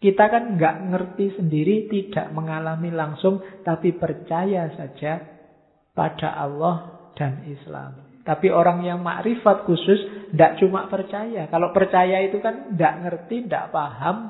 Kita 0.00 0.26
kan 0.32 0.58
nggak 0.58 0.76
ngerti 0.90 1.26
sendiri, 1.38 1.86
tidak 1.86 2.34
mengalami 2.34 2.90
langsung, 2.90 3.42
tapi 3.62 3.94
percaya 3.94 4.70
saja 4.74 5.22
pada 5.94 6.34
Allah 6.34 7.10
dan 7.14 7.44
Islam. 7.46 8.09
Tapi 8.20 8.52
orang 8.52 8.84
yang 8.84 9.00
makrifat 9.00 9.64
khusus 9.64 10.28
tidak 10.32 10.60
cuma 10.60 10.86
percaya. 10.92 11.48
Kalau 11.48 11.72
percaya 11.72 12.20
itu 12.20 12.36
kan 12.44 12.76
tidak 12.76 12.94
ngerti, 13.00 13.48
tidak 13.48 13.72
paham, 13.72 14.28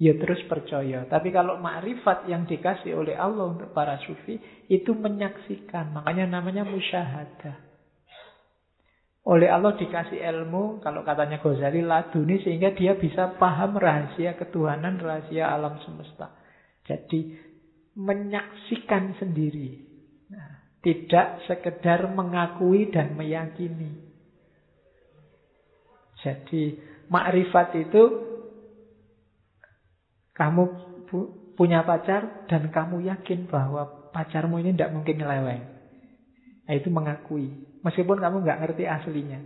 ya 0.00 0.16
terus 0.16 0.40
percaya. 0.48 1.04
Tapi 1.04 1.28
kalau 1.28 1.60
makrifat 1.60 2.24
yang 2.32 2.48
dikasih 2.48 2.96
oleh 2.96 3.12
Allah 3.14 3.52
untuk 3.52 3.76
para 3.76 4.00
sufi 4.08 4.40
itu 4.72 4.96
menyaksikan. 4.96 5.92
Makanya 5.92 6.40
namanya 6.40 6.64
musyahadah. 6.64 7.68
Oleh 9.28 9.52
Allah 9.52 9.76
dikasih 9.76 10.16
ilmu, 10.16 10.80
kalau 10.80 11.04
katanya 11.04 11.36
Ghazali, 11.44 11.84
laduni 11.84 12.40
sehingga 12.40 12.72
dia 12.72 12.96
bisa 12.96 13.36
paham 13.36 13.76
rahasia 13.76 14.32
ketuhanan, 14.40 14.96
rahasia 14.96 15.44
alam 15.44 15.76
semesta. 15.84 16.32
Jadi 16.88 17.36
menyaksikan 18.00 19.20
sendiri. 19.20 19.89
Tidak 20.80 21.44
sekedar 21.44 22.08
mengakui 22.08 22.88
dan 22.88 23.12
meyakini. 23.12 24.00
Jadi 26.24 26.76
makrifat 27.08 27.76
itu 27.76 28.02
kamu 30.36 30.62
punya 31.56 31.84
pacar 31.84 32.48
dan 32.48 32.72
kamu 32.72 33.04
yakin 33.04 33.44
bahwa 33.44 34.08
pacarmu 34.16 34.56
ini 34.64 34.72
tidak 34.72 34.96
mungkin 34.96 35.20
nyeleweng. 35.20 35.62
Nah, 36.64 36.72
itu 36.72 36.88
mengakui. 36.88 37.52
Meskipun 37.84 38.16
kamu 38.16 38.40
nggak 38.44 38.60
ngerti 38.64 38.88
aslinya. 38.88 39.40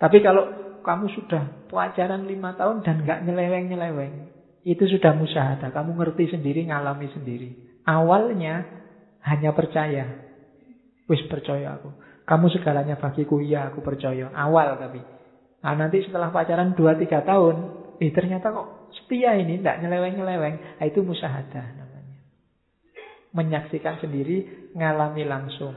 Tapi 0.00 0.20
kalau 0.24 0.48
kamu 0.80 1.12
sudah 1.12 1.68
pacaran 1.68 2.24
lima 2.24 2.56
tahun 2.56 2.80
dan 2.84 3.04
nggak 3.04 3.20
nyeleweng-nyeleweng, 3.28 4.32
itu 4.64 4.84
sudah 4.88 5.12
musyahadah. 5.12 5.72
Kamu 5.72 5.96
ngerti 5.96 6.32
sendiri, 6.32 6.68
ngalami 6.68 7.08
sendiri. 7.12 7.80
Awalnya 7.84 8.79
hanya 9.26 9.50
percaya. 9.52 10.06
Wis 11.10 11.24
percaya 11.26 11.76
aku. 11.76 11.90
Kamu 12.24 12.46
segalanya 12.54 12.94
bagiku, 12.94 13.42
iya 13.42 13.68
aku 13.68 13.82
percaya. 13.82 14.30
Awal 14.30 14.78
tapi. 14.78 15.00
Nah 15.60 15.74
nanti 15.74 16.00
setelah 16.06 16.30
pacaran 16.30 16.78
2-3 16.78 17.26
tahun, 17.26 17.56
eh 17.98 18.10
ternyata 18.14 18.54
kok 18.54 18.80
setia 18.94 19.34
ini, 19.38 19.58
tidak 19.58 19.82
nyeleweng-nyeleweng. 19.82 20.56
Nah, 20.78 20.84
itu 20.86 21.02
musyahadah 21.02 21.66
namanya. 21.74 22.18
Menyaksikan 23.34 23.98
sendiri, 24.02 24.70
ngalami 24.74 25.26
langsung. 25.26 25.74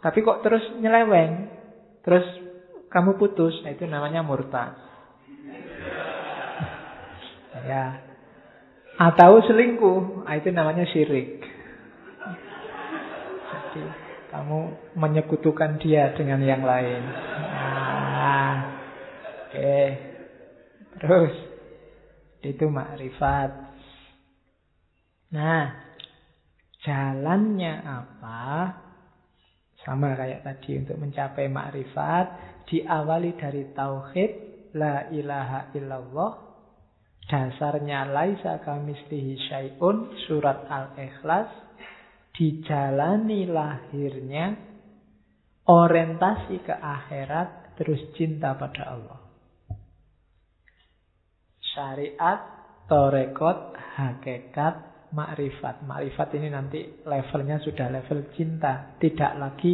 Tapi 0.00 0.18
kok 0.20 0.44
terus 0.44 0.64
nyeleweng, 0.78 1.48
terus 2.04 2.24
kamu 2.92 3.16
putus, 3.16 3.56
nah 3.64 3.72
itu 3.72 3.88
namanya 3.88 4.20
murtad. 4.20 4.76
ya. 7.68 8.04
Atau 8.96 9.44
selingkuh, 9.44 10.24
nah 10.24 10.36
itu 10.36 10.48
namanya 10.52 10.88
syirik. 10.88 11.55
Kamu 14.36 14.92
menyekutukan 15.00 15.80
dia 15.80 16.12
dengan 16.12 16.44
yang 16.44 16.60
lain. 16.60 17.00
Nah, 17.56 18.56
oke. 19.48 19.48
Okay. 19.48 19.86
Terus 21.00 21.32
itu 22.44 22.68
makrifat. 22.68 23.48
Nah, 25.32 25.72
jalannya 26.84 27.80
apa? 27.80 28.44
Sama 29.80 30.12
kayak 30.12 30.44
tadi 30.44 30.84
untuk 30.84 31.00
mencapai 31.00 31.48
makrifat 31.48 32.26
diawali 32.68 33.40
dari 33.40 33.72
tauhid 33.72 34.32
la 34.76 35.08
ilaha 35.16 35.72
illallah 35.72 36.32
dasarnya 37.24 38.12
laisa 38.12 38.60
kamislihi 38.62 39.34
syai'un 39.48 40.12
surat 40.28 40.68
al-ikhlas 40.68 41.65
dijalani 42.36 43.48
lahirnya 43.48 44.54
orientasi 45.66 46.62
ke 46.62 46.74
akhirat 46.76 47.74
terus 47.80 48.00
cinta 48.14 48.54
pada 48.54 48.92
Allah 48.92 49.26
syariat 51.76 52.40
torekot 52.88 53.76
hakikat 53.76 54.74
makrifat. 55.12 55.84
Makrifat 55.84 56.28
ini 56.40 56.48
nanti 56.48 56.80
levelnya 57.04 57.60
sudah 57.60 57.92
level 57.92 58.32
cinta. 58.32 58.96
Tidak 58.96 59.32
lagi 59.36 59.72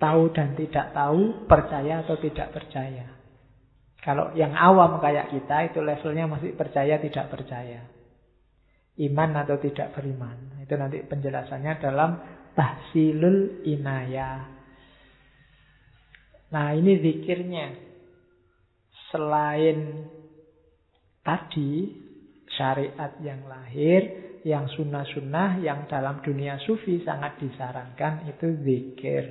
tahu 0.00 0.32
dan 0.32 0.56
tidak 0.56 0.96
tahu, 0.96 1.44
percaya 1.44 2.02
atau 2.02 2.16
tidak 2.16 2.48
percaya. 2.56 3.04
Kalau 4.00 4.36
yang 4.36 4.52
awam 4.52 5.00
kayak 5.00 5.32
kita 5.32 5.72
itu 5.72 5.80
levelnya 5.80 6.28
masih 6.28 6.56
percaya 6.56 7.00
tidak 7.00 7.28
percaya. 7.32 7.88
Iman 8.94 9.34
atau 9.34 9.58
tidak 9.58 9.94
beriman. 9.98 10.62
Itu 10.62 10.78
nanti 10.78 11.02
penjelasannya 11.02 11.72
dalam 11.82 12.10
tahsilul 12.54 13.66
inayah. 13.66 14.46
Nah 16.54 16.70
ini 16.78 17.02
zikirnya. 17.02 17.66
Selain 19.10 19.78
tadi 21.22 21.90
syariat 22.54 23.18
yang 23.22 23.46
lahir, 23.50 24.02
yang 24.46 24.70
sunnah-sunnah, 24.70 25.58
yang 25.62 25.90
dalam 25.90 26.22
dunia 26.22 26.60
sufi 26.62 27.02
sangat 27.02 27.42
disarankan 27.42 28.30
itu 28.30 28.46
zikir. 28.62 29.24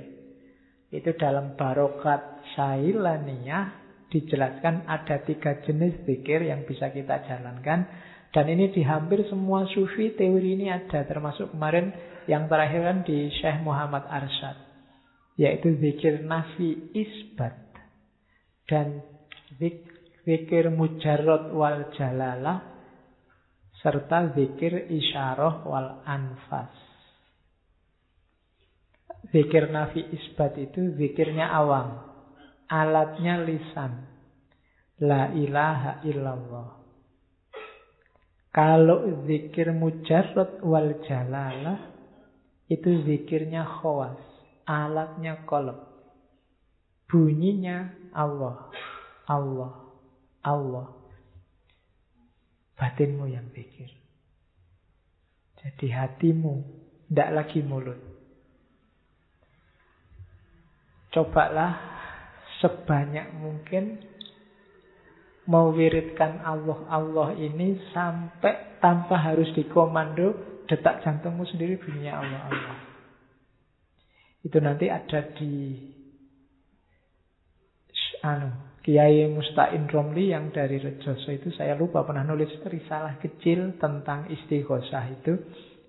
Itu 0.92 1.16
dalam 1.16 1.56
barokat 1.58 2.44
sailaniyah 2.54 3.84
dijelaskan 4.12 4.86
ada 4.86 5.26
tiga 5.26 5.58
jenis 5.66 6.06
zikir 6.06 6.46
yang 6.46 6.62
bisa 6.68 6.94
kita 6.94 7.24
jalankan. 7.26 7.86
Dan 8.34 8.50
ini 8.50 8.74
di 8.74 8.82
hampir 8.82 9.22
semua 9.30 9.62
sufi 9.70 10.10
teori 10.18 10.58
ini 10.58 10.66
ada. 10.66 11.06
Termasuk 11.06 11.54
kemarin 11.54 11.94
yang 12.26 12.50
terakhir 12.50 12.82
kan 12.82 12.98
di 13.06 13.30
Syekh 13.30 13.62
Muhammad 13.62 14.10
Arsyad. 14.10 14.58
Yaitu 15.38 15.78
zikir 15.78 16.26
nafi 16.26 16.90
isbat. 16.98 17.54
Dan 18.66 19.06
zikir 20.26 20.66
mujarrad 20.74 21.54
wal 21.54 21.94
jalalah. 21.94 22.74
Serta 23.78 24.34
zikir 24.34 24.90
isyarah 24.90 25.62
wal 25.62 26.02
anfas. 26.02 26.74
Zikir 29.30 29.70
nafi 29.70 30.10
isbat 30.10 30.58
itu 30.58 30.98
zikirnya 30.98 31.54
awam. 31.54 32.02
Alatnya 32.66 33.46
lisan. 33.46 34.10
La 34.98 35.30
ilaha 35.30 36.02
illallah. 36.02 36.83
Kalau 38.54 39.26
zikir 39.26 39.74
mujarrad 39.74 40.62
wal 40.62 41.02
jalalah 41.02 41.90
itu 42.70 43.02
zikirnya 43.02 43.66
khawas, 43.66 44.14
alatnya 44.62 45.42
kolab. 45.42 45.90
Bunyinya 47.10 47.90
Allah, 48.14 48.70
Allah, 49.26 49.74
Allah. 50.46 50.86
Batinmu 52.78 53.26
yang 53.26 53.50
pikir. 53.50 53.90
Jadi 55.58 55.90
hatimu, 55.90 56.54
tidak 57.10 57.30
lagi 57.34 57.58
mulut. 57.58 57.98
Cobalah 61.10 61.74
sebanyak 62.62 63.34
mungkin 63.34 64.13
mewiridkan 65.44 66.40
Allah 66.40 66.78
Allah 66.88 67.28
ini 67.36 67.76
sampai 67.92 68.80
tanpa 68.80 69.20
harus 69.20 69.48
dikomando 69.52 70.60
detak 70.64 71.04
jantungmu 71.04 71.44
sendiri 71.44 71.76
bunyinya 71.80 72.24
Allah 72.24 72.40
Allah. 72.48 72.78
Itu 74.44 74.60
nanti 74.60 74.88
ada 74.88 75.20
di 75.36 75.52
anu 78.24 78.74
Kiai 78.84 79.24
Musta'in 79.32 79.88
Romli 79.88 80.28
yang 80.36 80.52
dari 80.52 80.76
Rejoso 80.76 81.32
itu 81.32 81.48
saya 81.56 81.72
lupa 81.72 82.04
pernah 82.04 82.20
nulis 82.20 82.52
risalah 82.68 83.16
kecil 83.16 83.80
tentang 83.80 84.28
istighosah 84.28 85.04
itu. 85.08 85.40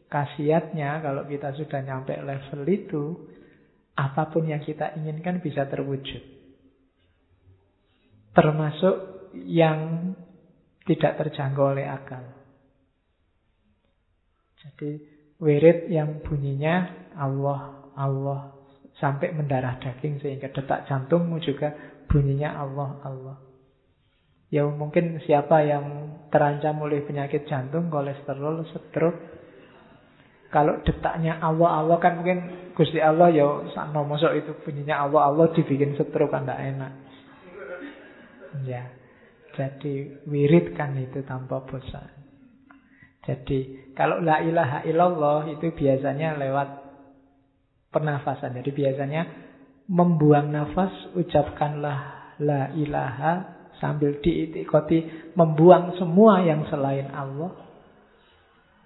Kasiatnya 0.08 1.04
kalau 1.04 1.28
kita 1.28 1.52
sudah 1.60 1.84
nyampe 1.84 2.16
level 2.16 2.64
itu, 2.72 3.04
apa 4.00 4.32
pun 4.32 4.48
yang 4.48 4.64
kita 4.64 4.96
inginkan 4.96 5.44
bisa 5.44 5.68
terwujud. 5.68 6.24
Termasuk 8.32 9.15
yang 9.44 10.12
tidak 10.86 11.20
terjangkau 11.20 11.76
oleh 11.76 11.90
akal. 11.90 12.24
Jadi 14.62 14.98
wirid 15.42 15.92
yang 15.92 16.24
bunyinya 16.24 17.10
Allah, 17.18 17.92
Allah 17.98 18.56
sampai 18.98 19.36
mendarah 19.36 19.76
daging 19.82 20.24
sehingga 20.24 20.50
detak 20.50 20.88
jantungmu 20.88 21.42
juga 21.44 21.76
bunyinya 22.08 22.56
Allah, 22.56 22.90
Allah. 23.04 23.38
Ya 24.54 24.64
mungkin 24.64 25.20
siapa 25.26 25.66
yang 25.68 26.16
terancam 26.32 26.80
oleh 26.80 27.04
penyakit 27.04 27.50
jantung, 27.50 27.92
kolesterol, 27.92 28.64
stroke. 28.72 29.20
Kalau 30.54 30.80
detaknya 30.88 31.42
Allah, 31.44 31.84
Allah 31.84 31.98
kan 32.00 32.24
mungkin 32.24 32.72
Gusti 32.72 33.04
Allah 33.04 33.28
ya 33.34 33.68
mosok 33.92 34.32
itu 34.40 34.52
bunyinya 34.64 35.04
Allah, 35.04 35.28
Allah 35.28 35.46
dibikin 35.52 35.98
stroke 36.00 36.32
kan 36.32 36.48
enak. 36.48 36.92
Ya. 38.64 39.05
Jadi 39.56 40.28
wiridkan 40.28 41.00
itu 41.00 41.24
tanpa 41.24 41.64
bosan. 41.64 42.12
Jadi 43.24 43.90
kalau 43.96 44.22
la 44.22 44.44
ilaha 44.44 44.84
illallah 44.86 45.50
itu 45.50 45.72
biasanya 45.72 46.36
lewat 46.36 46.70
pernafasan. 47.90 48.60
Jadi 48.60 48.72
biasanya 48.76 49.22
membuang 49.88 50.52
nafas 50.52 50.92
ucapkanlah 51.16 52.00
la 52.44 52.76
ilaha 52.76 53.34
sambil 53.80 54.20
diitikoti 54.20 55.32
membuang 55.34 55.96
semua 55.96 56.44
yang 56.44 56.68
selain 56.68 57.08
Allah. 57.16 57.64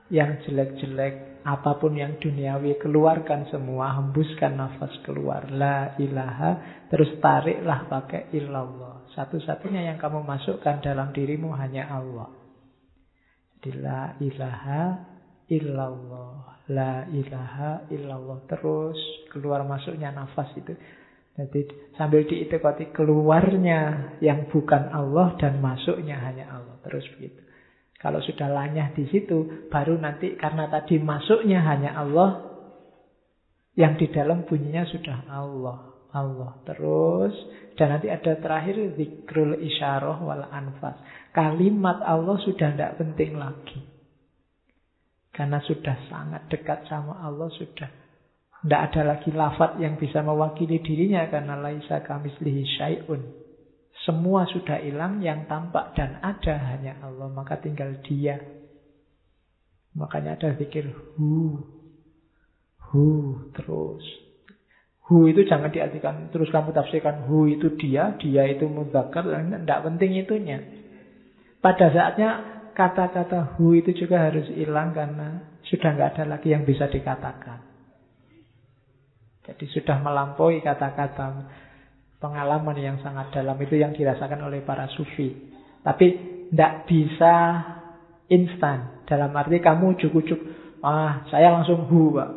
Yang 0.09 0.49
jelek-jelek 0.49 1.45
apa 1.45 1.77
pun 1.77 1.93
yang 1.93 2.17
duniawi 2.17 2.81
keluarkan 2.81 3.45
semua, 3.53 3.93
hembuskan 3.93 4.57
nafas 4.57 4.89
keluar 5.05 5.45
la 5.53 5.93
ilaha 6.01 6.85
terus 6.89 7.13
tariklah 7.21 7.85
pakai 7.85 8.33
illallah. 8.33 8.98
Satu-satunya 9.19 9.91
yang 9.91 9.99
kamu 9.99 10.23
masukkan 10.23 10.79
dalam 10.79 11.11
dirimu 11.11 11.51
hanya 11.51 11.91
Allah. 11.91 12.31
Jadi 13.59 13.83
la 13.83 14.15
ilaha 14.23 14.83
illallah. 15.51 16.63
La 16.71 17.03
ilaha 17.11 17.83
illallah. 17.91 18.47
Terus 18.47 18.95
keluar 19.27 19.67
masuknya 19.67 20.15
nafas 20.15 20.55
itu. 20.55 20.71
Jadi 21.35 21.67
sambil 21.99 22.23
diitikati 22.31 22.95
keluarnya 22.95 24.15
yang 24.23 24.47
bukan 24.47 24.87
Allah 24.87 25.35
dan 25.35 25.59
masuknya 25.59 26.15
hanya 26.15 26.55
Allah. 26.55 26.79
Terus 26.87 27.03
begitu. 27.19 27.43
Kalau 27.99 28.23
sudah 28.23 28.47
lanyah 28.47 28.95
di 28.95 29.03
situ, 29.11 29.67
baru 29.67 29.99
nanti 29.99 30.39
karena 30.39 30.71
tadi 30.71 30.95
masuknya 30.95 31.59
hanya 31.59 31.99
Allah, 31.99 32.47
yang 33.75 33.99
di 33.99 34.07
dalam 34.07 34.47
bunyinya 34.47 34.87
sudah 34.87 35.27
Allah. 35.27 35.89
Allah 36.10 36.57
terus 36.65 37.34
dan 37.77 37.95
nanti 37.95 38.11
ada 38.11 38.36
terakhir 38.36 38.98
zikrul 38.99 39.56
isyarah 39.56 40.19
wal 40.19 40.44
anfas. 40.52 40.99
Kalimat 41.31 42.03
Allah 42.03 42.36
sudah 42.44 42.76
tidak 42.76 42.99
penting 42.99 43.40
lagi. 43.40 43.80
Karena 45.31 45.64
sudah 45.64 45.95
sangat 46.11 46.52
dekat 46.52 46.84
sama 46.91 47.23
Allah 47.23 47.48
sudah 47.56 47.88
tidak 48.60 48.81
ada 48.91 49.02
lagi 49.15 49.31
lafat 49.31 49.80
yang 49.80 49.95
bisa 49.95 50.19
mewakili 50.19 50.84
dirinya 50.84 51.23
karena 51.31 51.56
laisa 51.56 52.03
kamislihi 52.03 52.64
syai'un. 52.76 53.23
Semua 54.03 54.44
sudah 54.52 54.84
hilang, 54.84 55.23
yang 55.23 55.48
tampak 55.48 55.95
dan 55.95 56.19
ada 56.19 56.56
hanya 56.76 56.99
Allah, 56.99 57.31
maka 57.31 57.56
tinggal 57.60 57.95
dia. 58.03 58.36
Makanya 59.95 60.36
ada 60.36 60.60
zikir 60.60 60.91
hu, 61.15 61.60
hu 62.91 63.07
terus 63.56 64.03
Hu 65.10 65.26
itu 65.26 65.41
jangan 65.49 65.73
diartikan 65.73 66.30
terus 66.30 66.53
kamu 66.53 66.69
tafsirkan 66.69 67.26
hu 67.26 67.49
itu 67.49 67.73
dia, 67.81 68.14
dia 68.22 68.45
itu 68.45 68.69
mudzakkar, 68.69 69.26
tidak 69.26 69.81
penting 69.81 70.22
itunya. 70.22 70.61
Pada 71.60 71.90
saatnya 71.90 72.30
kata-kata 72.77 73.57
hu 73.57 73.73
itu 73.73 73.90
juga 73.98 74.30
harus 74.30 74.45
hilang 74.53 74.94
karena 74.94 75.57
sudah 75.65 75.98
nggak 75.98 76.10
ada 76.14 76.23
lagi 76.38 76.53
yang 76.53 76.61
bisa 76.61 76.86
dikatakan. 76.86 77.65
Jadi 79.49 79.65
sudah 79.73 79.98
melampaui 79.98 80.61
kata-kata 80.61 81.49
pengalaman 82.22 82.77
yang 82.77 82.98
sangat 83.02 83.34
dalam 83.34 83.57
itu 83.57 83.81
yang 83.81 83.98
dirasakan 83.98 84.45
oleh 84.45 84.61
para 84.61 84.86
sufi. 84.94 85.34
Tapi 85.81 86.07
tidak 86.53 86.86
bisa 86.86 87.34
instan. 88.30 89.02
Dalam 89.10 89.34
arti 89.34 89.57
kamu 89.57 89.98
cukup-cukup, 89.98 90.45
ah 90.86 91.26
saya 91.34 91.49
langsung 91.49 91.90
hu 91.90 92.14
pak. 92.14 92.30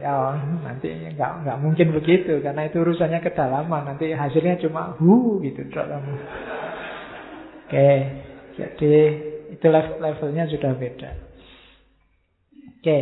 Ya 0.00 0.32
nanti 0.64 0.88
nggak 1.12 1.44
nggak 1.44 1.58
mungkin 1.60 1.92
begitu 1.92 2.40
karena 2.40 2.66
itu 2.66 2.80
urusannya 2.80 3.20
kedalaman. 3.20 3.84
Nanti 3.84 4.10
hasilnya 4.16 4.56
cuma 4.64 4.96
hu 4.96 5.38
gitu 5.44 5.68
kamu. 5.68 6.14
Oke, 7.68 7.90
jadi 8.58 8.94
itu 9.52 9.66
level 9.68 10.02
levelnya 10.02 10.48
sudah 10.50 10.72
beda. 10.74 11.10
Oke, 12.80 13.00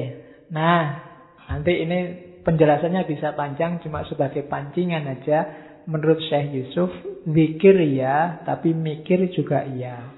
nah 0.50 1.08
nanti 1.48 1.72
ini 1.86 1.98
penjelasannya 2.42 3.06
bisa 3.06 3.32
panjang 3.38 3.78
cuma 3.80 4.02
sebagai 4.04 4.44
pancingan 4.44 5.06
aja. 5.06 5.38
Menurut 5.88 6.20
Syekh 6.28 6.52
Yusuf, 6.52 6.92
zikir 7.24 7.80
ya, 7.96 8.44
tapi 8.44 8.76
mikir 8.76 9.32
juga 9.32 9.64
iya. 9.64 10.12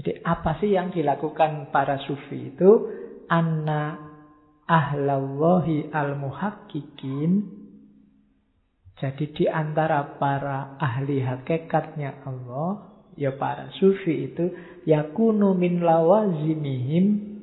Jadi 0.00 0.24
apa 0.24 0.56
sih 0.64 0.72
yang 0.72 0.88
dilakukan 0.88 1.68
para 1.68 2.00
sufi 2.00 2.56
itu? 2.56 2.70
Anna 3.28 4.13
ahlallahi 4.68 5.92
al-muhakkikin 5.92 7.62
jadi 8.94 9.24
di 9.34 9.44
antara 9.50 10.16
para 10.16 10.78
ahli 10.78 11.20
hakikatnya 11.20 12.24
Allah 12.24 12.94
ya 13.18 13.34
para 13.34 13.68
sufi 13.76 14.32
itu 14.32 14.54
yakunu 14.86 15.52
min 15.58 15.82
lawazimihim 15.82 17.36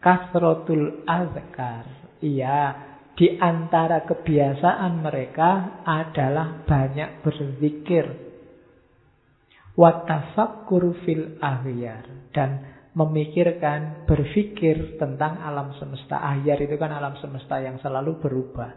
kasratul 0.00 1.04
azkar 1.04 1.86
iya 2.24 2.90
Di 3.20 3.36
antara 3.36 4.08
kebiasaan 4.08 5.04
mereka 5.04 5.84
adalah 5.84 6.64
banyak 6.64 7.20
berzikir. 7.20 8.08
Watafakkur 9.76 11.04
fil 11.04 11.36
ahyar. 11.36 12.32
Dan 12.32 12.64
memikirkan, 12.94 14.04
berpikir 14.06 14.98
tentang 14.98 15.38
alam 15.38 15.74
semesta. 15.78 16.18
Ahyar 16.18 16.58
itu 16.58 16.74
kan 16.74 16.90
alam 16.90 17.14
semesta 17.22 17.62
yang 17.62 17.78
selalu 17.78 18.18
berubah. 18.18 18.74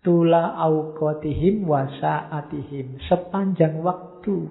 Tula 0.00 0.56
awqatihim 0.56 1.66
wasa'atihim. 1.66 3.04
Sepanjang 3.10 3.84
waktu 3.84 4.48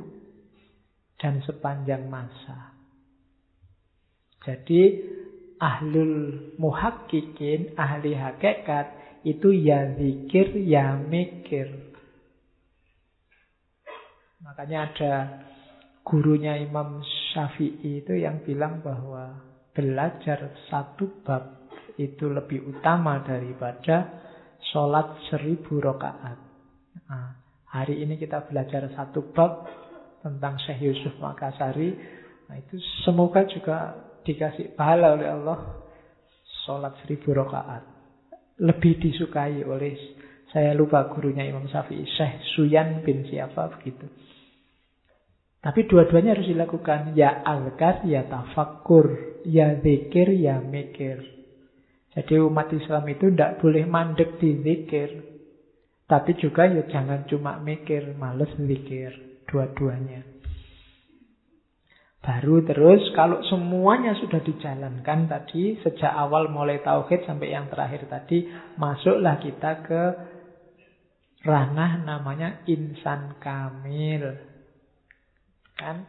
dan 1.18 1.42
sepanjang 1.44 2.08
masa. 2.08 2.78
Jadi 4.46 4.82
ahlul 5.60 6.56
muhakkikin, 6.56 7.76
ahli 7.76 8.16
hakikat, 8.16 8.88
itu 9.28 9.52
ya 9.52 10.00
zikir, 10.00 10.56
ya 10.64 10.96
mikir. 10.96 11.92
Makanya 14.40 14.78
ada 14.88 15.14
gurunya 16.04 16.58
Imam 16.58 17.02
Syafi'i 17.32 18.04
itu 18.04 18.14
yang 18.18 18.42
bilang 18.44 18.82
bahwa 18.82 19.40
belajar 19.74 20.56
satu 20.68 21.24
bab 21.24 21.72
itu 22.00 22.32
lebih 22.32 22.66
utama 22.68 23.22
daripada 23.22 24.24
sholat 24.72 25.20
seribu 25.30 25.80
rakaat. 25.84 26.40
Nah, 27.08 27.36
hari 27.70 28.02
ini 28.04 28.16
kita 28.16 28.48
belajar 28.48 28.88
satu 28.96 29.32
bab 29.36 29.68
tentang 30.24 30.60
Syekh 30.64 30.90
Yusuf 30.90 31.16
Makassari. 31.20 31.96
Nah, 32.50 32.56
itu 32.58 32.80
semoga 33.06 33.46
juga 33.46 33.96
dikasih 34.24 34.76
pahala 34.76 35.16
oleh 35.16 35.30
Allah 35.32 35.60
sholat 36.66 36.94
seribu 37.04 37.32
rakaat 37.34 38.00
lebih 38.60 39.00
disukai 39.00 39.64
oleh 39.64 39.96
saya 40.52 40.76
lupa 40.76 41.08
gurunya 41.08 41.48
Imam 41.48 41.66
Syafi'i 41.70 42.04
Syekh 42.04 42.44
Suyan 42.56 43.02
bin 43.06 43.24
siapa 43.26 43.72
begitu 43.80 44.06
tapi 45.60 45.84
dua-duanya 45.84 46.40
harus 46.40 46.48
dilakukan. 46.48 47.20
Ya 47.20 47.44
alkar 47.44 48.08
ya 48.08 48.24
tafakkur 48.28 49.40
ya 49.44 49.76
zikir 49.84 50.32
ya 50.32 50.64
mikir. 50.64 51.20
Jadi 52.16 52.40
umat 52.42 52.72
Islam 52.72 53.04
itu 53.12 53.28
tidak 53.32 53.60
boleh 53.60 53.84
mandek 53.84 54.40
di 54.40 54.56
zikir. 54.64 55.10
Tapi 56.10 56.32
juga 56.42 56.66
ya 56.66 56.88
jangan 56.90 57.28
cuma 57.30 57.60
mikir 57.62 58.16
males 58.18 58.50
zikir 58.56 59.14
dua-duanya. 59.46 60.26
Baru 62.20 62.60
terus 62.66 63.00
kalau 63.16 63.40
semuanya 63.48 64.12
sudah 64.20 64.44
dijalankan 64.44 65.32
tadi 65.32 65.80
sejak 65.80 66.12
awal 66.12 66.52
mulai 66.52 66.84
tauhid 66.84 67.24
sampai 67.24 67.56
yang 67.56 67.72
terakhir 67.72 68.12
tadi 68.12 68.44
masuklah 68.76 69.40
kita 69.40 69.72
ke 69.88 70.04
ranah 71.48 72.04
namanya 72.04 72.64
insan 72.68 73.40
kamil. 73.40 74.49
Kan? 75.80 76.04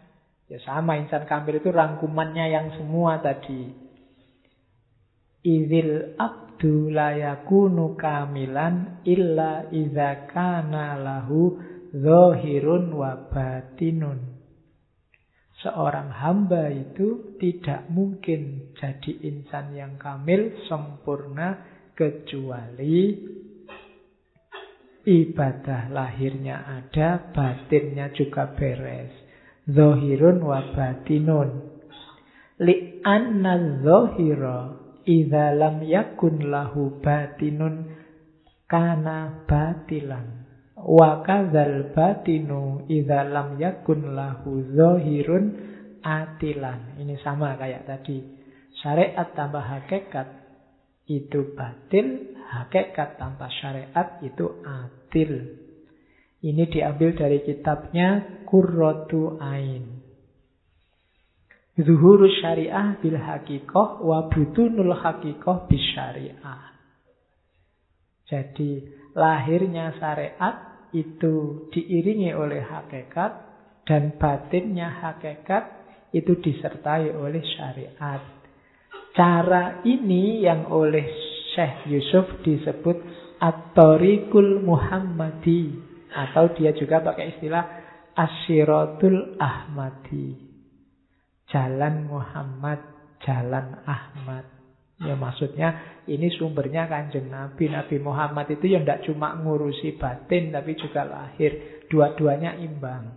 Ya 0.50 0.58
sama 0.66 0.98
insan 0.98 1.30
kamil 1.30 1.62
itu 1.62 1.70
rangkumannya 1.70 2.50
yang 2.50 2.74
semua 2.74 3.22
tadi. 3.22 3.70
Izil 5.46 6.18
abdu 6.18 6.90
layakunu 6.90 7.94
kamilan 7.94 9.06
illa 9.06 9.70
idza 9.70 10.26
kana 10.26 10.98
lahu 10.98 11.54
zahirun 11.94 12.90
wa 12.90 13.30
batinun. 13.30 14.42
Seorang 15.60 16.08
hamba 16.18 16.72
itu 16.72 17.36
tidak 17.36 17.86
mungkin 17.92 18.72
jadi 18.80 19.12
insan 19.28 19.76
yang 19.76 20.00
kamil, 20.00 20.56
sempurna, 20.66 21.62
kecuali 21.92 23.12
ibadah 25.04 25.92
lahirnya 25.92 26.64
ada, 26.64 27.28
batinnya 27.28 28.08
juga 28.16 28.56
beres. 28.56 29.19
Zohirun 29.70 30.42
wa 30.42 30.60
batinun. 30.74 31.50
Li'anna 32.60 33.80
zohira 33.80 34.76
idha 35.08 35.54
lam 35.56 35.80
yakun 35.86 36.50
lahu 36.50 37.00
batinun 37.00 37.94
kana 38.68 39.46
batilan. 39.46 40.44
Wa 40.76 41.22
kadzal 41.24 41.92
batinu 41.94 42.84
idza 42.90 43.24
lam 43.30 43.56
yakun 43.56 44.12
lahu 44.16 44.64
zahirun 44.74 45.44
atilan. 46.04 47.00
Ini 47.00 47.14
sama 47.20 47.56
kayak 47.56 47.86
tadi. 47.88 48.20
Syariat 48.80 49.28
tambah 49.36 49.60
hakikat 49.60 50.28
itu 51.10 51.52
batil, 51.58 52.38
hakikat 52.48 53.18
tanpa 53.18 53.50
syariat 53.60 54.22
itu 54.24 54.46
atil. 54.62 55.32
Ini 56.40 56.72
diambil 56.72 57.12
dari 57.12 57.44
kitabnya 57.44 58.40
Qurratu 58.48 59.36
Ain. 59.44 60.00
Zuhuru 61.76 62.28
syariah 62.40 62.96
bil 63.00 63.20
hakikoh 63.20 64.00
wa 64.04 64.28
butunul 64.32 64.96
hakikoh 64.96 65.68
bis 65.68 65.84
syariah. 65.92 66.72
Jadi 68.24 68.84
lahirnya 69.12 69.92
syariat 70.00 70.88
itu 70.96 71.68
diiringi 71.72 72.32
oleh 72.32 72.64
hakikat 72.64 73.32
dan 73.84 74.16
batinnya 74.16 74.88
hakikat 74.88 75.64
itu 76.16 76.40
disertai 76.40 77.12
oleh 77.12 77.44
syariat. 77.56 78.22
Cara 79.12 79.84
ini 79.84 80.40
yang 80.40 80.72
oleh 80.72 81.04
Syekh 81.52 81.90
Yusuf 81.90 82.26
disebut 82.46 82.96
At-Tariqul 83.42 84.62
Muhammadi 84.62 85.89
atau 86.10 86.50
dia 86.54 86.74
juga 86.74 87.02
pakai 87.02 87.38
istilah 87.38 87.64
Asyiratul 88.14 89.38
Ahmadi. 89.38 90.50
Jalan 91.50 92.06
Muhammad, 92.06 92.78
jalan 93.22 93.82
Ahmad. 93.86 94.46
Ya 95.00 95.16
maksudnya 95.16 96.00
ini 96.04 96.28
sumbernya 96.36 96.84
kanjeng 96.84 97.32
Nabi. 97.32 97.72
Nabi 97.72 97.96
Muhammad 98.02 98.52
itu 98.52 98.68
ya 98.68 98.84
tidak 98.84 99.08
cuma 99.08 99.32
ngurusi 99.32 99.96
batin 99.96 100.52
tapi 100.52 100.76
juga 100.76 101.08
lahir. 101.08 101.82
Dua-duanya 101.88 102.60
imbang. 102.60 103.16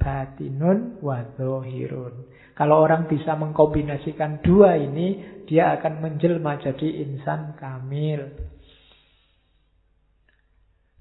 Batinun 0.00 1.02
wa 1.04 1.20
zohirun. 1.36 2.32
Kalau 2.56 2.88
orang 2.88 3.04
bisa 3.04 3.36
mengkombinasikan 3.36 4.40
dua 4.40 4.80
ini, 4.80 5.42
dia 5.44 5.76
akan 5.76 6.00
menjelma 6.00 6.56
jadi 6.56 7.04
insan 7.04 7.52
kamil. 7.60 8.45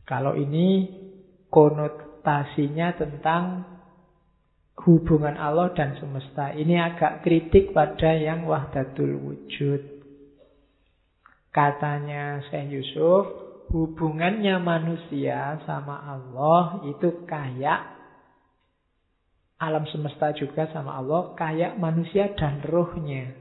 Kalau 0.06 0.38
ini 0.38 0.86
konotasinya 1.50 2.94
tentang 2.94 3.76
hubungan 4.86 5.40
Allah 5.40 5.72
dan 5.74 5.96
semesta. 5.98 6.52
Ini 6.54 6.94
agak 6.94 7.26
kritik 7.26 7.72
pada 7.72 8.14
yang 8.14 8.46
wahdatul 8.46 9.18
wujud. 9.18 9.82
Katanya 11.50 12.44
Syekh 12.52 12.68
Yusuf, 12.76 13.24
hubungannya 13.72 14.60
manusia 14.60 15.64
sama 15.64 16.04
Allah 16.04 16.84
itu 16.92 17.24
kayak 17.24 17.96
alam 19.56 19.88
semesta 19.88 20.36
juga 20.36 20.68
sama 20.76 21.00
Allah, 21.00 21.32
kayak 21.40 21.80
manusia 21.80 22.36
dan 22.36 22.60
rohnya. 22.60 23.32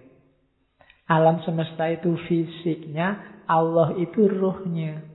Alam 1.10 1.42
semesta 1.42 1.90
itu 1.90 2.14
fisiknya, 2.30 3.42
Allah 3.50 3.98
itu 3.98 4.30
rohnya. 4.30 5.13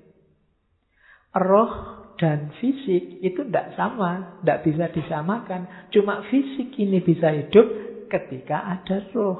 Roh 1.40 1.72
dan 2.20 2.52
fisik 2.60 3.24
itu 3.24 3.48
tidak 3.48 3.80
sama, 3.80 4.44
tidak 4.44 4.60
bisa 4.68 4.86
disamakan. 4.92 5.88
Cuma 5.96 6.20
fisik 6.28 6.76
ini 6.76 7.00
bisa 7.00 7.32
hidup 7.32 7.68
ketika 8.12 8.60
ada 8.76 9.08
roh. 9.16 9.40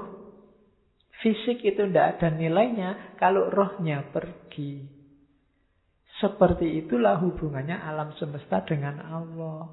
Fisik 1.20 1.60
itu 1.68 1.84
tidak 1.92 2.16
ada 2.16 2.32
nilainya 2.32 3.20
kalau 3.20 3.52
rohnya 3.52 4.08
pergi. 4.08 4.88
Seperti 6.24 6.80
itulah 6.80 7.20
hubungannya 7.20 7.76
alam 7.76 8.16
semesta 8.16 8.64
dengan 8.64 9.04
Allah. 9.04 9.68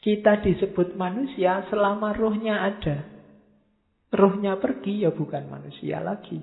Kita 0.00 0.40
disebut 0.40 0.96
manusia 0.96 1.64
selama 1.72 2.12
rohnya 2.12 2.60
ada. 2.60 3.04
Rohnya 4.12 4.60
pergi 4.60 5.04
ya 5.04 5.12
bukan 5.12 5.48
manusia 5.48 6.00
lagi. 6.00 6.40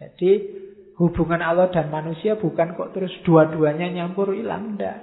Jadi 0.00 0.32
Hubungan 1.02 1.42
Allah 1.42 1.66
dan 1.74 1.90
manusia 1.90 2.38
bukan 2.38 2.78
kok 2.78 2.94
terus 2.94 3.10
dua-duanya 3.26 3.90
nyampur 3.90 4.30
hilang. 4.30 4.78
Enggak. 4.78 5.02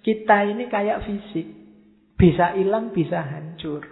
Kita 0.00 0.40
ini 0.48 0.72
kayak 0.72 1.04
fisik. 1.04 1.44
Bisa 2.16 2.56
hilang, 2.56 2.96
bisa 2.96 3.20
hancur. 3.20 3.84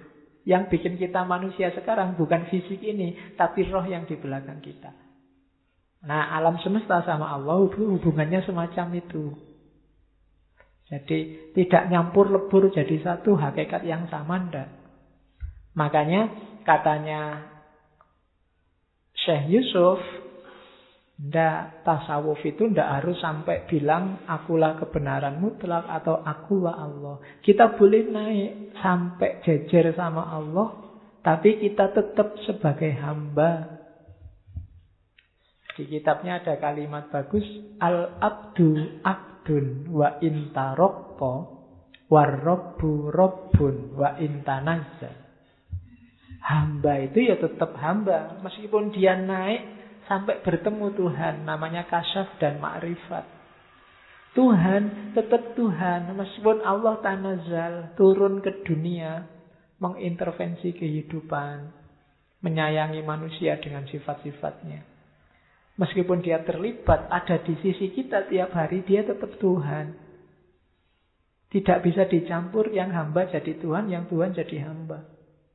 Yang 0.48 0.72
bikin 0.72 0.96
kita 0.96 1.28
manusia 1.28 1.68
sekarang 1.76 2.16
bukan 2.16 2.48
fisik 2.48 2.80
ini, 2.80 3.36
tapi 3.36 3.68
roh 3.68 3.84
yang 3.84 4.08
di 4.08 4.16
belakang 4.16 4.64
kita. 4.64 4.96
Nah, 6.08 6.32
alam 6.32 6.56
semesta 6.64 7.04
sama 7.04 7.28
Allah 7.28 7.68
hubungannya 7.68 8.40
semacam 8.48 8.86
itu. 8.96 9.36
Jadi 10.88 11.52
tidak 11.52 11.92
nyampur 11.92 12.32
lebur 12.32 12.72
jadi 12.72 12.96
satu 13.04 13.36
hakikat 13.36 13.84
yang 13.84 14.08
sama 14.08 14.40
ndak. 14.48 14.72
Makanya 15.76 16.32
katanya 16.64 17.44
Syekh 19.20 19.52
Yusuf 19.52 20.00
Ndak, 21.23 21.86
tasawuf 21.86 22.43
itu 22.43 22.66
ndak 22.66 22.99
harus 22.99 23.15
sampai 23.23 23.62
bilang 23.70 24.27
akulah 24.27 24.74
kebenaran 24.74 25.39
mutlak 25.39 25.86
atau 25.86 26.19
akulah 26.19 26.74
Allah. 26.74 27.23
Kita 27.39 27.78
boleh 27.78 28.11
naik 28.11 28.74
sampai 28.82 29.39
jejer 29.47 29.94
sama 29.94 30.35
Allah, 30.35 30.99
tapi 31.23 31.62
kita 31.62 31.94
tetap 31.94 32.35
sebagai 32.43 32.90
hamba. 32.99 33.78
Di 35.78 35.86
kitabnya 35.86 36.43
ada 36.43 36.59
kalimat 36.59 37.07
bagus, 37.15 37.47
al-abdu 37.78 38.99
abdun 39.07 39.94
wa 39.94 40.19
intarokpo 40.19 41.32
warrobu 42.11 43.15
robbun 43.15 43.94
wa 43.94 44.19
intanazza. 44.19 45.23
Hamba 46.43 46.99
itu 46.99 47.31
ya 47.31 47.39
tetap 47.39 47.78
hamba, 47.78 48.43
meskipun 48.43 48.90
dia 48.90 49.15
naik 49.15 49.81
sampai 50.12 50.44
bertemu 50.44 50.93
Tuhan 50.93 51.48
namanya 51.48 51.89
kasyaf 51.89 52.36
dan 52.36 52.60
ma'rifat. 52.60 53.24
Tuhan 54.36 55.16
tetap 55.16 55.56
Tuhan 55.56 56.12
meskipun 56.12 56.60
Allah 56.60 57.01
tanazal 57.01 57.97
turun 57.97 58.44
ke 58.44 58.60
dunia 58.60 59.24
mengintervensi 59.80 60.76
kehidupan, 60.76 61.72
menyayangi 62.44 63.01
manusia 63.01 63.56
dengan 63.56 63.89
sifat-sifatnya. 63.89 64.84
Meskipun 65.80 66.20
dia 66.20 66.44
terlibat 66.44 67.09
ada 67.09 67.40
di 67.40 67.56
sisi 67.64 67.97
kita 67.97 68.28
tiap 68.28 68.52
hari 68.52 68.84
dia 68.84 69.09
tetap 69.09 69.32
Tuhan. 69.40 69.97
Tidak 71.48 71.78
bisa 71.80 72.05
dicampur 72.05 72.68
yang 72.68 72.93
hamba 72.93 73.28
jadi 73.32 73.56
Tuhan, 73.56 73.89
yang 73.89 74.05
Tuhan 74.12 74.36
jadi 74.36 74.68
hamba. 74.68 75.09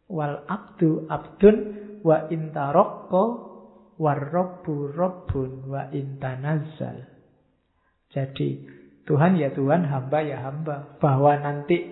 Wal 0.10 0.46
abdu 0.50 1.06
abdun 1.10 1.56
wa 2.02 2.26
intarokko 2.30 3.47
warrobu 3.98 4.94
robbun 4.94 5.70
wa 5.70 5.90
intanazal. 5.92 7.06
Jadi 8.14 8.66
Tuhan 9.04 9.40
ya 9.40 9.52
Tuhan, 9.52 9.88
hamba 9.88 10.20
ya 10.24 10.42
hamba. 10.44 11.00
Bahwa 11.02 11.36
nanti 11.40 11.92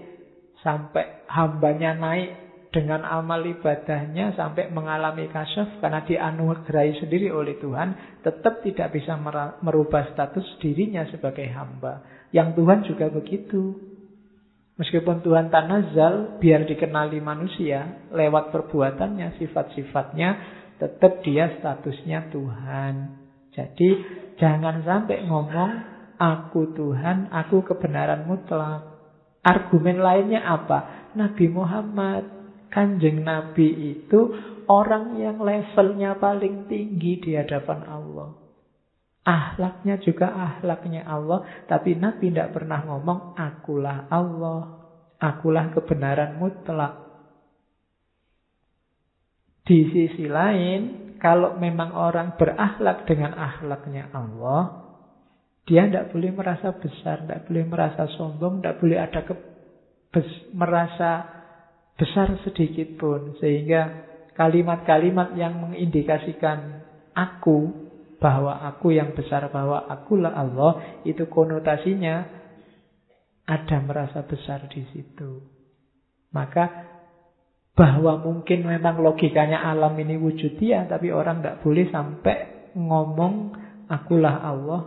sampai 0.62 1.26
hambanya 1.28 1.96
naik 1.96 2.46
dengan 2.76 3.08
amal 3.08 3.40
ibadahnya 3.40 4.36
sampai 4.36 4.68
mengalami 4.68 5.32
kasyaf 5.32 5.80
karena 5.80 6.04
dianugerahi 6.04 7.00
sendiri 7.00 7.32
oleh 7.32 7.56
Tuhan, 7.64 8.20
tetap 8.20 8.60
tidak 8.68 8.92
bisa 8.92 9.16
merubah 9.64 10.12
status 10.12 10.44
dirinya 10.60 11.08
sebagai 11.08 11.48
hamba. 11.56 12.04
Yang 12.36 12.60
Tuhan 12.60 12.80
juga 12.84 13.08
begitu. 13.16 13.80
Meskipun 14.76 15.24
Tuhan 15.24 15.48
tanazal, 15.48 16.36
biar 16.44 16.68
dikenali 16.68 17.24
manusia 17.24 18.12
lewat 18.12 18.52
perbuatannya, 18.52 19.40
sifat-sifatnya, 19.40 20.30
tetap 20.82 21.24
dia 21.24 21.56
statusnya 21.60 22.32
Tuhan. 22.32 22.94
Jadi 23.56 23.90
jangan 24.36 24.84
sampai 24.84 25.24
ngomong 25.24 25.72
aku 26.20 26.76
Tuhan, 26.76 27.32
aku 27.32 27.64
kebenaran 27.64 28.28
mutlak. 28.28 28.84
Argumen 29.46 30.02
lainnya 30.02 30.42
apa? 30.42 31.12
Nabi 31.14 31.46
Muhammad, 31.48 32.24
kanjeng 32.74 33.24
Nabi 33.24 33.96
itu 33.96 34.34
orang 34.68 35.16
yang 35.22 35.38
levelnya 35.40 36.18
paling 36.18 36.66
tinggi 36.66 37.22
di 37.22 37.32
hadapan 37.38 37.86
Allah. 37.86 38.30
Ahlaknya 39.26 39.98
juga 40.02 40.30
ahlaknya 40.30 41.06
Allah, 41.06 41.66
tapi 41.66 41.98
Nabi 41.98 42.30
tidak 42.30 42.54
pernah 42.58 42.86
ngomong 42.86 43.34
akulah 43.34 44.06
Allah, 44.10 44.62
akulah 45.18 45.74
kebenaran 45.74 46.38
mutlak. 46.38 47.05
Di 49.66 49.90
sisi 49.90 50.30
lain, 50.30 51.18
kalau 51.18 51.58
memang 51.58 51.98
orang 51.98 52.38
berakhlak 52.38 53.10
dengan 53.10 53.34
akhlaknya 53.34 54.14
Allah, 54.14 54.86
dia 55.66 55.90
tidak 55.90 56.14
boleh 56.14 56.30
merasa 56.30 56.78
besar, 56.78 57.26
tidak 57.26 57.50
boleh 57.50 57.66
merasa 57.66 58.06
sombong, 58.14 58.62
tidak 58.62 58.78
boleh 58.78 58.98
ada 59.02 59.26
ke, 59.26 59.34
merasa 60.54 61.12
besar 61.98 62.38
sedikit 62.46 62.94
pun. 63.02 63.34
Sehingga 63.42 64.06
kalimat-kalimat 64.38 65.34
yang 65.34 65.58
mengindikasikan 65.58 66.86
aku, 67.18 67.86
bahwa 68.22 68.70
aku 68.70 68.94
yang 68.94 69.18
besar, 69.18 69.50
bahwa 69.50 69.90
akulah 69.90 70.34
Allah, 70.34 71.02
itu 71.06 71.26
konotasinya 71.26 72.26
ada 73.46 73.78
merasa 73.82 74.26
besar 74.26 74.66
di 74.70 74.82
situ. 74.94 75.42
Maka 76.34 76.95
bahwa 77.76 78.24
mungkin 78.24 78.64
memang 78.64 79.04
logikanya 79.04 79.68
alam 79.68 80.00
ini 80.00 80.16
wujud 80.16 80.56
dia, 80.56 80.88
tapi 80.88 81.12
orang 81.12 81.44
tidak 81.44 81.60
boleh 81.60 81.86
sampai 81.92 82.72
ngomong 82.72 83.52
akulah 83.92 84.40
Allah, 84.48 84.82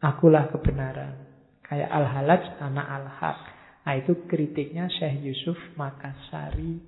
akulah 0.00 0.48
kebenaran. 0.48 1.20
Kayak 1.60 1.92
Al-Halaj, 1.92 2.42
anak 2.64 2.86
Al-Haq. 2.88 3.38
Nah 3.84 3.94
itu 4.00 4.24
kritiknya 4.24 4.88
Syekh 4.88 5.20
Yusuf 5.20 5.56
Makassari. 5.76 6.80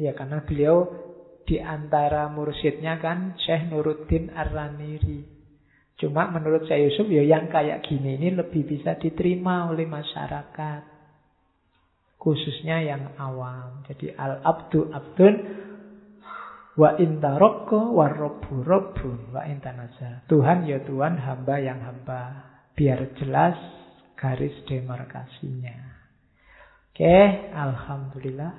Ya 0.00 0.16
karena 0.16 0.40
beliau 0.40 0.88
di 1.44 1.60
antara 1.60 2.32
mursyidnya 2.32 2.96
kan 2.96 3.36
Syekh 3.44 3.68
Nuruddin 3.68 4.32
Ar-Raniri. 4.32 5.28
Cuma 6.00 6.32
menurut 6.32 6.64
Syekh 6.64 6.88
Yusuf 6.88 7.12
ya 7.12 7.20
yang 7.20 7.52
kayak 7.52 7.84
gini 7.84 8.16
ini 8.16 8.32
lebih 8.32 8.64
bisa 8.64 8.96
diterima 8.96 9.68
oleh 9.68 9.84
masyarakat 9.84 10.91
khususnya 12.22 12.78
yang 12.86 13.18
awam. 13.18 13.82
Jadi 13.90 14.14
al-abdu 14.14 14.94
abdun 14.94 15.34
wa 16.78 16.94
intarokko 16.94 17.98
wa 17.98 18.06
robbu 18.06 18.62
robbun 18.62 19.34
wa 19.34 19.42
intanaza. 19.42 20.22
Tuhan 20.30 20.70
ya 20.70 20.78
Tuhan, 20.86 21.18
hamba 21.18 21.58
yang 21.58 21.82
hamba. 21.82 22.46
Biar 22.78 23.10
jelas 23.18 23.58
garis 24.14 24.54
demarkasinya. 24.70 25.98
Oke, 26.94 27.50
Alhamdulillah 27.50 28.52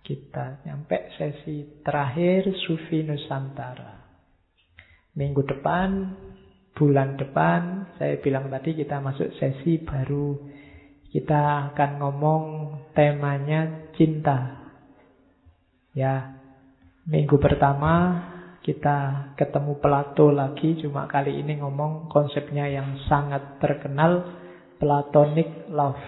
kita 0.00 0.64
nyampe 0.64 1.12
sesi 1.20 1.84
terakhir 1.84 2.48
Sufi 2.64 3.04
Nusantara. 3.04 4.00
Minggu 5.14 5.44
depan, 5.46 5.90
bulan 6.74 7.20
depan, 7.20 7.94
saya 8.00 8.18
bilang 8.18 8.50
tadi 8.50 8.74
kita 8.74 8.98
masuk 8.98 9.30
sesi 9.38 9.78
baru 9.84 10.53
kita 11.14 11.70
akan 11.70 11.90
ngomong 12.02 12.42
temanya 12.90 13.86
cinta. 13.94 14.66
Ya, 15.94 16.42
minggu 17.06 17.38
pertama 17.38 18.18
kita 18.66 19.30
ketemu 19.38 19.78
Plato 19.78 20.34
lagi, 20.34 20.74
cuma 20.82 21.06
kali 21.06 21.38
ini 21.38 21.62
ngomong 21.62 22.10
konsepnya 22.10 22.66
yang 22.66 22.98
sangat 23.06 23.62
terkenal, 23.62 24.42
Platonic 24.82 25.70
love. 25.70 26.02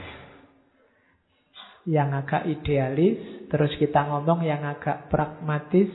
Yang 1.87 2.27
agak 2.27 2.43
idealis, 2.51 3.47
terus 3.47 3.79
kita 3.79 4.11
ngomong 4.11 4.43
yang 4.43 4.67
agak 4.67 5.07
pragmatis, 5.07 5.87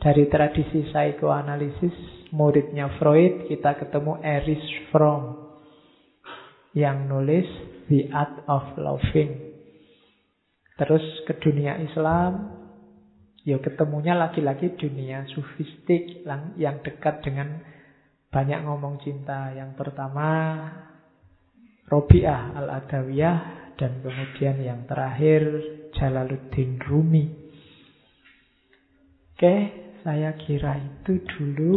dari 0.00 0.24
tradisi 0.32 0.88
psikoanalisis, 0.88 1.92
muridnya 2.32 2.96
Freud, 2.96 3.44
kita 3.44 3.76
ketemu 3.76 4.24
Erich 4.24 4.88
Fromm, 4.88 5.36
yang 6.72 7.04
nulis 7.12 7.76
The 7.88 8.12
Art 8.12 8.44
of 8.46 8.76
Loving. 8.76 9.32
Terus 10.78 11.02
ke 11.26 11.34
dunia 11.42 11.80
Islam, 11.82 12.54
ya 13.42 13.58
ketemunya 13.58 14.14
lagi-lagi 14.14 14.78
dunia 14.78 15.26
sufistik 15.34 16.22
yang 16.54 16.84
dekat 16.84 17.24
dengan 17.24 17.64
banyak 18.28 18.60
ngomong 18.62 19.00
cinta. 19.02 19.50
Yang 19.56 19.74
pertama 19.74 20.28
Robiah 21.88 22.52
Al-Adawiyah 22.54 23.38
dan 23.80 24.04
kemudian 24.04 24.60
yang 24.60 24.80
terakhir 24.84 25.42
Jalaluddin 25.96 26.76
Rumi. 26.84 27.26
Oke, 29.34 29.56
saya 30.04 30.34
kira 30.36 30.76
itu 30.76 31.22
dulu. 31.24 31.74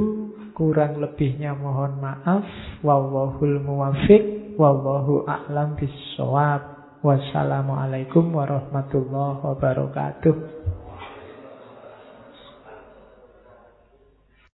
Kurang 0.51 0.99
lebihnya 0.99 1.55
mohon 1.55 2.01
maaf. 2.03 2.43
Wallahul 2.83 3.63
muwafiq. 3.63 4.40
Wallahu 4.61 5.25
a'lam 5.25 5.73
bisawab. 5.73 6.61
Wassalamualaikum 7.01 8.29
warahmatullahi 8.29 9.41
wabarakatuh. 9.41 10.60